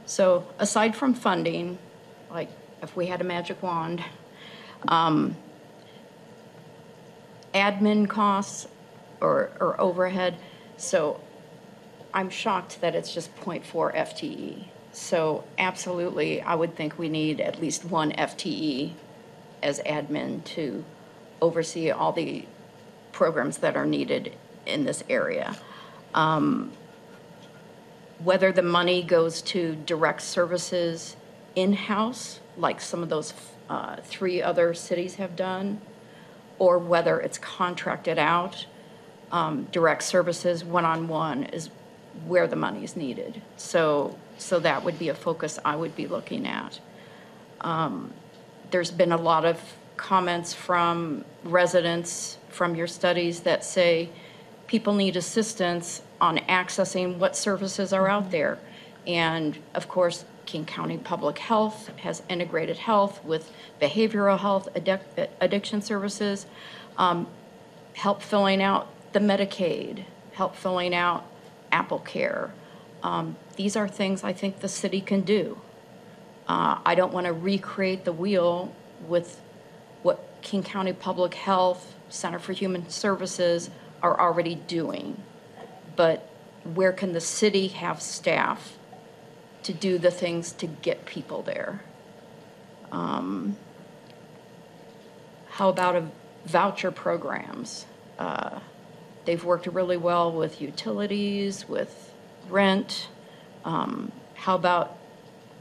So 0.05 0.47
aside 0.59 0.95
from 0.95 1.15
funding, 1.15 1.78
like 2.31 2.51
if 2.83 2.95
we 2.95 3.07
had 3.07 3.20
a 3.23 3.24
magic 3.24 3.62
wand, 3.62 4.05
um, 4.89 5.35
admin 7.55 8.09
costs 8.09 8.69
or, 9.20 9.51
or 9.59 9.81
overhead, 9.81 10.37
so 10.77 11.19
I'm 12.17 12.31
shocked 12.31 12.81
that 12.81 12.95
it's 12.95 13.13
just 13.13 13.37
0.4 13.37 13.95
FTE. 13.95 14.65
So 14.91 15.45
absolutely, 15.59 16.41
I 16.41 16.55
would 16.55 16.75
think 16.75 16.99
we 16.99 17.11
need 17.11 17.43
at 17.43 17.61
least 17.61 17.85
one 17.85 18.11
FTE 18.13 18.93
as 19.63 19.81
admin 19.81 20.43
to 20.45 20.83
oversee 21.43 21.91
all 21.91 22.13
the 22.13 22.47
programs 23.13 23.59
that 23.59 23.77
are 23.77 23.85
needed 23.85 24.33
in 24.65 24.85
this 24.85 25.05
area. 25.11 25.57
Um, 26.15 26.73
Whether 28.19 28.51
the 28.51 28.63
money 28.63 29.03
goes 29.03 29.43
to 29.43 29.75
direct 29.75 30.23
services 30.23 31.17
in-house, 31.55 32.41
like 32.57 32.81
some 32.81 33.03
of 33.03 33.11
those 33.11 33.35
uh, 33.69 33.97
three 34.03 34.41
other 34.41 34.73
cities 34.73 35.17
have 35.17 35.37
done, 35.37 35.83
or 36.59 36.79
whether 36.79 37.21
it's 37.21 37.37
contracted 37.37 38.19
out, 38.19 38.65
um, 39.31 39.65
direct 39.71 40.03
services, 40.03 40.65
one-on-one 40.65 41.45
is 41.45 41.69
where 42.27 42.47
the 42.47 42.57
money 42.57 42.85
is 42.85 42.97
needed. 42.97 43.43
So, 43.57 44.17
so 44.39 44.59
that 44.61 44.85
would 44.85 44.99
be 44.99 45.09
a 45.09 45.15
focus 45.15 45.59
I 45.65 45.77
would 45.77 45.95
be 45.97 46.07
looking 46.07 46.47
at. 46.47 46.81
Um, 47.61 48.13
There's 48.71 48.91
been 48.91 49.13
a 49.13 49.17
lot 49.17 49.45
of 49.45 49.61
comments 49.97 50.53
from 50.53 51.25
residents 51.45 52.39
from 52.49 52.75
your 52.75 52.87
studies 52.87 53.41
that 53.41 53.65
say 53.65 54.09
people 54.67 54.95
need 54.95 55.17
assistance 55.17 56.03
on 56.21 56.39
accessing 56.39 57.19
what 57.19 57.37
services 57.37 57.93
are 57.93 58.09
out 58.09 58.31
there. 58.31 58.59
And 59.07 59.57
of 59.75 59.89
course, 59.89 60.25
King 60.47 60.65
County 60.65 60.99
Public 60.99 61.39
Health 61.39 61.91
has 61.99 62.23
integrated 62.29 62.79
health 62.79 63.25
with 63.25 63.53
behavioral 63.81 64.39
health, 64.39 64.69
addic- 64.75 65.29
addiction 65.41 65.83
services, 65.83 66.47
um, 66.99 67.27
help 67.95 68.23
filling 68.23 68.63
out 68.63 68.89
the 69.13 69.19
Medicaid, 69.21 70.05
help 70.33 70.57
filling 70.57 70.95
out 70.95 71.25
Apple 71.77 71.98
Care. 71.98 72.53
Um, 73.03 73.36
These 73.57 73.77
are 73.77 73.89
things 73.89 74.24
I 74.24 74.32
think 74.32 74.61
the 74.61 74.69
city 74.82 75.01
can 75.01 75.20
do. 75.20 75.61
Uh, 76.48 76.78
I 76.90 76.94
don't 76.94 77.12
want 77.12 77.27
to 77.27 77.32
recreate 77.32 78.05
the 78.05 78.12
wheel 78.12 78.73
with 79.07 79.28
what 80.03 80.19
King 80.40 80.62
County 80.62 80.93
Public 80.93 81.35
Health, 81.35 81.94
Center 82.09 82.39
for 82.39 82.53
Human 82.53 82.89
Services 82.89 83.70
are 84.03 84.19
already 84.19 84.55
doing. 84.55 85.23
But 85.97 86.19
where 86.78 86.93
can 86.93 87.12
the 87.12 87.20
city 87.20 87.69
have 87.69 88.01
staff 88.01 88.61
to 89.65 89.73
do 89.73 89.98
the 89.98 90.11
things 90.11 90.53
to 90.53 90.66
get 90.66 91.05
people 91.05 91.43
there? 91.43 91.82
Um, 92.93 93.57
How 95.59 95.69
about 95.69 95.97
a 95.97 96.05
voucher 96.47 96.90
programs? 96.90 97.86
Uh, 98.19 98.61
They've 99.27 99.44
worked 99.44 99.66
really 99.66 99.97
well 99.97 100.32
with 100.32 100.61
utilities, 100.62 101.69
with 101.69 102.12
rent. 102.48 103.09
Um, 103.65 104.12
How 104.35 104.55
about, 104.55 104.97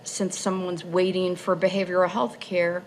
since 0.04 0.38
someone's 0.38 0.86
waiting 0.86 1.36
for 1.36 1.56
behavioral 1.56 2.08
health 2.08 2.40
care, 2.40 2.84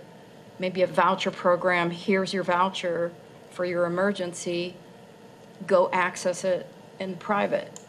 maybe 0.59 0.82
a 0.82 0.86
voucher 0.86 1.32
program, 1.32 1.90
here's 1.90 2.32
your 2.32 2.44
voucher 2.44 3.12
for 3.50 3.64
your 3.64 3.86
emergency, 3.86 4.76
go 5.66 5.90
access 5.92 6.44
it 6.44 6.66
in 7.00 7.10
the 7.12 7.16
private 7.16 7.80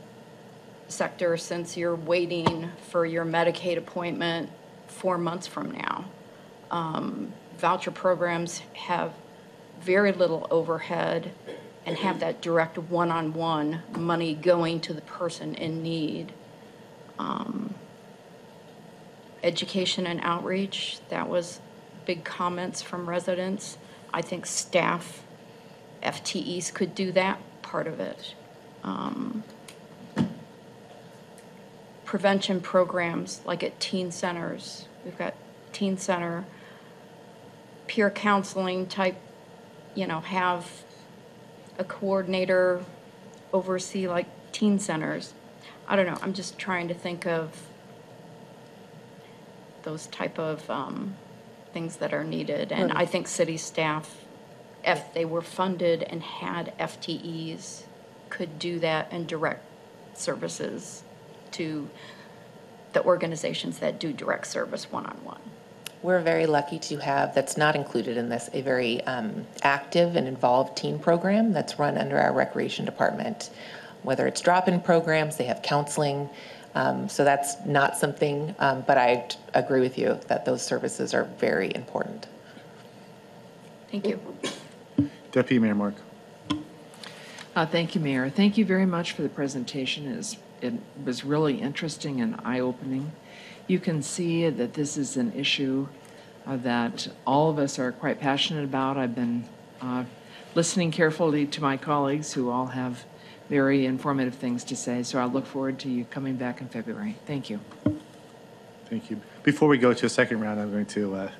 sector 0.87 1.37
since 1.37 1.77
you're 1.77 1.95
waiting 1.95 2.71
for 2.89 3.05
your 3.05 3.23
Medicaid 3.23 3.77
appointment 3.77 4.49
four 4.87 5.19
months 5.19 5.45
from 5.45 5.71
now. 5.71 6.05
Um, 6.71 7.33
Voucher 7.59 7.91
programs 7.91 8.59
have 8.73 9.13
very 9.81 10.11
little 10.11 10.47
overhead 10.49 11.31
and 11.89 11.97
have 11.97 12.19
that 12.19 12.39
direct 12.39 12.77
one-on-one 12.77 13.81
money 13.97 14.35
going 14.35 14.79
to 14.79 14.93
the 14.93 15.01
person 15.01 15.55
in 15.55 15.81
need. 15.81 16.31
Um, 17.17 17.73
Education 19.41 20.05
and 20.05 20.19
outreach, 20.21 20.99
that 21.09 21.27
was 21.27 21.59
big 22.05 22.23
comments 22.23 22.83
from 22.83 23.09
residents. 23.09 23.79
I 24.13 24.21
think 24.21 24.45
staff, 24.45 25.23
FTEs 26.03 26.71
could 26.71 26.93
do 26.93 27.11
that 27.13 27.39
part 27.63 27.87
of 27.87 27.99
it. 27.99 28.35
Um, 28.83 29.43
Prevention 32.05 32.61
programs, 32.61 33.41
like 33.45 33.63
at 33.63 33.79
teen 33.79 34.11
centers, 34.11 34.87
we've 35.03 35.17
got 35.17 35.33
teen 35.73 35.97
center, 35.97 36.45
peer 37.87 38.11
counseling 38.11 38.85
type, 38.85 39.17
you 39.95 40.05
know, 40.05 40.19
have 40.19 40.83
a 41.79 41.83
coordinator 41.85 42.83
oversee 43.53 44.07
like 44.07 44.27
teen 44.51 44.77
centers. 44.77 45.33
I 45.87 45.95
don't 45.95 46.05
know, 46.05 46.19
I'm 46.21 46.33
just 46.33 46.59
trying 46.59 46.89
to 46.89 46.93
think 46.93 47.25
of 47.25 47.67
those 49.83 50.05
type 50.07 50.37
of 50.37 50.69
um, 50.69 51.15
things 51.73 51.95
that 51.95 52.13
are 52.13 52.23
needed. 52.23 52.71
And 52.71 52.91
I 52.91 53.05
think 53.05 53.27
city 53.27 53.57
staff, 53.57 54.23
if 54.83 55.13
they 55.13 55.25
were 55.25 55.41
funded 55.41 56.03
and 56.03 56.21
had 56.21 56.77
FTEs, 56.77 57.83
could 58.29 58.59
do 58.59 58.77
that 58.79 59.07
and 59.11 59.25
direct 59.25 59.65
services 60.13 61.03
to 61.51 61.89
the 62.93 63.03
organizations 63.03 63.79
that 63.79 63.99
do 63.99 64.13
direct 64.13 64.47
service 64.47 64.91
one-on-one. 64.91 65.41
We're 66.01 66.21
very 66.21 66.45
lucky 66.45 66.79
to 66.79 66.97
have, 66.97 67.35
that's 67.35 67.57
not 67.57 67.75
included 67.75 68.15
in 68.15 68.29
this, 68.29 68.49
a 68.53 68.61
very 68.61 69.01
um, 69.03 69.45
active 69.63 70.15
and 70.15 70.27
involved 70.27 70.77
teen 70.77 70.97
program 70.97 71.51
that's 71.51 71.77
run 71.77 71.97
under 71.97 72.17
our 72.17 72.31
recreation 72.33 72.85
department. 72.85 73.49
Whether 74.03 74.25
it's 74.25 74.39
drop-in 74.39 74.79
programs, 74.79 75.35
they 75.35 75.43
have 75.45 75.61
counseling. 75.61 76.29
Um, 76.73 77.09
So 77.09 77.25
that's 77.25 77.57
not 77.65 77.97
something, 77.97 78.55
um, 78.59 78.83
but 78.87 78.97
I 78.97 79.25
t- 79.27 79.37
agree 79.53 79.81
with 79.81 79.97
you 79.97 80.19
that 80.27 80.45
those 80.45 80.61
services 80.61 81.13
are 81.13 81.25
very 81.37 81.73
important. 81.75 82.27
Thank 83.91 84.07
you. 84.07 84.19
Deputy 85.33 85.59
Mayor 85.59 85.75
Mork. 85.75 85.95
Uh, 87.55 87.65
Thank 87.65 87.93
you, 87.95 87.99
Mayor. 87.99 88.29
Thank 88.29 88.57
you 88.57 88.63
very 88.63 88.85
much 88.85 89.11
for 89.11 89.21
the 89.23 89.29
presentation. 89.29 90.07
It 90.07 90.15
was- 90.15 90.37
It 90.61 90.73
was 91.05 91.23
really 91.25 91.59
interesting 91.61 92.19
and 92.21 92.35
eye-opening. 92.45 93.11
You 93.69 93.79
can 93.79 94.01
see 94.01 94.49
that 94.49 94.73
this 94.73 94.97
is 94.97 95.15
an 95.15 95.31
issue 95.33 95.87
uh, 96.47 96.57
that 96.57 97.07
all 97.27 97.51
of 97.51 97.59
us 97.59 97.77
are 97.77 97.91
quite 97.91 98.19
passionate 98.19 98.63
about. 98.63 98.97
I've 98.97 99.13
been 99.13 99.43
uh, 99.79 100.05
listening 100.55 100.89
carefully 100.89 101.45
to 101.45 101.61
my 101.61 101.77
colleagues 101.77 102.33
who 102.33 102.49
all 102.49 102.65
have 102.65 103.05
very 103.47 103.85
informative 103.85 104.33
things 104.33 104.63
to 104.63 104.75
say, 104.75 105.03
so 105.03 105.19
I 105.19 105.25
look 105.25 105.45
forward 105.45 105.77
to 105.81 105.87
you 105.87 106.05
coming 106.05 106.35
back 106.35 106.61
in 106.61 106.67
February. 106.67 107.15
Thank 107.27 107.51
you. 107.51 107.59
Thank 108.89 109.11
you. 109.11 109.21
Before 109.43 109.69
we 109.69 109.77
go 109.77 109.93
to 109.93 110.05
a 110.07 110.09
second 110.09 110.39
round, 110.39 110.59
I'm 110.59 110.71
going 110.71 110.87
to 110.87 111.15
uh, 111.15 111.31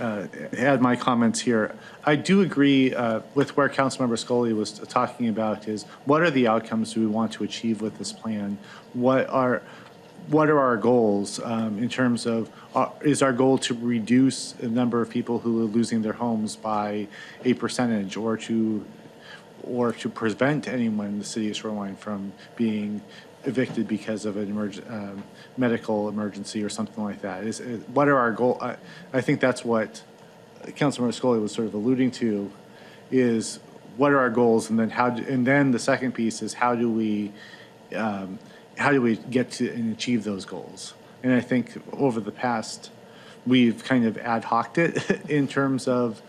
uh, 0.00 0.26
add 0.56 0.82
my 0.82 0.96
comments 0.96 1.38
here. 1.38 1.76
I 2.04 2.16
do 2.16 2.42
agree 2.42 2.92
uh, 2.92 3.20
with 3.36 3.56
where 3.56 3.68
Councilmember 3.68 4.18
Scully 4.18 4.52
was 4.52 4.72
talking 4.72 5.28
about 5.28 5.68
is 5.68 5.84
what 6.06 6.22
are 6.22 6.30
the 6.32 6.48
outcomes 6.48 6.96
we 6.96 7.06
want 7.06 7.30
to 7.34 7.44
achieve 7.44 7.80
with 7.80 7.98
this 7.98 8.10
plan? 8.10 8.58
What 8.94 9.28
are, 9.28 9.62
what 10.28 10.50
are 10.50 10.58
our 10.60 10.76
goals 10.76 11.40
um, 11.42 11.78
in 11.78 11.88
terms 11.88 12.26
of, 12.26 12.50
uh, 12.74 12.90
is 13.02 13.22
our 13.22 13.32
goal 13.32 13.56
to 13.58 13.74
reduce 13.74 14.52
the 14.52 14.68
number 14.68 15.00
of 15.00 15.08
people 15.08 15.38
who 15.38 15.62
are 15.62 15.64
losing 15.64 16.02
their 16.02 16.12
homes 16.12 16.54
by 16.56 17.06
a 17.44 17.54
percentage 17.54 18.16
or 18.16 18.36
to 18.36 18.84
or 19.64 19.92
to 19.92 20.08
prevent 20.08 20.68
anyone 20.68 21.06
in 21.08 21.18
the 21.18 21.24
city 21.24 21.50
of 21.50 21.56
Shoreline 21.56 21.96
from 21.96 22.32
being 22.56 23.02
evicted 23.44 23.86
because 23.88 24.24
of 24.24 24.36
an 24.36 24.52
emerg, 24.54 24.88
um, 24.90 25.22
medical 25.56 26.08
emergency 26.08 26.62
or 26.62 26.68
something 26.68 27.02
like 27.04 27.20
that? 27.22 27.44
Is, 27.44 27.60
is- 27.60 27.82
what 27.88 28.08
are 28.08 28.16
our 28.16 28.30
goal? 28.32 28.56
I, 28.62 28.76
I 29.12 29.20
think 29.20 29.40
that's 29.40 29.64
what 29.64 30.02
Councilmember 30.64 31.12
Scully 31.12 31.38
was 31.40 31.52
sort 31.52 31.66
of 31.66 31.74
alluding 31.74 32.10
to, 32.12 32.50
is 33.10 33.58
what 33.96 34.12
are 34.12 34.18
our 34.18 34.30
goals? 34.30 34.70
And 34.70 34.78
then 34.78 34.90
how, 34.90 35.10
do- 35.10 35.24
and 35.28 35.46
then 35.46 35.70
the 35.72 35.78
second 35.78 36.12
piece 36.12 36.40
is 36.40 36.54
how 36.54 36.74
do 36.74 36.90
we, 36.90 37.32
um, 37.94 38.38
how 38.78 38.92
do 38.92 39.02
we 39.02 39.16
get 39.16 39.50
to 39.52 39.70
and 39.70 39.92
achieve 39.92 40.24
those 40.24 40.44
goals? 40.44 40.94
And 41.22 41.32
I 41.32 41.40
think 41.40 41.72
over 41.92 42.20
the 42.20 42.32
past, 42.32 42.90
we've 43.46 43.82
kind 43.84 44.06
of 44.06 44.16
ad 44.18 44.44
hoc'd 44.44 44.78
it 44.78 45.10
in 45.28 45.48
terms 45.48 45.88
of, 45.88 46.22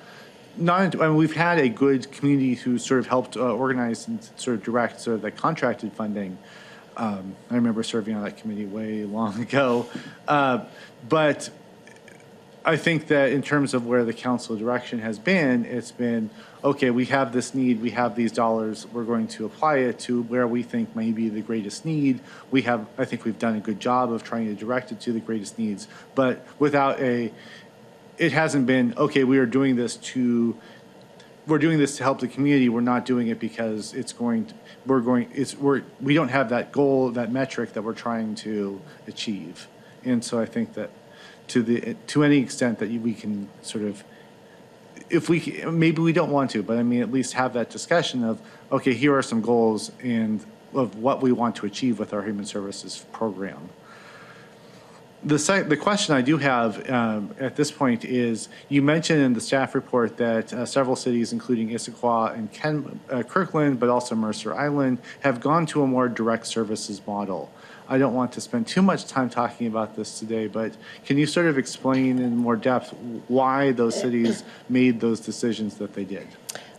not, 0.58 1.00
I 1.00 1.08
mean, 1.08 1.16
we've 1.16 1.36
had 1.36 1.60
a 1.60 1.70
good 1.70 2.12
community 2.12 2.56
who 2.56 2.78
sort 2.78 3.00
of 3.00 3.08
helped 3.08 3.38
uh, 3.38 3.54
organize 3.54 4.08
and 4.08 4.22
sort 4.36 4.58
of 4.58 4.64
direct 4.64 5.00
sort 5.00 5.16
of 5.16 5.22
the 5.22 5.32
contracted 5.32 5.94
funding. 5.94 6.38
Um, 6.98 7.36
I 7.50 7.56
remember 7.56 7.84
serving 7.84 8.16
on 8.16 8.24
that 8.24 8.38
committee 8.38 8.66
way 8.66 9.06
long 9.06 9.42
ago. 9.42 9.86
Uh, 10.28 10.66
but 11.08 11.50
I 12.66 12.76
think 12.76 13.08
that 13.08 13.32
in 13.32 13.42
terms 13.42 13.74
of 13.74 13.86
where 13.86 14.04
the 14.04 14.14
council 14.14 14.56
direction 14.58 15.00
has 15.00 15.18
been, 15.18 15.66
it's 15.66 15.92
been, 15.92 16.30
okay, 16.64 16.90
we 16.90 17.06
have 17.06 17.32
this 17.32 17.56
need, 17.56 17.82
we 17.82 17.92
have 17.92 18.16
these 18.16 18.34
dollars, 18.34 18.86
we're 18.88 19.06
going 19.06 19.28
to 19.30 19.46
apply 19.46 19.78
it 19.78 19.98
to 20.00 20.24
where 20.24 20.46
we 20.46 20.62
think 20.62 20.94
may 20.96 21.12
be 21.12 21.30
the 21.30 21.42
greatest 21.42 21.86
need. 21.86 22.20
We 22.52 22.64
have, 22.64 22.86
I 22.98 23.06
think 23.06 23.24
we've 23.24 23.40
done 23.40 23.56
a 23.56 23.62
good 23.62 23.80
job 23.80 24.12
of 24.12 24.24
trying 24.24 24.48
to 24.48 24.56
direct 24.56 24.92
it 24.92 25.00
to 25.02 25.14
the 25.14 25.22
greatest 25.22 25.58
needs, 25.58 25.88
but 26.16 26.46
without 26.60 27.00
a, 27.00 27.32
it 28.18 28.34
hasn't 28.34 28.66
been, 28.66 28.94
okay, 28.98 29.24
we 29.24 29.38
are 29.38 29.46
doing 29.46 29.78
this 29.78 29.96
to, 29.96 30.58
we're 31.48 31.60
doing 31.60 31.80
this 31.80 31.96
to 31.98 32.04
help 32.04 32.20
the 32.20 32.28
community, 32.28 32.68
we're 32.68 32.82
not 32.82 33.06
doing 33.06 33.30
it 33.30 33.40
because 33.40 33.94
it's 33.94 34.12
going, 34.12 34.48
to- 34.48 34.54
we're 34.86 35.00
going, 35.00 35.30
it's, 35.34 35.56
we're, 35.56 35.84
we 36.02 36.14
don't 36.14 36.30
have 36.30 36.50
that 36.50 36.74
goal, 36.74 37.12
that 37.12 37.32
metric 37.32 37.72
that 37.74 37.84
we're 37.84 37.94
trying 37.94 38.36
to 38.36 38.82
achieve. 39.08 39.70
And 40.04 40.24
so 40.24 40.42
I 40.42 40.46
think 40.46 40.74
that 40.74 40.90
to 41.50 41.62
the, 41.62 41.96
to 42.08 42.24
any 42.24 42.38
extent 42.38 42.80
that 42.80 42.90
we 42.90 43.14
can 43.14 43.50
sort 43.62 43.84
of, 43.84 44.04
if 45.10 45.30
we, 45.30 45.64
maybe 45.70 46.02
we 46.02 46.14
don't 46.14 46.32
want 46.32 46.52
to, 46.52 46.64
but 46.64 46.78
I 46.78 46.84
mean, 46.84 47.02
at 47.02 47.12
least 47.12 47.34
have 47.34 47.54
that 47.54 47.70
discussion 47.70 48.24
of, 48.24 48.42
okay, 48.72 48.94
here 48.94 49.16
are 49.16 49.22
some 49.22 49.42
goals 49.42 49.92
and 50.04 50.44
of 50.74 50.96
what 50.98 51.22
we 51.22 51.32
want 51.32 51.56
to 51.58 51.66
achieve 51.66 51.98
with 52.00 52.14
our 52.14 52.22
human 52.22 52.46
services 52.46 53.06
program. 53.12 53.70
The 55.22 55.66
the 55.68 55.76
question 55.76 56.16
I 56.16 56.22
do 56.22 56.38
have 56.38 56.90
um, 56.90 57.36
at 57.42 57.58
this 57.58 57.72
point 57.72 58.06
is, 58.06 58.48
you 58.70 58.82
mentioned 58.82 59.22
in 59.22 59.34
the 59.34 59.42
staff 59.42 59.76
report 59.76 60.16
that 60.16 60.54
uh, 60.54 60.66
several 60.66 60.96
cities, 60.96 61.34
including 61.34 61.72
Issaquah 61.72 62.36
and 62.36 62.50
Ken, 62.54 63.02
uh, 63.10 63.24
Kirkland, 63.24 63.82
but 63.82 63.90
also 63.90 64.16
Mercer 64.16 64.54
Island, 64.54 65.00
have 65.20 65.42
gone 65.42 65.66
to 65.66 65.84
a 65.84 65.88
more 65.88 66.08
direct 66.08 66.48
services 66.48 67.02
model. 67.06 67.52
I 67.90 67.98
don't 67.98 68.14
want 68.14 68.32
to 68.34 68.42
spend 68.42 68.68
too 68.68 68.84
much 68.84 69.08
time 69.08 69.32
talking 69.32 69.66
about 69.66 69.96
this 69.96 70.20
today, 70.20 70.46
but 70.46 70.74
can 71.06 71.18
you 71.18 71.26
sort 71.26 71.48
of 71.48 71.58
explain 71.58 72.20
in 72.20 72.38
more 72.38 72.56
depth 72.56 72.94
why 73.28 73.72
those 73.72 74.00
cities 74.00 74.44
made 74.70 75.00
those 75.00 75.20
decisions 75.20 75.76
that 75.78 75.96
they 75.96 76.06
did? 76.06 76.28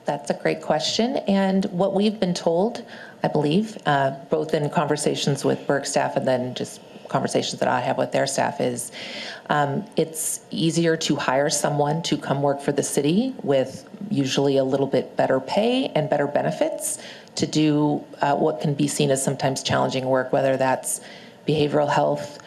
That's 0.05 0.31
a 0.31 0.35
great 0.35 0.63
question. 0.63 1.17
And 1.27 1.65
what 1.67 1.95
we've 1.95 2.19
been 2.19 2.33
told, 2.33 2.85
I 3.25 3.29
believe, 3.29 3.77
uh, 3.87 4.13
both 4.31 4.55
in 4.55 4.71
conversations 4.71 5.45
with 5.45 5.67
BERK 5.67 5.85
staff 5.85 6.17
and 6.17 6.29
then 6.29 6.55
just 6.55 6.81
conversations 7.09 7.59
that 7.59 7.69
I 7.69 7.81
have 7.81 7.99
with 7.99 8.13
their 8.13 8.29
staff, 8.29 8.61
is 8.61 8.93
um, 9.49 9.85
it's 9.97 10.41
easier 10.53 10.97
to 10.99 11.17
hire 11.17 11.51
someone 11.51 12.03
to 12.03 12.17
come 12.17 12.41
work 12.41 12.61
for 12.61 12.71
the 12.71 12.85
city 12.85 13.35
with 13.43 13.85
usually 14.11 14.59
a 14.59 14.65
little 14.65 14.87
bit 14.87 15.17
better 15.17 15.41
pay 15.41 15.89
and 15.89 16.09
better 16.09 16.29
benefits 16.29 16.99
to 17.37 17.47
do 17.47 18.05
uh, 18.21 18.37
what 18.37 18.61
can 18.61 18.75
be 18.75 18.89
seen 18.89 19.11
as 19.11 19.23
sometimes 19.23 19.63
challenging 19.63 20.05
work, 20.07 20.33
whether 20.33 20.57
that's 20.57 21.01
behavioral 21.47 21.89
health, 21.89 22.39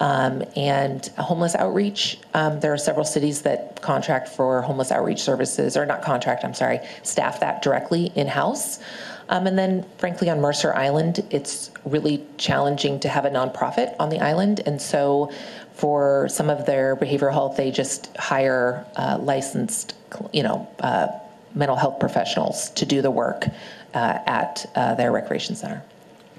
um, 0.00 0.42
and 0.56 1.06
homeless 1.16 1.54
outreach. 1.54 2.18
Um, 2.34 2.58
there 2.60 2.72
are 2.72 2.78
several 2.78 3.04
cities 3.04 3.42
that 3.42 3.80
contract 3.82 4.28
for 4.28 4.60
homeless 4.60 4.90
outreach 4.90 5.20
services, 5.20 5.76
or 5.76 5.86
not 5.86 6.02
contract, 6.02 6.44
I'm 6.44 6.54
sorry, 6.54 6.80
staff 7.02 7.40
that 7.40 7.62
directly 7.62 8.12
in-house. 8.16 8.80
Um, 9.28 9.46
and 9.46 9.56
then 9.56 9.86
frankly, 9.98 10.28
on 10.28 10.40
Mercer 10.40 10.74
Island, 10.74 11.24
it's 11.30 11.70
really 11.84 12.24
challenging 12.36 12.98
to 13.00 13.08
have 13.08 13.24
a 13.24 13.30
nonprofit 13.30 13.94
on 14.00 14.10
the 14.10 14.18
island. 14.18 14.60
And 14.66 14.82
so 14.82 15.30
for 15.72 16.28
some 16.28 16.50
of 16.50 16.66
their 16.66 16.96
behavioral 16.96 17.32
health, 17.32 17.56
they 17.56 17.70
just 17.70 18.14
hire 18.16 18.84
uh, 18.96 19.18
licensed, 19.20 19.94
you 20.32 20.42
know, 20.42 20.68
uh, 20.80 21.06
mental 21.54 21.76
health 21.76 22.00
professionals 22.00 22.70
to 22.70 22.84
do 22.84 23.02
the 23.02 23.10
work 23.10 23.44
uh, 23.94 24.18
at 24.26 24.70
uh, 24.74 24.94
their 24.94 25.12
recreation 25.12 25.54
center. 25.54 25.82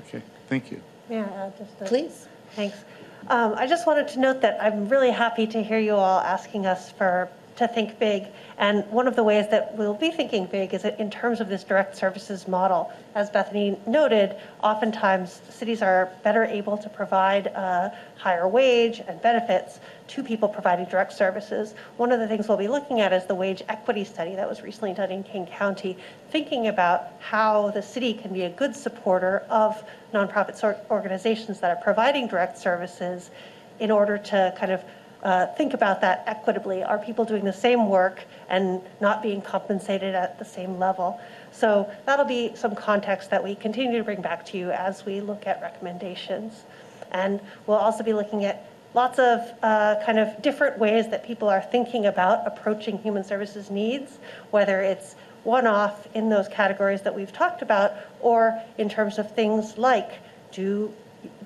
Okay, 0.07 0.21
thank 0.47 0.71
you. 0.71 0.81
May 1.09 1.19
I 1.19 1.23
add 1.23 1.57
just 1.57 1.81
a? 1.81 1.85
Please. 1.85 2.27
Thanks. 2.55 2.83
Um, 3.27 3.53
I 3.55 3.67
just 3.67 3.87
wanted 3.87 4.07
to 4.09 4.19
note 4.19 4.41
that 4.41 4.61
I'm 4.61 4.89
really 4.89 5.11
happy 5.11 5.47
to 5.47 5.63
hear 5.63 5.79
you 5.79 5.95
all 5.95 6.19
asking 6.19 6.65
us 6.65 6.91
for, 6.91 7.29
to 7.55 7.67
think 7.67 7.97
big. 7.97 8.27
And 8.57 8.85
one 8.91 9.07
of 9.07 9.15
the 9.15 9.23
ways 9.23 9.49
that 9.49 9.75
we'll 9.77 9.93
be 9.93 10.11
thinking 10.11 10.45
big 10.45 10.73
is 10.73 10.83
in 10.83 11.09
terms 11.09 11.39
of 11.39 11.47
this 11.47 11.63
direct 11.63 11.95
services 11.95 12.47
model. 12.47 12.91
As 13.15 13.29
Bethany 13.29 13.79
noted, 13.87 14.35
oftentimes 14.61 15.41
cities 15.49 15.81
are 15.81 16.11
better 16.23 16.43
able 16.43 16.77
to 16.77 16.89
provide 16.89 17.47
a 17.47 17.97
higher 18.17 18.47
wage 18.47 19.01
and 19.07 19.21
benefits 19.21 19.79
to 20.07 20.23
people 20.23 20.47
providing 20.47 20.85
direct 20.85 21.13
services. 21.13 21.75
One 21.97 22.11
of 22.11 22.19
the 22.19 22.27
things 22.27 22.47
we'll 22.47 22.57
be 22.57 22.67
looking 22.67 23.01
at 23.01 23.13
is 23.13 23.25
the 23.25 23.35
wage 23.35 23.63
equity 23.69 24.03
study 24.03 24.35
that 24.35 24.47
was 24.47 24.61
recently 24.61 24.93
done 24.93 25.11
in 25.11 25.23
King 25.23 25.45
County, 25.47 25.97
thinking 26.29 26.67
about 26.67 27.13
how 27.19 27.71
the 27.71 27.81
city 27.81 28.13
can 28.13 28.33
be 28.33 28.43
a 28.43 28.49
good 28.49 28.75
supporter 28.75 29.43
of 29.49 29.83
nonprofit 30.13 30.89
organizations 30.89 31.59
that 31.59 31.77
are 31.77 31.81
providing 31.83 32.27
direct 32.27 32.57
services 32.57 33.31
in 33.79 33.91
order 33.91 34.17
to 34.17 34.53
kind 34.57 34.71
of 34.71 34.83
uh, 35.23 35.47
think 35.55 35.73
about 35.73 36.01
that 36.01 36.23
equitably. 36.27 36.83
Are 36.83 36.99
people 36.99 37.23
doing 37.23 37.45
the 37.45 37.53
same 37.53 37.87
work 37.87 38.25
and 38.49 38.81
not 38.99 39.23
being 39.23 39.41
compensated 39.41 40.13
at 40.15 40.37
the 40.37 40.45
same 40.45 40.77
level? 40.77 41.19
So 41.51 41.89
that'll 42.05 42.25
be 42.25 42.55
some 42.55 42.75
context 42.75 43.29
that 43.29 43.41
we 43.43 43.55
continue 43.55 43.97
to 43.97 44.03
bring 44.03 44.21
back 44.21 44.45
to 44.47 44.57
you 44.57 44.71
as 44.71 45.05
we 45.05 45.21
look 45.21 45.47
at 45.47 45.61
recommendations. 45.61 46.63
And 47.11 47.39
we'll 47.67 47.77
also 47.77 48.03
be 48.03 48.11
looking 48.11 48.43
at 48.43 48.65
lots 48.93 49.19
of 49.19 49.39
uh, 49.61 49.95
kind 50.05 50.19
of 50.19 50.41
different 50.41 50.77
ways 50.77 51.09
that 51.09 51.25
people 51.25 51.49
are 51.49 51.61
thinking 51.61 52.05
about 52.05 52.45
approaching 52.45 52.97
human 52.97 53.23
services 53.23 53.69
needs, 53.69 54.19
whether 54.51 54.81
it's 54.81 55.15
one-off 55.43 56.07
in 56.15 56.29
those 56.29 56.47
categories 56.47 57.01
that 57.01 57.13
we've 57.13 57.33
talked 57.33 57.61
about, 57.61 57.93
or 58.21 58.61
in 58.77 58.87
terms 58.87 59.17
of 59.17 59.33
things 59.33 59.77
like, 59.77 60.19
do 60.51 60.93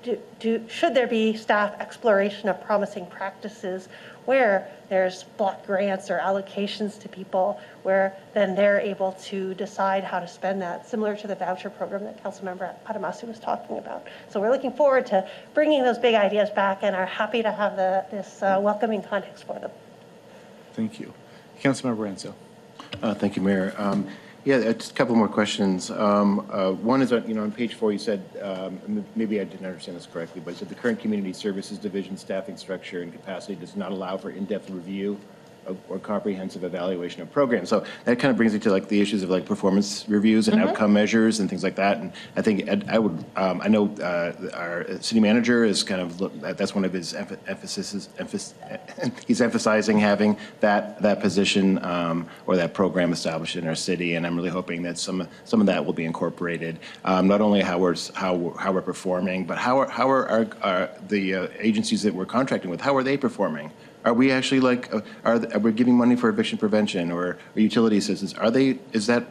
do, 0.02 0.18
do, 0.40 0.64
should 0.68 0.94
there 0.94 1.06
be 1.06 1.36
staff 1.36 1.80
exploration 1.80 2.48
of 2.48 2.60
promising 2.60 3.06
practices 3.06 3.88
where 4.28 4.68
there's 4.90 5.22
block 5.38 5.64
grants 5.64 6.10
or 6.10 6.18
allocations 6.18 7.00
to 7.00 7.08
people, 7.08 7.58
where 7.82 8.14
then 8.34 8.54
they're 8.54 8.78
able 8.78 9.12
to 9.12 9.54
decide 9.54 10.04
how 10.04 10.20
to 10.20 10.28
spend 10.28 10.60
that, 10.60 10.86
similar 10.86 11.16
to 11.16 11.26
the 11.26 11.34
voucher 11.34 11.70
program 11.70 12.04
that 12.04 12.22
Councilmember 12.22 12.74
Ademasu 12.86 13.26
was 13.26 13.38
talking 13.40 13.78
about. 13.78 14.06
So 14.28 14.38
we're 14.38 14.50
looking 14.50 14.72
forward 14.72 15.06
to 15.06 15.26
bringing 15.54 15.82
those 15.82 15.96
big 15.96 16.14
ideas 16.14 16.50
back 16.50 16.80
and 16.82 16.94
are 16.94 17.06
happy 17.06 17.42
to 17.42 17.50
have 17.50 17.76
the, 17.76 18.04
this 18.10 18.42
uh, 18.42 18.60
welcoming 18.60 19.02
context 19.02 19.44
for 19.44 19.58
them. 19.58 19.70
Thank 20.74 21.00
you. 21.00 21.14
Councilmember 21.62 21.98
Renzo. 21.98 22.34
Uh, 23.02 23.14
Thank 23.14 23.34
you, 23.34 23.40
Mayor. 23.40 23.74
Um, 23.78 24.08
Yeah, 24.44 24.72
just 24.72 24.92
a 24.92 24.94
couple 24.94 25.14
more 25.14 25.28
questions. 25.28 25.90
Um, 25.90 26.48
uh, 26.50 26.72
One 26.72 27.02
is, 27.02 27.12
uh, 27.12 27.22
you 27.26 27.34
know, 27.34 27.42
on 27.42 27.52
page 27.52 27.74
four, 27.74 27.92
you 27.92 27.98
said, 27.98 28.22
um, 28.40 29.04
maybe 29.14 29.40
I 29.40 29.44
didn't 29.44 29.66
understand 29.66 29.96
this 29.96 30.06
correctly, 30.06 30.40
but 30.44 30.52
you 30.52 30.56
said 30.58 30.68
the 30.68 30.74
current 30.74 31.00
Community 31.00 31.32
Services 31.32 31.76
Division 31.76 32.16
staffing 32.16 32.56
structure 32.56 33.02
and 33.02 33.12
capacity 33.12 33.56
does 33.56 33.76
not 33.76 33.90
allow 33.92 34.16
for 34.16 34.30
in-depth 34.30 34.70
review 34.70 35.18
or 35.88 35.98
comprehensive 35.98 36.64
evaluation 36.64 37.22
of 37.22 37.30
programs. 37.30 37.68
So 37.68 37.84
that 38.04 38.18
kind 38.18 38.30
of 38.30 38.36
brings 38.36 38.52
me 38.52 38.58
to 38.60 38.70
like 38.70 38.88
the 38.88 39.00
issues 39.00 39.22
of 39.22 39.30
like 39.30 39.44
performance 39.44 40.04
reviews 40.08 40.48
and 40.48 40.60
Mhm. 40.60 40.68
outcome 40.68 40.92
measures 40.92 41.40
and 41.40 41.48
things 41.48 41.62
like 41.62 41.76
that. 41.76 41.98
And 41.98 42.12
I 42.36 42.42
think 42.42 42.68
Ed- 42.68 42.84
I 42.88 42.98
would, 42.98 43.24
um, 43.36 43.60
I 43.62 43.68
know 43.68 43.88
uh, 44.02 44.32
our 44.54 44.86
city 45.00 45.20
manager 45.20 45.64
is 45.64 45.82
kind 45.82 46.00
of, 46.00 46.56
that's 46.56 46.74
one 46.74 46.84
of 46.84 46.92
his 46.92 47.12
emph- 47.12 47.38
emphasis, 47.46 48.08
emphasis, 48.18 48.54
he's 49.26 49.40
emphasizing 49.40 49.98
having 49.98 50.36
that, 50.60 51.00
that 51.02 51.20
position 51.20 51.82
um, 51.84 52.26
or 52.46 52.56
that 52.56 52.74
program 52.74 53.12
established 53.12 53.56
in 53.56 53.66
our 53.66 53.74
city. 53.74 54.14
And 54.14 54.26
I'm 54.26 54.36
really 54.36 54.50
hoping 54.50 54.82
that 54.82 54.98
some, 54.98 55.26
some 55.44 55.60
of 55.60 55.66
that 55.66 55.84
will 55.84 55.92
be 55.92 56.04
incorporated. 56.04 56.78
Um, 57.04 57.28
Not 57.28 57.40
only 57.40 57.60
how 57.60 57.78
we're, 57.78 57.96
how, 58.14 58.34
we're- 58.34 58.56
how 58.58 58.72
we're 58.72 58.82
performing, 58.82 59.44
but 59.44 59.58
how 59.58 59.78
are, 59.80 59.88
how 59.88 60.10
are 60.10 60.28
our, 60.28 60.46
our, 60.62 60.90
the 61.08 61.34
uh, 61.34 61.48
agencies 61.58 62.02
that 62.02 62.14
we're 62.14 62.26
contracting 62.26 62.70
with, 62.70 62.80
how 62.80 62.96
are 62.96 63.02
they 63.02 63.16
performing? 63.16 63.70
Are 64.08 64.14
we 64.14 64.32
actually 64.38 64.60
like, 64.70 64.82
uh, 64.94 65.02
are, 65.28 65.36
are 65.54 65.62
we 65.66 65.70
giving 65.72 65.96
money 66.04 66.16
for 66.16 66.28
eviction 66.30 66.56
prevention 66.64 67.12
or 67.12 67.24
or 67.54 67.60
utility 67.60 67.98
assistance? 67.98 68.32
Are 68.44 68.50
they, 68.50 68.78
is 68.98 69.04
that, 69.06 69.22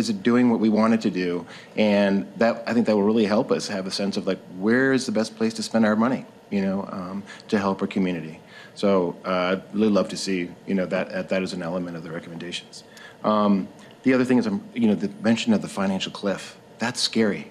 is 0.00 0.08
it 0.08 0.22
doing 0.22 0.44
what 0.50 0.60
we 0.60 0.68
want 0.68 0.94
it 0.94 1.00
to 1.08 1.10
do? 1.10 1.44
And 1.76 2.12
that, 2.36 2.52
I 2.68 2.72
think 2.74 2.86
that 2.86 2.94
will 2.94 3.08
really 3.12 3.28
help 3.36 3.50
us 3.50 3.66
have 3.76 3.84
a 3.86 3.90
sense 3.90 4.14
of 4.18 4.28
like, 4.30 4.40
where 4.66 4.92
is 4.92 5.02
the 5.04 5.12
best 5.20 5.36
place 5.38 5.52
to 5.54 5.62
spend 5.64 5.84
our 5.84 5.96
money, 5.96 6.22
you 6.48 6.62
know, 6.66 6.88
um, 6.92 7.16
to 7.48 7.58
help 7.58 7.82
our 7.82 7.88
community? 7.88 8.36
So 8.82 9.16
uh, 9.24 9.50
I'd 9.50 9.74
really 9.74 9.94
love 9.98 10.08
to 10.10 10.16
see, 10.16 10.48
you 10.68 10.76
know, 10.78 10.86
that, 10.86 11.10
that 11.10 11.28
that 11.32 11.42
is 11.42 11.52
an 11.52 11.62
element 11.70 11.96
of 11.96 12.02
the 12.06 12.12
recommendations. 12.18 12.84
Um, 13.24 13.66
The 14.02 14.14
other 14.14 14.24
thing 14.24 14.38
is, 14.38 14.46
um, 14.46 14.62
you 14.74 14.86
know, 14.88 14.98
the 15.04 15.10
mention 15.22 15.52
of 15.56 15.60
the 15.60 15.72
financial 15.80 16.12
cliff, 16.20 16.56
that's 16.78 17.00
scary, 17.10 17.44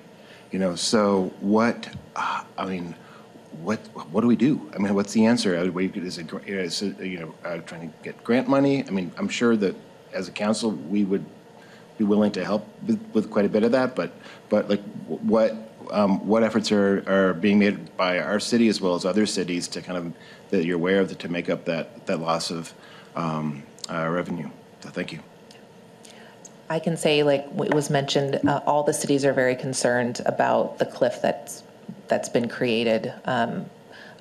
you 0.52 0.60
know, 0.64 0.76
so 0.76 1.32
what, 1.42 1.78
uh, 2.16 2.44
I 2.58 2.66
mean, 2.66 2.96
what, 3.64 3.80
what 4.12 4.22
do 4.22 4.28
we 4.28 4.36
do? 4.36 4.70
I 4.76 4.78
mean, 4.78 4.94
what's 4.94 5.14
the 5.14 5.26
answer? 5.26 5.56
Is 5.56 6.18
it, 6.18 6.34
is 6.48 6.82
it, 6.82 7.00
you 7.00 7.20
know, 7.20 7.36
uh, 7.44 7.58
trying 7.60 7.90
to 7.90 7.98
get 8.04 8.24
grant 8.24 8.48
money? 8.48 8.86
I 8.88 8.92
mean, 8.92 9.12
I'm 9.18 9.30
sure 9.30 9.56
that 9.58 9.76
as 10.14 10.28
a 10.28 10.32
council, 10.32 10.72
we 10.72 11.04
would 11.04 11.26
be 11.98 12.04
willing 12.04 12.32
to 12.32 12.46
help 12.46 12.68
with, 12.88 13.00
with 13.14 13.30
quite 13.30 13.46
a 13.46 13.50
bit 13.50 13.64
of 13.64 13.72
that, 13.74 13.96
but, 13.96 14.14
but 14.50 14.70
like, 14.70 14.82
what, 15.08 15.56
um, 15.92 16.26
what 16.26 16.44
efforts 16.44 16.72
are, 16.72 17.04
are 17.08 17.34
being 17.34 17.60
made 17.60 17.96
by 17.98 18.20
our 18.20 18.40
city 18.40 18.70
as 18.70 18.80
well 18.80 18.96
as 18.96 19.06
other 19.06 19.26
cities 19.26 19.68
to 19.68 19.82
kind 19.82 19.98
of, 19.98 20.14
that 20.50 20.66
you're 20.66 20.78
aware 20.78 21.02
of, 21.02 21.18
to 21.18 21.30
make 21.30 21.50
up 21.50 21.66
that, 21.66 22.06
that 22.06 22.20
loss 22.20 22.52
of 22.52 22.74
um, 23.16 23.64
uh, 23.90 24.08
revenue? 24.08 24.50
So 24.82 24.90
thank 24.90 25.12
you. 25.12 25.20
I 26.70 26.80
can 26.80 26.96
say, 26.96 27.24
like 27.24 27.46
it 27.46 27.74
was 27.74 27.90
mentioned, 27.90 28.40
uh, 28.48 28.62
all 28.66 28.84
the 28.84 28.94
cities 28.94 29.26
are 29.26 29.34
very 29.34 29.56
concerned 29.56 30.22
about 30.26 30.78
the 30.78 30.86
cliff 30.86 31.20
that's, 31.22 31.64
that's 32.10 32.30
been 32.30 32.50
created. 32.50 33.14
Um, 33.26 33.70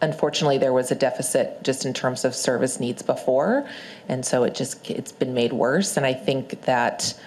Unfortunately, 0.01 0.59
there 0.59 0.73
was 0.73 0.93
a 0.93 0.94
deficit 0.94 1.60
just 1.65 1.85
in 1.85 1.93
terms 1.93 2.24
of 2.24 2.32
service 2.32 2.78
needs 2.78 3.02
before, 3.02 3.69
and 4.09 4.24
so 4.24 4.44
it 4.44 4.55
just, 4.55 4.89
it's 4.89 5.10
been 5.10 5.35
made 5.35 5.52
worse. 5.52 5.97
And 5.97 6.06
I 6.06 6.15
think 6.15 6.62
that 6.62 7.20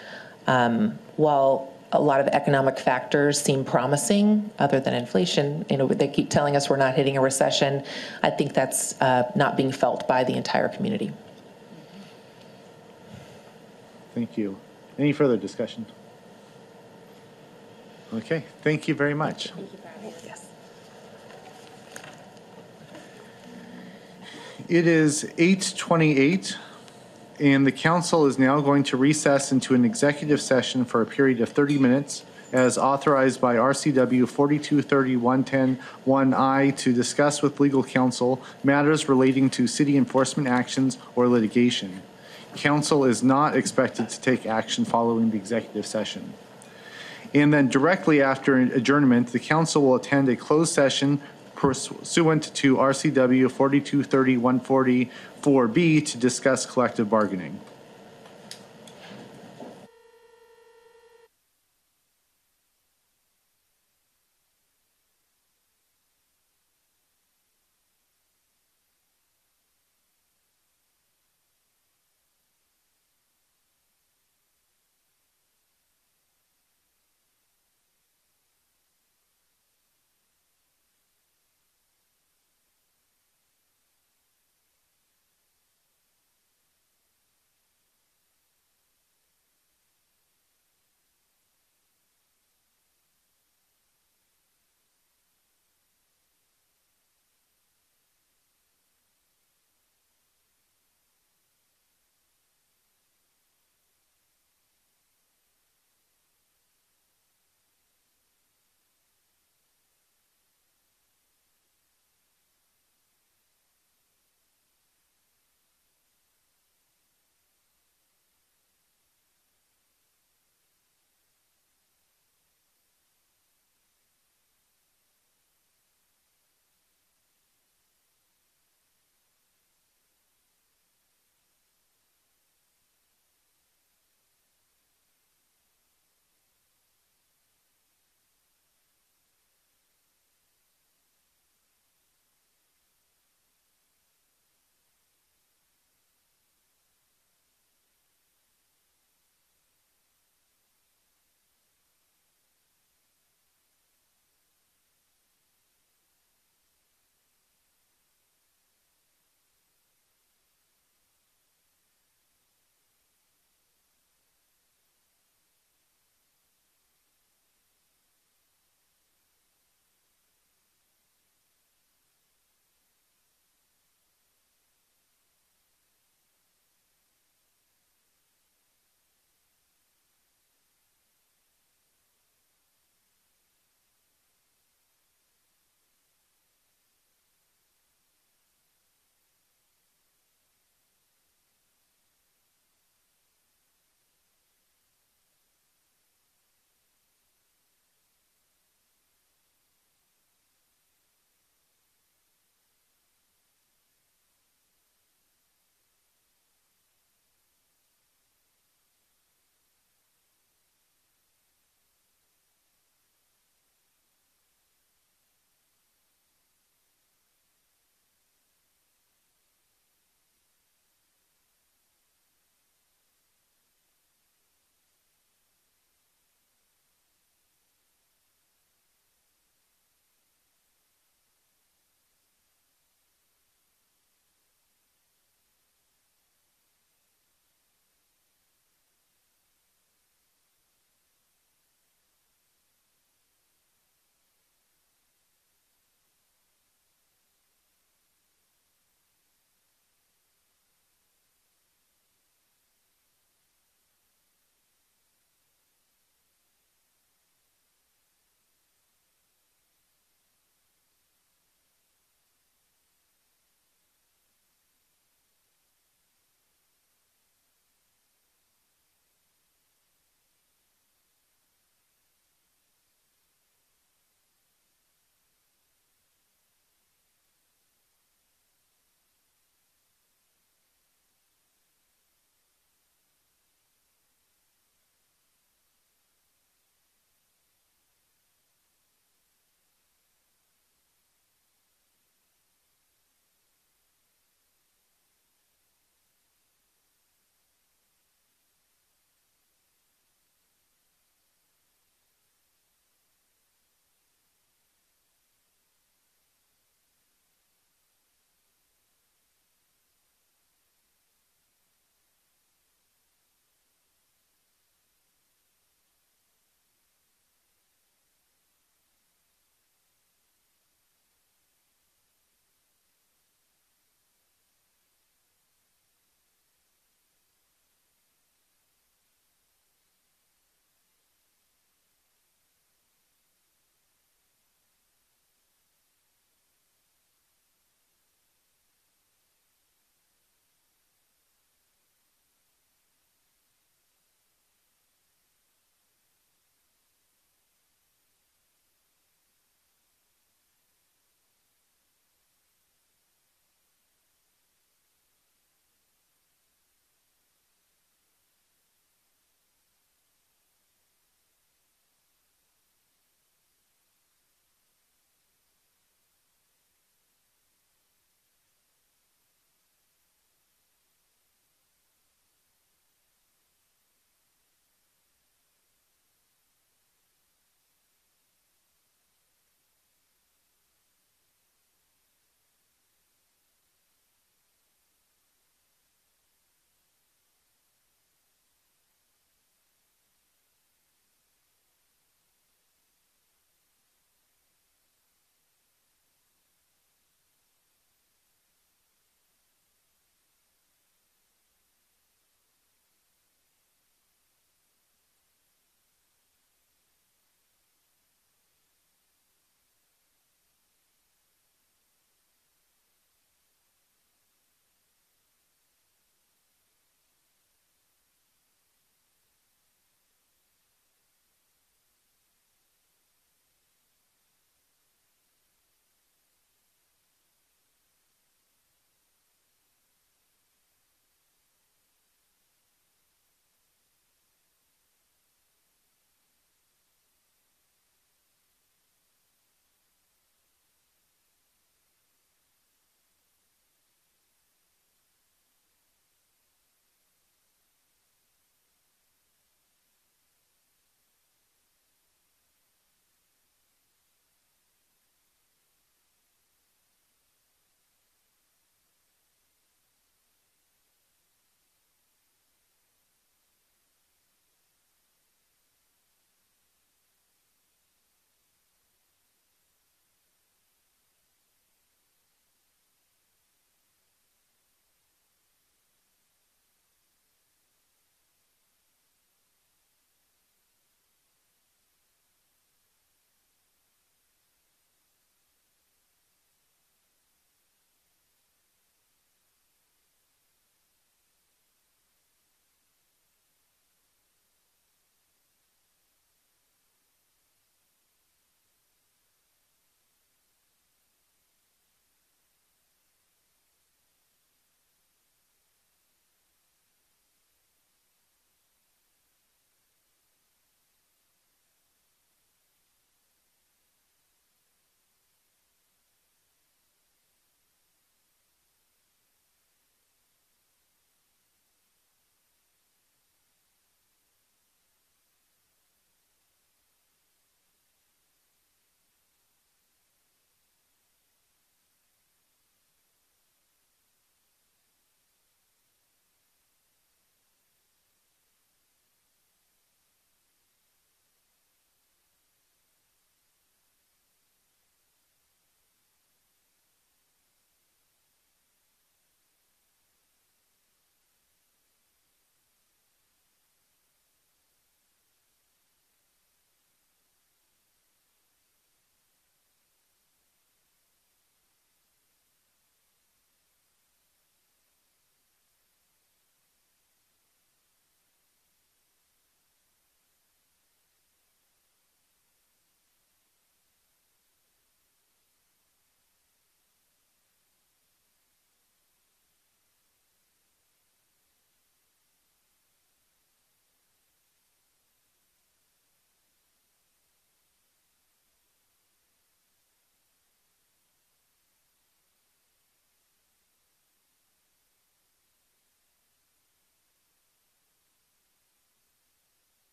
um, 0.47 0.97
while 1.17 1.73
a 1.91 2.01
lot 2.01 2.21
of 2.21 2.27
economic 2.27 2.79
factors 2.79 3.41
seem 3.41 3.65
promising, 3.65 4.49
other 4.57 4.79
than 4.79 4.93
inflation, 4.93 5.65
you 5.69 5.75
know, 5.75 5.87
they 5.87 6.07
keep 6.07 6.29
telling 6.29 6.55
us 6.55 6.69
we're 6.69 6.77
not 6.77 6.95
hitting 6.95 7.17
a 7.17 7.21
recession, 7.21 7.83
I 8.23 8.29
think 8.29 8.53
that's 8.53 8.99
uh, 9.01 9.29
not 9.35 9.57
being 9.57 9.73
felt 9.73 10.07
by 10.07 10.23
the 10.23 10.33
entire 10.33 10.69
community. 10.69 11.11
Thank 14.15 14.37
you. 14.37 14.57
Any 14.97 15.11
further 15.11 15.35
discussion? 15.35 15.85
Okay, 18.13 18.45
thank 18.61 18.87
you 18.87 18.95
very 18.95 19.13
much. 19.13 19.51
It 24.71 24.87
is 24.87 25.27
8:28, 25.37 26.55
and 27.41 27.67
the 27.67 27.73
council 27.73 28.25
is 28.25 28.39
now 28.39 28.61
going 28.61 28.83
to 28.83 28.95
recess 28.95 29.51
into 29.51 29.75
an 29.75 29.83
executive 29.83 30.39
session 30.39 30.85
for 30.85 31.01
a 31.01 31.05
period 31.05 31.41
of 31.41 31.49
30 31.49 31.77
minutes 31.77 32.23
as 32.53 32.77
authorized 32.77 33.41
by 33.41 33.57
RCW 33.57 34.25
4230-110-1I 34.25 36.77
to 36.77 36.93
discuss 36.93 37.41
with 37.41 37.59
legal 37.59 37.83
counsel 37.83 38.41
matters 38.63 39.09
relating 39.09 39.49
to 39.49 39.67
city 39.67 39.97
enforcement 39.97 40.47
actions 40.47 40.97
or 41.17 41.27
litigation. 41.27 42.01
Council 42.55 43.03
is 43.03 43.21
not 43.21 43.57
expected 43.57 44.07
to 44.07 44.21
take 44.21 44.45
action 44.45 44.85
following 44.85 45.31
the 45.31 45.37
executive 45.37 45.85
session. 45.85 46.31
And 47.33 47.53
then 47.53 47.67
directly 47.67 48.21
after 48.21 48.55
adjournment, 48.55 49.33
the 49.33 49.39
council 49.39 49.81
will 49.81 49.95
attend 49.95 50.29
a 50.29 50.37
closed 50.37 50.73
session 50.73 51.19
pursuant 51.61 52.51
to 52.55 52.77
RCW 52.77 53.45
4230-144B 55.45 56.05
to 56.07 56.17
discuss 56.17 56.65
collective 56.65 57.07
bargaining. 57.07 57.59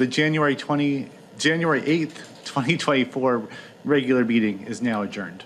The 0.00 0.06
January 0.06 0.56
20, 0.56 1.10
January 1.38 1.82
8th, 1.82 2.16
2024 2.46 3.46
regular 3.84 4.24
meeting 4.24 4.62
is 4.62 4.80
now 4.80 5.02
adjourned. 5.02 5.44